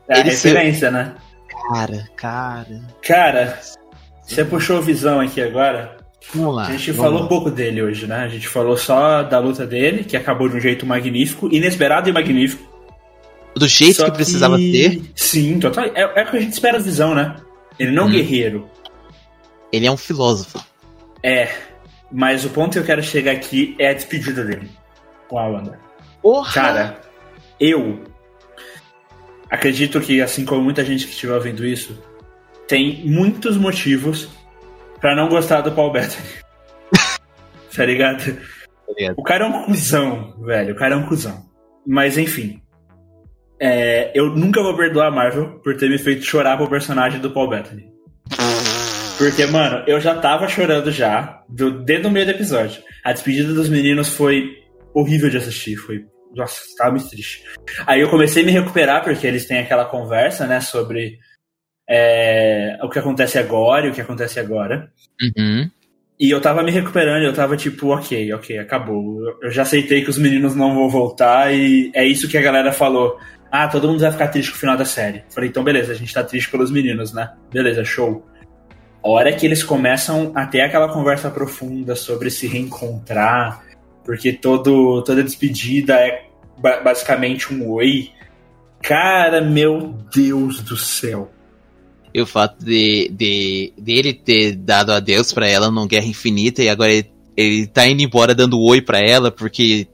É 0.08 0.20
a 0.20 0.22
referência, 0.24 0.88
se... 0.88 0.92
né? 0.92 1.14
Cara, 1.70 2.08
cara. 2.16 2.82
Cara, 3.00 3.60
você 4.26 4.44
puxou 4.44 4.82
Visão 4.82 5.20
aqui 5.20 5.40
agora. 5.40 5.96
Vamos 6.34 6.56
lá. 6.56 6.66
A 6.66 6.72
gente 6.72 6.92
falou 6.92 7.22
um 7.22 7.28
pouco 7.28 7.48
dele 7.48 7.80
hoje, 7.80 8.08
né? 8.08 8.24
A 8.24 8.28
gente 8.28 8.48
falou 8.48 8.76
só 8.76 9.22
da 9.22 9.38
luta 9.38 9.64
dele, 9.64 10.02
que 10.02 10.16
acabou 10.16 10.48
de 10.48 10.56
um 10.56 10.60
jeito 10.60 10.84
magnífico, 10.84 11.48
inesperado 11.52 12.08
e 12.08 12.12
magnífico 12.12 12.77
do 13.58 13.68
jeito 13.68 13.96
Só 13.96 14.04
que 14.06 14.12
precisava 14.12 14.56
que... 14.56 14.72
ter. 14.72 15.02
Sim, 15.14 15.58
total. 15.58 15.84
É, 15.86 16.02
é 16.02 16.24
o 16.24 16.30
que 16.30 16.36
a 16.36 16.40
gente 16.40 16.52
espera 16.52 16.78
da 16.78 16.84
visão, 16.84 17.14
né? 17.14 17.36
Ele 17.78 17.90
não 17.90 18.04
é 18.04 18.06
um 18.06 18.08
hum. 18.08 18.12
guerreiro. 18.12 18.70
Ele 19.72 19.86
é 19.86 19.90
um 19.90 19.96
filósofo. 19.96 20.64
É. 21.22 21.50
Mas 22.10 22.44
o 22.44 22.50
ponto 22.50 22.72
que 22.72 22.78
eu 22.78 22.84
quero 22.84 23.02
chegar 23.02 23.32
aqui 23.32 23.76
é 23.78 23.90
a 23.90 23.92
despedida 23.92 24.42
dele 24.44 24.70
com 25.28 25.38
a 25.38 25.46
Wanda. 25.46 25.78
Porra! 26.22 26.52
Cara, 26.52 27.00
eu 27.60 28.02
acredito 29.50 30.00
que, 30.00 30.20
assim 30.20 30.44
como 30.44 30.62
muita 30.62 30.84
gente 30.84 31.06
que 31.06 31.12
estiver 31.12 31.34
ouvindo 31.34 31.66
isso, 31.66 32.02
tem 32.66 33.06
muitos 33.06 33.56
motivos 33.56 34.28
para 35.00 35.14
não 35.14 35.28
gostar 35.28 35.60
do 35.60 35.72
Paul 35.72 35.92
Bettany. 35.92 36.26
tá? 36.92 37.18
Tá 37.76 37.84
ligado? 37.84 38.38
O 39.16 39.22
cara 39.22 39.44
é 39.44 39.48
um 39.48 39.64
cuzão, 39.64 40.34
velho. 40.40 40.74
O 40.74 40.76
cara 40.76 40.94
é 40.94 40.96
um 40.96 41.06
cuzão. 41.06 41.46
Mas 41.86 42.18
enfim. 42.18 42.60
É, 43.60 44.12
eu 44.14 44.30
nunca 44.30 44.62
vou 44.62 44.76
perdoar 44.76 45.08
a 45.08 45.10
Marvel 45.10 45.58
por 45.60 45.76
ter 45.76 45.90
me 45.90 45.98
feito 45.98 46.24
chorar 46.24 46.56
pro 46.56 46.68
personagem 46.68 47.20
do 47.20 47.30
Paul 47.30 47.48
Bettany. 47.48 47.90
Porque, 49.18 49.44
mano, 49.46 49.82
eu 49.86 50.00
já 50.00 50.14
tava 50.14 50.46
chorando 50.46 50.92
já, 50.92 51.42
do, 51.48 51.82
desde 51.82 52.06
o 52.06 52.10
meio 52.10 52.24
do 52.24 52.30
episódio. 52.30 52.80
A 53.04 53.12
despedida 53.12 53.52
dos 53.52 53.68
meninos 53.68 54.08
foi 54.10 54.58
horrível 54.94 55.28
de 55.28 55.38
assistir, 55.38 55.76
foi. 55.76 56.04
Nossa, 56.36 56.60
tava 56.76 56.92
muito 56.92 57.10
triste. 57.10 57.42
Aí 57.84 58.00
eu 58.00 58.08
comecei 58.10 58.44
a 58.44 58.46
me 58.46 58.52
recuperar, 58.52 59.02
porque 59.02 59.26
eles 59.26 59.46
têm 59.46 59.58
aquela 59.58 59.86
conversa, 59.86 60.46
né, 60.46 60.60
sobre 60.60 61.18
é, 61.88 62.78
o 62.82 62.88
que 62.88 62.98
acontece 62.98 63.38
agora 63.38 63.86
e 63.86 63.90
o 63.90 63.92
que 63.92 64.00
acontece 64.00 64.38
agora. 64.38 64.88
Uhum. 65.20 65.68
E 66.20 66.30
eu 66.30 66.40
tava 66.40 66.62
me 66.62 66.70
recuperando, 66.70 67.22
eu 67.22 67.32
tava 67.32 67.56
tipo, 67.56 67.88
ok, 67.94 68.32
ok, 68.34 68.58
acabou. 68.58 69.20
Eu 69.40 69.50
já 69.50 69.62
aceitei 69.62 70.02
que 70.02 70.10
os 70.10 70.18
meninos 70.18 70.54
não 70.54 70.74
vão 70.74 70.88
voltar 70.88 71.54
e 71.54 71.90
é 71.94 72.04
isso 72.04 72.28
que 72.28 72.36
a 72.36 72.42
galera 72.42 72.72
falou. 72.72 73.18
Ah, 73.50 73.68
todo 73.68 73.88
mundo 73.88 74.00
vai 74.00 74.12
ficar 74.12 74.28
triste 74.28 74.50
com 74.50 74.56
o 74.56 74.60
final 74.60 74.76
da 74.76 74.84
série. 74.84 75.24
Falei, 75.30 75.48
então 75.48 75.64
beleza, 75.64 75.92
a 75.92 75.94
gente 75.94 76.12
tá 76.12 76.22
triste 76.22 76.50
pelos 76.50 76.70
meninos, 76.70 77.12
né? 77.12 77.32
Beleza, 77.50 77.84
show. 77.84 78.26
A 79.02 79.08
hora 79.08 79.32
que 79.32 79.46
eles 79.46 79.62
começam 79.62 80.32
a 80.34 80.46
ter 80.46 80.60
aquela 80.60 80.88
conversa 80.92 81.30
profunda 81.30 81.96
sobre 81.96 82.30
se 82.30 82.46
reencontrar, 82.46 83.64
porque 84.04 84.32
todo, 84.32 85.02
toda 85.02 85.22
despedida 85.22 85.94
é 85.94 86.26
basicamente 86.58 87.52
um 87.52 87.70
oi. 87.70 88.10
Cara, 88.82 89.40
meu 89.40 89.94
Deus 90.14 90.60
do 90.60 90.76
céu. 90.76 91.30
E 92.12 92.20
o 92.20 92.26
fato 92.26 92.64
de, 92.64 93.08
de, 93.10 93.72
de 93.78 93.92
ele 93.92 94.14
ter 94.14 94.56
dado 94.56 94.92
adeus 94.92 95.32
para 95.32 95.46
ela 95.46 95.70
numa 95.70 95.86
Guerra 95.86 96.06
Infinita 96.06 96.62
e 96.62 96.68
agora 96.68 96.92
ele, 96.92 97.10
ele 97.36 97.66
tá 97.66 97.86
indo 97.86 98.02
embora 98.02 98.34
dando 98.34 98.60
oi 98.60 98.80
para 98.80 98.98
ela 98.98 99.30
porque 99.30 99.86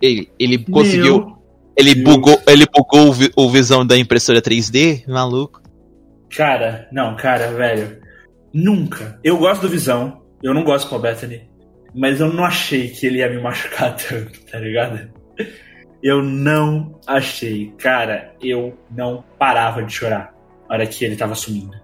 ele, 0.00 0.30
ele 0.38 0.58
conseguiu 0.58 1.39
ele 1.80 1.94
bugou, 1.94 2.40
ele 2.46 2.66
bugou 2.66 3.10
o, 3.10 3.44
o 3.44 3.50
visão 3.50 3.86
da 3.86 3.96
impressora 3.96 4.42
3D? 4.42 5.08
Maluco. 5.08 5.62
Cara, 6.34 6.86
não, 6.92 7.16
cara, 7.16 7.50
velho. 7.52 7.98
Nunca. 8.52 9.18
Eu 9.24 9.38
gosto 9.38 9.62
do 9.62 9.68
Visão. 9.68 10.22
Eu 10.42 10.52
não 10.54 10.62
gosto 10.62 10.86
do 10.86 10.90
Paul 10.90 11.02
Bethany. 11.02 11.48
Mas 11.94 12.20
eu 12.20 12.32
não 12.32 12.44
achei 12.44 12.88
que 12.88 13.06
ele 13.06 13.18
ia 13.18 13.28
me 13.28 13.40
machucar 13.40 13.96
tanto, 13.98 14.40
tá 14.44 14.58
ligado? 14.58 15.10
Eu 16.02 16.22
não 16.22 16.98
achei. 17.06 17.72
Cara, 17.78 18.34
eu 18.40 18.78
não 18.90 19.24
parava 19.38 19.82
de 19.82 19.92
chorar 19.92 20.34
a 20.68 20.74
hora 20.74 20.86
que 20.86 21.04
ele 21.04 21.16
tava 21.16 21.34
sumindo. 21.34 21.76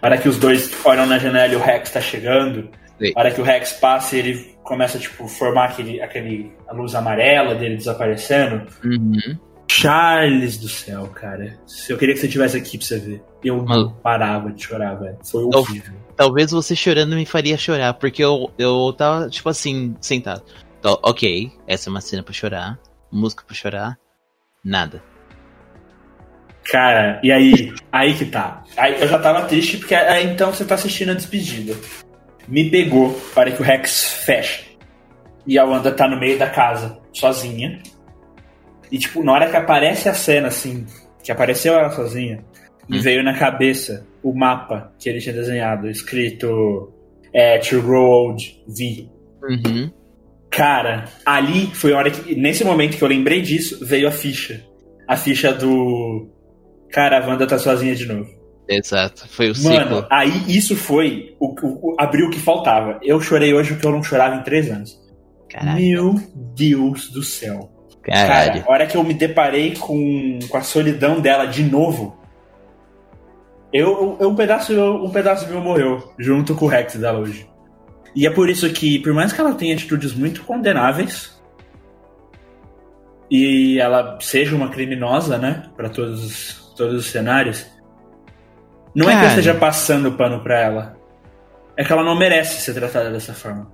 A 0.00 0.06
hora 0.06 0.18
que 0.18 0.28
os 0.28 0.38
dois 0.38 0.70
olham 0.84 1.06
na 1.06 1.18
janela 1.18 1.52
e 1.52 1.56
o 1.56 1.60
Rex 1.60 1.90
tá 1.90 2.00
chegando. 2.00 2.68
Sim. 3.00 3.12
A 3.14 3.20
hora 3.20 3.30
que 3.30 3.40
o 3.40 3.44
Rex 3.44 3.72
passa 3.74 4.16
e 4.16 4.18
ele 4.18 4.57
começa, 4.68 4.98
tipo, 4.98 5.26
formar 5.26 5.70
aquele, 5.70 6.00
aquele, 6.00 6.52
a 6.68 6.74
luz 6.74 6.94
amarela 6.94 7.54
dele 7.54 7.76
desaparecendo. 7.76 8.66
Uhum. 8.84 9.38
Charles 9.66 10.58
do 10.58 10.68
céu, 10.68 11.06
cara. 11.08 11.58
Eu 11.88 11.96
queria 11.96 12.14
que 12.14 12.20
você 12.20 12.26
estivesse 12.26 12.56
aqui 12.56 12.76
pra 12.76 12.86
você 12.86 12.98
ver. 12.98 13.22
Eu 13.42 13.62
não 13.64 13.92
parava 13.92 14.50
de 14.50 14.62
chorar, 14.62 14.94
velho. 14.94 15.18
Foi 15.24 15.44
horrível. 15.44 15.94
Talvez 16.16 16.50
você 16.50 16.76
chorando 16.76 17.14
me 17.14 17.24
faria 17.24 17.56
chorar, 17.56 17.94
porque 17.94 18.22
eu, 18.22 18.50
eu 18.58 18.92
tava, 18.96 19.28
tipo 19.28 19.48
assim, 19.48 19.94
sentado. 20.00 20.42
Então, 20.78 20.98
ok, 21.02 21.50
essa 21.66 21.88
é 21.88 21.90
uma 21.90 22.00
cena 22.00 22.22
pra 22.22 22.32
chorar. 22.32 22.78
Música 23.10 23.44
pra 23.46 23.54
chorar. 23.54 23.98
Nada. 24.64 25.02
Cara, 26.70 27.20
e 27.22 27.32
aí? 27.32 27.72
Aí 27.90 28.14
que 28.14 28.26
tá. 28.26 28.62
Aí 28.76 29.00
eu 29.00 29.08
já 29.08 29.18
tava 29.18 29.46
triste, 29.46 29.78
porque 29.78 29.94
aí, 29.94 30.26
então 30.26 30.52
você 30.52 30.64
tá 30.64 30.74
assistindo 30.74 31.12
a 31.12 31.14
despedida. 31.14 31.74
Me 32.48 32.70
pegou 32.70 33.12
para 33.34 33.50
que 33.52 33.60
o 33.60 33.64
Rex 33.64 34.22
feche. 34.24 34.66
E 35.46 35.58
a 35.58 35.64
Wanda 35.64 35.92
tá 35.92 36.08
no 36.08 36.18
meio 36.18 36.38
da 36.38 36.48
casa, 36.48 36.98
sozinha 37.12 37.80
e, 38.90 38.98
tipo, 38.98 39.22
na 39.22 39.32
hora 39.32 39.48
que 39.48 39.56
aparece 39.56 40.08
a 40.08 40.14
cena, 40.14 40.48
assim, 40.48 40.86
que 41.22 41.30
apareceu 41.30 41.74
ela 41.74 41.90
sozinha, 41.90 42.44
me 42.88 42.98
hum. 42.98 43.02
veio 43.02 43.22
na 43.22 43.34
cabeça 43.34 44.06
o 44.22 44.32
mapa 44.32 44.92
que 44.98 45.08
ele 45.08 45.20
tinha 45.20 45.34
desenhado, 45.34 45.90
escrito 45.90 46.92
é, 47.32 47.58
To 47.58 47.82
Grow 47.82 48.04
Old 48.04 48.62
V. 48.66 49.08
Uhum. 49.42 49.90
Cara, 50.50 51.04
ali 51.24 51.66
foi 51.74 51.92
a 51.92 51.98
hora 51.98 52.10
que. 52.10 52.34
Nesse 52.34 52.64
momento 52.64 52.96
que 52.96 53.04
eu 53.04 53.08
lembrei 53.08 53.42
disso, 53.42 53.84
veio 53.84 54.08
a 54.08 54.10
ficha. 54.10 54.64
A 55.06 55.16
ficha 55.16 55.52
do. 55.52 56.28
Cara, 56.90 57.22
a 57.22 57.28
Wanda 57.28 57.46
tá 57.46 57.58
sozinha 57.58 57.94
de 57.94 58.06
novo. 58.06 58.37
Exato, 58.68 59.26
foi 59.28 59.50
o 59.50 59.62
Mano, 59.62 59.96
ciclo. 59.96 60.06
aí 60.10 60.44
isso 60.46 60.76
foi 60.76 61.34
o, 61.40 61.46
o, 61.46 61.92
o, 61.92 61.96
abriu 61.98 62.26
o 62.26 62.30
que 62.30 62.38
faltava. 62.38 62.98
Eu 63.02 63.20
chorei 63.20 63.54
hoje 63.54 63.72
porque 63.72 63.86
eu 63.86 63.92
não 63.92 64.02
chorava 64.02 64.36
em 64.36 64.42
três 64.42 64.70
anos. 64.70 64.98
Caraca. 65.48 65.78
Meu 65.78 66.14
Deus 66.54 67.08
do 67.10 67.22
céu. 67.22 67.70
Caralho. 68.02 68.52
Cara, 68.52 68.64
a 68.66 68.70
hora 68.70 68.86
que 68.86 68.96
eu 68.96 69.02
me 69.02 69.14
deparei 69.14 69.74
com, 69.74 70.38
com 70.48 70.56
a 70.56 70.62
solidão 70.62 71.20
dela 71.20 71.46
de 71.46 71.62
novo, 71.62 72.18
eu, 73.72 74.16
eu, 74.20 74.28
um, 74.28 74.34
pedaço, 74.34 74.72
um 74.78 75.10
pedaço 75.10 75.48
meu 75.48 75.60
morreu, 75.60 76.12
junto 76.18 76.54
com 76.54 76.66
o 76.66 76.68
Rex 76.68 76.96
dela 76.96 77.18
hoje. 77.18 77.48
E 78.14 78.26
é 78.26 78.30
por 78.30 78.48
isso 78.48 78.70
que, 78.70 78.98
por 78.98 79.12
mais 79.12 79.32
que 79.32 79.40
ela 79.40 79.54
tenha 79.54 79.74
atitudes 79.74 80.14
muito 80.14 80.42
condenáveis, 80.42 81.38
e 83.30 83.78
ela 83.78 84.18
seja 84.20 84.56
uma 84.56 84.70
criminosa, 84.70 85.36
né, 85.36 85.70
para 85.76 85.90
todos, 85.90 86.72
todos 86.76 86.94
os 86.94 87.10
cenários, 87.10 87.66
não 88.98 89.06
Cara. 89.06 89.16
é 89.16 89.20
que 89.20 89.26
eu 89.26 89.28
esteja 89.28 89.54
passando 89.54 90.10
pano 90.10 90.40
pra 90.40 90.58
ela. 90.58 90.98
É 91.76 91.84
que 91.84 91.92
ela 91.92 92.02
não 92.02 92.18
merece 92.18 92.60
ser 92.60 92.74
tratada 92.74 93.12
dessa 93.12 93.32
forma. 93.32 93.70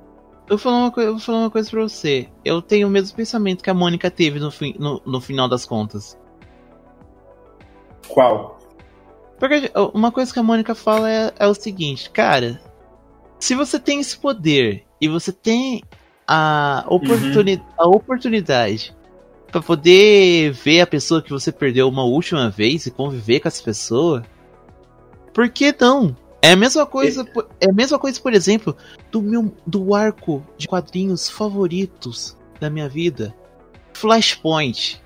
Eu 0.47 0.59
vou, 0.59 0.59
falar 0.59 0.77
uma 0.77 0.93
eu 0.99 1.13
vou 1.13 1.19
falar 1.19 1.39
uma 1.39 1.51
coisa 1.51 1.71
pra 1.71 1.81
você. 1.81 2.29
Eu 2.45 2.61
tenho 2.61 2.87
o 2.87 2.91
mesmo 2.91 3.17
pensamento 3.17 3.65
que 3.65 3.71
a 3.71 3.75
Mônica 3.75 4.11
teve 4.11 4.39
no, 4.39 4.51
fi 4.51 4.77
no, 4.79 5.01
no 5.07 5.23
final 5.23 5.49
das 5.49 5.65
contas. 5.65 6.19
Qual? 8.07 8.59
Porque 9.39 9.73
uma 9.95 10.13
coisa 10.13 10.31
que 10.31 10.39
a 10.39 10.43
Mônica 10.43 10.75
fala 10.75 11.11
é, 11.11 11.33
é, 11.39 11.47
o 11.47 11.55
seguinte, 11.55 12.11
cara. 12.11 12.61
Se 13.41 13.55
você 13.55 13.79
tem 13.79 14.01
esse 14.01 14.19
poder 14.19 14.85
e 15.01 15.09
você 15.09 15.33
tem 15.33 15.83
a, 16.29 16.85
oportuni 16.87 17.55
uhum. 17.55 17.65
a 17.79 17.89
oportunidade 17.89 18.95
para 19.51 19.63
poder 19.63 20.53
ver 20.53 20.83
a 20.83 20.87
pessoa 20.87 21.23
que 21.23 21.31
você 21.31 21.51
perdeu 21.51 21.89
uma 21.89 22.05
última 22.05 22.51
vez 22.51 22.85
e 22.85 22.91
conviver 22.91 23.41
com 23.41 23.49
essa 23.49 23.63
pessoa, 23.63 24.23
por 25.35 25.49
que 25.51 25.75
não? 25.79 26.17
É 26.41 26.53
a 26.53 26.57
mesma 26.57 26.87
coisa, 26.87 27.27
é 27.61 27.69
a 27.69 27.73
mesma 27.73 27.99
coisa, 27.99 28.21
por 28.21 28.33
exemplo, 28.33 28.77
do 29.11 29.21
meu 29.21 29.53
do 29.67 29.95
arco 29.95 30.47
de 30.57 30.69
quadrinhos 30.69 31.29
favoritos 31.29 32.37
da 32.61 32.71
minha 32.71 32.89
vida, 32.89 33.35
Flashpoint, 33.95 35.03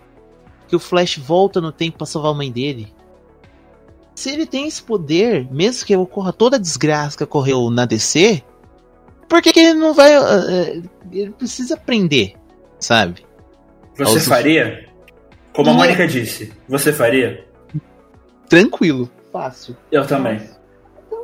que 0.67 0.77
o 0.77 0.79
Flash 0.79 1.17
volta 1.17 1.61
no 1.61 1.73
tempo 1.73 1.99
para 1.99 2.07
salvar 2.07 2.33
a 2.33 2.35
mãe 2.35 2.51
dele. 2.51 2.93
Se 4.15 4.31
ele 4.31 4.47
tem 4.47 4.67
esse 4.67 4.83
poder, 4.83 5.49
mesmo 5.51 5.87
que 5.87 5.97
ocorra 5.97 6.33
toda 6.33 6.57
a 6.57 6.61
desgraça 6.61 7.17
que 7.17 7.25
ocorreu 7.25 7.71
na 7.71 7.87
DC, 7.87 8.43
por 9.29 9.41
que, 9.41 9.53
que 9.53 9.61
ele 9.61 9.75
não 9.75 9.95
vai? 9.95 10.19
Uh, 10.19 10.83
ele 11.13 11.31
precisa 11.31 11.75
aprender, 11.75 12.35
sabe? 12.81 13.25
Você 13.97 14.21
faria? 14.21 14.89
Como 15.53 15.71
a 15.71 15.73
Mônica 15.73 16.07
disse, 16.07 16.53
você 16.69 16.93
faria? 16.93 17.47
Tranquilo, 18.49 19.11
fácil. 19.33 19.77
Eu 19.91 20.07
também. 20.07 20.39
Fácil. 20.39 20.59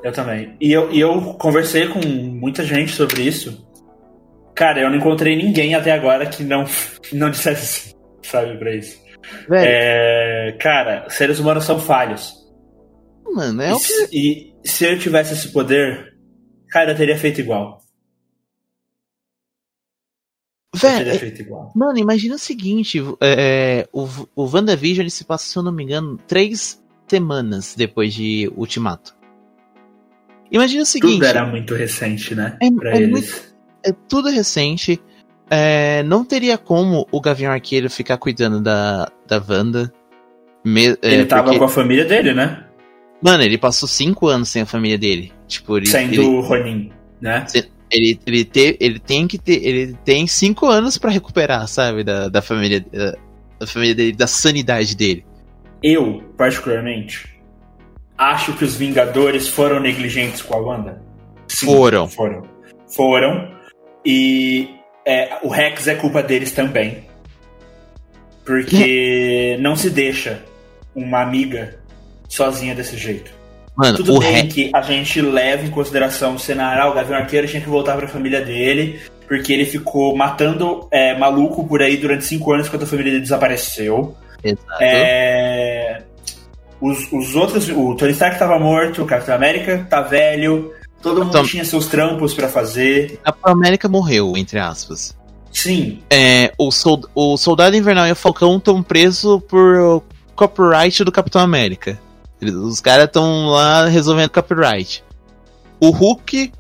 Eu 0.03 0.13
também. 0.13 0.57
E 0.61 0.73
eu, 0.73 0.93
e 0.93 1.01
eu 1.01 1.35
conversei 1.35 1.89
com 1.89 2.01
muita 2.01 2.63
gente 2.63 2.93
sobre 2.93 3.23
isso. 3.23 3.67
Cara, 4.55 4.81
eu 4.81 4.91
não 4.91 4.99
encontrei 4.99 5.35
ninguém 5.35 5.75
até 5.75 5.93
agora 5.93 6.27
que 6.27 6.45
não, 6.45 6.65
não 7.13 7.31
dissesse 7.31 7.89
assim, 7.89 7.97
sabe, 8.23 8.59
pra 8.59 8.75
isso. 8.75 9.03
É, 9.51 10.55
cara, 10.61 11.09
seres 11.09 11.39
humanos 11.39 11.65
são 11.65 11.81
falhos. 11.81 12.35
Mano, 13.25 13.63
é 13.63 13.73
e, 13.73 13.79
se, 13.79 14.09
e 14.13 14.55
se 14.63 14.85
eu 14.85 14.99
tivesse 14.99 15.33
esse 15.33 15.49
poder, 15.49 16.15
cara, 16.69 16.93
eu 16.93 16.97
teria 16.97 17.19
feito 17.19 17.41
igual. 17.41 17.83
Velho, 20.77 21.11
é, 21.11 21.73
mano, 21.75 21.99
imagina 21.99 22.35
o 22.35 22.39
seguinte: 22.39 23.01
é, 23.21 23.89
o, 23.93 24.09
o 24.35 24.45
WandaVision 24.45 25.05
ele 25.05 25.11
se 25.11 25.25
passa, 25.25 25.47
se 25.47 25.57
eu 25.57 25.63
não 25.63 25.73
me 25.73 25.85
engano, 25.85 26.19
três 26.27 26.84
semanas 27.15 27.75
depois 27.77 28.13
de 28.13 28.51
Ultimato. 28.57 29.15
Imagina 30.51 30.83
o 30.83 30.87
seguinte. 30.87 31.15
Tudo 31.15 31.27
era 31.27 31.47
muito 31.47 31.75
recente, 31.75 32.35
né? 32.35 32.57
É, 32.61 32.71
pra 32.71 32.91
é 32.91 32.97
eles. 32.97 33.11
Muito, 33.11 33.55
é 33.85 33.93
tudo 34.09 34.29
recente. 34.29 35.01
É, 35.49 36.03
não 36.03 36.25
teria 36.25 36.59
como 36.59 37.07
o 37.13 37.21
Gavião 37.21 37.53
Arqueiro 37.53 37.89
ficar 37.89 38.17
cuidando 38.19 38.61
da, 38.61 39.09
da 39.29 39.43
Wanda. 39.49 39.93
Me, 40.65 40.89
é, 40.89 40.97
ele 41.03 41.27
tava 41.27 41.45
porque... 41.45 41.59
com 41.59 41.65
a 41.65 41.69
família 41.69 42.05
dele, 42.05 42.35
né? 42.35 42.65
Mano, 43.23 43.43
ele 43.43 43.59
passou 43.59 43.89
cinco 43.89 44.27
anos 44.27 44.49
sem 44.49 44.63
a 44.63 44.67
família 44.67 44.99
dele. 44.99 45.33
Tipo, 45.47 45.77
ele, 45.77 45.87
Sendo 45.87 46.15
ele, 46.15 46.41
Ronin, 46.41 46.91
né? 47.21 47.47
Ele, 47.91 48.19
ele, 48.27 48.45
te, 48.45 48.77
ele 48.81 48.99
tem 48.99 49.29
que 49.29 49.39
ter. 49.39 49.65
Ele 49.65 49.97
tem 50.05 50.27
cinco 50.27 50.67
anos 50.67 50.99
para 50.99 51.11
recuperar, 51.11 51.69
sabe? 51.69 52.03
Da, 52.03 52.29
da 52.29 52.43
família. 52.43 52.81
Da, 52.81 53.15
da 53.61 53.67
família 53.67 53.95
dele, 53.95 54.13
da 54.13 54.27
sanidade 54.27 54.97
dele. 54.97 55.25
Eu, 55.85 56.23
particularmente, 56.35 57.29
acho 58.17 58.55
que 58.55 58.65
os 58.65 58.75
Vingadores 58.75 59.47
foram 59.47 59.79
negligentes 59.79 60.41
com 60.41 60.55
a 60.55 60.59
Wanda? 60.59 61.03
Sim, 61.47 61.67
foram. 61.67 62.09
Foram. 62.09 62.43
Foram. 62.89 63.51
E 64.03 64.71
é, 65.07 65.37
o 65.43 65.49
Rex 65.49 65.87
é 65.87 65.95
culpa 65.95 66.23
deles 66.23 66.53
também. 66.53 67.05
Porque 68.47 69.59
não 69.61 69.77
se 69.77 69.91
deixa 69.91 70.43
uma 70.95 71.21
amiga 71.21 71.79
sozinha 72.31 72.75
desse 72.75 72.97
jeito. 72.97 73.31
Mano, 73.77 73.99
Tudo 73.99 74.21
bem 74.21 74.33
Rex... 74.33 74.55
que 74.55 74.71
a 74.73 74.81
gente 74.81 75.21
leva 75.21 75.67
em 75.67 75.71
consideração 75.71 76.37
o 76.37 76.39
cenário, 76.39 76.83
ah, 76.83 76.91
o 76.91 76.95
Gavião 76.95 77.19
Arqueiro 77.19 77.47
tinha 77.47 77.61
que 77.61 77.69
voltar 77.69 77.95
para 77.97 78.07
a 78.07 78.09
família 78.09 78.41
dele, 78.41 79.01
porque 79.29 79.53
ele 79.53 79.67
ficou 79.67 80.17
matando 80.17 80.89
é, 80.91 81.15
maluco 81.19 81.67
por 81.69 81.83
aí 81.83 81.99
durante 81.99 82.25
cinco 82.25 82.55
anos 82.55 82.69
enquanto 82.69 82.85
a 82.85 82.87
família 82.87 83.13
dele 83.13 83.23
desapareceu. 83.23 84.17
Exato. 84.45 84.83
É... 84.83 86.03
Os, 86.81 87.11
os 87.11 87.35
outros, 87.35 87.69
o 87.71 87.95
Tony 87.95 88.13
Stark 88.13 88.39
tava 88.39 88.59
morto, 88.59 89.03
o 89.03 89.07
Capitão 89.07 89.35
América 89.35 89.87
tá 89.89 90.03
velho, 90.03 90.71
todo 91.01 91.25
mundo 91.25 91.43
tinha 91.45 91.65
seus 91.65 91.87
trampos 91.87 92.35
para 92.35 92.49
fazer. 92.49 93.19
A 93.23 93.33
Capitão 93.33 93.53
América 93.53 93.89
morreu, 93.89 94.37
entre 94.37 94.59
aspas. 94.59 95.17
Sim. 95.51 96.03
É, 96.11 96.53
o, 96.59 96.71
sold, 96.71 97.07
o 97.15 97.37
Soldado 97.37 97.77
Invernal 97.77 98.09
e 98.09 98.13
o 98.13 98.17
Falcão 98.17 98.57
estão 98.57 98.83
presos 98.83 99.41
por 99.49 100.03
copyright 100.35 101.05
do 101.05 101.13
Capitão 101.13 101.41
América. 101.41 101.99
Os 102.43 102.81
caras 102.81 103.07
estão 103.07 103.47
lá 103.47 103.87
resolvendo 103.87 104.31
copyright. 104.31 105.03
O 105.81 105.91
Hulk. 105.91 106.53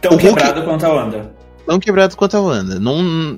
Tão 0.00 0.18
quebrado 0.18 0.62
quanto 0.64 0.84
a 0.84 0.88
Wanda. 0.92 1.32
Tão 1.64 1.78
quebrado 1.78 2.16
quanto 2.16 2.36
a 2.36 2.40
Wanda. 2.40 2.78
Não, 2.78 3.36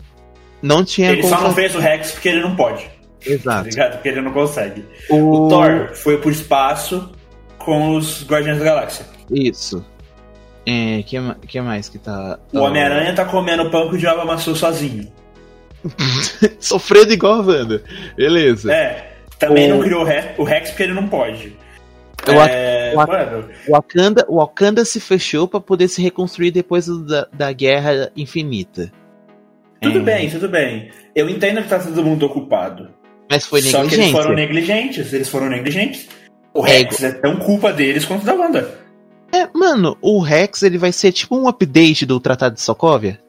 não 0.62 0.84
tinha. 0.84 1.12
Ele 1.12 1.22
só 1.22 1.40
não 1.40 1.54
fez 1.54 1.74
o 1.74 1.78
Rex 1.78 2.12
porque 2.12 2.28
ele 2.28 2.40
não 2.40 2.56
pode. 2.56 2.90
Exato. 3.24 3.68
Tá 3.76 3.88
Porque 3.90 4.08
ele 4.08 4.20
não 4.20 4.32
consegue. 4.32 4.84
O... 5.08 5.46
o 5.46 5.48
Thor 5.48 5.90
foi 5.94 6.18
pro 6.18 6.30
espaço 6.30 7.10
com 7.58 7.94
os 7.96 8.24
Guardiões 8.26 8.58
da 8.58 8.64
Galáxia. 8.64 9.06
Isso. 9.30 9.84
É, 10.66 11.02
que, 11.02 11.16
que 11.46 11.60
mais 11.60 11.88
que 11.88 11.98
tá. 11.98 12.38
O 12.52 12.60
Homem-Aranha 12.60 13.14
tá 13.14 13.24
comendo 13.24 13.70
pão 13.70 13.88
que 13.88 13.96
o 13.96 13.98
diabo 13.98 14.20
amassou 14.20 14.54
sozinho. 14.54 15.10
Sofrendo 16.60 17.12
igual 17.12 17.40
a 17.40 17.42
Wanda. 17.42 17.82
Beleza. 18.16 18.72
É. 18.72 19.10
Também 19.38 19.70
o... 19.70 19.76
não 19.76 19.82
criou 19.82 20.06
o 20.36 20.44
Rex 20.44 20.70
porque 20.70 20.82
ele 20.82 20.92
não 20.92 21.08
pode. 21.08 21.56
O, 22.28 22.32
é, 22.32 22.92
o, 22.92 22.96
mano. 22.96 23.48
o, 23.66 23.72
Wakanda, 23.72 24.26
o 24.28 24.36
Wakanda 24.36 24.84
se 24.84 25.00
fechou 25.00 25.48
para 25.48 25.58
poder 25.60 25.88
se 25.88 26.02
reconstruir 26.02 26.50
depois 26.50 26.86
da, 26.86 27.26
da 27.32 27.52
Guerra 27.52 28.10
Infinita. 28.14 28.92
Tudo 29.80 29.98
é. 29.98 30.02
bem, 30.02 30.30
tudo 30.30 30.48
bem. 30.48 30.90
Eu 31.14 31.28
entendo 31.28 31.62
que 31.62 31.68
tá 31.68 31.78
todo 31.78 32.04
mundo 32.04 32.26
ocupado. 32.26 32.90
Mas 33.30 33.46
foi 33.46 33.60
negligente. 33.60 33.84
Só 33.84 33.88
que 33.88 34.00
eles 34.00 34.10
foram 34.10 34.34
negligentes, 34.34 35.12
eles 35.12 35.28
foram 35.28 35.48
negligentes. 35.48 36.08
O 36.52 36.60
Rex 36.60 37.02
é, 37.02 37.08
é 37.08 37.12
tão 37.12 37.36
culpa 37.36 37.72
deles 37.72 38.04
quanto 38.04 38.24
da 38.24 38.34
Wanda. 38.34 38.78
É, 39.32 39.48
mano, 39.54 39.96
o 40.02 40.20
Rex 40.20 40.62
ele 40.62 40.76
vai 40.76 40.90
ser 40.90 41.12
tipo 41.12 41.36
um 41.36 41.46
update 41.46 42.04
do 42.04 42.18
Tratado 42.18 42.56
de 42.56 42.60
Sokovia. 42.60 43.20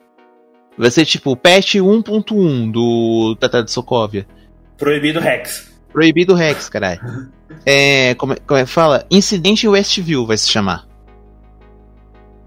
Vai 0.78 0.90
ser 0.90 1.06
tipo 1.06 1.36
patch 1.36 1.76
1.1 1.76 2.72
do 2.72 3.36
Tratado 3.40 3.66
de 3.66 3.72
Sokovia. 3.72 4.26
Proibido 4.78 5.20
Rex. 5.20 5.72
Proibido 5.94 6.34
Rex, 6.34 6.68
caralho. 6.70 7.30
é, 7.66 8.16
como, 8.16 8.34
é, 8.34 8.38
como 8.38 8.60
é 8.60 8.64
que 8.64 8.70
fala? 8.70 9.06
Incidente 9.12 9.68
Westview 9.68 10.26
vai 10.26 10.38
se 10.38 10.50
chamar. 10.50 10.88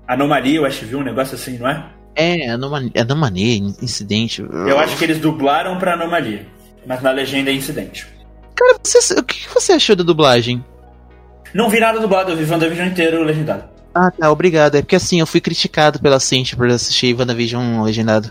Anomalia 0.08 0.62
Westview, 0.62 0.98
um 0.98 1.04
negócio 1.04 1.36
assim, 1.36 1.56
não 1.56 1.68
é? 1.68 1.93
É, 2.16 2.50
anomalia, 2.50 2.92
anomalia 2.96 3.56
incidente. 3.82 4.42
Eu 4.42 4.78
acho 4.78 4.96
que 4.96 5.04
eles 5.04 5.18
dublaram 5.18 5.78
pra 5.78 5.94
anomalia, 5.94 6.46
mas 6.86 7.02
na 7.02 7.10
legenda 7.10 7.50
é 7.50 7.54
incidente. 7.54 8.06
Cara, 8.54 8.78
você, 8.82 9.14
o 9.14 9.22
que 9.22 9.48
você 9.48 9.72
achou 9.72 9.96
da 9.96 10.04
dublagem? 10.04 10.64
Não 11.52 11.68
vi 11.68 11.80
nada 11.80 12.00
dublado, 12.00 12.32
eu 12.32 12.36
vi 12.36 12.50
WandaVision 12.50 12.88
inteiro 12.88 13.22
legendado. 13.22 13.64
Ah, 13.94 14.10
tá, 14.10 14.30
obrigado. 14.30 14.76
É 14.76 14.82
porque 14.82 14.96
assim, 14.96 15.20
eu 15.20 15.26
fui 15.26 15.40
criticado 15.40 16.00
pela 16.00 16.18
Cintia 16.18 16.56
por 16.56 16.68
assistir 16.68 17.14
WandaVision 17.14 17.82
legendado. 17.82 18.30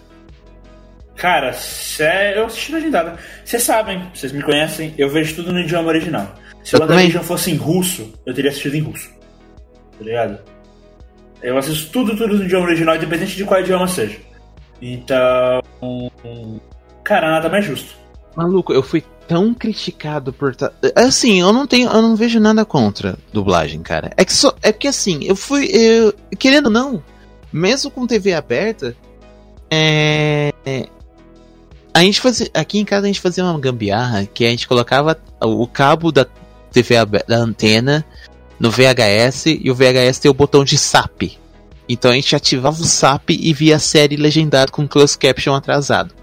Cara, 1.15 1.53
cê, 1.53 2.33
eu 2.35 2.45
assisti 2.45 2.73
legendado. 2.73 3.17
Vocês 3.45 3.63
sabem, 3.63 4.09
vocês 4.13 4.31
me 4.31 4.41
conhecem, 4.41 4.93
eu 4.97 5.09
vejo 5.09 5.35
tudo 5.35 5.53
no 5.53 5.59
idioma 5.59 5.87
original. 5.87 6.35
Se 6.63 6.75
o 6.75 6.79
WandaVision 6.79 7.23
fosse 7.23 7.51
em 7.51 7.55
russo, 7.55 8.13
eu 8.25 8.33
teria 8.33 8.49
assistido 8.49 8.75
em 8.75 8.81
russo. 8.81 9.09
Tá 9.97 10.03
ligado? 10.03 10.39
Eu 11.43 11.57
assisto 11.57 11.91
tudo, 11.91 12.15
tudo 12.15 12.37
no 12.37 12.45
idioma 12.45 12.65
original, 12.65 12.95
independente 12.95 13.35
de 13.35 13.43
qual 13.43 13.59
idioma 13.59 13.87
seja. 13.87 14.17
Então. 14.81 15.61
Cara, 17.03 17.29
nada 17.29 17.49
mais 17.49 17.65
justo. 17.65 17.95
Maluco, 18.35 18.73
eu 18.73 18.81
fui 18.81 19.03
tão 19.27 19.53
criticado 19.53 20.31
por. 20.31 20.55
Assim, 20.95 21.41
eu 21.41 21.51
não 21.51 21.67
tenho. 21.67 21.89
Eu 21.89 22.01
não 22.01 22.15
vejo 22.15 22.39
nada 22.39 22.65
contra 22.65 23.17
dublagem, 23.31 23.81
cara. 23.81 24.11
É 24.15 24.23
que 24.23 24.33
só. 24.33 24.55
É 24.61 24.71
que 24.71 24.87
assim, 24.87 25.19
eu 25.23 25.35
fui. 25.35 25.65
Eu, 25.65 26.13
querendo 26.39 26.69
não, 26.69 27.03
mesmo 27.51 27.91
com 27.91 28.07
TV 28.07 28.33
aberta. 28.33 28.95
É. 29.69 30.51
A 31.93 31.99
gente 32.01 32.21
fazia. 32.21 32.49
Aqui 32.53 32.79
em 32.79 32.85
casa 32.85 33.03
a 33.03 33.07
gente 33.07 33.21
fazia 33.21 33.43
uma 33.43 33.59
gambiarra 33.59 34.25
que 34.25 34.45
a 34.45 34.49
gente 34.49 34.67
colocava 34.67 35.19
o 35.41 35.67
cabo 35.67 36.11
da 36.11 36.25
TV 36.71 36.95
aberta, 36.97 37.27
da 37.27 37.37
antena 37.37 38.05
no 38.59 38.71
VHS 38.71 39.45
e 39.61 39.69
o 39.69 39.75
VHS 39.75 40.19
tem 40.19 40.31
o 40.31 40.33
botão 40.33 40.63
de 40.63 40.77
SAP. 40.77 41.37
Então 41.87 42.11
a 42.11 42.15
gente 42.15 42.35
ativava 42.35 42.81
o 42.81 42.85
SAP 42.85 43.31
e 43.31 43.53
via 43.53 43.75
a 43.75 43.79
série 43.79 44.15
legendada 44.15 44.71
com 44.71 44.87
closed 44.87 45.17
caption 45.17 45.53
atrasado. 45.53 46.13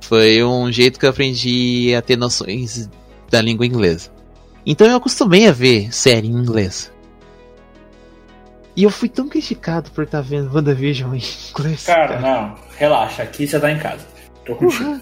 Foi 0.00 0.42
um 0.42 0.70
jeito 0.70 0.98
que 0.98 1.06
eu 1.06 1.10
aprendi 1.10 1.94
a 1.96 2.02
ter 2.02 2.16
noções 2.16 2.88
da 3.30 3.40
língua 3.40 3.64
inglesa. 3.64 4.10
Então 4.66 4.86
eu 4.86 4.96
acostumei 4.96 5.46
a 5.46 5.52
ver 5.52 5.94
série 5.94 6.28
em 6.28 6.32
inglês. 6.32 6.92
E 8.76 8.82
eu 8.82 8.90
fui 8.90 9.08
tão 9.08 9.28
criticado 9.28 9.90
por 9.90 10.04
estar 10.04 10.18
tá 10.18 10.22
vendo 10.28 10.54
WandaVision 10.54 11.14
em 11.14 11.22
inglês. 11.50 11.84
Cara, 11.84 12.08
cara, 12.08 12.20
não, 12.20 12.56
relaxa, 12.76 13.22
aqui 13.22 13.46
você 13.46 13.58
tá 13.58 13.70
em 13.70 13.78
casa. 13.78 14.06
Tô 14.44 14.54
contigo. 14.54 14.90
Uhum. 14.90 15.00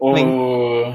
O... 0.00 0.94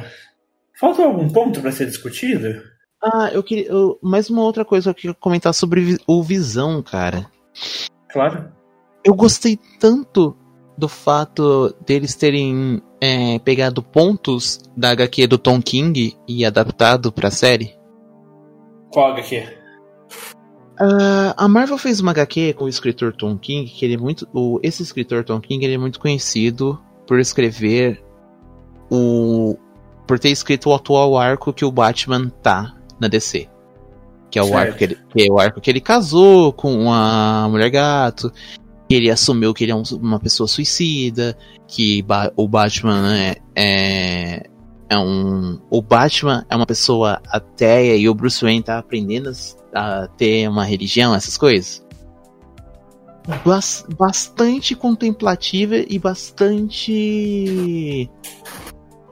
Faltou 0.79 1.05
algum 1.05 1.29
ponto 1.29 1.61
para 1.61 1.71
ser 1.71 1.85
discutido? 1.85 2.61
Ah, 3.01 3.29
eu 3.31 3.43
queria. 3.43 3.67
Eu, 3.67 3.99
mais 4.01 4.29
uma 4.29 4.43
outra 4.43 4.65
coisa 4.65 4.85
que 4.85 4.89
eu 4.89 4.95
queria 4.95 5.13
comentar 5.13 5.53
sobre 5.53 5.97
o 6.07 6.23
Visão, 6.23 6.81
cara. 6.81 7.29
Claro. 8.11 8.51
Eu 9.03 9.13
gostei 9.13 9.59
tanto 9.79 10.35
do 10.77 10.89
fato 10.89 11.73
deles 11.85 12.15
terem 12.15 12.81
é, 12.99 13.39
pegado 13.39 13.81
pontos 13.81 14.59
da 14.75 14.91
HQ 14.91 15.27
do 15.27 15.37
Tom 15.37 15.61
King 15.61 16.17
e 16.27 16.45
adaptado 16.45 17.11
pra 17.11 17.31
série? 17.31 17.75
Qual 18.91 19.11
HQ? 19.11 19.47
Uh, 20.77 21.31
a 21.37 21.47
Marvel 21.47 21.77
fez 21.77 22.01
uma 22.01 22.11
HQ 22.11 22.53
com 22.53 22.65
o 22.65 22.69
escritor 22.69 23.15
Tom 23.15 23.37
King, 23.37 23.69
que 23.69 23.85
ele 23.85 23.93
é 23.93 23.97
muito. 23.97 24.27
O, 24.33 24.59
esse 24.61 24.83
escritor 24.83 25.23
Tom 25.23 25.39
King 25.39 25.63
ele 25.63 25.75
é 25.75 25.77
muito 25.77 25.99
conhecido 25.99 26.81
por 27.07 27.19
escrever 27.19 28.03
o. 28.89 29.55
por 30.05 30.19
ter 30.19 30.29
escrito 30.29 30.69
o 30.69 30.73
atual 30.73 31.17
arco 31.17 31.53
que 31.53 31.65
o 31.65 31.71
Batman 31.71 32.29
tá 32.41 32.75
na 32.99 33.07
DC. 33.07 33.47
Que 34.29 34.39
é 34.39 34.43
o 34.43 34.57
arco 34.57 34.77
que 34.77 34.83
ele, 34.83 34.97
que 35.09 35.27
é 35.27 35.31
o 35.31 35.39
arco 35.39 35.61
que 35.61 35.69
ele 35.69 35.79
casou 35.79 36.51
com 36.51 36.91
a 36.91 37.47
mulher 37.49 37.69
gato 37.69 38.31
que 38.87 38.95
ele 38.95 39.09
assumiu 39.09 39.53
que 39.53 39.63
ele 39.63 39.71
é 39.71 39.75
um, 39.75 39.83
uma 39.93 40.19
pessoa 40.19 40.47
suicida, 40.47 41.37
que 41.67 42.01
ba 42.03 42.31
o 42.35 42.47
Batman 42.47 43.15
é, 43.15 43.35
é, 43.55 44.49
é, 44.89 44.97
um. 44.97 45.59
O 45.69 45.81
Batman 45.81 46.45
é 46.49 46.55
uma 46.55 46.65
pessoa 46.65 47.21
ateia 47.27 47.95
e 47.95 48.07
o 48.07 48.13
Bruce 48.13 48.43
Wayne 48.43 48.63
tá 48.63 48.77
aprendendo 48.77 49.31
a 49.73 50.07
ter 50.17 50.47
uma 50.47 50.63
religião, 50.63 51.15
essas 51.15 51.37
coisas. 51.37 51.83
Bas 53.43 53.83
bastante 53.97 54.75
contemplativa 54.75 55.77
e 55.77 55.97
bastante. 55.97 56.87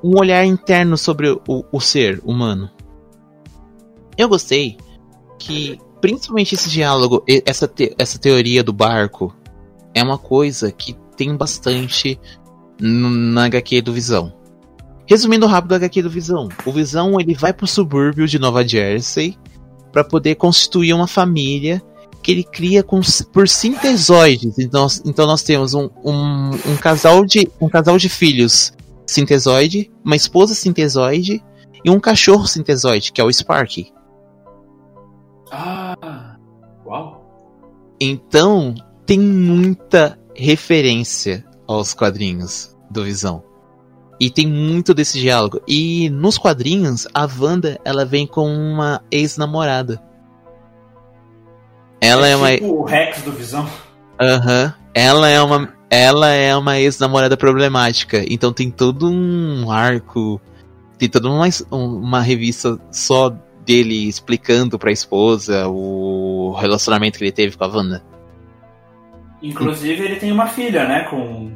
Um 0.04 0.20
olhar 0.20 0.46
interno 0.46 0.98
sobre 0.98 1.30
o, 1.30 1.66
o 1.72 1.80
ser 1.80 2.22
humano. 2.26 2.70
Eu 4.18 4.28
gostei 4.28 4.78
que, 5.40 5.80
principalmente 6.02 6.56
esse 6.56 6.70
diálogo, 6.70 7.24
essa, 7.46 7.68
te 7.68 7.96
essa 7.98 8.20
teoria 8.20 8.64
do 8.64 8.74
barco 8.74 9.34
é 9.94 10.04
uma 10.04 10.18
coisa 10.18 10.72
que 10.72 10.96
tem 11.16 11.36
bastante 11.36 12.20
na 12.80 13.46
HQ 13.46 13.82
do 13.82 13.94
Visão. 13.94 14.34
Resumindo 15.06 15.46
rápido 15.46 15.74
a 15.74 15.76
HQ 15.78 16.02
do 16.02 16.10
Visão. 16.10 16.50
O 16.66 16.72
Visão 16.72 17.20
ele 17.20 17.34
vai 17.34 17.54
pro 17.54 17.68
subúrbio 17.68 18.28
de 18.28 18.40
Nova 18.40 18.68
Jersey 18.68 19.38
para 19.92 20.04
poder 20.04 20.36
constituir 20.36 20.94
uma 20.94 21.08
família 21.08 21.82
que 22.22 22.32
ele 22.32 22.44
cria 22.44 22.82
com, 22.82 23.02
por 23.32 23.48
sintesoides. 23.48 24.58
Então, 24.58 24.88
então 25.06 25.28
nós 25.28 25.44
temos 25.44 25.74
um, 25.74 25.90
um, 26.04 26.52
um, 26.52 26.78
casal 26.78 27.26
de, 27.26 27.50
um 27.60 27.68
casal 27.68 27.98
de 27.98 28.08
filhos 28.08 28.74
sintesoide, 29.06 29.92
uma 30.04 30.16
esposa 30.16 30.54
sintesoide 30.54 31.44
e 31.84 31.90
um 31.90 32.00
cachorro 32.00 32.48
sintesoide, 32.48 33.12
que 33.12 33.20
é 33.20 33.24
o 33.24 33.32
Sparky. 33.32 33.92
Ah, 35.52 36.38
uau! 36.86 37.24
Então, 38.00 38.74
tem 39.06 39.20
muita 39.20 40.20
referência 40.36 41.46
aos 41.68 41.94
quadrinhos 41.94 42.76
do 42.90 43.04
Visão. 43.04 43.44
E 44.20 44.30
tem 44.30 44.48
muito 44.48 44.94
desse 44.94 45.20
diálogo. 45.20 45.62
E 45.68 46.10
nos 46.10 46.38
quadrinhos, 46.38 47.08
a 47.14 47.28
Wanda, 47.40 47.80
ela 47.84 48.06
vem 48.06 48.26
com 48.26 48.48
uma 48.48 49.02
ex-namorada. 49.12 50.02
Ela 52.00 52.28
é, 52.28 52.32
é 52.32 52.36
uma. 52.36 52.52
Tipo 52.52 52.68
o 52.68 52.84
Rex 52.84 53.22
do 53.22 53.32
Visão. 53.32 53.68
Aham. 54.20 54.66
Uhum. 54.66 54.84
Ela 54.94 55.30
é 55.30 55.42
uma. 55.42 55.74
Ela 55.94 56.30
é 56.30 56.56
uma 56.56 56.80
ex-namorada 56.80 57.38
problemática. 57.38 58.26
Então 58.28 58.52
tem 58.52 58.72
todo 58.72 59.08
um 59.08 59.70
arco. 59.72 60.42
Tem 60.98 61.08
toda 61.08 61.30
uma, 61.30 61.46
uma 61.70 62.20
revista 62.20 62.80
só 62.92 63.32
dele 63.64 64.08
explicando 64.08 64.80
pra 64.80 64.92
esposa 64.92 65.68
o 65.68 66.56
relacionamento 66.60 67.20
que 67.20 67.24
ele 67.26 67.32
teve 67.32 67.56
com 67.56 67.64
a 67.64 67.68
Wanda. 67.68 68.04
Inclusive, 69.44 70.04
ele 70.04 70.16
tem 70.16 70.32
uma 70.32 70.48
filha, 70.48 70.88
né, 70.88 71.02
com, 71.10 71.52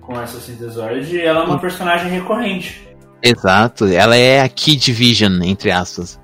com 0.00 0.20
essa 0.20 0.38
Synthesoid, 0.38 1.16
e 1.16 1.20
ela 1.20 1.40
é 1.40 1.42
uma 1.44 1.58
personagem 1.58 2.08
recorrente. 2.08 2.86
Exato, 3.20 3.86
ela 3.86 4.14
é 4.14 4.42
a 4.42 4.48
Kid 4.48 4.92
Vision, 4.92 5.42
entre 5.42 5.72
aspas. 5.72 6.20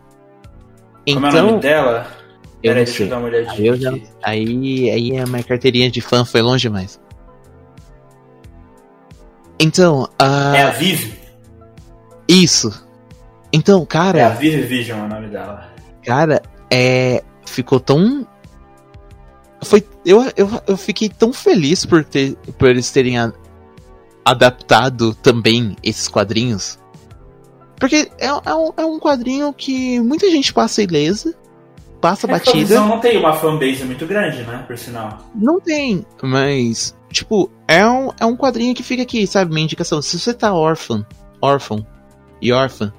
Como 1.07 1.27
então, 1.27 1.29
é 1.29 1.43
o 1.43 1.47
nome 1.47 1.49
então, 1.49 1.61
dela? 1.61 2.07
Eu 2.63 2.73
Pera, 2.73 2.85
deixa 2.85 3.03
eu 3.03 3.09
dar 3.09 3.19
uma 3.19 3.27
olhadinha. 3.27 3.73
Aí, 3.73 3.81
já, 3.81 3.95
aí, 4.23 4.91
aí 4.91 5.19
a 5.19 5.27
minha 5.27 5.43
carteirinha 5.43 5.91
de 5.91 6.01
fã 6.01 6.25
foi 6.25 6.41
longe 6.41 6.63
demais. 6.63 7.01
Então, 9.61 10.05
uh... 10.21 10.55
É 10.55 10.63
a 10.63 10.71
Viv? 10.71 11.15
Isso. 12.29 12.87
Então, 13.53 13.85
cara. 13.85 14.19
É 14.19 14.25
a 14.25 14.31
Viv 14.31 14.67
Vision 14.67 15.01
é 15.01 15.03
o 15.03 15.09
nome 15.09 15.29
dela. 15.29 15.73
Cara, 16.05 16.43
é. 16.71 17.23
Ficou 17.47 17.81
tão 17.81 18.27
foi 19.63 19.85
eu, 20.05 20.23
eu, 20.37 20.49
eu 20.67 20.77
fiquei 20.77 21.09
tão 21.09 21.33
feliz 21.33 21.85
por 21.85 22.05
ter 22.05 22.37
por 22.59 22.69
eles 22.69 22.91
terem 22.91 23.19
a, 23.19 23.33
adaptado 24.25 25.15
também 25.15 25.77
esses 25.83 26.09
quadrinhos. 26.09 26.79
Porque 27.77 28.11
é, 28.19 28.27
é, 28.27 28.55
um, 28.55 28.73
é 28.77 28.85
um 28.85 28.99
quadrinho 28.99 29.53
que 29.53 30.01
muita 30.01 30.31
gente 30.31 30.53
passa 30.53 30.83
ilesa, 30.83 31.35
passa 32.01 32.27
é 32.27 32.31
batida. 32.31 32.81
não 32.81 32.99
tem 32.99 33.17
uma 33.17 33.35
fanbase 33.35 33.85
muito 33.85 34.05
grande, 34.07 34.43
né? 34.43 34.65
Por 34.67 34.77
sinal. 34.77 35.31
Não 35.35 35.61
tem, 35.61 36.05
mas, 36.23 36.95
tipo, 37.13 37.51
é 37.67 37.87
um, 37.87 38.11
é 38.19 38.27
um 38.27 38.37
quadrinho 38.37 38.75
que 38.75 38.83
fica 38.83 39.03
aqui, 39.03 39.27
sabe? 39.27 39.53
Minha 39.53 39.65
indicação. 39.65 40.01
Se 40.03 40.19
você 40.19 40.33
tá 40.35 40.53
órfão, 40.53 41.05
órfão 41.41 41.87
e 42.41 42.53
órfã 42.53 42.93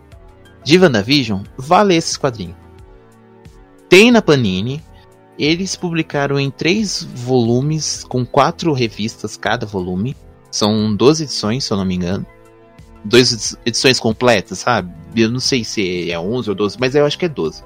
de 0.63 0.77
WandaVision, 0.77 1.43
vá 1.57 1.81
ler 1.81 1.95
esses 1.95 2.17
quadrinhos. 2.17 2.55
Tem 3.87 4.11
na 4.11 4.21
Panini, 4.21 4.83
eles 5.37 5.75
publicaram 5.75 6.39
em 6.39 6.51
três 6.51 7.03
volumes, 7.03 8.03
com 8.03 8.25
quatro 8.25 8.73
revistas 8.73 9.37
cada 9.37 9.65
volume. 9.65 10.15
São 10.51 10.95
12 10.95 11.23
edições, 11.23 11.63
se 11.63 11.71
eu 11.71 11.77
não 11.77 11.85
me 11.85 11.95
engano. 11.95 12.25
duas 13.03 13.57
edições 13.65 13.99
completas, 13.99 14.59
sabe? 14.59 14.93
Eu 15.15 15.31
não 15.31 15.39
sei 15.39 15.63
se 15.63 16.11
é 16.11 16.19
11 16.19 16.49
ou 16.49 16.55
12, 16.55 16.77
mas 16.79 16.93
eu 16.93 17.05
acho 17.05 17.17
que 17.17 17.25
é 17.25 17.29
12. 17.29 17.63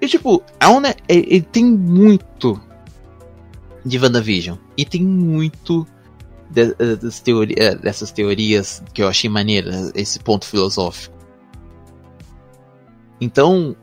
E 0.00 0.06
tipo, 0.06 0.42
a 0.60 0.70
Ona, 0.70 0.90
é, 0.90 0.96
ele 1.08 1.42
tem 1.42 1.64
muito 1.64 2.60
de 3.84 3.98
WandaVision. 3.98 4.56
E 4.76 4.84
tem 4.84 5.02
muito 5.02 5.86
das 6.50 7.20
teori 7.20 7.54
é, 7.58 7.74
dessas 7.74 8.12
teorias 8.12 8.82
que 8.92 9.02
eu 9.02 9.08
achei 9.08 9.28
maneira, 9.28 9.90
esse 9.94 10.18
ponto 10.20 10.46
filosófico. 10.46 11.14
Então, 13.20 13.76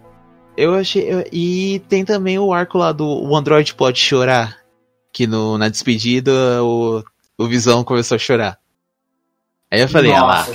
eu 0.55 0.75
achei. 0.75 1.25
e 1.31 1.79
tem 1.87 2.05
também 2.05 2.37
o 2.37 2.53
arco 2.53 2.77
lá 2.77 2.91
do 2.91 3.05
o 3.05 3.35
Android 3.35 3.73
pode 3.73 3.99
chorar. 3.99 4.59
Que 5.13 5.27
no, 5.27 5.57
na 5.57 5.67
despedida 5.67 6.63
o, 6.63 7.03
o 7.37 7.47
Visão 7.47 7.83
começou 7.83 8.15
a 8.15 8.19
chorar. 8.19 8.57
Aí 9.69 9.81
eu 9.81 9.89
falei, 9.89 10.13
ah 10.13 10.23
lá. 10.23 10.47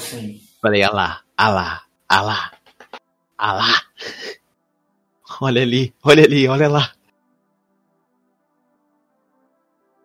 Falei, 0.63 0.83
ah 0.83 0.91
lá, 0.91 1.21
ah 1.37 1.51
lá, 1.51 1.83
ah 2.09 2.23
lá, 2.23 2.53
ah 3.37 3.53
lá. 3.53 3.83
Olha 5.41 5.61
ali, 5.61 5.93
olha 6.03 6.25
ali, 6.25 6.49
olha 6.49 6.67
lá. 6.67 6.96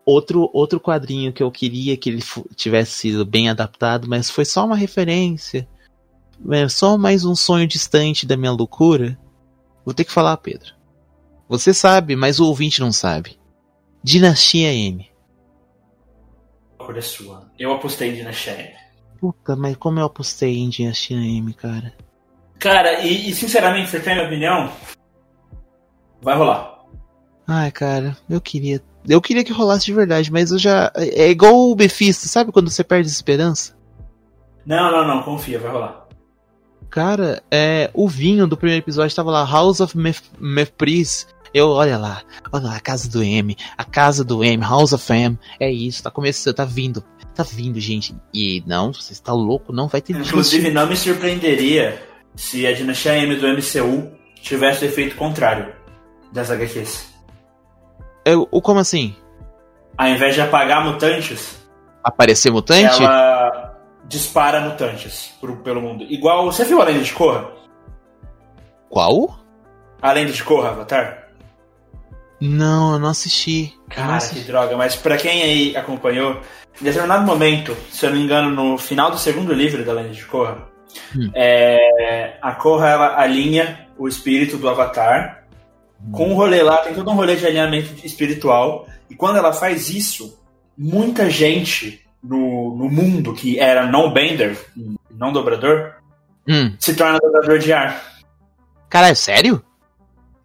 Outro, 0.06 0.50
outro 0.54 0.80
quadrinho 0.80 1.32
que 1.32 1.44
eu 1.44 1.52
queria 1.52 1.96
que 1.96 2.10
ele 2.10 2.24
tivesse 2.56 2.94
sido 2.94 3.26
bem 3.26 3.50
adaptado, 3.50 4.08
mas 4.08 4.30
foi 4.30 4.46
só 4.46 4.66
uma 4.66 4.76
referência. 4.76 5.68
É 6.50 6.68
só 6.68 6.98
mais 6.98 7.24
um 7.24 7.36
sonho 7.36 7.68
distante 7.68 8.26
da 8.26 8.36
minha 8.36 8.52
loucura. 8.52 9.18
Vou 9.86 9.94
ter 9.94 10.04
que 10.04 10.12
falar, 10.12 10.38
Pedro. 10.38 10.74
Você 11.48 11.74
sabe, 11.74 12.16
mas 12.16 12.40
o 12.40 12.46
ouvinte 12.46 12.82
não 12.82 12.92
sabe. 12.92 13.38
Dinastia 14.04 14.74
M. 14.74 15.10
A 16.80 17.02
sua. 17.02 17.52
Eu 17.58 17.74
apostei 17.74 18.10
em 18.10 18.16
Dinastia 18.16 18.54
M. 18.54 18.74
Puta, 19.20 19.56
mas 19.56 19.76
como 19.76 20.00
eu 20.00 20.06
apostei 20.06 20.58
em 20.58 20.70
Dinastia 20.70 21.18
M, 21.18 21.54
cara? 21.54 21.94
Cara, 22.58 23.02
e, 23.02 23.30
e 23.30 23.36
sinceramente, 23.36 23.90
você 23.90 24.00
tem 24.00 24.14
a 24.14 24.16
minha 24.16 24.28
opinião? 24.28 24.72
Vai 26.22 26.38
rolar. 26.38 26.80
Ai, 27.48 27.72
cara, 27.72 28.18
eu 28.30 28.40
queria. 28.40 28.82
Eu 29.08 29.22
queria 29.22 29.44
que 29.44 29.52
rolasse 29.52 29.86
de 29.86 29.94
verdade, 29.94 30.32
mas 30.32 30.52
eu 30.52 30.60
já. 30.60 30.92
É 30.96 31.30
igual 31.30 31.72
o 31.72 31.76
Mephisto, 31.76 32.28
sabe 32.28 32.52
quando 32.52 32.70
você 32.70 32.84
perde 32.84 33.08
a 33.10 33.12
esperança? 33.12 33.76
Não, 34.66 34.92
não, 34.92 35.08
não, 35.08 35.24
confia, 35.24 35.60
vai 35.60 35.72
rolar. 35.72 36.08
Cara, 36.90 37.42
é, 37.50 37.90
o 37.94 38.08
vinho 38.08 38.46
do 38.46 38.58
primeiro 38.58 38.84
episódio 38.84 39.16
tava 39.16 39.32
lá, 39.32 39.46
House 39.46 39.80
of 39.80 39.96
Mepris. 40.40 41.28
Eu, 41.54 41.70
olha 41.70 41.98
lá, 41.98 42.22
olha 42.52 42.66
lá, 42.66 42.76
a 42.76 42.80
casa 42.80 43.10
do 43.10 43.24
M, 43.24 43.58
a 43.78 43.84
casa 43.84 44.24
do 44.24 44.44
M, 44.44 44.62
House 44.64 44.94
of 44.94 45.12
M. 45.12 45.38
É 45.60 45.70
isso, 45.72 46.04
tá 46.04 46.12
começando, 46.12 46.54
tá 46.54 46.66
vindo, 46.66 47.04
tá 47.34 47.44
vindo, 47.44 47.80
gente. 47.80 48.16
E 48.34 48.64
não, 48.66 48.94
você 48.94 49.14
está 49.14 49.34
louco, 49.34 49.74
não 49.74 49.88
vai 49.88 50.02
ter 50.02 50.16
Inclusive, 50.16 50.70
não 50.70 50.88
me 50.88 50.96
surpreenderia 50.96 52.02
se 52.36 52.66
a 52.68 52.74
dinastia 52.74 53.18
M 53.18 53.36
do 53.36 53.48
MCU 53.48 54.12
tivesse 54.42 54.86
o 54.86 54.88
efeito 54.88 55.16
contrário 55.16 55.74
das 56.32 56.52
HQs. 56.52 57.11
Eu, 58.26 58.46
como 58.48 58.80
assim? 58.80 59.16
Ao 59.98 60.08
invés 60.08 60.36
de 60.36 60.42
apagar 60.42 60.84
mutantes. 60.84 61.60
Aparecer 62.04 62.52
mutante? 62.52 63.04
Ela 63.04 63.78
dispara 64.06 64.62
mutantes 64.62 65.34
pro, 65.40 65.58
pelo 65.58 65.82
mundo. 65.82 66.06
Igual. 66.10 66.46
Você 66.46 66.66
viu 66.66 66.82
a 66.82 66.86
Lenda 66.86 67.04
de 67.04 67.14
Korra? 67.14 67.50
Qual? 68.90 69.40
A 70.02 70.12
Lenda 70.12 70.32
de 70.32 70.44
Korra, 70.44 70.70
Avatar? 70.70 71.28
Não, 72.40 72.94
eu 72.94 73.00
não 73.00 73.10
assisti. 73.10 73.74
Cara, 73.90 74.08
não 74.08 74.16
assisti. 74.16 74.42
que 74.42 74.48
droga. 74.48 74.76
Mas 74.76 74.96
pra 74.96 75.16
quem 75.16 75.44
aí 75.44 75.78
acompanhou, 75.78 76.42
em 76.82 76.84
determinado 76.84 77.24
momento, 77.24 77.78
se 77.92 78.06
eu 78.06 78.10
não 78.10 78.18
me 78.18 78.24
engano, 78.24 78.50
no 78.50 78.78
final 78.78 79.12
do 79.12 79.18
segundo 79.18 79.54
livro 79.54 79.86
da 79.86 79.94
Lenda 79.94 80.10
de 80.10 80.26
Korra, 80.26 80.58
hum. 81.16 81.30
é, 81.36 82.38
a 82.42 82.54
Korra 82.54 82.90
ela 82.90 83.22
alinha 83.22 83.88
o 83.98 84.08
espírito 84.08 84.58
do 84.58 84.68
Avatar. 84.68 85.41
Com 86.12 86.30
um 86.30 86.34
rolê 86.34 86.64
lá, 86.64 86.78
tem 86.78 86.94
todo 86.94 87.10
um 87.12 87.16
rolê 87.16 87.36
de 87.36 87.46
alinhamento 87.46 88.06
espiritual. 88.06 88.88
E 89.10 89.16
quando 89.16 89.38
ela 89.38 89.54
faz 89.54 89.90
isso, 89.90 90.40
muita 90.78 91.30
gente 91.30 92.04
no, 92.24 92.76
no 92.76 92.90
mundo 92.90 93.34
que 93.34 93.60
era 93.60 93.86
não 93.86 94.12
bender, 94.12 94.58
não 95.10 95.32
dobrador, 95.32 95.94
hum. 96.48 96.74
se 96.80 96.96
torna 96.96 97.20
dobrador 97.20 97.60
de 97.60 97.74
ar. 97.74 98.02
Cara, 98.90 99.10
é 99.10 99.16
sério? 99.16 99.64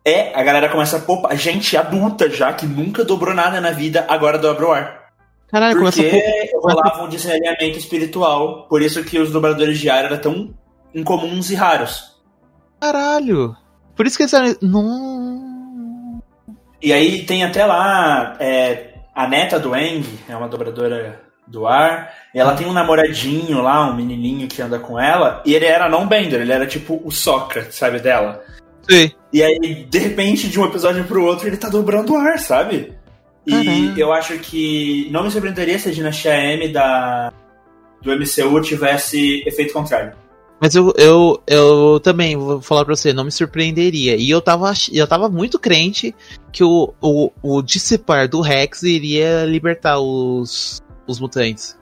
É, 0.04 0.32
a 0.38 0.42
galera 0.42 0.68
começa 0.68 0.98
a 0.98 1.00
poupar. 1.00 1.36
Gente 1.36 1.76
adulta 1.76 2.30
já, 2.30 2.52
que 2.52 2.64
nunca 2.64 3.04
dobrou 3.04 3.34
nada 3.34 3.60
na 3.60 3.72
vida, 3.72 4.06
agora 4.08 4.38
dobra 4.38 4.66
o 4.66 4.72
ar. 4.72 5.06
Caralho, 5.48 5.80
Porque 5.80 6.50
rolava 6.60 7.04
um 7.04 7.08
desalinhamento 7.08 7.78
espiritual. 7.78 8.66
Por 8.68 8.82
isso 8.82 9.02
que 9.04 9.18
os 9.18 9.30
dobradores 9.30 9.78
de 9.78 9.88
ar 9.88 10.04
eram 10.04 10.18
tão 10.18 10.54
incomuns 10.94 11.50
e 11.50 11.54
raros. 11.54 12.16
Caralho. 12.80 13.56
Por 13.96 14.06
isso 14.06 14.16
que 14.16 14.24
eles 14.24 14.58
Não. 14.60 15.35
E 16.86 16.92
aí 16.92 17.24
tem 17.24 17.42
até 17.42 17.66
lá. 17.66 18.36
É, 18.38 18.90
a 19.12 19.26
neta 19.26 19.58
do 19.58 19.74
Eng, 19.74 20.04
é 20.28 20.36
uma 20.36 20.46
dobradora 20.46 21.20
do 21.44 21.66
ar. 21.66 22.14
E 22.32 22.38
ela 22.38 22.54
tem 22.54 22.64
um 22.64 22.72
namoradinho 22.72 23.60
lá, 23.60 23.90
um 23.90 23.96
menininho 23.96 24.46
que 24.46 24.62
anda 24.62 24.78
com 24.78 24.96
ela. 24.96 25.42
E 25.44 25.52
ele 25.52 25.64
era 25.64 25.88
não 25.88 26.06
bender, 26.06 26.40
ele 26.40 26.52
era 26.52 26.64
tipo 26.64 27.02
o 27.04 27.10
Sócrates, 27.10 27.74
sabe, 27.74 27.98
dela. 27.98 28.40
Sim. 28.88 29.10
E 29.32 29.42
aí, 29.42 29.84
de 29.90 29.98
repente, 29.98 30.48
de 30.48 30.60
um 30.60 30.64
episódio 30.64 31.02
pro 31.02 31.24
outro, 31.24 31.48
ele 31.48 31.56
tá 31.56 31.68
dobrando 31.68 32.12
o 32.12 32.16
ar, 32.16 32.38
sabe? 32.38 32.92
E 33.44 33.92
eu 33.98 34.12
acho 34.12 34.38
que 34.38 35.08
não 35.10 35.24
me 35.24 35.30
surpreenderia 35.32 35.80
se 35.80 35.88
a 35.88 35.92
Dinastia 35.92 36.36
M 36.36 36.68
da, 36.68 37.32
do 38.00 38.12
MCU 38.12 38.60
tivesse 38.62 39.42
efeito 39.44 39.72
contrário. 39.72 40.12
Mas 40.60 40.74
eu, 40.74 40.92
eu, 40.96 41.42
eu 41.46 42.00
também 42.00 42.36
vou 42.36 42.62
falar 42.62 42.84
pra 42.84 42.96
você, 42.96 43.12
não 43.12 43.24
me 43.24 43.32
surpreenderia. 43.32 44.16
E 44.16 44.30
eu 44.30 44.40
tava, 44.40 44.72
eu 44.92 45.06
tava 45.06 45.28
muito 45.28 45.58
crente 45.58 46.14
que 46.50 46.64
o, 46.64 46.94
o, 47.00 47.30
o 47.42 47.62
dissipar 47.62 48.28
do 48.28 48.40
Rex 48.40 48.82
iria 48.82 49.44
libertar 49.44 49.98
os, 50.00 50.82
os 51.06 51.20
mutantes. 51.20 51.78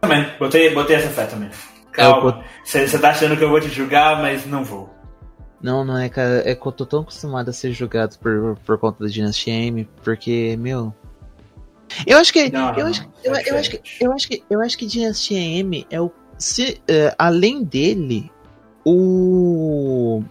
Também, 0.00 0.26
botei, 0.38 0.72
botei 0.72 0.96
essa 0.96 1.10
fé 1.10 1.26
também. 1.26 1.50
Calma, 1.92 2.42
você 2.64 2.98
tá 2.98 3.10
achando 3.10 3.36
que 3.36 3.44
eu 3.44 3.50
vou 3.50 3.60
te 3.60 3.68
julgar, 3.68 4.20
mas 4.20 4.46
não 4.46 4.64
vou. 4.64 4.90
Não, 5.62 5.84
não 5.84 5.96
é, 5.96 6.08
cara. 6.08 6.42
É 6.44 6.54
que 6.54 6.66
eu 6.66 6.72
tô 6.72 6.84
tão 6.84 7.02
acostumado 7.02 7.48
a 7.48 7.52
ser 7.52 7.72
julgado 7.72 8.18
por, 8.18 8.56
por 8.64 8.78
conta 8.78 9.04
da 9.04 9.10
Dynasty 9.10 9.50
M, 9.50 9.88
porque, 10.02 10.56
meu. 10.58 10.92
Eu 12.06 12.18
acho 12.18 12.32
que. 12.32 12.50
Não, 12.50 12.74
eu, 12.74 12.86
acho, 12.86 13.08
eu, 13.22 13.32
eu, 13.32 13.56
acho 13.56 13.70
que 13.70 13.82
eu 14.00 14.12
acho 14.12 14.28
que. 14.28 14.42
Eu 14.50 14.60
acho 14.60 14.78
que 14.78 14.86
Dynasty 14.86 15.34
M 15.34 15.86
é 15.88 16.00
o. 16.00 16.10
Se, 16.42 16.72
uh, 16.90 17.14
além 17.16 17.62
dele, 17.62 18.28
o. 18.84 20.24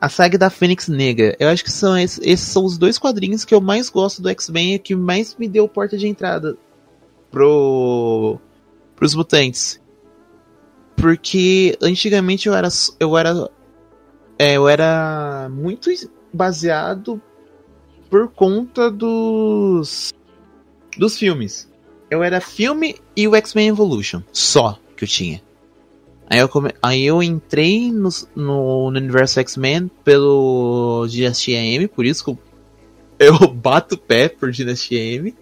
A 0.00 0.08
saga 0.08 0.38
da 0.38 0.48
Fênix 0.48 0.88
Negra. 0.88 1.36
Eu 1.38 1.50
acho 1.50 1.62
que 1.62 1.70
são 1.70 1.98
esses, 1.98 2.18
esses 2.22 2.48
são 2.48 2.64
os 2.64 2.78
dois 2.78 2.98
quadrinhos 2.98 3.44
que 3.44 3.54
eu 3.54 3.60
mais 3.60 3.90
gosto 3.90 4.22
do 4.22 4.30
X-Men 4.30 4.74
e 4.74 4.78
que 4.78 4.96
mais 4.96 5.36
me 5.36 5.46
deu 5.46 5.68
porta 5.68 5.98
de 5.98 6.08
entrada 6.08 6.56
pro 7.30 8.40
pros 8.96 9.14
mutantes. 9.14 9.78
Porque 10.96 11.76
antigamente 11.82 12.48
eu 12.48 12.54
era 12.54 12.68
eu 12.98 13.16
era 13.16 13.50
é, 14.38 14.54
eu 14.54 14.66
era 14.66 15.46
muito 15.52 15.90
baseado 16.32 17.20
por 18.08 18.28
conta 18.28 18.90
dos 18.90 20.10
dos 20.96 21.18
filmes. 21.18 21.70
Eu 22.10 22.22
era 22.22 22.40
filme 22.40 22.96
e 23.14 23.28
o 23.28 23.36
X-Men 23.36 23.68
Evolution, 23.68 24.22
só 24.32 24.81
que 25.02 25.04
eu 25.04 25.08
tinha. 25.08 25.42
Aí 26.28 26.38
eu, 26.38 26.48
come... 26.48 26.70
Aí 26.80 27.02
eu 27.04 27.20
entrei 27.22 27.90
no, 27.90 28.08
no, 28.34 28.90
no 28.90 28.98
universo 28.98 29.40
X-Men 29.40 29.90
pelo 30.04 31.06
Dinastia 31.08 31.58
M, 31.58 31.88
por 31.88 32.06
isso 32.06 32.24
que 32.24 32.30
eu, 32.30 32.38
eu 33.42 33.48
bato 33.48 33.96
o 33.96 33.98
pé 33.98 34.28
por 34.28 34.50
Dinastia 34.50 34.98
M. 34.98 35.34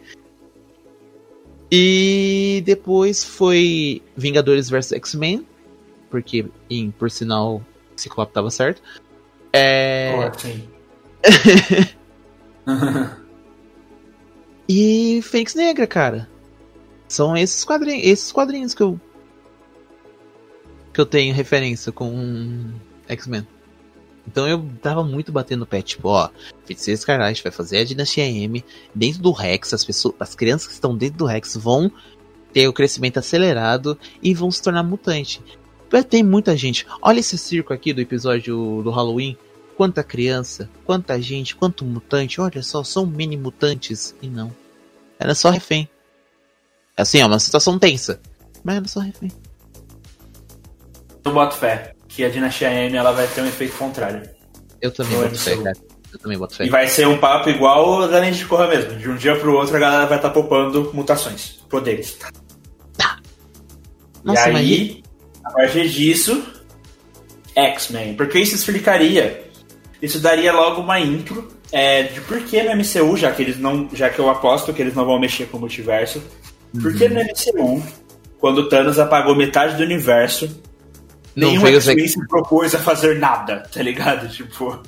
E 1.70 2.62
depois 2.64 3.22
foi 3.22 4.02
Vingadores 4.16 4.68
vs 4.68 4.92
X-Men, 4.92 5.46
porque, 6.10 6.46
em, 6.68 6.90
por 6.90 7.10
sinal, 7.10 7.62
Ciclope 7.94 8.32
tava 8.32 8.50
certo. 8.50 8.82
É. 9.52 10.32
e 14.68 15.20
Fênix 15.22 15.54
Negra, 15.54 15.86
cara. 15.86 16.28
São 17.06 17.36
esses 17.36 17.64
quadrinhos, 17.64 18.06
esses 18.06 18.32
quadrinhos 18.32 18.74
que 18.74 18.82
eu 18.82 19.00
que 21.00 21.02
eu 21.02 21.06
tenho 21.06 21.34
referência 21.34 21.90
com 21.90 22.72
X-Men. 23.08 23.46
Então 24.26 24.46
eu 24.46 24.68
tava 24.82 25.02
muito 25.02 25.32
batendo 25.32 25.62
o 25.62 25.66
pé, 25.66 25.80
tipo, 25.80 26.08
ó, 26.08 26.28
Feiticeiro 26.66 26.98
Escarlate 26.98 27.42
vai 27.42 27.50
fazer 27.50 27.78
a 27.78 27.84
Dinastia 27.84 28.26
M 28.26 28.62
dentro 28.94 29.22
do 29.22 29.32
Rex, 29.32 29.72
as 29.72 29.82
pessoas, 29.82 30.14
as 30.20 30.34
crianças 30.34 30.68
que 30.68 30.74
estão 30.74 30.94
dentro 30.94 31.18
do 31.18 31.24
Rex 31.24 31.56
vão 31.56 31.90
ter 32.52 32.68
o 32.68 32.72
crescimento 32.72 33.18
acelerado 33.18 33.98
e 34.22 34.34
vão 34.34 34.50
se 34.50 34.62
tornar 34.62 34.82
mutante. 34.82 35.40
Tem 36.08 36.22
muita 36.22 36.56
gente. 36.56 36.86
Olha 37.00 37.18
esse 37.18 37.38
circo 37.38 37.72
aqui 37.72 37.92
do 37.92 38.00
episódio 38.00 38.82
do 38.84 38.90
Halloween. 38.90 39.36
Quanta 39.76 40.04
criança, 40.04 40.68
quanta 40.84 41.20
gente, 41.20 41.56
quanto 41.56 41.84
mutante. 41.84 42.40
Olha 42.40 42.62
só, 42.62 42.84
são 42.84 43.06
mini 43.06 43.36
mutantes. 43.36 44.14
E 44.22 44.28
não. 44.28 44.54
Era 45.18 45.34
só 45.34 45.50
refém. 45.50 45.88
Assim, 46.96 47.18
é 47.18 47.26
uma 47.26 47.40
situação 47.40 47.78
tensa. 47.78 48.20
Mas 48.62 48.76
não 48.76 48.86
sou 48.86 49.02
refém. 49.02 49.32
Eu 51.24 51.32
boto 51.32 51.56
fé 51.56 51.94
que 52.08 52.24
a 52.24 52.28
Dinastia 52.28 52.72
M 52.72 52.96
ela 52.96 53.12
vai 53.12 53.26
ter 53.26 53.40
um 53.40 53.46
efeito 53.46 53.76
contrário. 53.76 54.22
Eu 54.80 54.90
também 54.90 55.16
No 55.16 55.22
boto 55.22 55.38
fé, 55.38 55.56
cara. 55.56 55.76
Eu 56.12 56.18
também 56.18 56.38
boto 56.38 56.56
fé. 56.56 56.66
E 56.66 56.70
vai 56.70 56.88
ser 56.88 57.06
um 57.06 57.18
papo 57.18 57.50
igual 57.50 58.08
da 58.08 58.18
Lente 58.18 58.38
de 58.38 58.46
Corra 58.46 58.66
mesmo. 58.66 58.96
De 58.96 59.08
um 59.08 59.16
dia 59.16 59.36
pro 59.36 59.54
outro 59.54 59.76
a 59.76 59.78
galera 59.78 60.06
vai 60.06 60.18
estar 60.18 60.30
popando 60.30 60.90
mutações, 60.92 61.58
poderes. 61.68 62.18
Nossa, 64.24 64.48
e 64.48 64.52
mas 64.52 64.62
aí, 64.62 65.02
a 65.44 65.50
partir 65.50 65.88
disso, 65.88 66.42
X-Men. 67.54 68.14
Porque 68.14 68.38
isso 68.38 68.54
explicaria. 68.54 69.44
Isso 70.02 70.18
daria 70.18 70.52
logo 70.52 70.80
uma 70.80 70.98
intro 70.98 71.48
é, 71.70 72.04
de 72.04 72.20
por 72.22 72.40
que 72.42 72.62
no 72.62 72.74
MCU, 72.76 73.16
já 73.16 73.30
que 73.32 73.42
eles 73.42 73.58
não. 73.58 73.88
Já 73.92 74.10
que 74.10 74.18
eu 74.18 74.28
aposto 74.28 74.72
que 74.72 74.82
eles 74.82 74.94
não 74.94 75.04
vão 75.04 75.18
mexer 75.18 75.46
com 75.46 75.58
o 75.58 75.60
multiverso. 75.60 76.22
Por 76.80 76.94
que 76.96 77.08
no 77.08 77.20
MCU, 77.20 77.82
quando 78.38 78.58
o 78.58 78.68
Thanos 78.68 78.98
apagou 78.98 79.34
metade 79.34 79.76
do 79.76 79.82
universo, 79.82 80.48
Não 81.36 81.48
nenhum 81.48 81.66
X-Men 81.66 82.08
se 82.08 82.26
propôs 82.26 82.74
a 82.74 82.78
fazer 82.78 83.18
nada, 83.18 83.60
tá 83.72 83.82
ligado? 83.82 84.28
Tipo. 84.34 84.78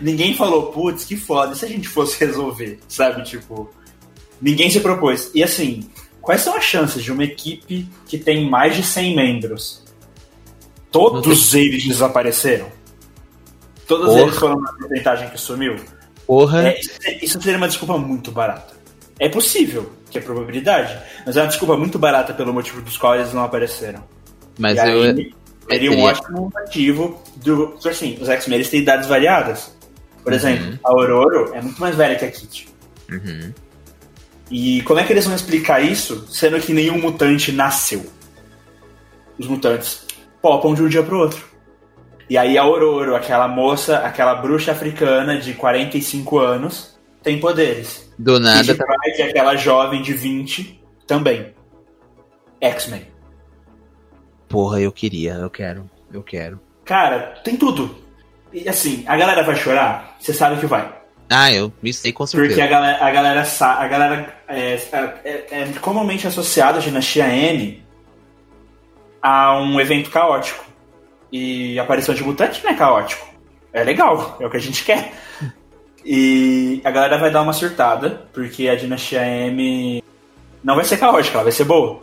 Ninguém 0.00 0.34
falou, 0.34 0.66
putz, 0.72 1.04
que 1.04 1.16
foda, 1.16 1.54
e 1.54 1.56
se 1.56 1.64
a 1.64 1.68
gente 1.68 1.88
fosse 1.88 2.18
resolver, 2.24 2.78
sabe? 2.88 3.22
Tipo. 3.24 3.68
Ninguém 4.40 4.70
se 4.70 4.80
propôs. 4.80 5.30
E 5.34 5.42
assim, 5.42 5.88
quais 6.20 6.40
são 6.42 6.54
as 6.56 6.64
chances 6.64 7.02
de 7.02 7.10
uma 7.12 7.24
equipe 7.24 7.88
que 8.06 8.18
tem 8.18 8.48
mais 8.48 8.76
de 8.76 8.82
100 8.82 9.16
membros? 9.16 9.82
Todos 10.90 11.54
eles 11.54 11.84
desapareceram? 11.84 12.66
Todos 13.86 14.06
Porra. 14.08 14.20
eles 14.20 14.36
foram 14.38 14.56
uma 14.56 14.72
porcentagem 14.74 15.28
que 15.30 15.40
sumiu? 15.40 15.76
porra. 16.26 16.68
É, 16.68 16.80
isso- 16.80 16.90
isso 17.22 17.42
seria 17.42 17.58
uma 17.58 17.68
desculpa 17.68 17.98
muito 17.98 18.30
barata. 18.30 18.74
É 19.18 19.28
possível, 19.28 19.92
que 20.10 20.18
é 20.18 20.20
probabilidade, 20.20 20.96
mas 21.26 21.36
é 21.36 21.40
uma 21.42 21.48
desculpa 21.48 21.76
muito 21.76 21.98
barata 21.98 22.32
pelo 22.34 22.52
motivo 22.52 22.80
dos 22.82 22.96
quais 22.96 23.20
eles 23.20 23.34
não 23.34 23.44
apareceram. 23.44 24.02
mas 24.58 24.76
e 24.78 24.80
eu. 24.80 25.02
aí, 25.02 25.34
seria 25.70 25.90
um 25.90 25.94
teria- 25.94 26.04
ótimo 26.10 26.52
motivo 26.54 27.22
do. 27.36 27.68
porque, 27.68 27.88
Assim, 27.88 28.18
os 28.20 28.28
X-Men 28.28 28.56
eles 28.56 28.70
têm 28.70 28.80
idades 28.80 29.08
variadas. 29.08 29.74
Por 30.22 30.32
Uhum. 30.32 30.38
exemplo, 30.38 30.78
a 30.84 30.90
Aurora 30.90 31.56
é 31.56 31.60
muito 31.60 31.80
mais 31.80 31.96
velha 31.96 32.14
que 32.16 32.24
a 32.24 32.30
Kitty. 32.30 32.68
Uhum. 33.10 33.52
E 34.50 34.82
como 34.82 35.00
é 35.00 35.04
que 35.04 35.12
eles 35.12 35.24
vão 35.24 35.34
explicar 35.34 35.80
isso, 35.80 36.26
sendo 36.30 36.60
que 36.60 36.72
nenhum 36.72 37.00
mutante 37.00 37.50
nasceu? 37.52 38.04
Os 39.38 39.46
mutantes 39.46 40.06
popam 40.40 40.74
de 40.74 40.82
um 40.82 40.88
dia 40.88 41.02
pro 41.02 41.18
outro. 41.18 41.44
E 42.28 42.36
aí 42.38 42.56
a 42.56 42.62
Aurora, 42.62 43.16
aquela 43.16 43.48
moça, 43.48 43.98
aquela 43.98 44.34
bruxa 44.34 44.72
africana 44.72 45.38
de 45.38 45.54
45 45.54 46.38
anos, 46.38 46.96
tem 47.22 47.40
poderes. 47.40 48.10
Do 48.18 48.38
nada. 48.38 48.62
Kitty 48.62 48.74
Tá... 48.78 48.84
Pryde, 48.84 49.22
aquela 49.22 49.56
jovem 49.56 50.02
de 50.02 50.12
20, 50.12 50.80
também. 51.06 51.52
X-Men. 52.60 53.06
Porra, 54.52 54.80
eu 54.80 54.92
queria, 54.92 55.32
eu 55.32 55.48
quero. 55.50 55.90
Eu 56.12 56.22
quero. 56.22 56.60
Cara, 56.84 57.40
tem 57.42 57.56
tudo. 57.56 57.96
E 58.52 58.68
assim, 58.68 59.02
a 59.06 59.16
galera 59.16 59.42
vai 59.42 59.56
chorar? 59.56 60.14
Você 60.20 60.34
sabe 60.34 60.60
que 60.60 60.66
vai. 60.66 60.92
Ah, 61.30 61.50
eu 61.50 61.72
me 61.82 61.90
sei 61.92 62.12
com 62.12 62.26
certeza. 62.26 62.50
Porque 62.50 62.60
a 62.62 62.66
galera, 62.66 63.02
a 63.04 63.10
galera, 63.10 63.42
a 63.60 63.88
galera 63.88 64.34
é, 64.46 64.74
é- 65.24 65.46
é 65.50 65.68
comumente 65.80 66.26
associada 66.26 66.78
a 66.78 66.82
Dinastia 66.82 67.26
M 67.26 67.82
a 69.22 69.58
um 69.58 69.80
evento 69.80 70.10
caótico. 70.10 70.62
E 71.32 71.78
a 71.78 71.82
aparição 71.82 72.14
de 72.14 72.22
mutante 72.22 72.62
não 72.62 72.70
é 72.72 72.74
caótico. 72.74 73.26
É 73.72 73.82
legal, 73.82 74.36
é 74.38 74.46
o 74.46 74.50
que 74.50 74.58
a 74.58 74.60
gente 74.60 74.84
quer. 74.84 75.14
E 76.04 76.82
a 76.84 76.90
galera 76.90 77.16
vai 77.16 77.30
dar 77.30 77.40
uma 77.40 77.54
surtada, 77.54 78.26
porque 78.34 78.68
a 78.68 78.74
Dinastia 78.76 79.24
M 79.24 80.04
não 80.62 80.74
vai 80.76 80.84
ser 80.84 80.98
caótica, 80.98 81.36
ela 81.36 81.44
vai 81.44 81.52
ser 81.52 81.64
boa. 81.64 82.02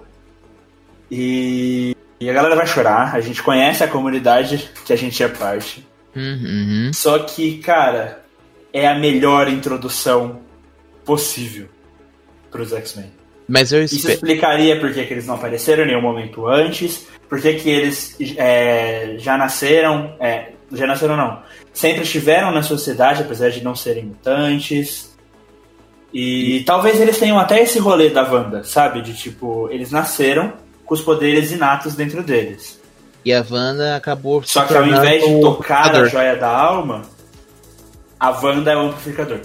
E, 1.11 1.95
e 2.19 2.29
a 2.29 2.33
galera 2.33 2.55
vai 2.55 2.67
chorar, 2.67 3.15
a 3.15 3.21
gente 3.21 3.41
conhece 3.41 3.83
a 3.83 3.87
comunidade 3.87 4.69
que 4.85 4.91
a 4.91 4.95
gente 4.95 5.23
é 5.23 5.27
parte. 5.27 5.87
Uhum. 6.15 6.91
Só 6.93 7.19
que, 7.19 7.59
cara, 7.59 8.21
é 8.73 8.87
a 8.87 8.95
melhor 8.95 9.47
introdução 9.47 10.41
possível 11.05 11.67
pros 12.51 12.73
X-Men. 12.73 13.11
Mas 13.47 13.71
eu 13.71 13.83
Isso 13.83 13.95
espero. 13.95 14.15
explicaria 14.15 14.79
por 14.79 14.93
que, 14.93 15.03
que 15.05 15.13
eles 15.13 15.25
não 15.25 15.35
apareceram 15.35 15.83
em 15.83 15.87
nenhum 15.87 16.01
momento 16.01 16.45
antes, 16.47 17.07
por 17.27 17.41
que, 17.41 17.53
que 17.53 17.69
eles 17.69 18.15
é, 18.37 19.15
já 19.17 19.37
nasceram. 19.37 20.15
é, 20.19 20.51
já 20.71 20.85
nasceram 20.85 21.17
não. 21.17 21.41
Sempre 21.73 22.03
estiveram 22.03 22.51
na 22.51 22.61
sociedade, 22.61 23.23
apesar 23.23 23.49
de 23.49 23.63
não 23.63 23.75
serem 23.75 24.05
mutantes. 24.05 25.17
E 26.13 26.63
talvez 26.65 26.99
eles 26.99 27.17
tenham 27.17 27.39
até 27.39 27.61
esse 27.61 27.79
rolê 27.79 28.09
da 28.09 28.21
Wanda, 28.23 28.63
sabe? 28.63 29.01
De 29.01 29.15
tipo, 29.15 29.67
eles 29.71 29.89
nasceram 29.89 30.53
com 30.89 30.95
os 30.95 31.01
poderes 31.01 31.51
inatos 31.51 31.93
dentro 31.93 32.23
deles. 32.23 32.81
E 33.23 33.31
a 33.31 33.45
Wanda 33.47 33.95
acabou. 33.95 34.41
Só 34.43 34.65
que 34.65 34.75
ao 34.75 34.87
invés 34.87 35.23
de 35.23 35.39
tocar 35.39 35.95
a 35.95 36.05
joia 36.05 36.35
da 36.35 36.49
alma, 36.49 37.03
a 38.19 38.31
Wanda 38.31 38.71
é 38.71 38.75
o 38.75 38.87
amplificador. 38.87 39.41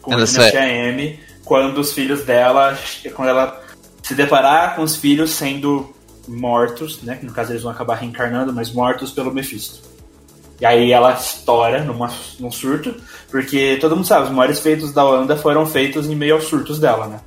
Com 0.00 0.12
Ela 0.12 0.22
a 0.22 0.26
Dinastia 0.26 0.68
M, 0.68 1.18
quando 1.44 1.78
os 1.78 1.92
filhos 1.92 2.22
dela. 2.22 2.78
Quando 3.12 3.28
ela 3.28 3.60
se 4.04 4.14
deparar 4.14 4.76
com 4.76 4.82
os 4.82 4.94
filhos 4.94 5.30
sendo 5.30 5.92
mortos, 6.28 7.02
né? 7.02 7.16
Que 7.16 7.26
no 7.26 7.32
caso 7.32 7.50
eles 7.50 7.64
vão 7.64 7.72
acabar 7.72 7.96
reencarnando, 7.96 8.52
mas 8.52 8.70
mortos 8.72 9.10
pelo 9.10 9.34
Mephisto. 9.34 9.82
E 10.60 10.64
aí 10.64 10.92
ela 10.92 11.12
estoura 11.14 11.82
numa, 11.82 12.12
num 12.38 12.52
surto, 12.52 12.94
porque 13.28 13.78
todo 13.80 13.96
mundo 13.96 14.06
sabe, 14.06 14.26
os 14.26 14.30
maiores 14.30 14.60
feitos 14.60 14.92
da 14.92 15.04
Wanda 15.04 15.36
foram 15.36 15.66
feitos 15.66 16.06
em 16.06 16.14
meio 16.14 16.34
aos 16.34 16.44
surtos 16.44 16.78
dela, 16.78 17.08
né? 17.08 17.20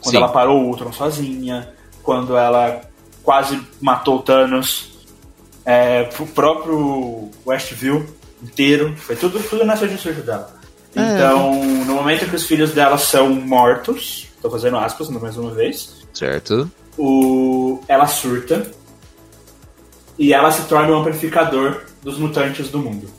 Quando 0.00 0.10
Sim. 0.10 0.16
ela 0.16 0.28
parou 0.28 0.60
o 0.60 0.66
Ultron 0.66 0.92
sozinha, 0.92 1.72
quando 2.02 2.36
ela 2.36 2.87
quase 3.28 3.60
matou 3.78 4.16
o 4.16 4.22
Thanos, 4.22 4.88
é, 5.62 6.04
pro 6.04 6.26
próprio 6.28 7.30
Westview 7.46 8.06
inteiro, 8.42 8.96
foi 8.96 9.16
tudo, 9.16 9.38
tudo 9.38 9.66
nessa 9.66 9.86
de 9.86 9.98
surto 9.98 10.22
dela. 10.22 10.58
É. 10.96 11.02
Então, 11.02 11.62
no 11.84 11.92
momento 11.92 12.26
que 12.26 12.34
os 12.34 12.46
filhos 12.46 12.72
dela 12.72 12.96
são 12.96 13.28
mortos, 13.28 14.28
tô 14.40 14.48
fazendo 14.48 14.78
aspas 14.78 15.10
mais 15.10 15.36
uma 15.36 15.50
vez, 15.50 16.06
Certo. 16.14 16.70
o, 16.96 17.82
ela 17.86 18.06
surta 18.06 18.66
e 20.18 20.32
ela 20.32 20.50
se 20.50 20.62
torna 20.62 20.90
o 20.92 20.98
amplificador 20.98 21.82
dos 22.02 22.16
mutantes 22.16 22.70
do 22.70 22.78
mundo. 22.78 23.10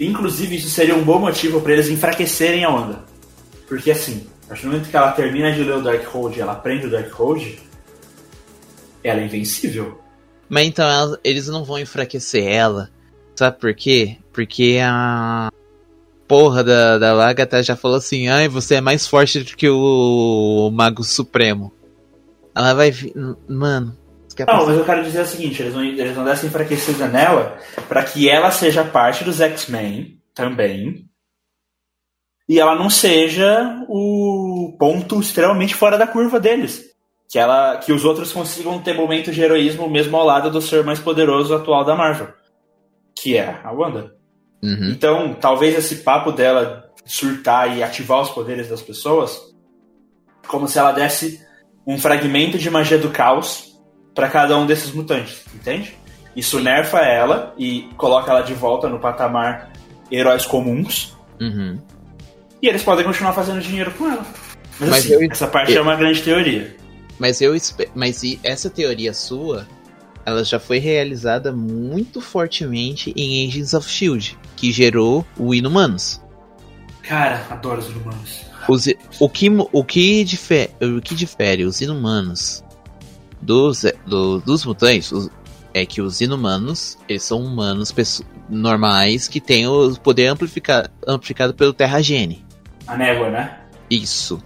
Inclusive, 0.00 0.56
isso 0.56 0.68
seria 0.68 0.96
um 0.96 1.04
bom 1.04 1.20
motivo 1.20 1.60
para 1.60 1.74
eles 1.74 1.88
enfraquecerem 1.88 2.64
a 2.64 2.70
Wanda. 2.70 3.04
Porque 3.68 3.92
assim, 3.92 4.26
a 4.48 4.52
partir 4.52 4.62
do 4.64 4.72
momento 4.72 4.88
que 4.88 4.96
ela 4.96 5.12
termina 5.12 5.52
de 5.52 5.62
ler 5.62 5.74
o 5.76 5.82
Darkhold 5.82 6.38
e 6.38 6.40
ela 6.40 6.52
aprende 6.52 6.86
o 6.86 6.90
Darkhold, 6.90 7.58
ela 9.04 9.20
é 9.20 9.24
invencível. 9.26 10.00
Mas 10.48 10.66
então 10.66 10.88
ela- 10.88 11.18
eles 11.22 11.46
não 11.48 11.64
vão 11.64 11.78
enfraquecer 11.78 12.46
ela. 12.46 12.88
Sabe 13.36 13.58
por 13.58 13.74
quê? 13.74 14.16
Porque 14.32 14.78
a 14.82 15.50
porra 16.26 16.64
da, 16.64 16.98
da 16.98 17.28
Agatha 17.28 17.62
já 17.62 17.76
falou 17.76 17.98
assim: 17.98 18.28
ai, 18.28 18.48
você 18.48 18.76
é 18.76 18.80
mais 18.80 19.06
forte 19.06 19.40
do 19.40 19.54
que 19.56 19.68
o 19.68 20.70
Mago 20.72 21.04
Supremo. 21.04 21.72
Ela 22.56 22.72
vai. 22.74 22.92
Mano. 23.46 23.96
quer 24.34 24.46
Não, 24.46 24.54
passar- 24.54 24.66
mas 24.68 24.78
eu 24.78 24.84
quero 24.84 25.04
dizer 25.04 25.20
o 25.20 25.26
seguinte, 25.26 25.60
eles 25.62 25.74
vão, 25.74 25.84
eles 25.84 26.14
vão 26.14 26.24
dar 26.24 26.32
essa 26.32 26.46
enfraquecida 26.46 27.06
nela 27.06 27.58
para 27.88 28.02
que 28.02 28.28
ela 28.28 28.50
seja 28.50 28.82
parte 28.84 29.22
dos 29.24 29.40
X-Men 29.40 30.18
também. 30.34 31.07
E 32.48 32.58
ela 32.58 32.74
não 32.74 32.88
seja 32.88 33.84
o 33.88 34.74
ponto 34.78 35.20
extremamente 35.20 35.74
fora 35.74 35.98
da 35.98 36.06
curva 36.06 36.40
deles. 36.40 36.86
Que, 37.28 37.38
ela, 37.38 37.76
que 37.76 37.92
os 37.92 38.06
outros 38.06 38.32
consigam 38.32 38.78
ter 38.78 38.94
momentos 38.94 39.34
de 39.34 39.42
heroísmo 39.42 39.88
mesmo 39.88 40.16
ao 40.16 40.24
lado 40.24 40.50
do 40.50 40.62
ser 40.62 40.82
mais 40.82 40.98
poderoso 40.98 41.54
atual 41.54 41.84
da 41.84 41.94
Marvel. 41.94 42.28
Que 43.14 43.36
é 43.36 43.60
a 43.62 43.70
Wanda. 43.70 44.14
Uhum. 44.62 44.90
Então, 44.90 45.36
talvez 45.38 45.76
esse 45.76 45.96
papo 45.96 46.32
dela 46.32 46.90
surtar 47.04 47.76
e 47.76 47.82
ativar 47.82 48.22
os 48.22 48.30
poderes 48.30 48.68
das 48.68 48.80
pessoas, 48.80 49.54
como 50.46 50.66
se 50.66 50.78
ela 50.78 50.92
desse 50.92 51.46
um 51.86 51.98
fragmento 51.98 52.58
de 52.58 52.70
magia 52.70 52.98
do 52.98 53.10
caos 53.10 53.78
para 54.14 54.28
cada 54.28 54.56
um 54.56 54.66
desses 54.66 54.92
mutantes, 54.92 55.44
entende? 55.54 55.96
Isso 56.34 56.60
nerfa 56.60 57.00
ela 57.00 57.54
e 57.58 57.88
coloca 57.96 58.30
ela 58.30 58.42
de 58.42 58.54
volta 58.54 58.88
no 58.88 58.98
patamar 58.98 59.70
heróis 60.10 60.46
comuns, 60.46 61.16
Uhum. 61.40 61.78
E 62.62 62.68
eles 62.68 62.82
podem 62.82 63.04
continuar 63.04 63.32
fazendo 63.32 63.60
dinheiro 63.60 63.90
com 63.92 64.06
ela. 64.06 64.26
Mas, 64.80 64.90
Mas 64.90 64.98
assim, 65.04 65.12
eu- 65.14 65.30
essa 65.30 65.46
parte 65.46 65.72
eu- 65.72 65.78
é 65.78 65.82
uma 65.82 65.96
grande 65.96 66.22
teoria. 66.22 66.76
Mas 67.18 67.40
eu 67.40 67.56
mas 67.94 68.22
e 68.22 68.38
essa 68.44 68.70
teoria 68.70 69.12
sua, 69.12 69.66
ela 70.24 70.44
já 70.44 70.60
foi 70.60 70.78
realizada 70.78 71.52
muito 71.52 72.20
fortemente 72.20 73.12
em 73.16 73.48
Agents 73.48 73.74
of 73.74 73.88
Shield, 73.90 74.38
que 74.54 74.70
gerou 74.70 75.26
o 75.36 75.52
Inumanos. 75.54 76.20
Cara, 77.02 77.44
adoro 77.50 77.80
os 77.80 77.88
humanos. 77.88 78.40
Os 78.68 78.86
o, 79.18 79.28
que, 79.28 79.48
o, 79.72 79.82
que 79.84 80.22
difere, 80.24 80.70
o 80.80 81.00
que 81.00 81.14
difere 81.14 81.64
os 81.64 81.80
Inumanos 81.80 82.62
dos, 83.40 83.84
do- 84.06 84.40
dos 84.40 84.64
mutantes 84.64 85.10
os- 85.10 85.30
é 85.74 85.86
que 85.86 86.00
os 86.02 86.20
Inumanos, 86.20 86.98
eles 87.08 87.22
são 87.22 87.40
humanos 87.42 87.92
normais 88.48 89.26
que 89.28 89.40
têm 89.40 89.66
o 89.66 89.94
poder 89.98 90.26
amplifica, 90.28 90.90
amplificado 91.06 91.54
pelo 91.54 91.72
Terra 91.72 92.00
Gene. 92.02 92.44
A 92.88 92.96
névoa, 92.96 93.30
né? 93.30 93.58
Isso. 93.90 94.42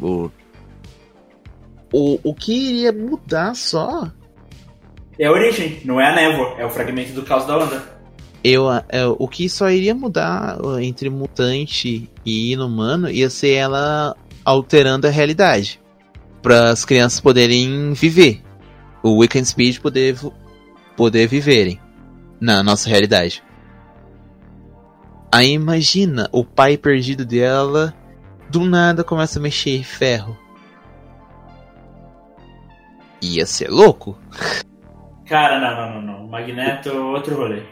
O- 0.00 0.30
o, 1.92 2.18
o 2.22 2.34
que 2.34 2.52
iria 2.52 2.92
mudar 2.92 3.54
só. 3.54 4.10
É 5.18 5.26
a 5.26 5.32
origem, 5.32 5.80
não 5.84 6.00
é 6.00 6.10
a 6.10 6.14
névoa, 6.14 6.56
é 6.58 6.66
o 6.66 6.70
fragmento 6.70 7.12
do 7.12 7.22
caos 7.22 7.46
da 7.46 7.56
onda. 7.58 7.94
Eu, 8.42 8.64
eu, 8.64 8.82
é, 8.88 9.06
o 9.06 9.26
que 9.28 9.48
só 9.48 9.70
iria 9.70 9.94
mudar 9.94 10.58
entre 10.82 11.08
mutante 11.08 12.10
e 12.26 12.52
inumano 12.52 13.08
ia 13.08 13.30
ser 13.30 13.52
ela 13.54 14.14
alterando 14.44 15.06
a 15.06 15.10
realidade. 15.10 15.80
Para 16.42 16.70
as 16.70 16.84
crianças 16.84 17.20
poderem 17.20 17.94
viver. 17.94 18.42
O 19.02 19.18
Weekend 19.18 19.46
Speed 19.48 19.78
poder, 19.78 20.16
poder 20.96 21.26
viverem 21.26 21.80
na 22.40 22.62
nossa 22.62 22.88
realidade. 22.90 23.42
Aí 25.34 25.50
imagina 25.50 26.28
o 26.30 26.44
pai 26.44 26.76
perdido 26.76 27.24
dela 27.24 27.92
do 28.48 28.64
nada 28.64 29.02
começa 29.02 29.40
a 29.40 29.42
mexer 29.42 29.82
ferro. 29.82 30.38
Ia 33.20 33.44
ser 33.44 33.68
louco? 33.68 34.16
Cara, 35.26 35.58
não, 35.58 35.74
não, 35.74 36.00
não, 36.00 36.20
não. 36.20 36.28
Magneto, 36.28 36.88
outro 36.96 37.34
rolê. 37.34 37.64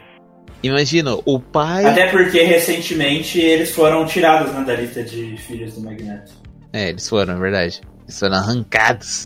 Imagina, 0.61 1.15
o 1.23 1.39
pai. 1.39 1.85
Até 1.85 2.07
porque 2.07 2.43
recentemente 2.43 3.39
eles 3.39 3.71
foram 3.71 4.05
tirados 4.05 4.53
né, 4.53 4.61
da 4.65 4.75
lista 4.75 5.01
de 5.01 5.37
filhos 5.37 5.75
do 5.75 5.83
Magneto. 5.83 6.33
É, 6.73 6.89
eles 6.89 7.07
foram, 7.07 7.37
é 7.37 7.39
verdade. 7.39 7.79
Eles 8.03 8.19
foram 8.19 8.35
arrancados. 8.35 9.25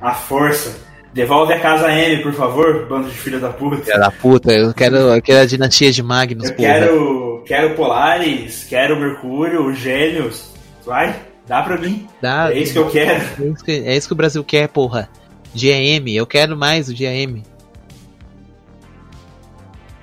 A 0.00 0.14
força. 0.14 0.72
Devolve 1.12 1.52
a 1.52 1.58
casa 1.58 1.92
M, 1.92 2.22
por 2.22 2.32
favor, 2.32 2.86
bando 2.88 3.08
de 3.08 3.16
filha 3.16 3.40
da 3.40 3.50
puta. 3.52 3.82
Filha 3.82 3.98
da 3.98 4.12
puta, 4.12 4.52
eu 4.52 4.72
quero, 4.72 4.96
eu 4.96 5.20
quero 5.20 5.40
a 5.40 5.46
dinastia 5.46 5.90
de 5.90 6.00
Magnus, 6.00 6.50
eu 6.50 6.54
porra. 6.54 6.68
Quero, 6.68 7.29
quero 7.44 7.74
Polaris, 7.74 8.64
quero 8.64 8.98
Mercúrio, 8.98 9.74
Gênios. 9.74 10.50
Vai, 10.84 11.20
dá 11.46 11.62
pra 11.62 11.76
mim. 11.76 12.08
Dá, 12.20 12.52
é 12.52 12.58
isso 12.58 12.72
que 12.72 12.78
eu 12.78 12.90
quero. 12.90 13.24
É 13.42 13.46
isso 13.46 13.64
que, 13.64 13.72
é 13.72 13.96
isso 13.96 14.06
que 14.06 14.12
o 14.12 14.16
Brasil 14.16 14.44
quer, 14.44 14.68
porra. 14.68 15.08
GM, 15.54 16.08
eu 16.14 16.26
quero 16.26 16.56
mais 16.56 16.88
o 16.88 16.94
GM. 16.94 17.42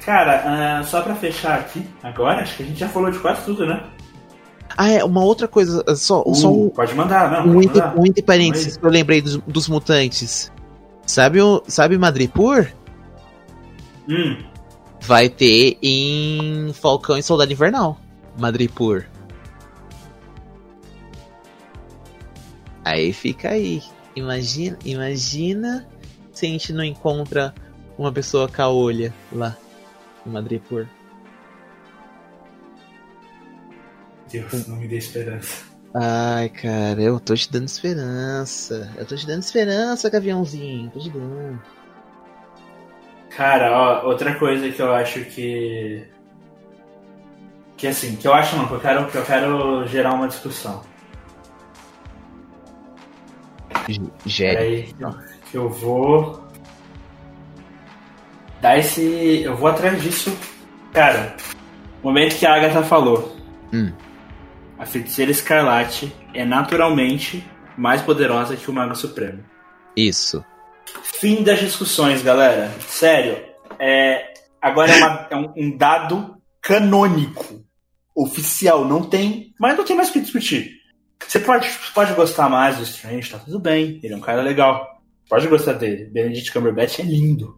Cara, 0.06 0.82
uh, 0.82 0.86
só 0.86 1.02
pra 1.02 1.16
fechar 1.16 1.60
aqui, 1.60 1.86
agora, 2.02 2.42
acho 2.42 2.56
que 2.56 2.64
a 2.64 2.66
gente 2.66 2.80
já 2.80 2.88
falou 2.88 3.12
de 3.12 3.20
quase 3.20 3.44
tudo, 3.44 3.66
né? 3.66 3.84
Ah, 4.78 4.90
é, 4.90 5.04
uma 5.04 5.24
outra 5.24 5.48
coisa, 5.48 5.84
só, 5.96 6.24
uh, 6.26 6.36
só 6.36 6.50
um, 6.52 6.70
Pode 6.70 6.94
mandar, 6.96 7.30
não. 7.32 7.56
Um, 7.56 7.62
entre, 7.62 7.82
um 7.82 8.06
entre 8.06 8.22
parênteses 8.22 8.78
que 8.78 8.86
eu 8.86 8.90
lembrei 8.90 9.22
dos, 9.22 9.38
dos 9.38 9.68
mutantes. 9.68 10.52
Sabe 11.06 11.42
o 11.42 11.64
sabe 11.68 11.98
Madripoor? 11.98 12.68
Hum. 14.08 14.38
Vai 15.02 15.30
ter 15.30 15.78
em 15.82 16.72
Falcão 16.74 17.18
e 17.18 17.24
Soldado 17.24 17.52
Invernal. 17.52 18.00
Madripoor. 18.38 19.06
Aí 22.84 23.12
fica 23.12 23.50
aí. 23.50 23.82
Imagina, 24.16 24.78
imagina 24.86 25.88
se 26.32 26.46
a 26.46 26.50
gente 26.50 26.72
não 26.72 26.84
encontra 26.84 27.54
uma 27.98 28.12
pessoa 28.12 28.48
caolha 28.48 29.14
lá 29.32 29.58
em 30.26 30.30
Madripoor. 30.30 30.88
Deus, 34.32 34.68
não 34.68 34.78
me 34.78 34.88
dê 34.88 34.98
esperança. 34.98 35.66
Ai, 35.94 36.50
cara, 36.50 37.02
eu 37.02 37.20
tô 37.20 37.34
te 37.34 37.52
dando 37.52 37.68
esperança. 37.68 38.94
Eu 38.98 39.06
tô 39.06 39.16
te 39.16 39.26
dando 39.26 39.42
esperança, 39.42 40.10
Gaviãozinho. 40.10 40.90
Tô 40.92 41.00
te 41.00 41.10
dando. 41.10 41.62
Cara, 43.38 43.72
ó, 43.72 44.08
outra 44.08 44.34
coisa 44.34 44.68
que 44.72 44.82
eu 44.82 44.92
acho 44.92 45.24
que. 45.26 46.04
Que 47.78 47.86
assim, 47.86 48.16
que 48.16 48.28
eu 48.28 48.34
acho 48.34 48.58
não, 48.58 48.66
que 48.66 48.74
eu 48.74 48.80
quero, 48.80 49.06
que 49.06 49.16
eu 49.16 49.24
quero 49.24 49.86
gerar 49.86 50.14
uma 50.14 50.28
discussão. 50.28 50.82
Gere. 54.26 54.58
Aí, 54.58 54.96
que 55.52 55.56
eu 55.56 55.70
vou. 55.70 56.48
Dar 58.60 58.80
esse. 58.80 59.44
Eu 59.44 59.56
vou 59.56 59.68
atrás 59.68 60.02
disso. 60.02 60.36
Cara, 60.92 61.38
momento 62.02 62.40
que 62.40 62.46
a 62.48 62.56
Agatha 62.56 62.82
falou. 62.82 63.38
Hum. 63.72 63.94
A 64.80 64.86
feiticeira 64.88 65.30
escarlate 65.30 66.12
é 66.34 66.44
naturalmente 66.44 67.48
mais 67.78 68.02
poderosa 68.02 68.56
que 68.56 68.68
o 68.68 68.74
Mago 68.74 68.96
Supremo. 68.96 69.44
Isso. 69.96 70.44
Fim 71.20 71.44
das 71.44 71.60
discussões, 71.60 72.22
galera. 72.22 72.72
Sério. 72.88 73.44
É, 73.80 74.34
agora 74.62 74.92
é, 74.92 74.98
uma, 74.98 75.28
é 75.32 75.36
um, 75.36 75.54
um, 75.58 75.78
dado 75.78 76.38
canônico. 76.62 77.66
Oficial. 78.16 78.86
Não 78.86 79.04
tem. 79.04 79.54
Mas 79.60 79.78
não 79.78 79.86
tem 79.86 79.96
mais 79.96 80.10
o 80.10 80.14
que 80.14 80.22
discutir. 80.22 80.78
Você 81.26 81.40
pode, 81.40 81.70
pode 81.94 82.14
gostar 82.14 82.50
mais 82.50 82.78
do 82.78 82.84
Strange, 82.84 83.32
tá 83.32 83.40
tudo 83.40 83.60
bem. 83.60 84.00
Ele 84.04 84.14
é 84.14 84.18
um 84.18 84.22
cara 84.22 84.42
legal. 84.42 85.02
Pode 85.30 85.48
gostar 85.48 85.74
dele. 85.74 86.06
Benedict 86.06 86.52
Cumberbatch 86.52 87.00
é 87.00 87.04
lindo. 87.04 87.58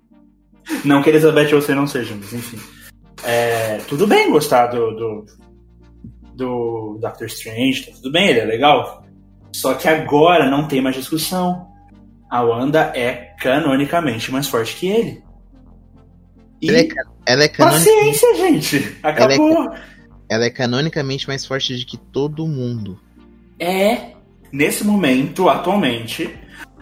não 0.84 1.02
que 1.02 1.10
Elizabeth 1.10 1.50
você 1.50 1.74
não 1.74 1.86
seja, 1.86 2.14
mas 2.14 2.32
enfim. 2.32 2.58
É, 3.22 3.78
tudo 3.88 4.06
bem 4.06 4.30
gostar 4.30 4.66
do, 4.66 4.90
do, 4.90 5.26
do 6.34 6.98
Doctor 7.00 7.26
Strange, 7.26 7.86
tá 7.86 7.92
tudo 7.96 8.12
bem, 8.12 8.28
ele 8.28 8.40
é 8.40 8.44
legal. 8.44 9.04
Só 9.52 9.74
que 9.74 9.88
agora 9.88 10.50
não 10.50 10.68
tem 10.68 10.82
mais 10.82 10.96
discussão. 10.96 11.73
A 12.34 12.42
Wanda 12.42 12.90
é 12.96 13.32
canonicamente 13.38 14.32
mais 14.32 14.48
forte 14.48 14.74
que 14.74 14.88
ele. 14.88 15.22
E 16.60 16.68
ela 16.68 16.78
é, 16.80 16.88
ela 17.26 17.44
é 17.44 17.48
Paciência, 17.48 18.34
gente! 18.34 18.96
Acabou! 19.04 19.52
Ela 19.52 19.76
é, 19.76 19.80
ela 20.28 20.44
é 20.46 20.50
canonicamente 20.50 21.28
mais 21.28 21.46
forte 21.46 21.76
do 21.76 21.86
que 21.86 21.96
todo 21.96 22.44
mundo. 22.48 22.98
É, 23.56 24.14
nesse 24.50 24.82
momento, 24.82 25.48
atualmente, 25.48 26.28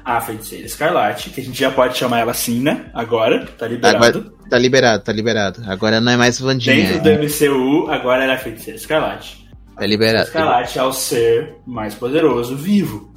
a 0.02 0.22
feiticeira 0.22 0.64
Escarlate, 0.64 1.28
que 1.28 1.42
a 1.42 1.44
gente 1.44 1.60
já 1.60 1.70
pode 1.70 1.98
chamar 1.98 2.20
ela 2.20 2.30
assim, 2.30 2.62
né? 2.62 2.86
Agora, 2.94 3.44
tá 3.44 3.68
liberado. 3.68 4.06
Agora, 4.06 4.32
tá 4.48 4.58
liberado, 4.58 5.04
tá 5.04 5.12
liberado. 5.12 5.62
Agora 5.66 6.00
não 6.00 6.12
é 6.12 6.16
mais 6.16 6.40
Vandinha. 6.40 6.98
Dentro 6.98 7.02
do 7.02 7.10
MCU, 7.10 7.90
agora 7.90 8.24
ela 8.24 8.32
é 8.32 8.36
a 8.36 8.38
feiticeira 8.38 8.78
Escarlate. 8.78 9.46
Tá 9.76 9.84
liberado. 9.84 10.24
Escarlate 10.24 10.78
é 10.78 10.82
o 10.82 10.94
ser 10.94 11.56
mais 11.66 11.94
poderoso 11.94 12.56
vivo. 12.56 13.11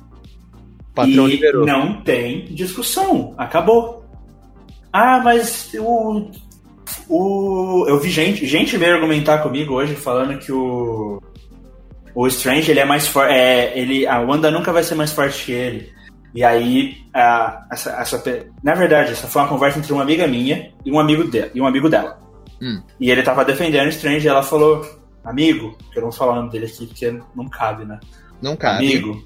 Patrão 0.96 1.28
e 1.28 1.32
liberou. 1.32 1.66
Não 1.66 2.02
tem 2.02 2.46
discussão. 2.46 3.36
Acabou. 3.38 4.06
Ah, 4.92 5.20
mas 5.22 5.70
o. 5.78 6.32
o 7.10 7.86
eu 7.88 8.00
vi 8.00 8.10
gente, 8.10 8.46
gente 8.46 8.78
veio 8.78 8.96
argumentar 8.96 9.40
comigo 9.40 9.74
hoje 9.74 9.94
falando 9.94 10.40
que 10.40 10.52
o. 10.52 11.22
O 12.16 12.28
Strange 12.28 12.72
ele 12.72 12.80
é 12.80 12.86
mais 12.86 13.06
forte. 13.06 13.34
É, 13.34 13.78
ele, 13.78 14.08
a 14.08 14.22
Wanda 14.22 14.50
nunca 14.50 14.72
vai 14.72 14.84
ser 14.84 14.96
mais 14.96 15.12
forte 15.12 15.44
que 15.44 15.52
ele. 15.52 15.94
E 16.34 16.44
aí, 16.44 16.98
a, 17.14 17.66
essa, 17.72 17.92
essa, 17.92 18.24
na 18.64 18.74
verdade, 18.74 19.12
essa 19.12 19.28
foi 19.28 19.42
uma 19.42 19.50
conversa 19.50 19.80
entre 19.80 19.92
uma 19.92 20.02
amiga 20.02 20.26
minha 20.26 20.72
e 20.86 20.92
um 20.92 21.00
amigo, 21.00 21.26
de, 21.26 21.52
e 21.54 21.60
um 21.60 21.68
amigo 21.68 21.90
dela. 21.90 22.18
Hum. 22.62 22.82
E 23.00 23.12
ele 23.12 23.22
tava 23.22 23.44
defendendo 23.44 23.88
o 23.88 23.90
Strange 23.90 24.26
e 24.26 24.30
ela 24.30 24.44
falou: 24.44 24.86
Amigo, 25.26 25.78
que 25.92 25.98
eu 25.98 26.04
não 26.04 26.10
vou 26.10 26.18
falar 26.18 26.34
o 26.34 26.36
nome 26.36 26.52
dele 26.52 26.68
aqui 26.68 26.88
porque 26.88 27.20
não 27.36 27.50
cabe, 27.50 27.84
né? 27.84 28.00
Não 28.42 28.56
cabe. 28.56 28.86
Amigo, 28.86 29.26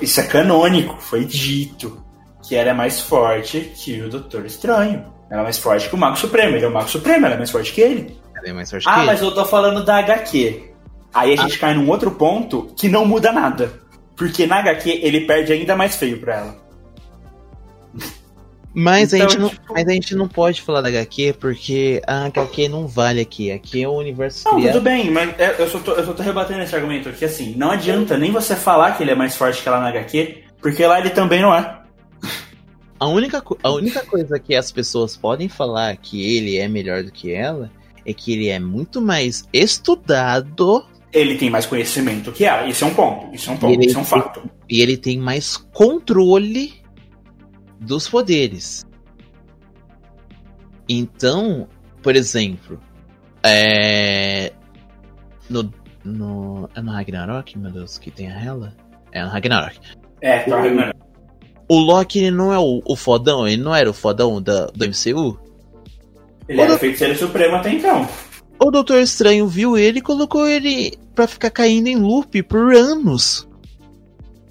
isso 0.00 0.20
é 0.20 0.24
canônico, 0.24 0.96
foi 1.00 1.24
dito 1.24 2.02
que 2.42 2.54
ela 2.56 2.70
é 2.70 2.72
mais 2.74 3.00
forte 3.00 3.72
que 3.74 4.00
o 4.00 4.08
Doutor 4.08 4.44
Estranho. 4.46 5.04
Ela 5.30 5.42
é 5.42 5.44
mais 5.44 5.58
forte 5.58 5.88
que 5.88 5.94
o 5.94 5.98
Mago 5.98 6.16
Supremo. 6.16 6.56
Ele 6.56 6.64
é 6.64 6.68
o 6.68 6.72
Mago 6.72 6.88
Supremo, 6.88 7.26
ela 7.26 7.34
é 7.34 7.38
mais 7.38 7.50
forte 7.50 7.72
que 7.72 7.80
ele. 7.80 8.18
Ela 8.36 8.48
é 8.48 8.52
mais 8.52 8.70
forte 8.70 8.88
ah, 8.88 8.94
que 8.94 8.98
ele. 9.00 9.06
mas 9.06 9.22
eu 9.22 9.32
tô 9.32 9.44
falando 9.44 9.84
da 9.84 9.98
HQ. 9.98 10.72
Aí 11.14 11.36
a 11.36 11.40
ah. 11.40 11.42
gente 11.42 11.58
cai 11.58 11.74
num 11.74 11.88
outro 11.88 12.10
ponto 12.12 12.72
que 12.76 12.88
não 12.88 13.04
muda 13.04 13.30
nada. 13.32 13.72
Porque 14.16 14.46
na 14.46 14.58
HQ 14.58 15.00
ele 15.02 15.22
perde 15.22 15.52
ainda 15.52 15.76
mais 15.76 15.96
feio 15.96 16.20
pra 16.20 16.36
ela. 16.36 16.56
Mas, 18.72 19.12
então, 19.12 19.26
a 19.26 19.28
gente 19.28 19.40
não, 19.40 19.48
tipo... 19.48 19.72
mas 19.72 19.88
a 19.88 19.92
gente 19.92 20.14
não 20.14 20.28
pode 20.28 20.62
falar 20.62 20.80
da 20.80 20.88
HQ 20.88 21.34
porque 21.40 22.00
a 22.06 22.26
HQ 22.26 22.68
não 22.68 22.86
vale 22.86 23.20
aqui. 23.20 23.50
Aqui 23.50 23.82
é 23.82 23.88
o 23.88 23.92
universo 23.92 24.44
Não, 24.44 24.56
criado. 24.56 24.74
tudo 24.74 24.84
bem, 24.84 25.10
mas 25.10 25.38
é, 25.38 25.56
eu 25.58 25.68
só, 25.68 25.78
tô, 25.80 25.92
eu 25.92 26.06
só 26.06 26.12
tô 26.12 26.22
rebatendo 26.22 26.60
esse 26.60 26.74
argumento 26.74 27.08
aqui 27.08 27.24
assim. 27.24 27.54
Não 27.56 27.72
adianta 27.72 28.16
nem 28.16 28.30
você 28.30 28.54
falar 28.54 28.96
que 28.96 29.02
ele 29.02 29.10
é 29.10 29.14
mais 29.14 29.36
forte 29.36 29.60
que 29.60 29.68
ela 29.68 29.80
na 29.80 29.88
HQ, 29.88 30.44
porque 30.60 30.86
lá 30.86 31.00
ele 31.00 31.10
também 31.10 31.42
não 31.42 31.52
é. 31.52 31.80
A 32.98 33.08
única, 33.08 33.42
a 33.62 33.70
única 33.72 34.04
coisa 34.04 34.38
que 34.38 34.54
as 34.54 34.70
pessoas 34.70 35.16
podem 35.16 35.48
falar 35.48 35.96
que 35.96 36.36
ele 36.36 36.58
é 36.58 36.68
melhor 36.68 37.02
do 37.02 37.10
que 37.10 37.32
ela 37.32 37.70
é 38.04 38.12
que 38.12 38.32
ele 38.32 38.48
é 38.48 38.60
muito 38.60 39.00
mais 39.00 39.48
estudado. 39.52 40.84
Ele 41.12 41.36
tem 41.36 41.50
mais 41.50 41.66
conhecimento 41.66 42.30
que 42.30 42.44
ela. 42.44 42.68
Isso 42.68 42.84
é 42.84 42.86
um 42.86 42.94
ponto. 42.94 43.34
Isso 43.34 43.50
é 43.50 43.52
um 43.52 43.56
ponto. 43.56 43.72
Ele, 43.72 43.86
isso 43.86 43.98
é 43.98 44.00
um 44.00 44.04
fato. 44.04 44.42
E 44.68 44.80
ele 44.80 44.96
tem 44.96 45.18
mais 45.18 45.56
controle 45.56 46.79
dos 47.80 48.08
poderes. 48.08 48.84
Então, 50.88 51.68
por 52.02 52.14
exemplo, 52.16 52.80
é. 53.42 54.52
No. 55.48 55.72
No. 56.04 56.68
É 56.74 56.80
no 56.80 56.92
Ragnarok, 56.92 57.58
meu 57.58 57.70
Deus, 57.70 57.98
que 57.98 58.10
tem 58.10 58.30
a 58.30 58.38
Hela? 58.38 58.74
É 59.12 59.22
no 59.22 59.28
Ragnarok. 59.30 59.78
É, 60.20 60.48
no 60.48 60.56
Ragnarok. 60.56 60.98
O 61.68 61.78
Loki 61.78 62.18
ele 62.18 62.32
não 62.32 62.52
é 62.52 62.58
o, 62.58 62.82
o 62.84 62.96
fodão, 62.96 63.46
ele 63.46 63.62
não 63.62 63.74
era 63.74 63.88
o 63.88 63.94
fodão 63.94 64.42
da, 64.42 64.66
do 64.66 64.84
MCU? 64.86 65.38
Ele 66.48 66.58
o 66.60 66.62
era 66.64 66.74
o 66.74 66.78
feiticeiro 66.78 67.16
supremo 67.16 67.56
até 67.56 67.72
então. 67.72 68.08
O 68.58 68.70
Doutor 68.72 69.00
Estranho 69.00 69.46
viu 69.46 69.78
ele 69.78 70.00
e 70.00 70.02
colocou 70.02 70.46
ele 70.48 70.98
pra 71.14 71.28
ficar 71.28 71.50
caindo 71.50 71.86
em 71.86 71.96
loop 71.96 72.42
por 72.42 72.74
anos. 72.74 73.48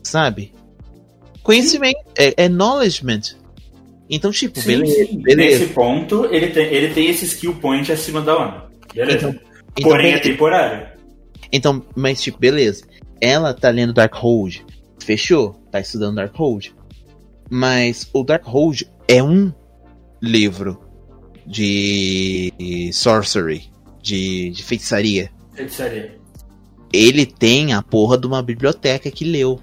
sabe? 0.02 0.54
Conhecimento, 1.50 2.00
é, 2.16 2.46
é 2.46 2.48
knowledgement. 2.48 3.22
Então, 4.08 4.30
tipo, 4.30 4.60
Sim, 4.60 4.68
beleza, 4.68 5.18
beleza. 5.18 5.60
Nesse 5.60 5.74
ponto, 5.74 6.26
ele 6.26 6.52
tem, 6.52 6.66
ele 6.66 6.94
tem 6.94 7.10
esse 7.10 7.26
skill 7.26 7.56
point 7.56 7.92
acima 7.92 8.22
da 8.22 8.34
Ana. 8.34 8.66
Beleza. 8.94 9.18
Então, 9.18 9.40
então, 9.76 9.92
Porém, 9.92 10.14
é 10.14 10.20
temporário. 10.20 10.88
Então, 11.52 11.84
mas 11.96 12.22
tipo, 12.22 12.38
beleza. 12.38 12.86
Ela 13.20 13.52
tá 13.52 13.70
lendo 13.72 13.94
Darkhold. 13.94 14.64
Fechou? 15.04 15.60
Tá 15.72 15.80
estudando 15.80 16.18
Darkhold. 16.18 16.72
Mas 17.50 18.08
o 18.14 18.24
Darkhold 18.24 18.88
é 19.08 19.24
um 19.24 19.52
livro 20.22 20.80
de 21.48 22.92
sorcery, 22.94 23.64
de, 24.04 24.52
de 24.52 24.64
feitiçaria. 24.64 25.32
Feitiçaria. 25.56 26.16
Ele 26.94 27.26
tem 27.26 27.74
a 27.74 27.82
porra 27.82 28.20
de 28.20 28.28
uma 28.28 28.44
biblioteca 28.44 29.10
que 29.10 29.26
leu. 29.26 29.60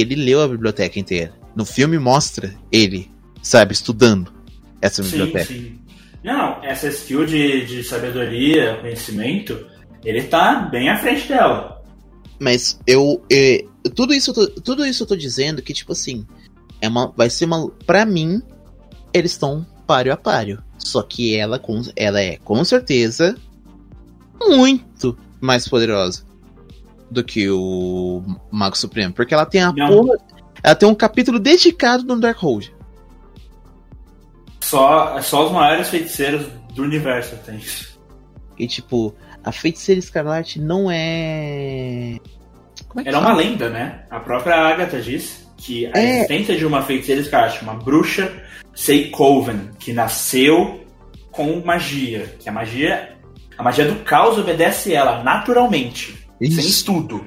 Ele 0.00 0.14
leu 0.14 0.40
a 0.42 0.48
biblioteca 0.48 0.98
inteira. 0.98 1.32
No 1.56 1.64
filme 1.64 1.98
mostra 1.98 2.54
ele, 2.70 3.10
sabe, 3.42 3.72
estudando 3.72 4.32
essa 4.80 5.02
Sim, 5.02 5.10
biblioteca. 5.10 5.52
sim. 5.52 5.78
Não, 6.22 6.62
essa 6.62 6.88
skill 6.88 7.24
de, 7.26 7.64
de 7.64 7.82
sabedoria, 7.84 8.76
conhecimento, 8.80 9.66
ele 10.04 10.22
tá 10.24 10.56
bem 10.70 10.88
à 10.88 10.96
frente 10.98 11.28
dela. 11.28 11.82
Mas 12.38 12.78
eu. 12.86 13.22
é, 13.32 13.64
tudo, 13.94 14.12
isso, 14.14 14.30
eu 14.30 14.34
tô- 14.34 14.60
tudo 14.60 14.86
isso 14.86 15.02
eu 15.02 15.06
tô 15.06 15.16
dizendo 15.16 15.62
que, 15.62 15.72
tipo 15.72 15.92
assim. 15.92 16.26
É 16.80 16.88
uma, 16.88 17.12
vai 17.16 17.28
ser 17.30 17.44
uma. 17.46 17.68
Pra 17.86 18.04
mim, 18.04 18.40
eles 19.12 19.32
estão 19.32 19.66
páreo 19.86 20.12
a 20.12 20.16
páreo. 20.16 20.62
Só 20.78 21.02
que 21.02 21.34
ela, 21.34 21.58
com, 21.58 21.82
ela 21.96 22.20
é, 22.20 22.36
com 22.36 22.62
certeza, 22.64 23.36
muito 24.40 25.16
mais 25.40 25.66
poderosa 25.68 26.22
do 27.10 27.22
que 27.24 27.48
o 27.50 28.22
Mago 28.50 28.76
Supremo. 28.76 29.12
Porque 29.14 29.32
ela 29.34 29.46
tem 29.46 29.62
a 29.62 29.72
Não. 29.72 29.88
porra. 29.88 30.18
Ela 30.62 30.74
tem 30.74 30.88
um 30.88 30.94
capítulo 30.94 31.38
dedicado 31.38 32.04
no 32.04 32.20
Darkhold. 32.20 32.74
Só, 34.60 35.20
só 35.22 35.46
os 35.46 35.52
maiores 35.52 35.88
feiticeiros 35.88 36.46
do 36.74 36.82
universo 36.82 37.36
tem 37.46 37.56
isso. 37.56 37.98
E, 38.58 38.66
tipo, 38.66 39.14
a 39.44 39.52
feiticeira 39.52 39.98
escarlate 39.98 40.60
não 40.60 40.90
é. 40.90 42.18
Como 42.88 43.00
é 43.00 43.02
que 43.04 43.08
Ela 43.08 43.18
é 43.18 43.20
uma 43.20 43.34
lenda, 43.34 43.70
né? 43.70 44.04
A 44.10 44.18
própria 44.20 44.56
Agatha 44.56 45.00
diz 45.00 45.48
que 45.56 45.86
a 45.86 45.92
É. 45.96 46.16
existência 46.18 46.56
de 46.56 46.66
uma 46.66 46.82
feiticeira 46.82 47.20
escarlate, 47.20 47.62
uma 47.62 47.74
bruxa 47.74 48.30
Seikoven, 48.74 49.70
que 49.78 49.92
nasceu 49.92 50.84
com 51.30 51.60
magia. 51.64 52.34
Que 52.38 52.48
a 52.48 52.52
magia. 52.52 53.16
A 53.56 53.62
magia 53.62 53.86
do 53.86 53.96
caos 54.04 54.38
obedece 54.38 54.92
ela 54.92 55.22
naturalmente. 55.22 56.27
Sem 56.40 56.48
Isso. 56.50 56.60
estudo. 56.60 57.24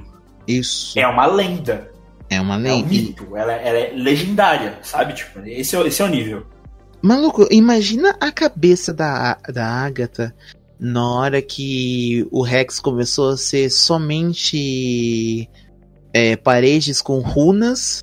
Isso. 0.47 0.97
É 0.97 1.05
uma 1.07 1.25
lenda. 1.25 1.91
É 2.29 2.39
uma 2.39 2.55
É 2.55 2.57
um 2.57 2.61
lenda. 2.61 2.87
mito. 2.87 3.35
Ela, 3.37 3.53
ela 3.53 3.77
é 3.77 3.93
legendária, 3.95 4.79
sabe? 4.81 5.13
Tipo, 5.13 5.39
esse 5.45 5.75
é, 5.75 5.87
esse 5.87 6.01
é 6.01 6.05
o 6.05 6.09
nível. 6.09 6.45
Maluco, 7.01 7.47
imagina 7.51 8.15
a 8.21 8.31
cabeça 8.31 8.93
da, 8.93 9.35
da 9.51 9.65
Agatha 9.65 10.33
na 10.79 11.07
hora 11.13 11.41
que 11.41 12.25
o 12.31 12.41
Rex 12.41 12.79
começou 12.79 13.29
a 13.31 13.37
ser 13.37 13.69
somente 13.69 15.49
é, 16.13 16.35
paredes 16.35 17.01
com 17.01 17.19
runas. 17.19 18.01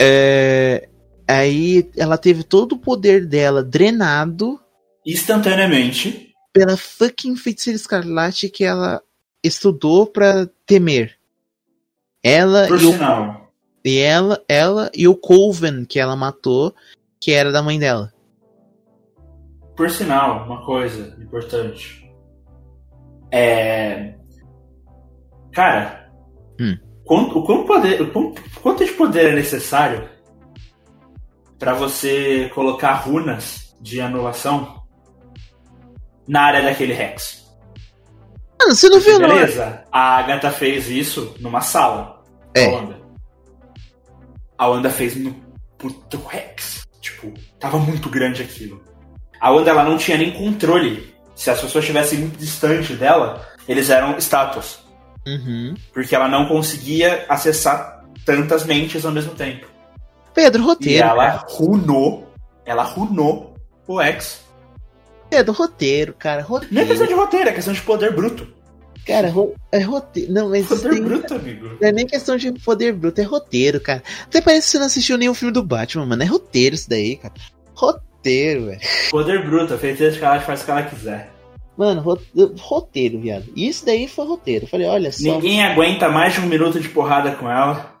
É, 0.00 0.88
aí 1.26 1.88
ela 1.96 2.18
teve 2.18 2.42
todo 2.44 2.72
o 2.72 2.78
poder 2.78 3.26
dela 3.26 3.62
drenado 3.62 4.60
Instantaneamente. 5.06 6.32
pela 6.52 6.76
fucking 6.76 7.36
feiticeira 7.36 7.76
escarlate 7.76 8.48
que 8.48 8.64
ela 8.64 9.00
estudou 9.46 10.06
pra 10.06 10.48
temer. 10.66 11.16
Ela 12.22 12.66
Por 12.66 12.80
e 12.80 12.86
o 12.86 12.92
e 13.84 13.98
ela, 13.98 14.42
ela 14.48 14.90
e 14.92 15.06
o 15.06 15.14
Colvin 15.14 15.84
que 15.84 16.00
ela 16.00 16.16
matou, 16.16 16.74
que 17.20 17.30
era 17.30 17.52
da 17.52 17.62
mãe 17.62 17.78
dela. 17.78 18.12
Por 19.76 19.88
sinal, 19.88 20.44
uma 20.44 20.64
coisa 20.64 21.16
importante. 21.22 22.10
É. 23.30 24.14
Cara, 25.52 26.10
Hum. 26.60 26.76
quanto, 27.04 27.38
o 27.38 27.44
quanto, 27.44 27.66
poder, 27.66 28.02
o 28.02 28.34
quanto 28.60 28.84
de 28.84 28.92
poder 28.92 29.32
é 29.32 29.34
necessário 29.34 30.08
para 31.58 31.74
você 31.74 32.50
colocar 32.54 32.94
runas 32.94 33.76
de 33.80 34.00
anulação 34.00 34.82
na 36.26 36.42
área 36.42 36.62
daquele 36.62 36.92
Rex? 36.92 37.45
Mano, 38.58 38.74
você 38.74 38.88
não 38.88 39.00
viu, 39.00 39.18
não? 39.18 39.28
Beleza? 39.28 39.84
A 39.92 40.16
Agatha 40.18 40.50
fez 40.50 40.88
isso 40.88 41.34
numa 41.40 41.60
sala. 41.60 42.22
É. 42.54 42.66
A 42.66 42.70
Wanda. 42.70 42.96
A 44.58 44.68
Wanda 44.68 44.90
fez 44.90 45.16
no 45.16 45.34
puto 45.78 46.18
Rex. 46.26 46.86
Tipo, 47.00 47.32
tava 47.60 47.78
muito 47.78 48.08
grande 48.08 48.42
aquilo. 48.42 48.82
A 49.40 49.50
Wanda 49.50 49.70
ela 49.70 49.84
não 49.84 49.98
tinha 49.98 50.16
nem 50.16 50.32
controle. 50.32 51.14
Se 51.34 51.50
as 51.50 51.60
pessoas 51.60 51.84
estivessem 51.84 52.18
muito 52.20 52.38
distante 52.38 52.94
dela, 52.94 53.46
eles 53.68 53.90
eram 53.90 54.16
estátuas. 54.16 54.78
Uhum. 55.26 55.74
Porque 55.92 56.14
ela 56.14 56.28
não 56.28 56.46
conseguia 56.46 57.26
acessar 57.28 58.04
tantas 58.24 58.64
mentes 58.64 59.04
ao 59.04 59.12
mesmo 59.12 59.34
tempo. 59.34 59.66
Pedro, 60.32 60.62
E 60.62 60.64
roteiro. 60.64 61.06
ela 61.06 61.26
cara. 61.32 61.44
runou. 61.48 62.32
Ela 62.64 62.82
runou 62.82 63.54
o 63.86 64.00
X. 64.00 64.44
Pedro, 65.30 65.52
roteiro, 65.52 66.14
cara. 66.14 66.42
Não 66.48 66.56
é 66.56 66.60
Roteiro. 66.60 66.86
questão 66.88 67.06
de 67.06 67.14
roteiro, 67.14 67.48
é 67.48 67.52
questão 67.52 67.74
de 67.74 67.82
poder 67.82 68.14
bruto. 68.14 68.46
Cara, 69.06 69.28
ro- 69.30 69.54
é 69.70 69.78
roteiro. 69.80 70.32
Não, 70.32 70.48
mas 70.50 70.66
Poder 70.66 70.90
tem- 70.90 71.02
bruto, 71.02 71.34
amigo. 71.34 71.76
não 71.80 71.88
é 71.88 71.92
nem 71.92 72.06
questão 72.06 72.36
de 72.36 72.50
poder 72.52 72.92
bruto, 72.92 73.20
é 73.20 73.24
roteiro, 73.24 73.80
cara. 73.80 74.02
Até 74.24 74.40
parece 74.40 74.66
que 74.66 74.70
você 74.72 74.78
não 74.78 74.86
assistiu 74.86 75.16
nenhum 75.16 75.34
filme 75.34 75.52
do 75.52 75.62
Batman, 75.62 76.06
mano. 76.06 76.22
É 76.22 76.26
roteiro 76.26 76.74
isso 76.74 76.88
daí, 76.88 77.16
cara. 77.16 77.34
Roteiro, 77.74 78.66
velho. 78.66 78.80
Poder 79.10 79.44
bruto, 79.46 79.74
a 79.74 79.78
feiticeira 79.78 80.12
escarlate 80.12 80.44
faz 80.44 80.62
o 80.62 80.64
que 80.64 80.70
ela 80.72 80.82
quiser. 80.82 81.30
Mano, 81.76 82.00
ro- 82.00 82.18
roteiro, 82.58 83.20
viado. 83.20 83.44
Isso 83.54 83.84
daí 83.86 84.08
foi 84.08 84.26
roteiro. 84.26 84.64
Eu 84.64 84.68
falei, 84.68 84.86
olha 84.88 85.12
só. 85.12 85.22
Ninguém 85.22 85.62
aguenta 85.62 86.08
mais 86.08 86.32
de 86.34 86.40
um 86.40 86.46
minuto 86.46 86.80
de 86.80 86.88
porrada 86.88 87.32
com 87.36 87.48
ela, 87.50 87.94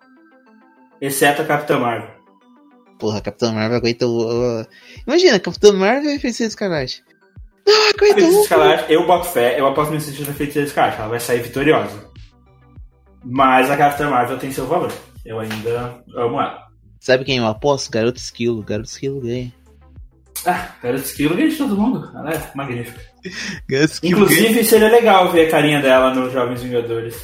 exceto 1.00 1.42
a 1.42 1.44
Capitã 1.44 1.78
Marvel. 1.78 2.10
Porra, 2.98 3.20
Capitão 3.20 3.52
Marvel 3.52 3.76
aguenta 3.76 4.06
o. 4.06 4.64
Imagina, 5.06 5.38
Capitão 5.38 5.72
Marvel 5.76 6.10
e 6.10 6.18
Feiticeiro 6.18 6.48
Escarlate. 6.48 7.04
Não, 7.66 7.74
A 7.74 7.88
aguenta 7.88 8.14
Feiticeira 8.14 8.36
um. 8.38 8.42
Escarlate, 8.42 8.92
eu 8.92 9.06
boto 9.06 9.28
fé, 9.28 9.58
eu 9.60 9.66
aposto 9.66 9.92
no 9.92 10.00
sentido 10.00 10.26
da 10.26 10.32
Feiticeira 10.34 10.68
Escarlate, 10.68 10.98
ela 11.00 11.08
vai 11.08 11.20
sair 11.20 11.40
vitoriosa. 11.40 12.06
Mas 13.24 13.70
a 13.70 13.76
Capitã 13.76 14.08
Marvel 14.08 14.38
tem 14.38 14.52
seu 14.52 14.66
valor. 14.66 14.92
Eu 15.24 15.40
ainda 15.40 16.00
amo 16.14 16.40
ela. 16.40 16.66
Sabe 17.00 17.24
quem 17.24 17.38
eu 17.38 17.46
aposto? 17.46 17.90
Garoto 17.90 18.18
Esquilo. 18.18 18.62
Garoto 18.62 18.88
Esquilo 18.88 19.20
ganha. 19.20 19.52
Ah, 20.44 20.70
Garota 20.80 21.04
Esquilo 21.04 21.34
ganha 21.34 21.48
de 21.48 21.56
todo 21.56 21.76
mundo. 21.76 22.08
Ela 22.14 22.32
é 22.34 22.50
magnífica. 22.54 23.00
Garoto 23.68 23.92
Esquilo 23.94 24.26
ganha. 24.26 24.38
Inclusive, 24.38 24.64
seria 24.64 24.88
legal 24.88 25.32
ver 25.32 25.48
a 25.48 25.50
carinha 25.50 25.82
dela 25.82 26.14
nos 26.14 26.32
Jovens 26.32 26.62
Vingadores. 26.62 27.16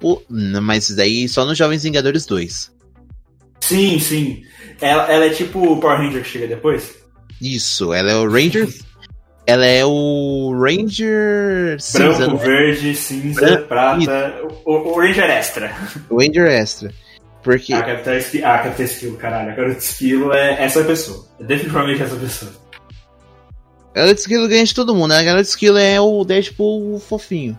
Pô, 0.00 0.22
mas 0.30 0.84
isso 0.84 0.96
daí 0.96 1.28
só 1.28 1.44
nos 1.44 1.58
Jovens 1.58 1.82
Vingadores 1.82 2.24
2. 2.24 2.72
Sim, 3.60 3.98
sim. 3.98 4.42
Ela, 4.80 5.12
ela 5.12 5.26
é 5.26 5.30
tipo 5.30 5.60
o 5.60 5.78
Power 5.78 5.98
Ranger 5.98 6.22
que 6.22 6.28
chega 6.28 6.46
depois. 6.46 6.96
Isso, 7.40 7.92
ela 7.92 8.10
é 8.10 8.16
o 8.16 8.26
Ranger. 8.30 8.66
Ela 9.46 9.66
é 9.66 9.84
o 9.84 10.52
Ranger 10.60 11.80
cinza, 11.80 12.26
Branco, 12.26 12.36
né? 12.36 12.44
verde, 12.44 12.94
cinza, 12.94 13.40
Branco, 13.40 13.66
prata. 13.68 14.34
O, 14.64 14.72
o 14.92 15.00
Ranger 15.00 15.28
Extra. 15.30 15.74
o 16.08 16.18
Ranger 16.20 16.46
Extra. 16.46 16.92
Porque 17.42 17.72
A 17.72 17.82
Capitã 17.82 18.14
Esquilo, 18.16 18.46
ah, 18.46 18.58
Capitã 18.58 18.82
Esquilo, 18.84 19.16
caralho. 19.16 19.50
A 19.50 19.54
Garota 19.54 19.78
Esquilo 19.78 20.32
é 20.32 20.62
essa 20.62 20.84
pessoa. 20.84 21.26
É 21.40 21.44
definitivamente 21.44 22.02
essa 22.02 22.14
pessoa. 22.16 22.52
a 23.94 23.98
Garota 23.98 24.20
Esquilo 24.20 24.46
ganha 24.48 24.64
de 24.64 24.74
todo 24.74 24.94
mundo. 24.94 25.08
né? 25.10 25.18
A 25.18 25.22
Garota 25.22 25.48
Esquilo 25.48 25.78
é 25.78 25.98
o 26.00 26.22
Deadpool 26.24 27.00
fofinho. 27.00 27.58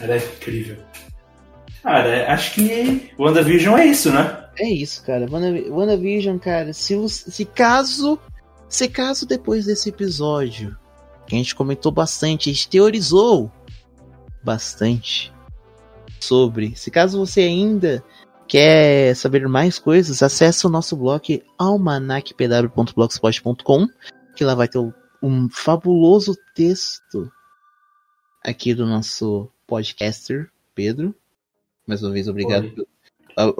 Ela 0.00 0.14
é 0.14 0.18
incrível. 0.18 0.76
Cara, 1.82 2.32
acho 2.32 2.54
que 2.54 3.10
WandaVision 3.18 3.78
é 3.78 3.86
isso, 3.86 4.12
né? 4.12 4.44
É 4.58 4.68
isso, 4.68 5.02
cara. 5.04 5.26
Wanda- 5.30 5.70
WandaVision, 5.72 6.36
cara, 6.38 6.72
se, 6.72 6.94
se 7.08 7.44
caso. 7.44 8.18
Se 8.68 8.88
caso 8.88 9.26
depois 9.26 9.64
desse 9.66 9.88
episódio, 9.88 10.76
que 11.26 11.34
a 11.34 11.38
gente 11.38 11.54
comentou 11.54 11.90
bastante, 11.92 12.50
a 12.50 12.52
gente 12.52 12.68
teorizou 12.68 13.50
bastante 14.42 15.32
sobre. 16.20 16.74
Se 16.76 16.90
caso 16.90 17.18
você 17.18 17.40
ainda 17.42 18.04
quer 18.46 19.14
saber 19.16 19.46
mais 19.48 19.78
coisas, 19.78 20.22
acesse 20.22 20.66
o 20.66 20.70
nosso 20.70 20.94
blog 20.96 21.42
almanacpw.blogspot.com, 21.58 23.86
que 24.36 24.44
lá 24.44 24.54
vai 24.54 24.68
ter 24.68 24.78
um- 25.22 25.48
fabuloso 25.50 26.36
texto 26.54 27.30
aqui 28.44 28.74
do 28.74 28.86
nosso 28.86 29.50
podcaster, 29.66 30.50
Pedro. 30.74 31.14
Mais 31.86 32.02
uma 32.02 32.12
vez, 32.12 32.28
obrigado 32.28 32.64
Oi. 32.64 32.74
o- 32.80 32.86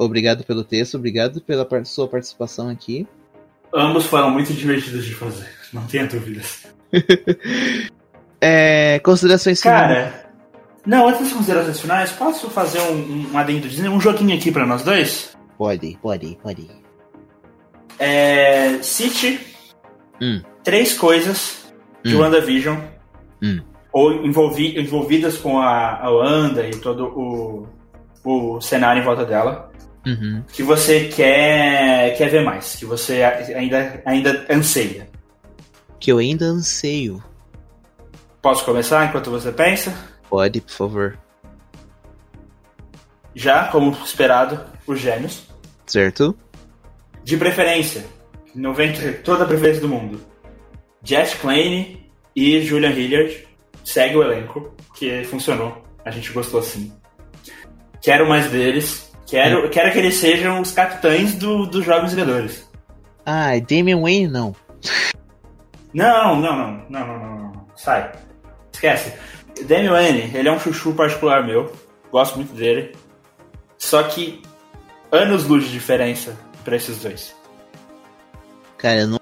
Obrigado 0.05 0.45
pelo 0.45 0.65
texto, 0.65 0.97
obrigado 0.97 1.41
pela 1.41 1.67
sua 1.85 2.09
participação 2.09 2.69
aqui. 2.69 3.07
Ambos 3.75 4.07
foram 4.07 4.31
muito 4.31 4.53
divertidos 4.53 5.05
de 5.05 5.15
fazer, 5.15 5.49
não 5.73 5.87
tenha 5.87 6.07
dúvidas. 6.07 6.67
É, 8.41 9.01
considerações 9.01 9.61
finais. 9.61 9.89
Cara, 10.13 10.31
Não, 10.87 11.09
antes 11.09 11.23
das 11.23 11.33
considerações 11.33 11.81
finais, 11.81 12.13
posso 12.13 12.49
fazer 12.49 12.81
um, 12.83 13.33
um 13.33 13.37
adendo 13.37 13.69
Disney, 13.69 13.89
um 13.89 14.01
joguinho 14.01 14.37
aqui 14.37 14.53
pra 14.53 14.65
nós 14.65 14.85
dois? 14.85 15.37
Pode, 15.59 15.99
pode, 16.01 16.39
pode. 16.41 16.69
É. 17.99 18.79
City. 18.81 19.41
Hum. 20.21 20.41
Três 20.63 20.95
coisas 20.97 21.73
de 22.05 22.15
Hum. 22.15 22.21
WandaVision. 22.21 22.77
Hum. 23.43 23.61
Ou 23.93 24.25
envolvi, 24.25 24.79
envolvidas 24.79 25.37
com 25.37 25.59
a, 25.59 25.97
a 26.01 26.11
Wanda 26.11 26.65
e 26.67 26.71
todo 26.77 27.07
o, 27.07 27.67
o 28.25 28.61
cenário 28.61 29.03
em 29.03 29.05
volta 29.05 29.25
dela. 29.25 29.73
Uhum. 30.09 30.43
Que 30.51 30.63
você 30.63 31.09
quer, 31.09 32.17
quer 32.17 32.31
ver 32.31 32.43
mais. 32.43 32.77
Que 32.77 32.87
você 32.87 33.23
ainda, 33.23 34.03
ainda 34.07 34.47
anseia. 34.49 35.07
Que 36.01 36.11
eu 36.11 36.19
ainda 36.19 36.47
anseio. 36.47 37.23
Posso 38.41 38.65
começar 38.65 39.05
enquanto 39.05 39.31
você 39.31 39.53
pensa? 39.53 39.95
Pode, 40.31 40.63
por 40.63 40.73
favor. 40.73 41.19
Já, 43.35 43.69
como 43.69 43.91
esperado, 43.91 44.65
os 44.87 44.99
gêmeos. 44.99 45.47
Certo? 45.87 46.35
De 47.23 47.37
preferência, 47.37 48.07
90, 48.55 49.13
toda 49.25 49.45
a 49.45 49.47
preferência 49.47 49.83
do 49.83 49.89
mundo. 49.89 50.21
Jess 51.03 51.35
Klein 51.35 52.11
e 52.35 52.63
Julian 52.63 52.91
Hilliard. 52.91 53.47
Segue 53.85 54.17
o 54.17 54.23
elenco, 54.23 54.75
que 54.95 55.25
funcionou. 55.25 55.85
A 56.05 56.11
gente 56.11 56.33
gostou 56.33 56.63
sim. 56.63 56.93
Quero 58.03 58.29
mais 58.29 58.51
deles. 58.51 59.08
Quero, 59.29 59.69
quero 59.69 59.93
que 59.93 59.99
eles 59.99 60.15
sejam 60.15 60.61
os 60.61 60.73
capitães 60.73 61.35
do, 61.35 61.67
dos 61.67 61.85
Jovens 61.85 62.15
Vingadores. 62.15 62.69
Ah, 63.27 63.51
Damian 63.61 64.01
Wayne 64.01 64.27
não. 64.27 64.57
Não, 65.93 66.41
não, 66.41 66.57
não, 66.57 66.85
não, 66.89 67.07
não, 67.07 67.19
não, 67.19 67.39
não. 67.39 67.67
Sai. 67.77 68.11
Esquece. 68.73 69.13
Damian 69.67 69.93
Wayne, 69.93 70.31
ele 70.35 70.49
é 70.49 70.53
um 70.53 70.59
chuchu 70.59 70.95
particular 70.95 71.45
meu. 71.45 71.71
Gosto 72.11 72.37
muito 72.37 72.55
dele. 72.55 72.97
Só 73.77 74.03
que 74.05 74.41
anos 75.13 75.45
luz 75.45 75.65
de 75.65 75.73
diferença 75.73 76.35
pra 76.65 76.77
esses 76.77 76.99
dois. 77.03 77.37
Cara, 78.79 79.01
eu 79.01 79.09
não 79.09 79.19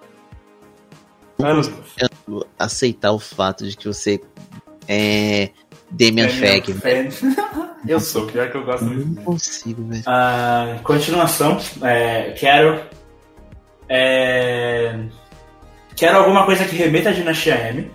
Anos 1.43 1.69
luz. 1.69 2.45
aceitar 2.57 3.11
o 3.11 3.19
fato 3.19 3.67
de 3.67 3.77
que 3.77 3.89
você 3.89 4.21
é 4.87 5.51
Damian 5.91 6.29
Fag. 6.29 6.73
Fan. 6.73 7.09
eu 7.89 8.01
sou, 8.01 8.27
pior 8.27 8.51
que 8.51 8.57
eu 8.57 8.65
gosto 8.65 8.85
muito 8.85 9.07
Não 9.07 9.25
consigo, 9.25 9.85
velho. 9.85 10.03
Ah, 10.07 10.79
continuação. 10.83 11.59
É, 11.83 12.33
quero. 12.33 12.83
é, 13.89 14.99
quero 15.95 16.19
alguma 16.19 16.45
coisa 16.45 16.65
que 16.65 16.77
remeta 16.77 17.11
à 17.11 17.13
Dinastia 17.13 17.55
M. 17.69 17.91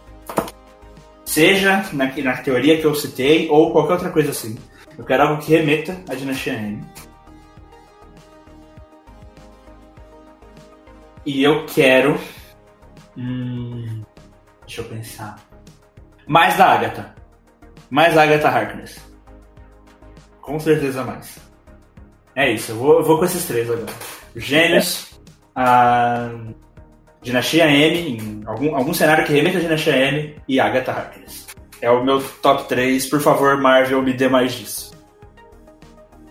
Seja 1.26 1.86
na, 1.94 2.06
na 2.06 2.38
teoria 2.38 2.80
que 2.80 2.86
eu 2.86 2.96
citei 2.96 3.50
ou 3.50 3.72
qualquer 3.72 3.94
outra 3.94 4.10
coisa 4.10 4.32
assim. 4.32 4.58
Eu 4.98 5.06
quero 5.06 5.24
algo 5.24 5.42
que 5.42 5.52
remeta 5.52 5.98
à 6.10 6.16
Dinastia 6.16 6.54
M. 6.54 6.84
E 11.26 11.44
eu 11.44 11.66
quero. 11.66 12.20
Hum, 13.18 14.02
deixa 14.66 14.82
eu 14.82 14.86
pensar. 14.86 15.40
Mais 16.26 16.58
da 16.58 16.68
Agatha. 16.68 17.20
Mais 17.92 18.18
Agatha 18.18 18.48
Harkness. 18.48 19.00
Com 20.42 20.60
certeza 20.60 21.04
mais. 21.04 21.38
É 22.36 22.50
isso, 22.50 22.72
eu 22.72 22.78
vou, 22.78 23.00
eu 23.00 23.04
vou 23.04 23.20
com 23.20 23.26
esses 23.26 23.46
três 23.46 23.70
agora. 23.70 23.94
Gênios, 24.36 25.20
a 25.54 26.30
Dinastia 27.22 27.70
M, 27.70 28.42
algum, 28.48 28.76
algum 28.76 28.94
cenário 28.94 29.26
que 29.26 29.34
remeta 29.34 29.60
a 29.60 29.62
Dinastia 29.62 29.96
M 29.96 30.36
e 30.48 30.60
Agatha 30.60 30.92
Harkness. 30.92 31.48
É 31.82 31.92
o 31.92 32.04
meu 32.04 32.24
top 32.42 32.68
3. 32.70 33.08
Por 33.08 33.20
favor, 33.20 33.58
Marvel, 33.60 34.02
me 34.02 34.14
dê 34.14 34.30
mais 34.30 34.54
disso. 34.54 34.92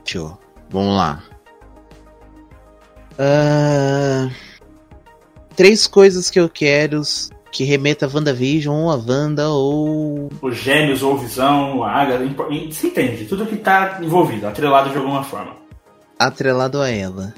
Show. 0.04 0.38
Vamos 0.70 0.96
lá. 0.96 1.22
Ah, 3.18 4.30
três 5.56 5.86
coisas 5.86 6.30
que 6.30 6.40
eu 6.40 6.48
quero 6.48 7.02
que 7.52 7.64
remeta 7.64 8.06
a 8.06 8.08
WandaVision, 8.08 8.74
ou 8.84 8.90
a 8.90 8.94
Wanda, 8.96 9.48
ou. 9.48 10.28
Os 10.40 10.56
gêmeos 10.56 11.02
ou 11.02 11.18
visão, 11.18 11.82
a 11.82 11.90
Agatha, 11.90 12.24
você 12.70 12.86
entende? 12.86 13.24
Tudo 13.24 13.46
que 13.46 13.56
tá 13.56 13.98
envolvido, 14.02 14.46
atrelado 14.46 14.90
de 14.90 14.96
alguma 14.96 15.22
forma. 15.24 15.56
atrelado 16.18 16.80
a 16.80 16.88
ela. 16.88 17.34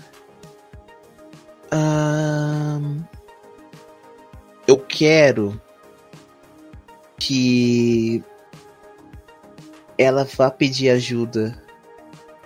Eu 4.66 4.78
quero 4.78 5.60
que 7.18 8.22
ela 9.98 10.24
vá 10.36 10.50
pedir 10.50 10.90
ajuda 10.90 11.56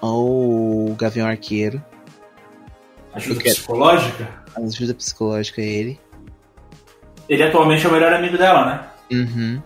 ao 0.00 0.94
Gavião 0.98 1.26
Arqueiro, 1.26 1.82
Ajuda 3.12 3.40
psicológica? 3.40 4.28
ajuda 4.56 4.94
psicológica 4.94 5.62
a 5.62 5.64
ele. 5.64 5.98
Ele 7.28 7.42
atualmente 7.42 7.84
é 7.84 7.88
o 7.88 7.92
melhor 7.92 8.12
amigo 8.12 8.36
dela, 8.38 8.64
né? 8.66 8.86
Uhum. 9.18 9.62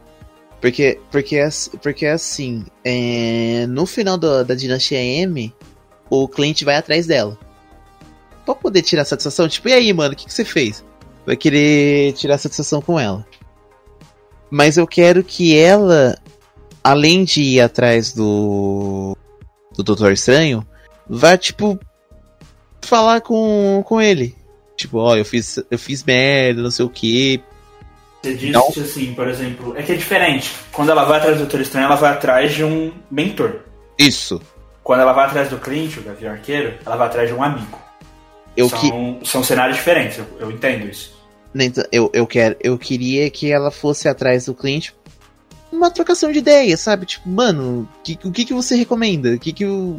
Porque, 0.61 1.01
porque, 1.11 1.39
ass- 1.39 1.71
porque 1.83 2.07
assim, 2.07 2.65
é, 2.85 3.67
no 3.69 3.87
final 3.87 4.19
da, 4.19 4.43
da 4.43 4.55
Dinastia 4.55 4.99
M, 5.03 5.53
o 6.11 6.29
cliente 6.29 6.65
vai 6.65 6.77
atrás 6.77 7.07
dela. 7.07 7.39
Pra 8.45 8.55
poder 8.55 8.83
tirar 8.83 9.05
satisfação, 9.05 9.49
tipo, 9.49 9.69
e 9.69 9.73
aí, 9.73 9.93
mano, 9.93 10.13
o 10.13 10.17
que, 10.17 10.27
que 10.27 10.33
você 10.35 10.45
fez? 10.45 10.85
Vai 11.27 11.37
querer 11.37 12.13
tirar 12.15 12.37
satisfação 12.39 12.81
com 12.83 12.99
ela. 12.99 13.27
Mas 14.51 14.77
eu 14.77 14.87
quero 14.87 15.23
que 15.23 15.57
ela, 15.57 16.19
além 16.83 17.25
de 17.25 17.43
ir 17.43 17.61
atrás 17.61 18.13
do. 18.13 19.17
do 19.77 19.83
Doutor 19.83 20.13
Estranho, 20.13 20.67
vá, 21.09 21.37
tipo, 21.39 21.79
falar 22.83 23.21
com, 23.21 23.83
com 23.87 24.01
ele. 24.01 24.35
Tipo, 24.77 24.99
ó, 24.99 25.17
eu 25.17 25.25
fiz, 25.25 25.59
eu 25.71 25.79
fiz 25.79 26.03
merda, 26.03 26.63
não 26.63 26.71
sei 26.71 26.85
o 26.85 26.91
que, 26.91 27.41
Você 28.23 28.35
disse 28.35 28.53
Não. 28.53 28.69
assim, 28.69 29.15
por 29.15 29.27
exemplo, 29.29 29.75
é 29.77 29.83
que 29.83 29.93
é 29.93 29.95
diferente. 29.95 30.53
Quando 30.73 30.91
ela 30.91 31.05
vai 31.05 31.19
atrás 31.19 31.37
do 31.37 31.41
Doutor 31.43 31.61
Estranho, 31.61 31.87
ela 31.87 31.97
vai 31.97 32.13
atrás 32.13 32.53
de 32.53 32.63
um 32.65 32.93
mentor. 33.11 33.61
Isso. 33.99 34.41
Quando 34.83 35.01
ela 35.01 35.13
vai 35.13 35.27
atrás 35.27 35.49
do 35.49 35.59
Clint, 35.59 35.97
o 35.97 36.03
Gavião 36.03 36.33
Arqueiro, 36.33 36.75
ela 36.85 36.97
vai 36.97 37.07
atrás 37.07 37.29
de 37.29 37.35
um 37.35 37.43
amigo. 37.43 37.79
Eu 38.57 38.69
são, 38.69 38.79
que. 39.21 39.29
são 39.29 39.43
cenários 39.45 39.77
diferentes, 39.77 40.19
eu, 40.19 40.27
eu 40.41 40.51
entendo 40.51 40.87
isso. 40.89 41.19
Então, 41.55 41.85
Eu, 41.91 42.11
eu, 42.13 42.27
quero, 42.27 42.57
eu 42.61 42.77
queria 42.79 43.29
que 43.31 43.51
ela 43.51 43.71
fosse 43.71 44.09
atrás 44.09 44.45
do 44.47 44.55
cliente 44.55 44.95
uma 45.73 45.91
trocação 45.91 46.31
de 46.33 46.39
ideia, 46.39 46.77
sabe? 46.77 47.07
Tipo, 47.07 47.29
mano, 47.29 47.89
que- 48.05 48.19
o 48.25 48.31
que, 48.33 48.45
que 48.45 48.53
você 48.55 48.75
recomenda? 48.77 49.31
O 49.35 49.39
que, 49.39 49.53
que 49.53 49.65
eu. 49.65 49.99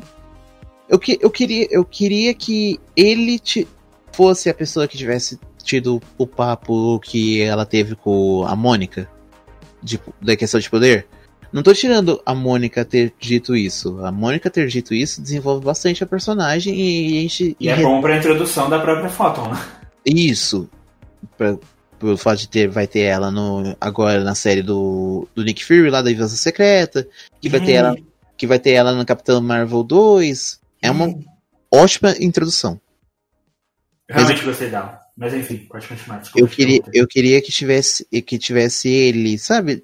Eu, 0.88 1.00
que, 1.00 1.18
eu, 1.22 1.30
queria, 1.30 1.68
eu 1.72 1.86
queria 1.86 2.34
que 2.34 2.80
ele 2.96 3.40
te, 3.40 3.68
fosse 4.12 4.50
a 4.50 4.54
pessoa 4.54 4.88
que 4.88 4.98
tivesse 4.98 5.40
tido 5.64 6.02
o 6.18 6.28
papo 6.28 7.00
que 7.00 7.42
ela 7.42 7.66
teve 7.66 7.96
com 7.96 8.46
a 8.48 8.56
Mônica 8.56 9.10
de, 9.82 10.00
da 10.22 10.36
questão 10.36 10.60
de 10.60 10.70
poder. 10.70 11.08
Não 11.52 11.62
tô 11.62 11.74
tirando 11.74 12.22
a 12.26 12.34
Mônica 12.34 12.86
ter 12.86 13.14
dito 13.20 13.56
isso. 13.56 14.04
A 14.06 14.12
Mônica 14.12 14.50
ter 14.50 14.68
dito 14.68 14.94
isso 14.94 15.22
desenvolve 15.22 15.66
bastante 15.66 16.04
a 16.04 16.08
personagem 16.08 16.74
e 16.74 17.18
a 17.18 17.22
gente. 17.22 17.58
E 17.60 17.68
é 17.68 17.76
bom 17.76 18.02
pra 18.02 18.18
introdução 18.18 18.70
da 18.70 18.80
própria 18.80 19.10
Photon, 19.10 19.50
né? 19.50 19.62
Isso. 20.06 20.70
Pra, 21.38 21.58
pelo 22.00 22.18
fato 22.18 22.40
de 22.40 22.48
ter, 22.48 22.70
vai 22.70 22.88
ter 22.88 23.02
ela 23.02 23.30
no, 23.30 23.76
agora 23.82 24.24
na 24.24 24.34
série 24.34 24.62
do, 24.62 25.28
do 25.36 25.44
Nick 25.44 25.64
Fury, 25.64 25.90
lá 25.90 26.02
da 26.02 26.10
Invenção 26.10 26.38
Secreta. 26.38 27.06
Que 27.42 27.50
vai, 27.50 27.60
ter 27.60 27.74
ela, 27.74 27.96
que 28.38 28.48
vai 28.48 28.58
ter 28.58 28.72
ela 28.72 28.94
no 28.94 29.06
Capitão 29.06 29.42
Marvel 29.42 29.84
2. 29.84 30.60
É 30.82 30.90
uma 30.90 31.14
ótima 31.70 32.16
introdução. 32.20 32.80
Realmente 34.10 34.44
gostei 34.44 34.70
dela. 34.70 35.01
Mas 35.18 35.34
enfim, 35.34 35.68
pode 35.70 35.88
continuar. 35.88 36.20
Desculpa 36.20 36.40
Eu 36.40 36.48
queria, 36.48 36.82
eu 36.94 37.08
queria 37.08 37.42
que 37.42 37.52
tivesse, 37.52 38.06
que 38.06 38.38
tivesse 38.38 38.90
ele, 38.90 39.38
sabe? 39.38 39.84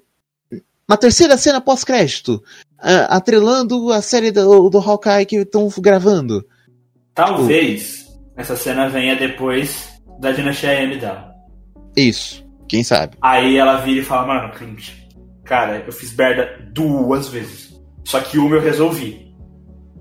Uma 0.88 0.96
terceira 0.96 1.36
cena 1.36 1.60
pós-crédito. 1.60 2.42
ah, 2.78 3.16
atrelando 3.16 3.92
a 3.92 4.00
série 4.00 4.30
do, 4.30 4.70
do 4.70 4.78
Hawkeye 4.78 5.26
que 5.26 5.36
estão 5.36 5.68
gravando. 5.78 6.44
Talvez 7.14 8.06
essa 8.36 8.56
cena 8.56 8.88
venha 8.88 9.16
depois 9.16 9.88
da 10.18 10.32
Dinastia 10.32 10.82
M 10.82 10.96
dela. 10.96 11.34
Isso. 11.96 12.46
Quem 12.68 12.84
sabe? 12.84 13.16
Aí 13.20 13.56
ela 13.56 13.78
vira 13.78 14.00
e 14.00 14.04
fala, 14.04 14.26
mano, 14.26 14.52
Clint, 14.54 14.90
cara, 15.44 15.82
eu 15.84 15.92
fiz 15.92 16.14
merda 16.14 16.58
duas 16.72 17.28
vezes. 17.28 17.78
Só 18.04 18.20
que 18.20 18.38
uma 18.38 18.56
eu 18.56 18.60
resolvi. 18.60 19.34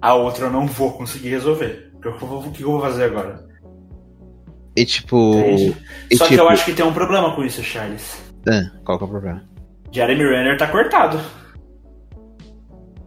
A 0.01 0.13
outra 0.13 0.45
eu 0.45 0.51
não 0.51 0.67
vou 0.67 0.93
conseguir 0.93 1.29
resolver. 1.29 1.91
O 1.95 1.99
que 1.99 2.63
eu 2.63 2.71
vou 2.71 2.81
fazer 2.81 3.05
agora? 3.05 3.46
E 4.77 4.85
tipo. 4.85 5.33
E, 6.09 6.15
Só 6.15 6.25
que 6.25 6.31
tipo- 6.31 6.43
eu 6.43 6.49
acho 6.49 6.63
que 6.65 6.73
tem 6.73 6.85
um 6.85 6.93
problema 6.93 7.35
com 7.35 7.43
isso, 7.43 7.63
Charles. 7.63 8.15
ah, 8.47 8.69
qual 8.85 8.97
que 8.99 9.03
é 9.03 9.07
o 9.07 9.09
problema? 9.09 9.43
Jeremy 9.91 10.23
Renner 10.23 10.57
tá 10.57 10.67
cortado. 10.67 11.19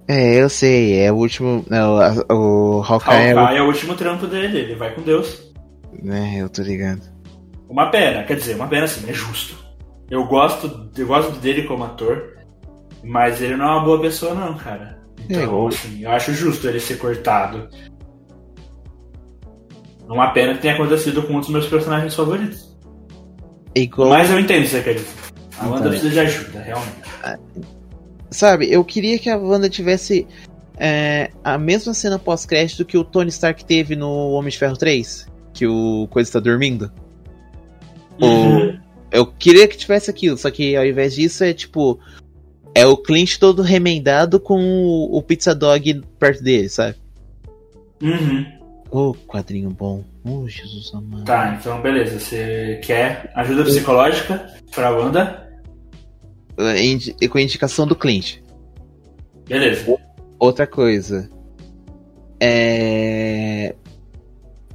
É, 0.08 0.42
eu 0.42 0.48
sei, 0.48 0.98
é 1.00 1.12
o 1.12 1.16
último. 1.16 1.64
Não, 1.70 1.96
a- 1.98 2.34
o 2.34 2.82
Hawkeye 2.82 3.30
é 3.30 3.34
o. 3.34 3.38
Hawkeye 3.38 3.58
é 3.58 3.62
o 3.62 3.66
último 3.66 3.94
trampo 3.94 4.26
dele, 4.26 4.58
ele 4.58 4.74
vai 4.74 4.92
com 4.92 5.02
Deus. 5.02 5.52
É, 6.04 6.42
eu 6.42 6.48
tô 6.48 6.62
ligado. 6.62 7.02
Uma 7.68 7.86
pena, 7.90 8.24
quer 8.24 8.34
dizer, 8.36 8.56
uma 8.56 8.66
pena 8.66 8.84
assim, 8.86 9.08
é 9.08 9.12
justo. 9.12 9.54
Eu 10.10 10.24
gosto, 10.26 10.90
eu 10.98 11.06
gosto 11.06 11.32
dele 11.38 11.62
como 11.62 11.84
ator. 11.84 12.36
Mas 13.04 13.40
ele 13.40 13.56
não 13.56 13.64
é 13.64 13.68
uma 13.76 13.84
boa 13.84 14.00
pessoa, 14.00 14.34
não, 14.34 14.54
cara. 14.58 14.98
Então, 15.28 15.64
é, 15.66 15.68
assim, 15.68 16.02
eu 16.02 16.10
acho 16.10 16.34
justo 16.34 16.66
ele 16.68 16.80
ser 16.80 16.98
cortado. 16.98 17.68
Uma 20.10 20.32
pena 20.32 20.54
que 20.54 20.62
tenha 20.62 20.74
acontecido 20.74 21.22
com 21.22 21.34
um 21.34 21.40
dos 21.40 21.48
meus 21.48 21.66
personagens 21.68 22.14
favoritos. 22.14 22.76
Igual... 23.74 24.08
Mas 24.08 24.28
eu 24.28 24.40
entendo 24.40 24.58
o 24.58 24.62
que 24.62 24.68
você 24.68 24.82
quer 24.82 24.94
dizer. 24.94 25.06
A 25.56 25.66
Wanda 25.66 25.78
então, 25.78 25.90
precisa 25.90 26.10
de 26.10 26.18
ajuda, 26.18 26.60
realmente. 26.60 26.96
Ah, 27.22 27.38
sabe, 28.28 28.72
eu 28.72 28.84
queria 28.84 29.18
que 29.20 29.30
a 29.30 29.38
Wanda 29.38 29.70
tivesse 29.70 30.26
é, 30.76 31.30
a 31.44 31.56
mesma 31.56 31.94
cena 31.94 32.18
pós-crédito 32.18 32.84
que 32.84 32.98
o 32.98 33.04
Tony 33.04 33.28
Stark 33.28 33.64
teve 33.64 33.94
no 33.94 34.30
Homem 34.30 34.50
de 34.50 34.58
Ferro 34.58 34.76
3. 34.76 35.28
Que 35.54 35.66
o 35.66 36.08
Coisa 36.10 36.28
está 36.28 36.40
dormindo. 36.40 36.90
Uhum. 38.20 38.70
O, 38.70 38.78
eu 39.12 39.26
queria 39.26 39.68
que 39.68 39.76
tivesse 39.76 40.10
aquilo, 40.10 40.36
só 40.36 40.50
que 40.50 40.74
ao 40.76 40.84
invés 40.84 41.14
disso 41.14 41.44
é 41.44 41.52
tipo. 41.52 42.00
É 42.74 42.86
o 42.86 42.96
Clint 42.96 43.36
todo 43.36 43.62
remendado 43.62 44.38
com 44.38 44.60
o, 44.60 45.18
o 45.18 45.22
Pizza 45.22 45.54
Dog 45.54 46.02
perto 46.18 46.42
dele, 46.42 46.68
sabe? 46.68 46.96
Uhum. 48.00 48.59
Ô, 48.90 49.10
oh, 49.10 49.14
quadrinho 49.14 49.70
bom. 49.70 50.04
Oh, 50.24 50.48
Jesus 50.48 50.92
amado. 50.92 51.24
Tá, 51.24 51.56
então 51.58 51.80
beleza. 51.80 52.18
Você 52.18 52.80
quer 52.82 53.30
ajuda 53.36 53.64
psicológica 53.64 54.52
pra 54.72 54.90
Wanda? 54.90 55.48
Indi 56.76 57.14
com 57.28 57.38
a 57.38 57.42
indicação 57.42 57.86
do 57.86 57.94
Clint. 57.94 58.38
Beleza. 59.46 59.96
Outra 60.38 60.66
coisa. 60.66 61.30
É. 62.40 63.74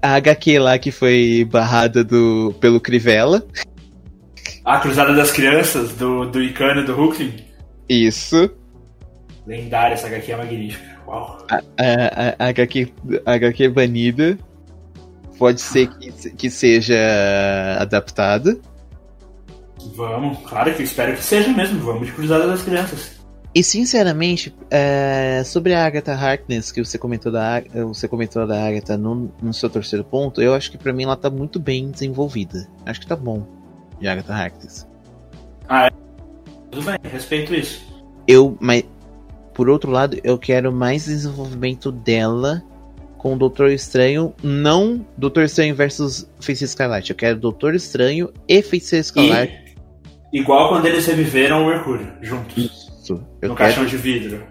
A 0.01 0.15
HQ 0.15 0.59
lá 0.59 0.77
que 0.77 0.91
foi 0.91 1.45
barrada 1.51 2.03
do, 2.03 2.55
pelo 2.59 2.79
Crivella. 2.79 3.45
A 4.63 4.79
Cruzada 4.79 5.13
das 5.13 5.31
Crianças, 5.31 5.93
do, 5.93 6.25
do 6.25 6.41
Icano 6.41 6.81
e 6.81 6.85
do 6.85 6.95
Hulkling? 6.95 7.43
Isso. 7.89 8.49
Lendária, 9.45 9.93
essa 9.93 10.07
HQ 10.07 10.31
é 10.31 10.37
magnífica. 10.37 10.94
Uau. 11.07 11.37
A, 11.49 11.55
a, 11.55 12.45
a, 12.45 12.49
HQ, 12.49 12.93
a 13.25 13.33
HQ 13.33 13.69
banida 13.69 14.37
pode 15.37 15.61
ser 15.61 15.87
que, 15.87 16.11
que 16.31 16.49
seja 16.49 16.97
adaptada. 17.79 18.57
Vamos, 19.95 20.39
claro 20.39 20.73
que 20.73 20.83
espero 20.83 21.15
que 21.15 21.23
seja 21.23 21.51
mesmo. 21.51 21.79
Vamos 21.81 22.07
de 22.07 22.13
Cruzada 22.13 22.47
das 22.47 22.63
Crianças. 22.63 23.15
E 23.53 23.63
sinceramente, 23.63 24.53
é, 24.69 25.41
sobre 25.45 25.73
a 25.73 25.85
Agatha 25.85 26.13
Harkness, 26.13 26.73
que 26.73 26.83
você 26.83 26.97
comentou 26.97 27.31
da, 27.31 27.63
você 27.87 28.05
comentou 28.05 28.45
da 28.45 28.67
Agatha 28.67 28.97
no, 28.97 29.31
no 29.41 29.53
seu 29.53 29.69
terceiro 29.69 30.03
ponto, 30.03 30.41
eu 30.41 30.53
acho 30.53 30.69
que 30.69 30.77
para 30.77 30.91
mim 30.91 31.03
ela 31.03 31.15
tá 31.15 31.29
muito 31.29 31.57
bem 31.57 31.89
desenvolvida. 31.89 32.67
Acho 32.85 32.99
que 32.99 33.07
tá 33.07 33.15
bom 33.15 33.47
de 33.97 34.09
Agatha 34.09 34.33
Harkness. 34.33 34.85
Ah, 35.69 35.87
é. 35.87 35.91
tudo 36.69 36.85
bem, 36.85 36.97
respeito 37.09 37.55
isso. 37.55 37.81
Eu, 38.27 38.57
mas 38.59 38.83
por 39.55 39.69
outro 39.69 39.89
lado, 39.89 40.19
eu 40.21 40.37
quero 40.37 40.71
mais 40.71 41.05
desenvolvimento 41.05 41.89
dela 41.89 42.61
com 43.17 43.33
o 43.33 43.37
Doutor 43.37 43.71
Estranho, 43.71 44.35
não 44.43 45.07
Doutor 45.17 45.43
Estranho 45.43 45.73
versus 45.73 46.29
Feiticeiro 46.41 46.69
Escarlate. 46.69 47.09
Eu 47.09 47.15
quero 47.15 47.39
Doutor 47.39 47.73
Estranho 47.73 48.31
e 48.49 48.61
Feiticeiro 48.61 49.01
Escarlate. 49.01 49.77
E, 50.31 50.39
igual 50.39 50.67
quando 50.67 50.85
eles 50.87 51.05
reviveram 51.05 51.63
o 51.63 51.67
Mercúrio, 51.67 52.11
juntos. 52.21 52.57
Isso. 52.57 53.13
Eu 53.41 53.49
no 53.49 53.55
quero... 53.55 53.69
caixão 53.69 53.85
de 53.85 53.95
vidro. 53.95 54.43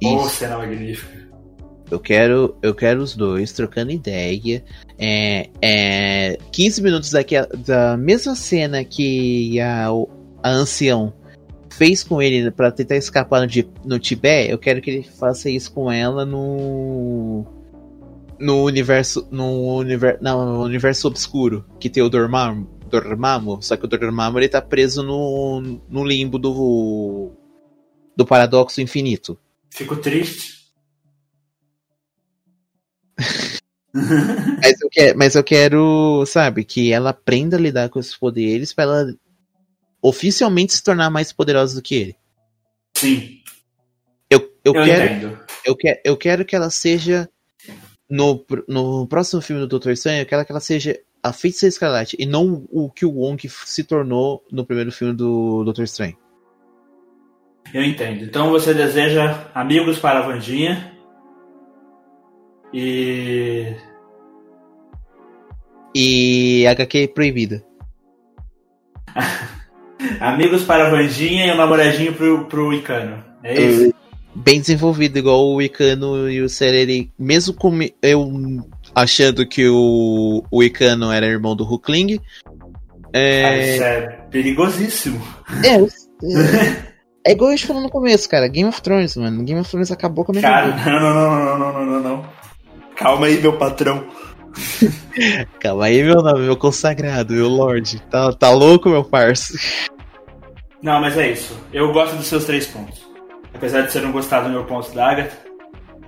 Isso. 0.00 0.16
Oh, 0.16 0.28
cena 0.28 0.58
magnífica. 0.58 1.18
Eu 1.88 2.00
quero, 2.00 2.56
eu 2.60 2.74
quero 2.74 3.00
os 3.00 3.14
dois 3.14 3.52
trocando 3.52 3.92
ideia. 3.92 4.64
É, 4.98 5.48
é, 5.62 6.38
15 6.50 6.82
minutos 6.82 7.12
daqui 7.12 7.36
da 7.64 7.96
mesma 7.96 8.34
cena 8.34 8.84
que 8.84 9.58
a, 9.60 9.86
a 10.42 10.50
ancião 10.50 11.12
fez 11.78 12.02
com 12.02 12.20
ele 12.20 12.50
para 12.50 12.72
tentar 12.72 12.96
escapar 12.96 13.40
no, 13.40 13.48
no 13.84 13.98
Tibete, 14.00 14.50
eu 14.50 14.58
quero 14.58 14.82
que 14.82 14.90
ele 14.90 15.02
faça 15.04 15.48
isso 15.48 15.72
com 15.72 15.90
ela 15.90 16.26
no 16.26 17.46
no 18.36 18.64
universo 18.64 19.26
no 19.30 19.76
universo 19.76 20.18
não, 20.20 20.44
no 20.44 20.64
universo 20.64 21.06
obscuro 21.06 21.64
que 21.78 21.88
tem 21.88 22.02
o 22.02 22.08
Dormammu, 22.08 22.68
Dormammu 22.90 23.62
só 23.62 23.76
que 23.76 23.84
o 23.84 23.88
Dormammu 23.88 24.40
ele 24.40 24.48
tá 24.48 24.60
preso 24.60 25.04
no, 25.04 25.80
no 25.88 26.04
limbo 26.04 26.36
do 26.36 27.30
do 28.16 28.26
paradoxo 28.26 28.80
infinito. 28.80 29.38
Fico 29.70 29.94
triste. 29.94 30.58
mas, 33.94 34.80
eu 34.80 34.88
quero, 34.90 35.18
mas 35.18 35.34
eu 35.36 35.44
quero, 35.44 36.24
sabe, 36.26 36.64
que 36.64 36.92
ela 36.92 37.10
aprenda 37.10 37.56
a 37.56 37.60
lidar 37.60 37.88
com 37.88 38.00
esses 38.00 38.16
poderes 38.16 38.72
para 38.72 38.84
ela 38.84 39.14
oficialmente 40.02 40.74
se 40.74 40.82
tornar 40.82 41.10
mais 41.10 41.32
poderosa 41.32 41.74
do 41.74 41.82
que 41.82 41.94
ele. 41.94 42.16
Sim. 42.96 43.40
Eu, 44.30 44.40
eu, 44.64 44.74
eu 44.74 44.84
quero, 44.84 45.04
entendo. 45.04 45.40
Eu, 45.64 45.76
quero, 45.76 46.00
eu 46.04 46.16
quero 46.16 46.44
que 46.44 46.56
ela 46.56 46.70
seja. 46.70 47.28
No, 48.10 48.42
no 48.66 49.06
próximo 49.06 49.42
filme 49.42 49.60
do 49.60 49.68
Doutor 49.68 49.92
Estranho, 49.92 50.22
eu 50.22 50.26
quero 50.26 50.42
que 50.44 50.50
ela 50.50 50.60
seja 50.60 50.98
a 51.22 51.30
Feiticeira 51.30 51.68
Escarlate 51.68 52.16
e 52.18 52.24
não 52.24 52.66
o 52.70 52.90
que 52.90 53.04
o 53.04 53.10
Wong 53.10 53.46
se 53.48 53.84
tornou 53.84 54.42
no 54.50 54.64
primeiro 54.64 54.90
filme 54.90 55.12
do 55.12 55.62
Doutor 55.62 55.84
Estranho. 55.84 56.16
Eu 57.72 57.84
entendo. 57.84 58.24
Então 58.24 58.50
você 58.50 58.72
deseja 58.72 59.50
amigos 59.54 59.98
para 59.98 60.20
a 60.20 60.22
Vandinha 60.22 60.96
e. 62.72 63.74
E 65.94 66.66
HQ 66.66 67.08
proibida. 67.08 67.64
Amigos 70.20 70.62
para 70.62 70.86
a 70.86 70.90
Vandinha 70.90 71.46
e 71.46 71.50
o 71.50 71.56
namoradinho 71.56 72.12
pro, 72.12 72.44
pro 72.44 72.72
Icano. 72.72 73.22
É 73.42 73.60
isso? 73.60 73.88
Hum, 73.88 73.92
bem 74.34 74.60
desenvolvido, 74.60 75.18
igual 75.18 75.48
o 75.48 75.60
Icano 75.60 76.30
e 76.30 76.40
o 76.40 76.48
Sereri. 76.48 77.10
Mesmo 77.18 77.54
com 77.54 77.78
eu 78.02 78.30
achando 78.94 79.46
que 79.46 79.68
o, 79.68 80.44
o 80.50 80.62
Icano 80.62 81.10
era 81.10 81.26
irmão 81.26 81.56
do 81.56 81.64
hookling. 81.64 82.20
É... 83.12 83.74
Isso 83.74 83.82
é 83.82 84.00
perigosíssimo. 84.30 85.20
É, 85.64 85.78
é, 87.30 87.32
igual 87.32 87.50
a 87.50 87.56
gente 87.56 87.66
falou 87.66 87.82
no 87.82 87.90
começo, 87.90 88.28
cara. 88.28 88.48
Game 88.48 88.68
of 88.68 88.80
Thrones, 88.82 89.16
mano. 89.16 89.42
Game 89.44 89.60
of 89.60 89.70
Thrones 89.70 89.90
acabou 89.90 90.24
com 90.24 90.32
a 90.32 90.34
minha 90.34 90.42
Cara, 90.42 90.76
não, 90.76 91.00
não, 91.00 91.14
não, 91.14 91.58
não, 91.58 91.72
não, 91.72 91.86
não, 91.86 92.00
não. 92.00 92.24
Calma 92.96 93.26
aí, 93.26 93.40
meu 93.40 93.56
patrão. 93.56 94.04
Calma 95.60 95.86
aí, 95.86 96.02
meu 96.02 96.22
nome, 96.22 96.40
meu 96.40 96.56
consagrado, 96.56 97.34
meu 97.34 97.48
lord. 97.48 98.00
Tá, 98.10 98.32
tá 98.32 98.50
louco, 98.50 98.88
meu 98.88 99.04
parça? 99.04 99.54
Não, 100.82 101.00
mas 101.00 101.16
é 101.16 101.32
isso. 101.32 101.56
Eu 101.72 101.92
gosto 101.92 102.16
dos 102.16 102.26
seus 102.26 102.44
três 102.44 102.66
pontos. 102.66 103.06
Apesar 103.54 103.82
de 103.82 103.92
você 103.92 104.00
não 104.00 104.12
gostar 104.12 104.42
do 104.42 104.50
meu 104.50 104.64
ponto 104.64 104.90
da 104.92 105.10
Agatha. 105.10 105.48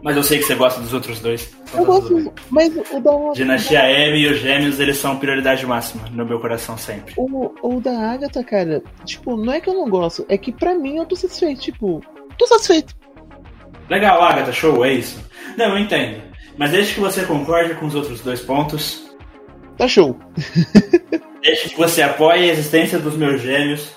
Mas 0.02 0.16
eu 0.16 0.22
sei 0.22 0.38
que 0.38 0.44
você 0.44 0.54
gosta 0.54 0.80
dos 0.80 0.94
outros 0.94 1.20
dois. 1.20 1.54
Eu 1.74 1.84
gosto, 1.84 2.32
mas 2.48 2.72
o 2.74 3.00
da. 3.00 3.32
Dinastia 3.34 3.82
M 3.90 4.18
e 4.18 4.32
os 4.32 4.38
gêmeos, 4.38 4.80
eles 4.80 4.96
são 4.96 5.18
prioridade 5.18 5.66
máxima 5.66 6.08
no 6.10 6.24
meu 6.24 6.40
coração 6.40 6.78
sempre. 6.78 7.12
O, 7.18 7.52
o 7.62 7.80
da 7.80 8.12
Agatha, 8.12 8.42
cara, 8.42 8.82
tipo, 9.04 9.36
não 9.36 9.52
é 9.52 9.60
que 9.60 9.68
eu 9.68 9.74
não 9.74 9.90
gosto, 9.90 10.24
é 10.28 10.38
que 10.38 10.52
pra 10.52 10.74
mim 10.74 10.96
eu 10.96 11.04
tô 11.04 11.14
satisfeito. 11.16 11.60
Tipo, 11.60 12.02
tô 12.38 12.46
satisfeito. 12.46 12.96
Legal, 13.90 14.22
Agatha, 14.22 14.52
show, 14.52 14.84
é 14.84 14.94
isso. 14.94 15.22
Não, 15.58 15.76
eu 15.76 15.78
entendo. 15.78 16.29
Mas 16.60 16.72
desde 16.72 16.92
que 16.92 17.00
você 17.00 17.24
concorde 17.24 17.74
com 17.76 17.86
os 17.86 17.94
outros 17.94 18.20
dois 18.20 18.42
pontos. 18.42 19.10
Tá 19.78 19.88
show. 19.88 20.20
desde 21.40 21.70
que 21.70 21.76
você 21.78 22.02
apoie 22.02 22.50
a 22.50 22.52
existência 22.52 22.98
dos 22.98 23.16
meus 23.16 23.40
gêmeos 23.40 23.92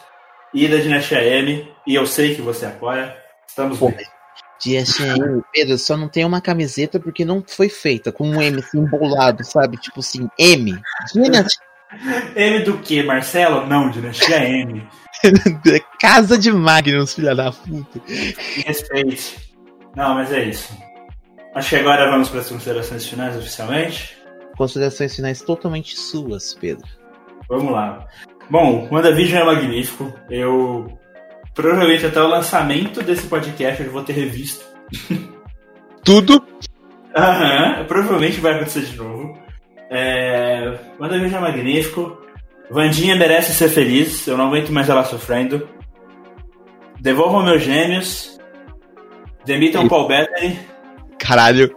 e 0.53 0.65
da 0.69 0.77
Dinastia 0.77 1.22
M, 1.22 1.69
e 1.85 1.94
eu 1.94 2.07
sei 2.07 2.35
que 2.35 2.41
você 2.41 2.65
apoia, 2.65 3.18
estamos 3.45 3.77
Pô, 3.77 3.90
bem. 3.90 4.07
Dinastia 4.61 5.07
M, 5.07 5.44
Pedro, 5.52 5.77
só 5.77 5.98
não 5.98 6.07
tem 6.07 6.23
uma 6.23 6.40
camiseta 6.40 7.02
porque 7.02 7.26
não 7.26 7.44
foi 7.45 7.68
feita 7.68 8.14
com 8.14 8.30
um 8.30 8.41
M 8.41 8.60
assim 8.60 8.80
embolado, 8.80 9.44
sabe? 9.44 9.76
Tipo 9.76 9.99
assim, 9.99 10.30
M. 10.40 10.80
Dinastia. 11.14 11.61
M 12.34 12.60
do 12.64 12.77
que, 12.77 13.03
Marcelo? 13.03 13.68
Não, 13.68 13.90
Dinastia 13.90 14.41
M. 14.41 14.88
Casa 15.99 16.38
de 16.38 16.49
Magnus, 16.49 17.14
filha 17.14 17.35
da 17.35 17.52
puta. 17.52 17.99
Respeite. 18.65 19.53
Não, 19.98 20.14
mas 20.14 20.31
é 20.31 20.45
isso. 20.45 20.93
Acho 21.55 21.69
que 21.69 21.75
agora 21.75 22.09
vamos 22.09 22.30
para 22.30 22.39
as 22.39 22.49
considerações 22.49 23.05
finais 23.05 23.38
oficialmente. 23.38 24.17
Considerações 24.57 25.15
finais 25.15 25.41
totalmente 25.41 25.97
suas, 25.97 26.53
Pedro. 26.55 26.88
Vamos 27.47 27.71
lá. 27.71 28.07
Bom, 28.49 28.88
WandaVision 28.91 29.41
é 29.41 29.45
magnífico. 29.45 30.13
Eu 30.30 30.97
provavelmente 31.53 32.05
até 32.05 32.21
o 32.21 32.27
lançamento 32.27 33.01
desse 33.03 33.27
podcast 33.27 33.84
eu 33.84 33.91
vou 33.91 34.03
ter 34.03 34.13
revisto. 34.13 34.65
Tudo? 36.03 36.45
Aham, 37.15 37.80
uhum, 37.80 37.85
provavelmente 37.85 38.41
vai 38.41 38.53
acontecer 38.53 38.81
de 38.81 38.97
novo. 38.97 39.38
É... 39.89 40.80
WandaVision 40.99 41.43
é 41.43 41.51
magnífico. 41.51 42.21
Vandinha 42.69 43.15
merece 43.15 43.53
ser 43.53 43.69
feliz. 43.69 44.25
Eu 44.27 44.38
não 44.38 44.47
aguento 44.47 44.71
mais 44.71 44.89
ela 44.89 45.03
sofrendo. 45.03 45.69
Devolvam 46.99 47.43
meus 47.43 47.61
gêmeos. 47.61 48.39
Demitam 49.45 49.85
e... 49.85 49.89
Paul 49.89 50.07
Bettany. 50.07 50.72
Caralho. 51.23 51.75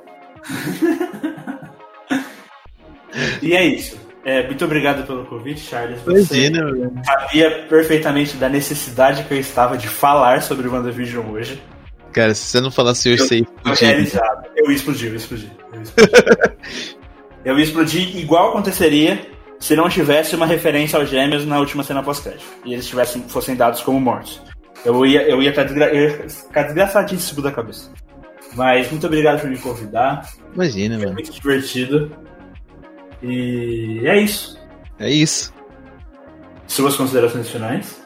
e 3.40 3.55
é 3.55 3.64
isso. 3.64 3.97
É, 4.24 4.44
muito 4.44 4.64
obrigado 4.64 5.06
pelo 5.06 5.24
convite, 5.24 5.60
Charles. 5.60 6.01
Você 6.01 6.48
Imagina, 6.48 6.93
sabia 7.05 7.64
perfeitamente 7.68 8.36
da 8.36 8.48
necessidade 8.48 9.23
que 9.23 9.32
eu 9.32 9.39
estava 9.39 9.78
de 9.78 9.86
falar 9.86 10.43
sobre 10.43 10.66
o 10.66 10.73
WandaVision 10.73 11.24
hoje. 11.31 11.62
Cara, 12.12 12.35
se 12.35 12.47
você 12.47 12.60
não 12.60 12.73
falasse 12.73 13.09
hoje, 13.09 13.23
você 13.23 13.36
ia 13.36 13.43
explodir. 13.43 14.20
Eu 14.56 14.70
ia 14.70 14.74
explodir, 14.74 15.06
eu 15.06 15.12
ia 15.12 15.16
explodir. 15.16 15.51
Eu 15.73 15.77
ia 15.77 15.82
explodir. 15.82 16.97
eu 17.44 17.59
ia 17.59 17.64
explodir 17.64 18.16
igual 18.16 18.48
aconteceria 18.48 19.20
se 19.60 19.77
não 19.77 19.89
tivesse 19.89 20.35
uma 20.35 20.44
referência 20.47 20.98
aos 20.98 21.09
gêmeos 21.09 21.47
na 21.47 21.60
última 21.60 21.85
cena 21.85 22.02
pós-crédito. 22.02 22.44
E 22.64 22.73
eles 22.73 22.86
tivessem, 22.89 23.23
fossem 23.28 23.55
dados 23.55 23.81
como 23.81 24.01
mortos. 24.01 24.43
Eu 24.85 25.06
ia, 25.06 25.23
eu 25.23 25.40
ia, 25.40 25.51
estar, 25.51 25.62
desgra... 25.62 25.94
eu 25.94 26.02
ia 26.02 26.28
ficar 26.28 26.62
desgraçadíssimo 26.64 27.43
da 27.43 27.52
cabeça. 27.52 27.93
Mas 28.57 28.91
muito 28.91 29.07
obrigado 29.07 29.41
por 29.41 29.51
me 29.51 29.59
convidar. 29.59 30.28
Imagina, 30.55 30.97
Foi 30.97 31.05
mano. 31.05 31.15
muito 31.15 31.31
divertido. 31.31 32.11
E 33.23 34.01
é 34.05 34.19
isso. 34.20 34.59
É 34.99 35.11
isso. 35.11 35.53
Suas 36.66 36.97
considerações 36.97 37.49
finais? 37.49 38.03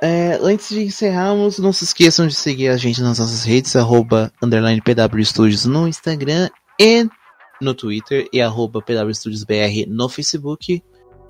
É, 0.00 0.38
antes 0.40 0.68
de 0.70 0.82
encerrarmos, 0.82 1.58
não 1.58 1.72
se 1.72 1.84
esqueçam 1.84 2.26
de 2.26 2.34
seguir 2.34 2.68
a 2.68 2.76
gente 2.76 3.02
nas 3.02 3.18
nossas 3.18 3.44
redes, 3.44 3.76
arroba, 3.76 4.32
underline 4.42 4.80
PW 4.80 5.22
Studios 5.24 5.66
no 5.66 5.86
Instagram 5.86 6.48
e 6.80 7.06
no 7.60 7.74
Twitter 7.74 8.26
e 8.32 8.40
arroba 8.40 8.80
PW 8.80 9.12
Studios 9.12 9.44
BR 9.44 9.86
no 9.88 10.08
Facebook. 10.08 10.82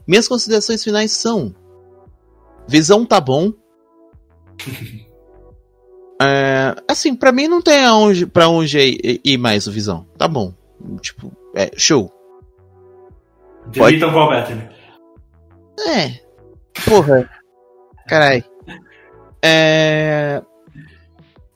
Minhas 0.06 0.28
considerações 0.28 0.84
finais 0.84 1.12
são: 1.12 1.54
Visão 2.68 3.04
tá 3.04 3.20
bom. 3.20 3.52
é, 6.20 6.76
assim, 6.86 7.14
para 7.14 7.32
mim 7.32 7.48
não 7.48 7.62
tem 7.62 7.84
aonde, 7.84 8.26
pra 8.26 8.48
onde 8.48 8.78
ir, 8.78 9.20
ir 9.24 9.38
mais 9.38 9.66
o 9.66 9.72
Visão. 9.72 10.06
Tá 10.18 10.28
bom. 10.28 10.52
Tipo, 11.00 11.32
é, 11.54 11.70
show. 11.76 12.12
Deletam 13.68 14.10
o 14.10 14.12
Paul 14.12 14.30
Bettany. 14.30 14.68
É. 15.88 16.20
Porra. 16.84 17.30
Carai. 18.06 18.44
É. 19.42 20.42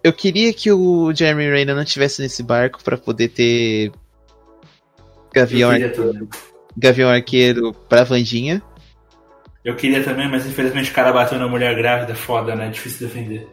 Eu 0.03 0.13
queria 0.13 0.53
que 0.53 0.71
o 0.73 1.13
Jeremy 1.15 1.51
Renner 1.51 1.75
não 1.75 1.85
tivesse 1.85 2.23
nesse 2.23 2.43
barco 2.43 2.83
para 2.83 2.97
poder 2.97 3.29
ter 3.29 3.91
Gavião 5.35 5.71
Arqueiro, 5.71 6.29
Gavião 6.77 7.11
Arqueiro 7.11 7.73
pra 7.89 8.05
Vandinha. 8.05 8.63
Eu 9.65 9.77
queria 9.77 10.05
também, 10.05 10.31
mas 10.31 10.47
infelizmente 10.47 10.91
o 10.91 10.95
cara 10.95 11.13
bateu 11.13 11.39
na 11.39 11.49
mulher 11.49 11.75
grávida, 11.75 12.15
foda, 12.15 12.55
né? 12.55 12.69
Difícil 12.69 13.09
defender. 13.09 13.49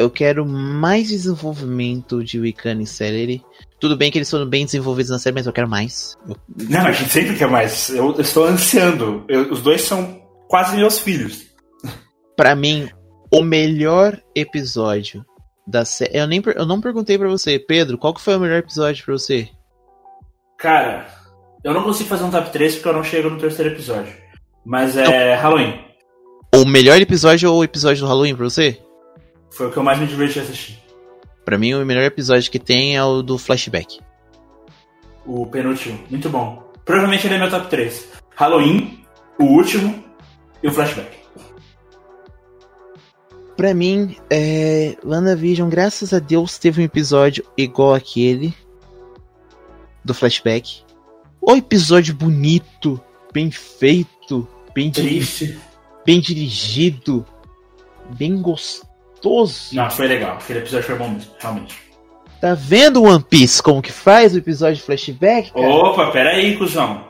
Eu 0.00 0.08
quero 0.08 0.46
mais 0.46 1.08
desenvolvimento 1.08 2.24
de 2.24 2.40
Wiccan 2.40 2.80
e 2.80 2.86
Celery. 2.86 3.44
Tudo 3.78 3.98
bem 3.98 4.10
que 4.10 4.16
eles 4.16 4.30
foram 4.30 4.46
bem 4.46 4.64
desenvolvidos 4.64 5.10
na 5.10 5.18
série, 5.18 5.34
mas 5.34 5.46
eu 5.46 5.52
quero 5.52 5.68
mais. 5.68 6.16
Não, 6.56 6.86
a 6.86 6.92
gente 6.92 7.10
sempre 7.10 7.36
quer 7.36 7.48
mais. 7.50 7.90
Eu, 7.90 8.14
eu 8.14 8.20
estou 8.22 8.46
ansiando. 8.46 9.26
Eu, 9.28 9.52
os 9.52 9.60
dois 9.60 9.82
são 9.82 10.22
quase 10.48 10.74
meus 10.74 10.98
filhos. 10.98 11.44
Para 12.34 12.56
mim, 12.56 12.88
o 13.30 13.42
melhor 13.42 14.18
episódio 14.34 15.22
da 15.66 15.84
série. 15.84 16.16
Eu, 16.16 16.26
nem, 16.26 16.42
eu 16.56 16.64
não 16.64 16.80
perguntei 16.80 17.18
para 17.18 17.28
você, 17.28 17.58
Pedro, 17.58 17.98
qual 17.98 18.14
que 18.14 18.22
foi 18.22 18.36
o 18.36 18.40
melhor 18.40 18.60
episódio 18.60 19.04
para 19.04 19.12
você? 19.12 19.50
Cara, 20.56 21.08
eu 21.62 21.74
não 21.74 21.82
consigo 21.82 22.08
fazer 22.08 22.24
um 22.24 22.30
top 22.30 22.50
3 22.50 22.76
porque 22.76 22.88
eu 22.88 22.94
não 22.94 23.04
chego 23.04 23.28
no 23.28 23.38
terceiro 23.38 23.70
episódio. 23.70 24.14
Mas 24.64 24.96
é 24.96 25.02
então, 25.02 25.42
Halloween. 25.42 25.78
O 26.54 26.64
melhor 26.64 26.98
episódio 27.02 27.52
ou 27.52 27.58
o 27.58 27.64
episódio 27.64 28.00
do 28.00 28.08
Halloween 28.08 28.34
pra 28.34 28.44
você? 28.44 28.80
Foi 29.50 29.66
o 29.66 29.70
que 29.70 29.76
eu 29.76 29.82
mais 29.82 29.98
me 29.98 30.06
diverti 30.06 30.38
assistir. 30.38 30.78
Pra 31.44 31.58
mim, 31.58 31.74
o 31.74 31.84
melhor 31.84 32.04
episódio 32.04 32.50
que 32.50 32.58
tem 32.58 32.96
é 32.96 33.02
o 33.02 33.22
do 33.22 33.36
flashback. 33.36 34.00
O 35.26 35.46
penúltimo. 35.46 35.98
Muito 36.08 36.28
bom. 36.28 36.70
Provavelmente 36.84 37.26
ele 37.26 37.34
é 37.34 37.38
meu 37.38 37.50
top 37.50 37.68
3. 37.68 38.08
Halloween, 38.36 39.04
o 39.38 39.44
último 39.44 40.04
e 40.62 40.68
o 40.68 40.72
flashback. 40.72 41.18
Pra 43.56 43.74
mim, 43.74 44.16
é... 44.30 44.96
WandaVision, 45.04 45.68
graças 45.68 46.14
a 46.14 46.18
Deus, 46.18 46.56
teve 46.56 46.80
um 46.80 46.84
episódio 46.84 47.44
igual 47.56 47.94
aquele 47.94 48.54
do 50.04 50.14
flashback. 50.14 50.82
O 51.40 51.54
episódio 51.54 52.14
bonito, 52.14 53.00
bem 53.32 53.50
feito, 53.50 54.48
bem 54.74 54.90
triste, 54.90 55.58
bem 56.04 56.20
dirigido, 56.20 57.24
bem 58.16 58.40
gostoso. 58.40 58.89
Não, 59.74 59.90
foi 59.90 60.06
legal. 60.06 60.34
Aquele 60.34 60.60
episódio 60.60 60.86
foi 60.86 60.96
bom 60.96 61.08
mesmo, 61.08 61.30
realmente. 61.38 61.76
Tá 62.40 62.54
vendo 62.54 63.02
One 63.02 63.22
Piece 63.22 63.62
como 63.62 63.82
que 63.82 63.92
faz 63.92 64.34
o 64.34 64.38
episódio 64.38 64.76
de 64.76 64.82
flashback? 64.82 65.52
Cara? 65.52 65.66
Opa, 65.66 66.10
pera 66.10 66.30
aí, 66.30 66.56
cuzão. 66.56 67.06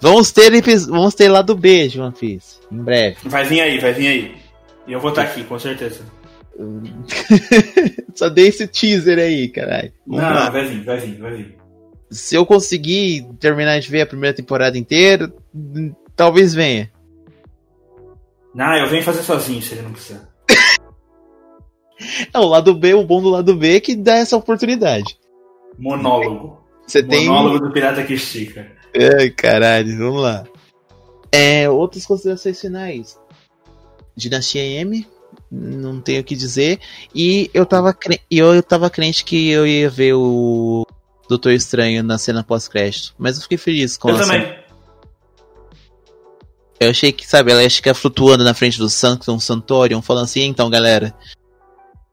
Vamos 0.00 0.32
ter, 0.32 0.50
vamos 0.88 1.14
ter 1.14 1.28
lá 1.28 1.42
do 1.42 1.54
B 1.54 1.86
de 1.86 2.00
One 2.00 2.12
Piece, 2.12 2.58
em 2.70 2.82
breve. 2.82 3.16
Vai 3.24 3.44
vir 3.44 3.60
aí, 3.60 3.78
vai 3.78 3.92
vir 3.92 4.08
aí. 4.08 4.34
E 4.86 4.92
eu 4.92 4.98
vou 4.98 5.10
estar 5.10 5.24
tá 5.24 5.30
aqui, 5.30 5.44
com 5.44 5.58
certeza. 5.58 6.00
Só 8.14 8.28
dei 8.28 8.48
esse 8.48 8.66
teaser 8.66 9.18
aí, 9.18 9.48
caralho. 9.48 9.92
Não, 10.04 10.50
vai 10.50 10.64
vir, 10.64 10.84
vai 10.84 10.98
vir, 10.98 11.18
vai 11.20 11.34
vir 11.36 11.62
se 12.12 12.34
eu 12.34 12.44
conseguir 12.44 13.26
terminar 13.40 13.80
de 13.80 13.90
ver 13.90 14.02
a 14.02 14.06
primeira 14.06 14.36
temporada 14.36 14.76
inteira, 14.76 15.32
talvez 16.14 16.54
venha. 16.54 16.92
Não, 18.54 18.76
eu 18.76 18.86
venho 18.86 19.02
fazer 19.02 19.22
sozinho 19.22 19.62
se 19.62 19.72
ele 19.72 19.82
não 19.82 19.94
quiser. 19.94 20.20
É, 22.32 22.38
o 22.38 22.46
lado 22.46 22.74
B, 22.74 22.94
o 22.94 23.04
bom 23.04 23.22
do 23.22 23.30
lado 23.30 23.54
B 23.54 23.76
é 23.76 23.80
que 23.80 23.94
dá 23.94 24.16
essa 24.16 24.36
oportunidade. 24.36 25.18
Monólogo. 25.78 26.62
Você 26.86 27.02
tem. 27.02 27.26
Monólogo 27.26 27.66
do 27.66 27.72
Pirata 27.72 28.02
que 28.02 28.14
estica. 28.14 28.66
Ai, 29.18 29.30
caralho, 29.30 29.96
vamos 29.98 30.22
lá. 30.22 30.44
É, 31.30 31.68
outras 31.68 32.04
considerações 32.04 32.60
finais. 32.60 33.18
Dinastia 34.14 34.62
M, 34.62 35.06
não 35.50 36.00
tenho 36.00 36.20
o 36.20 36.24
que 36.24 36.36
dizer. 36.36 36.78
E 37.14 37.50
eu 37.54 37.64
tava, 37.64 37.94
cre... 37.94 38.20
eu 38.30 38.62
tava 38.62 38.90
crente 38.90 39.24
que 39.24 39.48
eu 39.48 39.66
ia 39.66 39.88
ver 39.88 40.14
o 40.14 40.86
Doutor 41.28 41.52
Estranho 41.52 42.02
na 42.02 42.18
cena 42.18 42.44
pós-crédito. 42.44 43.14
Mas 43.18 43.36
eu 43.36 43.42
fiquei 43.42 43.58
feliz 43.58 43.96
com 43.96 44.10
Eu 44.10 44.18
também. 44.18 44.62
Eu 46.78 46.90
achei 46.90 47.12
que, 47.12 47.26
sabe, 47.26 47.52
ela 47.52 47.62
ia 47.62 47.70
ficar 47.70 47.94
flutuando 47.94 48.42
na 48.42 48.54
frente 48.54 48.76
do 48.76 48.90
Sanctum 48.90 49.38
Santorium, 49.38 50.02
falando 50.02 50.24
assim, 50.24 50.42
então 50.42 50.68
galera, 50.68 51.14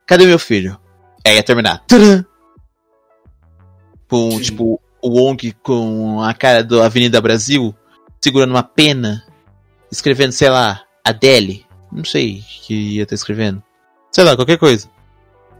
cadê 0.09 0.25
meu 0.25 0.39
filho? 0.39 0.79
Aí 1.25 1.35
ia 1.35 1.43
terminar. 1.43 1.83
Com, 4.07 4.31
Sim. 4.31 4.41
tipo, 4.41 4.81
o 5.03 5.09
Wong 5.09 5.51
com 5.61 6.23
a 6.23 6.33
cara 6.33 6.63
da 6.63 6.83
Avenida 6.83 7.21
Brasil, 7.21 7.75
segurando 8.19 8.49
uma 8.49 8.63
pena, 8.63 9.23
escrevendo, 9.91 10.31
sei 10.31 10.49
lá, 10.49 10.81
Adele. 11.05 11.63
Não 11.91 12.03
sei 12.03 12.43
que 12.63 12.95
ia 12.95 13.03
estar 13.03 13.13
escrevendo. 13.13 13.61
Sei 14.11 14.23
lá, 14.23 14.35
qualquer 14.35 14.57
coisa. 14.57 14.89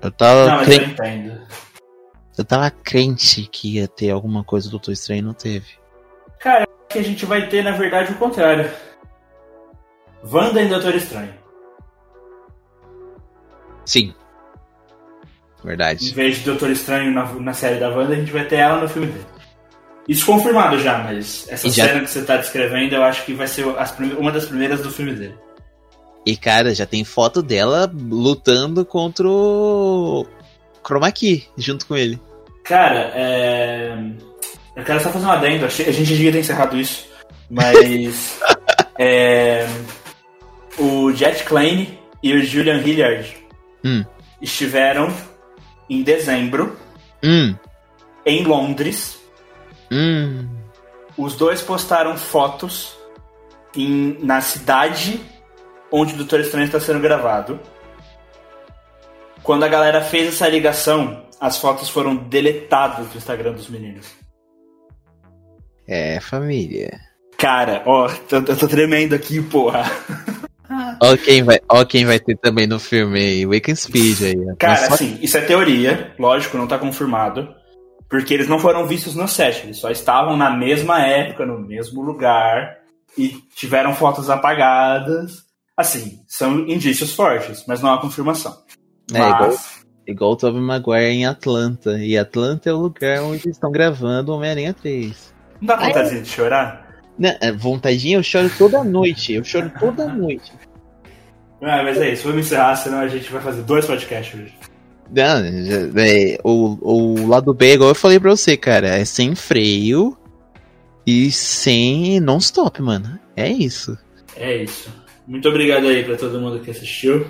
Eu 0.01 0.11
tava. 0.11 0.47
Não, 0.47 0.55
mas 0.57 0.67
eu 0.67 0.83
entendo. 0.83 1.41
Eu 2.35 2.45
tava 2.45 2.71
crente 2.71 3.47
que 3.51 3.75
ia 3.75 3.87
ter 3.87 4.09
alguma 4.09 4.43
coisa 4.43 4.67
do 4.67 4.71
Doutor 4.71 4.93
Estranho 4.93 5.19
e 5.19 5.23
não 5.23 5.33
teve. 5.33 5.67
Cara, 6.39 6.67
que 6.87 6.97
a 6.97 7.03
gente 7.03 7.25
vai 7.25 7.47
ter, 7.47 7.63
na 7.63 7.71
verdade, 7.71 8.13
o 8.13 8.15
contrário. 8.15 8.71
Wanda 10.23 10.61
e 10.61 10.69
Doutor 10.69 10.95
Estranho. 10.95 11.33
Sim. 13.85 14.13
Verdade. 15.69 16.09
Em 16.09 16.13
vez 16.13 16.37
de 16.37 16.45
Doutor 16.45 16.71
Estranho 16.71 17.13
na, 17.13 17.31
na 17.33 17.53
série 17.53 17.79
da 17.79 17.89
Wanda, 17.89 18.13
a 18.13 18.15
gente 18.15 18.31
vai 18.31 18.43
ter 18.43 18.55
ela 18.55 18.81
no 18.81 18.89
filme 18.89 19.05
dele. 19.05 19.25
Isso 20.07 20.25
confirmado 20.25 20.79
já, 20.79 20.97
mas 21.03 21.45
essa 21.47 21.69
cena 21.69 21.99
que 21.99 22.09
você 22.09 22.23
tá 22.23 22.37
descrevendo 22.37 22.95
eu 22.95 23.03
acho 23.03 23.23
que 23.23 23.33
vai 23.33 23.45
ser 23.45 23.65
uma 24.17 24.31
das 24.31 24.45
primeiras 24.45 24.81
do 24.81 24.89
filme 24.89 25.13
dele. 25.13 25.35
E 26.25 26.35
cara, 26.35 26.73
já 26.73 26.87
tem 26.87 27.03
foto 27.03 27.43
dela 27.43 27.87
lutando 27.93 28.83
contra 28.83 29.27
o 29.27 30.25
Chroma 30.83 31.11
Key 31.11 31.45
junto 31.55 31.85
com 31.85 31.95
ele. 31.95 32.19
Cara, 32.63 33.11
é... 33.13 33.95
eu 34.75 34.83
quero 34.83 34.99
só 35.01 35.11
fazer 35.11 35.27
um 35.27 35.31
adendo. 35.31 35.65
A 35.65 35.69
gente 35.69 36.03
devia 36.03 36.31
ter 36.31 36.39
encerrado 36.39 36.79
isso. 36.79 37.05
Mas. 37.47 38.39
é... 38.97 39.67
O 40.79 41.11
Jet 41.13 41.43
Klein 41.43 41.99
e 42.23 42.33
o 42.33 42.43
Julian 42.43 42.79
Hilliard 42.79 43.37
hum. 43.85 44.03
estiveram 44.41 45.13
em 45.89 46.03
dezembro 46.03 46.77
hum. 47.23 47.55
em 48.25 48.43
Londres. 48.43 49.19
Hum. 49.91 50.47
Os 51.17 51.35
dois 51.35 51.61
postaram 51.61 52.17
fotos 52.17 52.95
em, 53.75 54.17
na 54.21 54.41
cidade 54.41 55.19
onde 55.91 56.13
o 56.13 56.17
Doutor 56.17 56.39
Estranho 56.39 56.65
está 56.65 56.79
sendo 56.79 56.99
gravado. 56.99 57.59
Quando 59.43 59.63
a 59.63 59.67
galera 59.67 60.01
fez 60.01 60.27
essa 60.27 60.47
ligação, 60.47 61.25
as 61.39 61.57
fotos 61.57 61.89
foram 61.89 62.15
deletadas 62.15 63.07
do 63.07 63.17
Instagram 63.17 63.53
dos 63.53 63.69
meninos. 63.69 64.07
É, 65.87 66.19
família. 66.19 66.99
Cara, 67.37 67.81
ó, 67.85 68.09
eu 68.31 68.57
tô 68.57 68.67
tremendo 68.67 69.15
aqui, 69.15 69.41
porra. 69.41 69.83
Ó 71.01 71.17
quem, 71.17 71.43
vai, 71.43 71.59
ó 71.67 71.83
quem 71.83 72.05
vai 72.05 72.19
ter 72.19 72.37
também 72.37 72.67
no 72.67 72.79
filme 72.79 73.19
aí, 73.19 73.45
Wake 73.45 73.75
Speed 73.75 74.21
aí. 74.21 74.55
Cara, 74.57 74.93
assim, 74.93 75.17
isso 75.21 75.37
é 75.37 75.41
teoria, 75.41 76.13
lógico, 76.19 76.57
não 76.57 76.67
tá 76.67 76.77
confirmado. 76.77 77.55
Porque 78.07 78.33
eles 78.33 78.47
não 78.47 78.59
foram 78.59 78.87
vistos 78.87 79.15
no 79.15 79.27
set, 79.27 79.63
eles 79.63 79.77
só 79.77 79.89
estavam 79.89 80.35
na 80.35 80.49
mesma 80.49 81.01
época, 81.01 81.45
no 81.45 81.59
mesmo 81.59 82.01
lugar, 82.01 82.77
e 83.17 83.29
tiveram 83.55 83.93
fotos 83.93 84.29
apagadas. 84.29 85.43
Assim, 85.77 86.19
são 86.27 86.59
indícios 86.67 87.13
fortes, 87.13 87.63
mas 87.67 87.81
não 87.81 87.93
há 87.93 88.01
confirmação. 88.01 88.55
É, 89.13 89.19
mas... 89.19 89.35
igual, 89.35 89.57
igual 90.07 90.31
o 90.31 90.35
Tobey 90.35 90.61
Maguire 90.61 91.05
em 91.05 91.25
Atlanta. 91.25 91.97
E 91.99 92.17
Atlanta 92.17 92.69
é 92.69 92.73
o 92.73 92.77
lugar 92.77 93.21
onde 93.21 93.47
estão 93.49 93.71
gravando 93.71 94.33
Homem-Aranha 94.33 94.73
3. 94.73 95.33
Não 95.61 95.67
dá 95.67 95.75
vontade 95.75 96.21
de 96.21 96.27
chorar? 96.27 96.88
Não, 97.19 97.35
é, 97.41 97.51
vontadinha 97.51 98.17
eu 98.17 98.23
choro 98.23 98.49
toda 98.57 98.83
noite. 98.83 99.33
Eu 99.33 99.43
choro 99.43 99.69
toda 99.77 100.07
noite. 100.07 100.53
Ah, 101.61 101.83
mas 101.83 101.97
é 101.97 102.13
isso, 102.13 102.23
vamos 102.23 102.45
encerrar, 102.45 102.77
senão 102.77 102.99
a 102.99 103.07
gente 103.09 103.29
vai 103.29 103.41
fazer 103.41 103.61
dois 103.63 103.85
podcasts 103.85 104.39
hoje. 104.39 104.53
Não, 105.13 105.43
é, 105.97 106.37
o, 106.43 106.77
o 106.81 107.27
lado 107.27 107.53
B, 107.53 107.73
igual 107.73 107.89
eu 107.89 107.95
falei 107.95 108.19
pra 108.19 108.29
você, 108.29 108.55
cara, 108.55 108.87
é 108.87 109.03
sem 109.03 109.35
freio 109.35 110.17
e 111.05 111.29
sem 111.31 112.19
non-stop, 112.21 112.81
mano. 112.81 113.19
É 113.35 113.49
isso. 113.49 113.97
É 114.37 114.63
isso. 114.63 114.89
Muito 115.27 115.49
obrigado 115.49 115.87
aí 115.87 116.03
pra 116.03 116.15
todo 116.15 116.39
mundo 116.39 116.59
que 116.59 116.71
assistiu. 116.71 117.25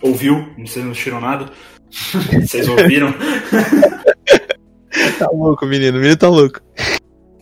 Ouviu, 0.00 0.46
vocês 0.58 0.84
não 0.84 0.92
assistiram 0.92 1.20
nada. 1.20 1.50
vocês 1.90 2.68
ouviram. 2.68 3.12
tá 5.18 5.28
louco, 5.32 5.66
menino. 5.66 5.96
O 5.96 6.00
menino 6.00 6.16
tá 6.16 6.28
louco. 6.28 6.60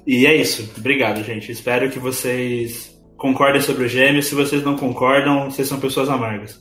E 0.06 0.26
é 0.26 0.34
isso. 0.34 0.70
Obrigado, 0.76 1.22
gente. 1.22 1.52
Espero 1.52 1.90
que 1.90 1.98
vocês 1.98 2.96
concordem 3.16 3.60
sobre 3.60 3.84
o 3.84 3.88
gêmeo. 3.88 4.22
Se 4.22 4.34
vocês 4.34 4.62
não 4.62 4.76
concordam, 4.76 5.50
vocês 5.50 5.68
são 5.68 5.78
pessoas 5.78 6.08
amargas. 6.08 6.60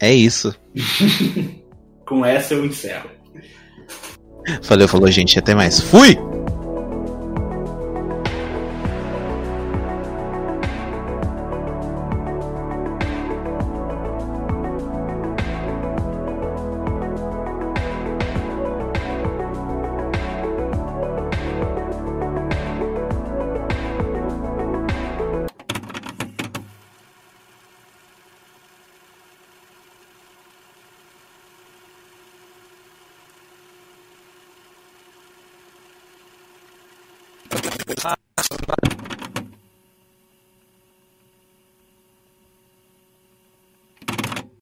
É 0.00 0.12
isso. 0.12 0.54
Com 2.06 2.24
essa 2.24 2.54
eu 2.54 2.64
encerro. 2.64 3.10
Valeu, 4.62 4.88
falou, 4.88 5.10
gente. 5.10 5.38
Até 5.38 5.54
mais. 5.54 5.80
Fui! 5.80 6.16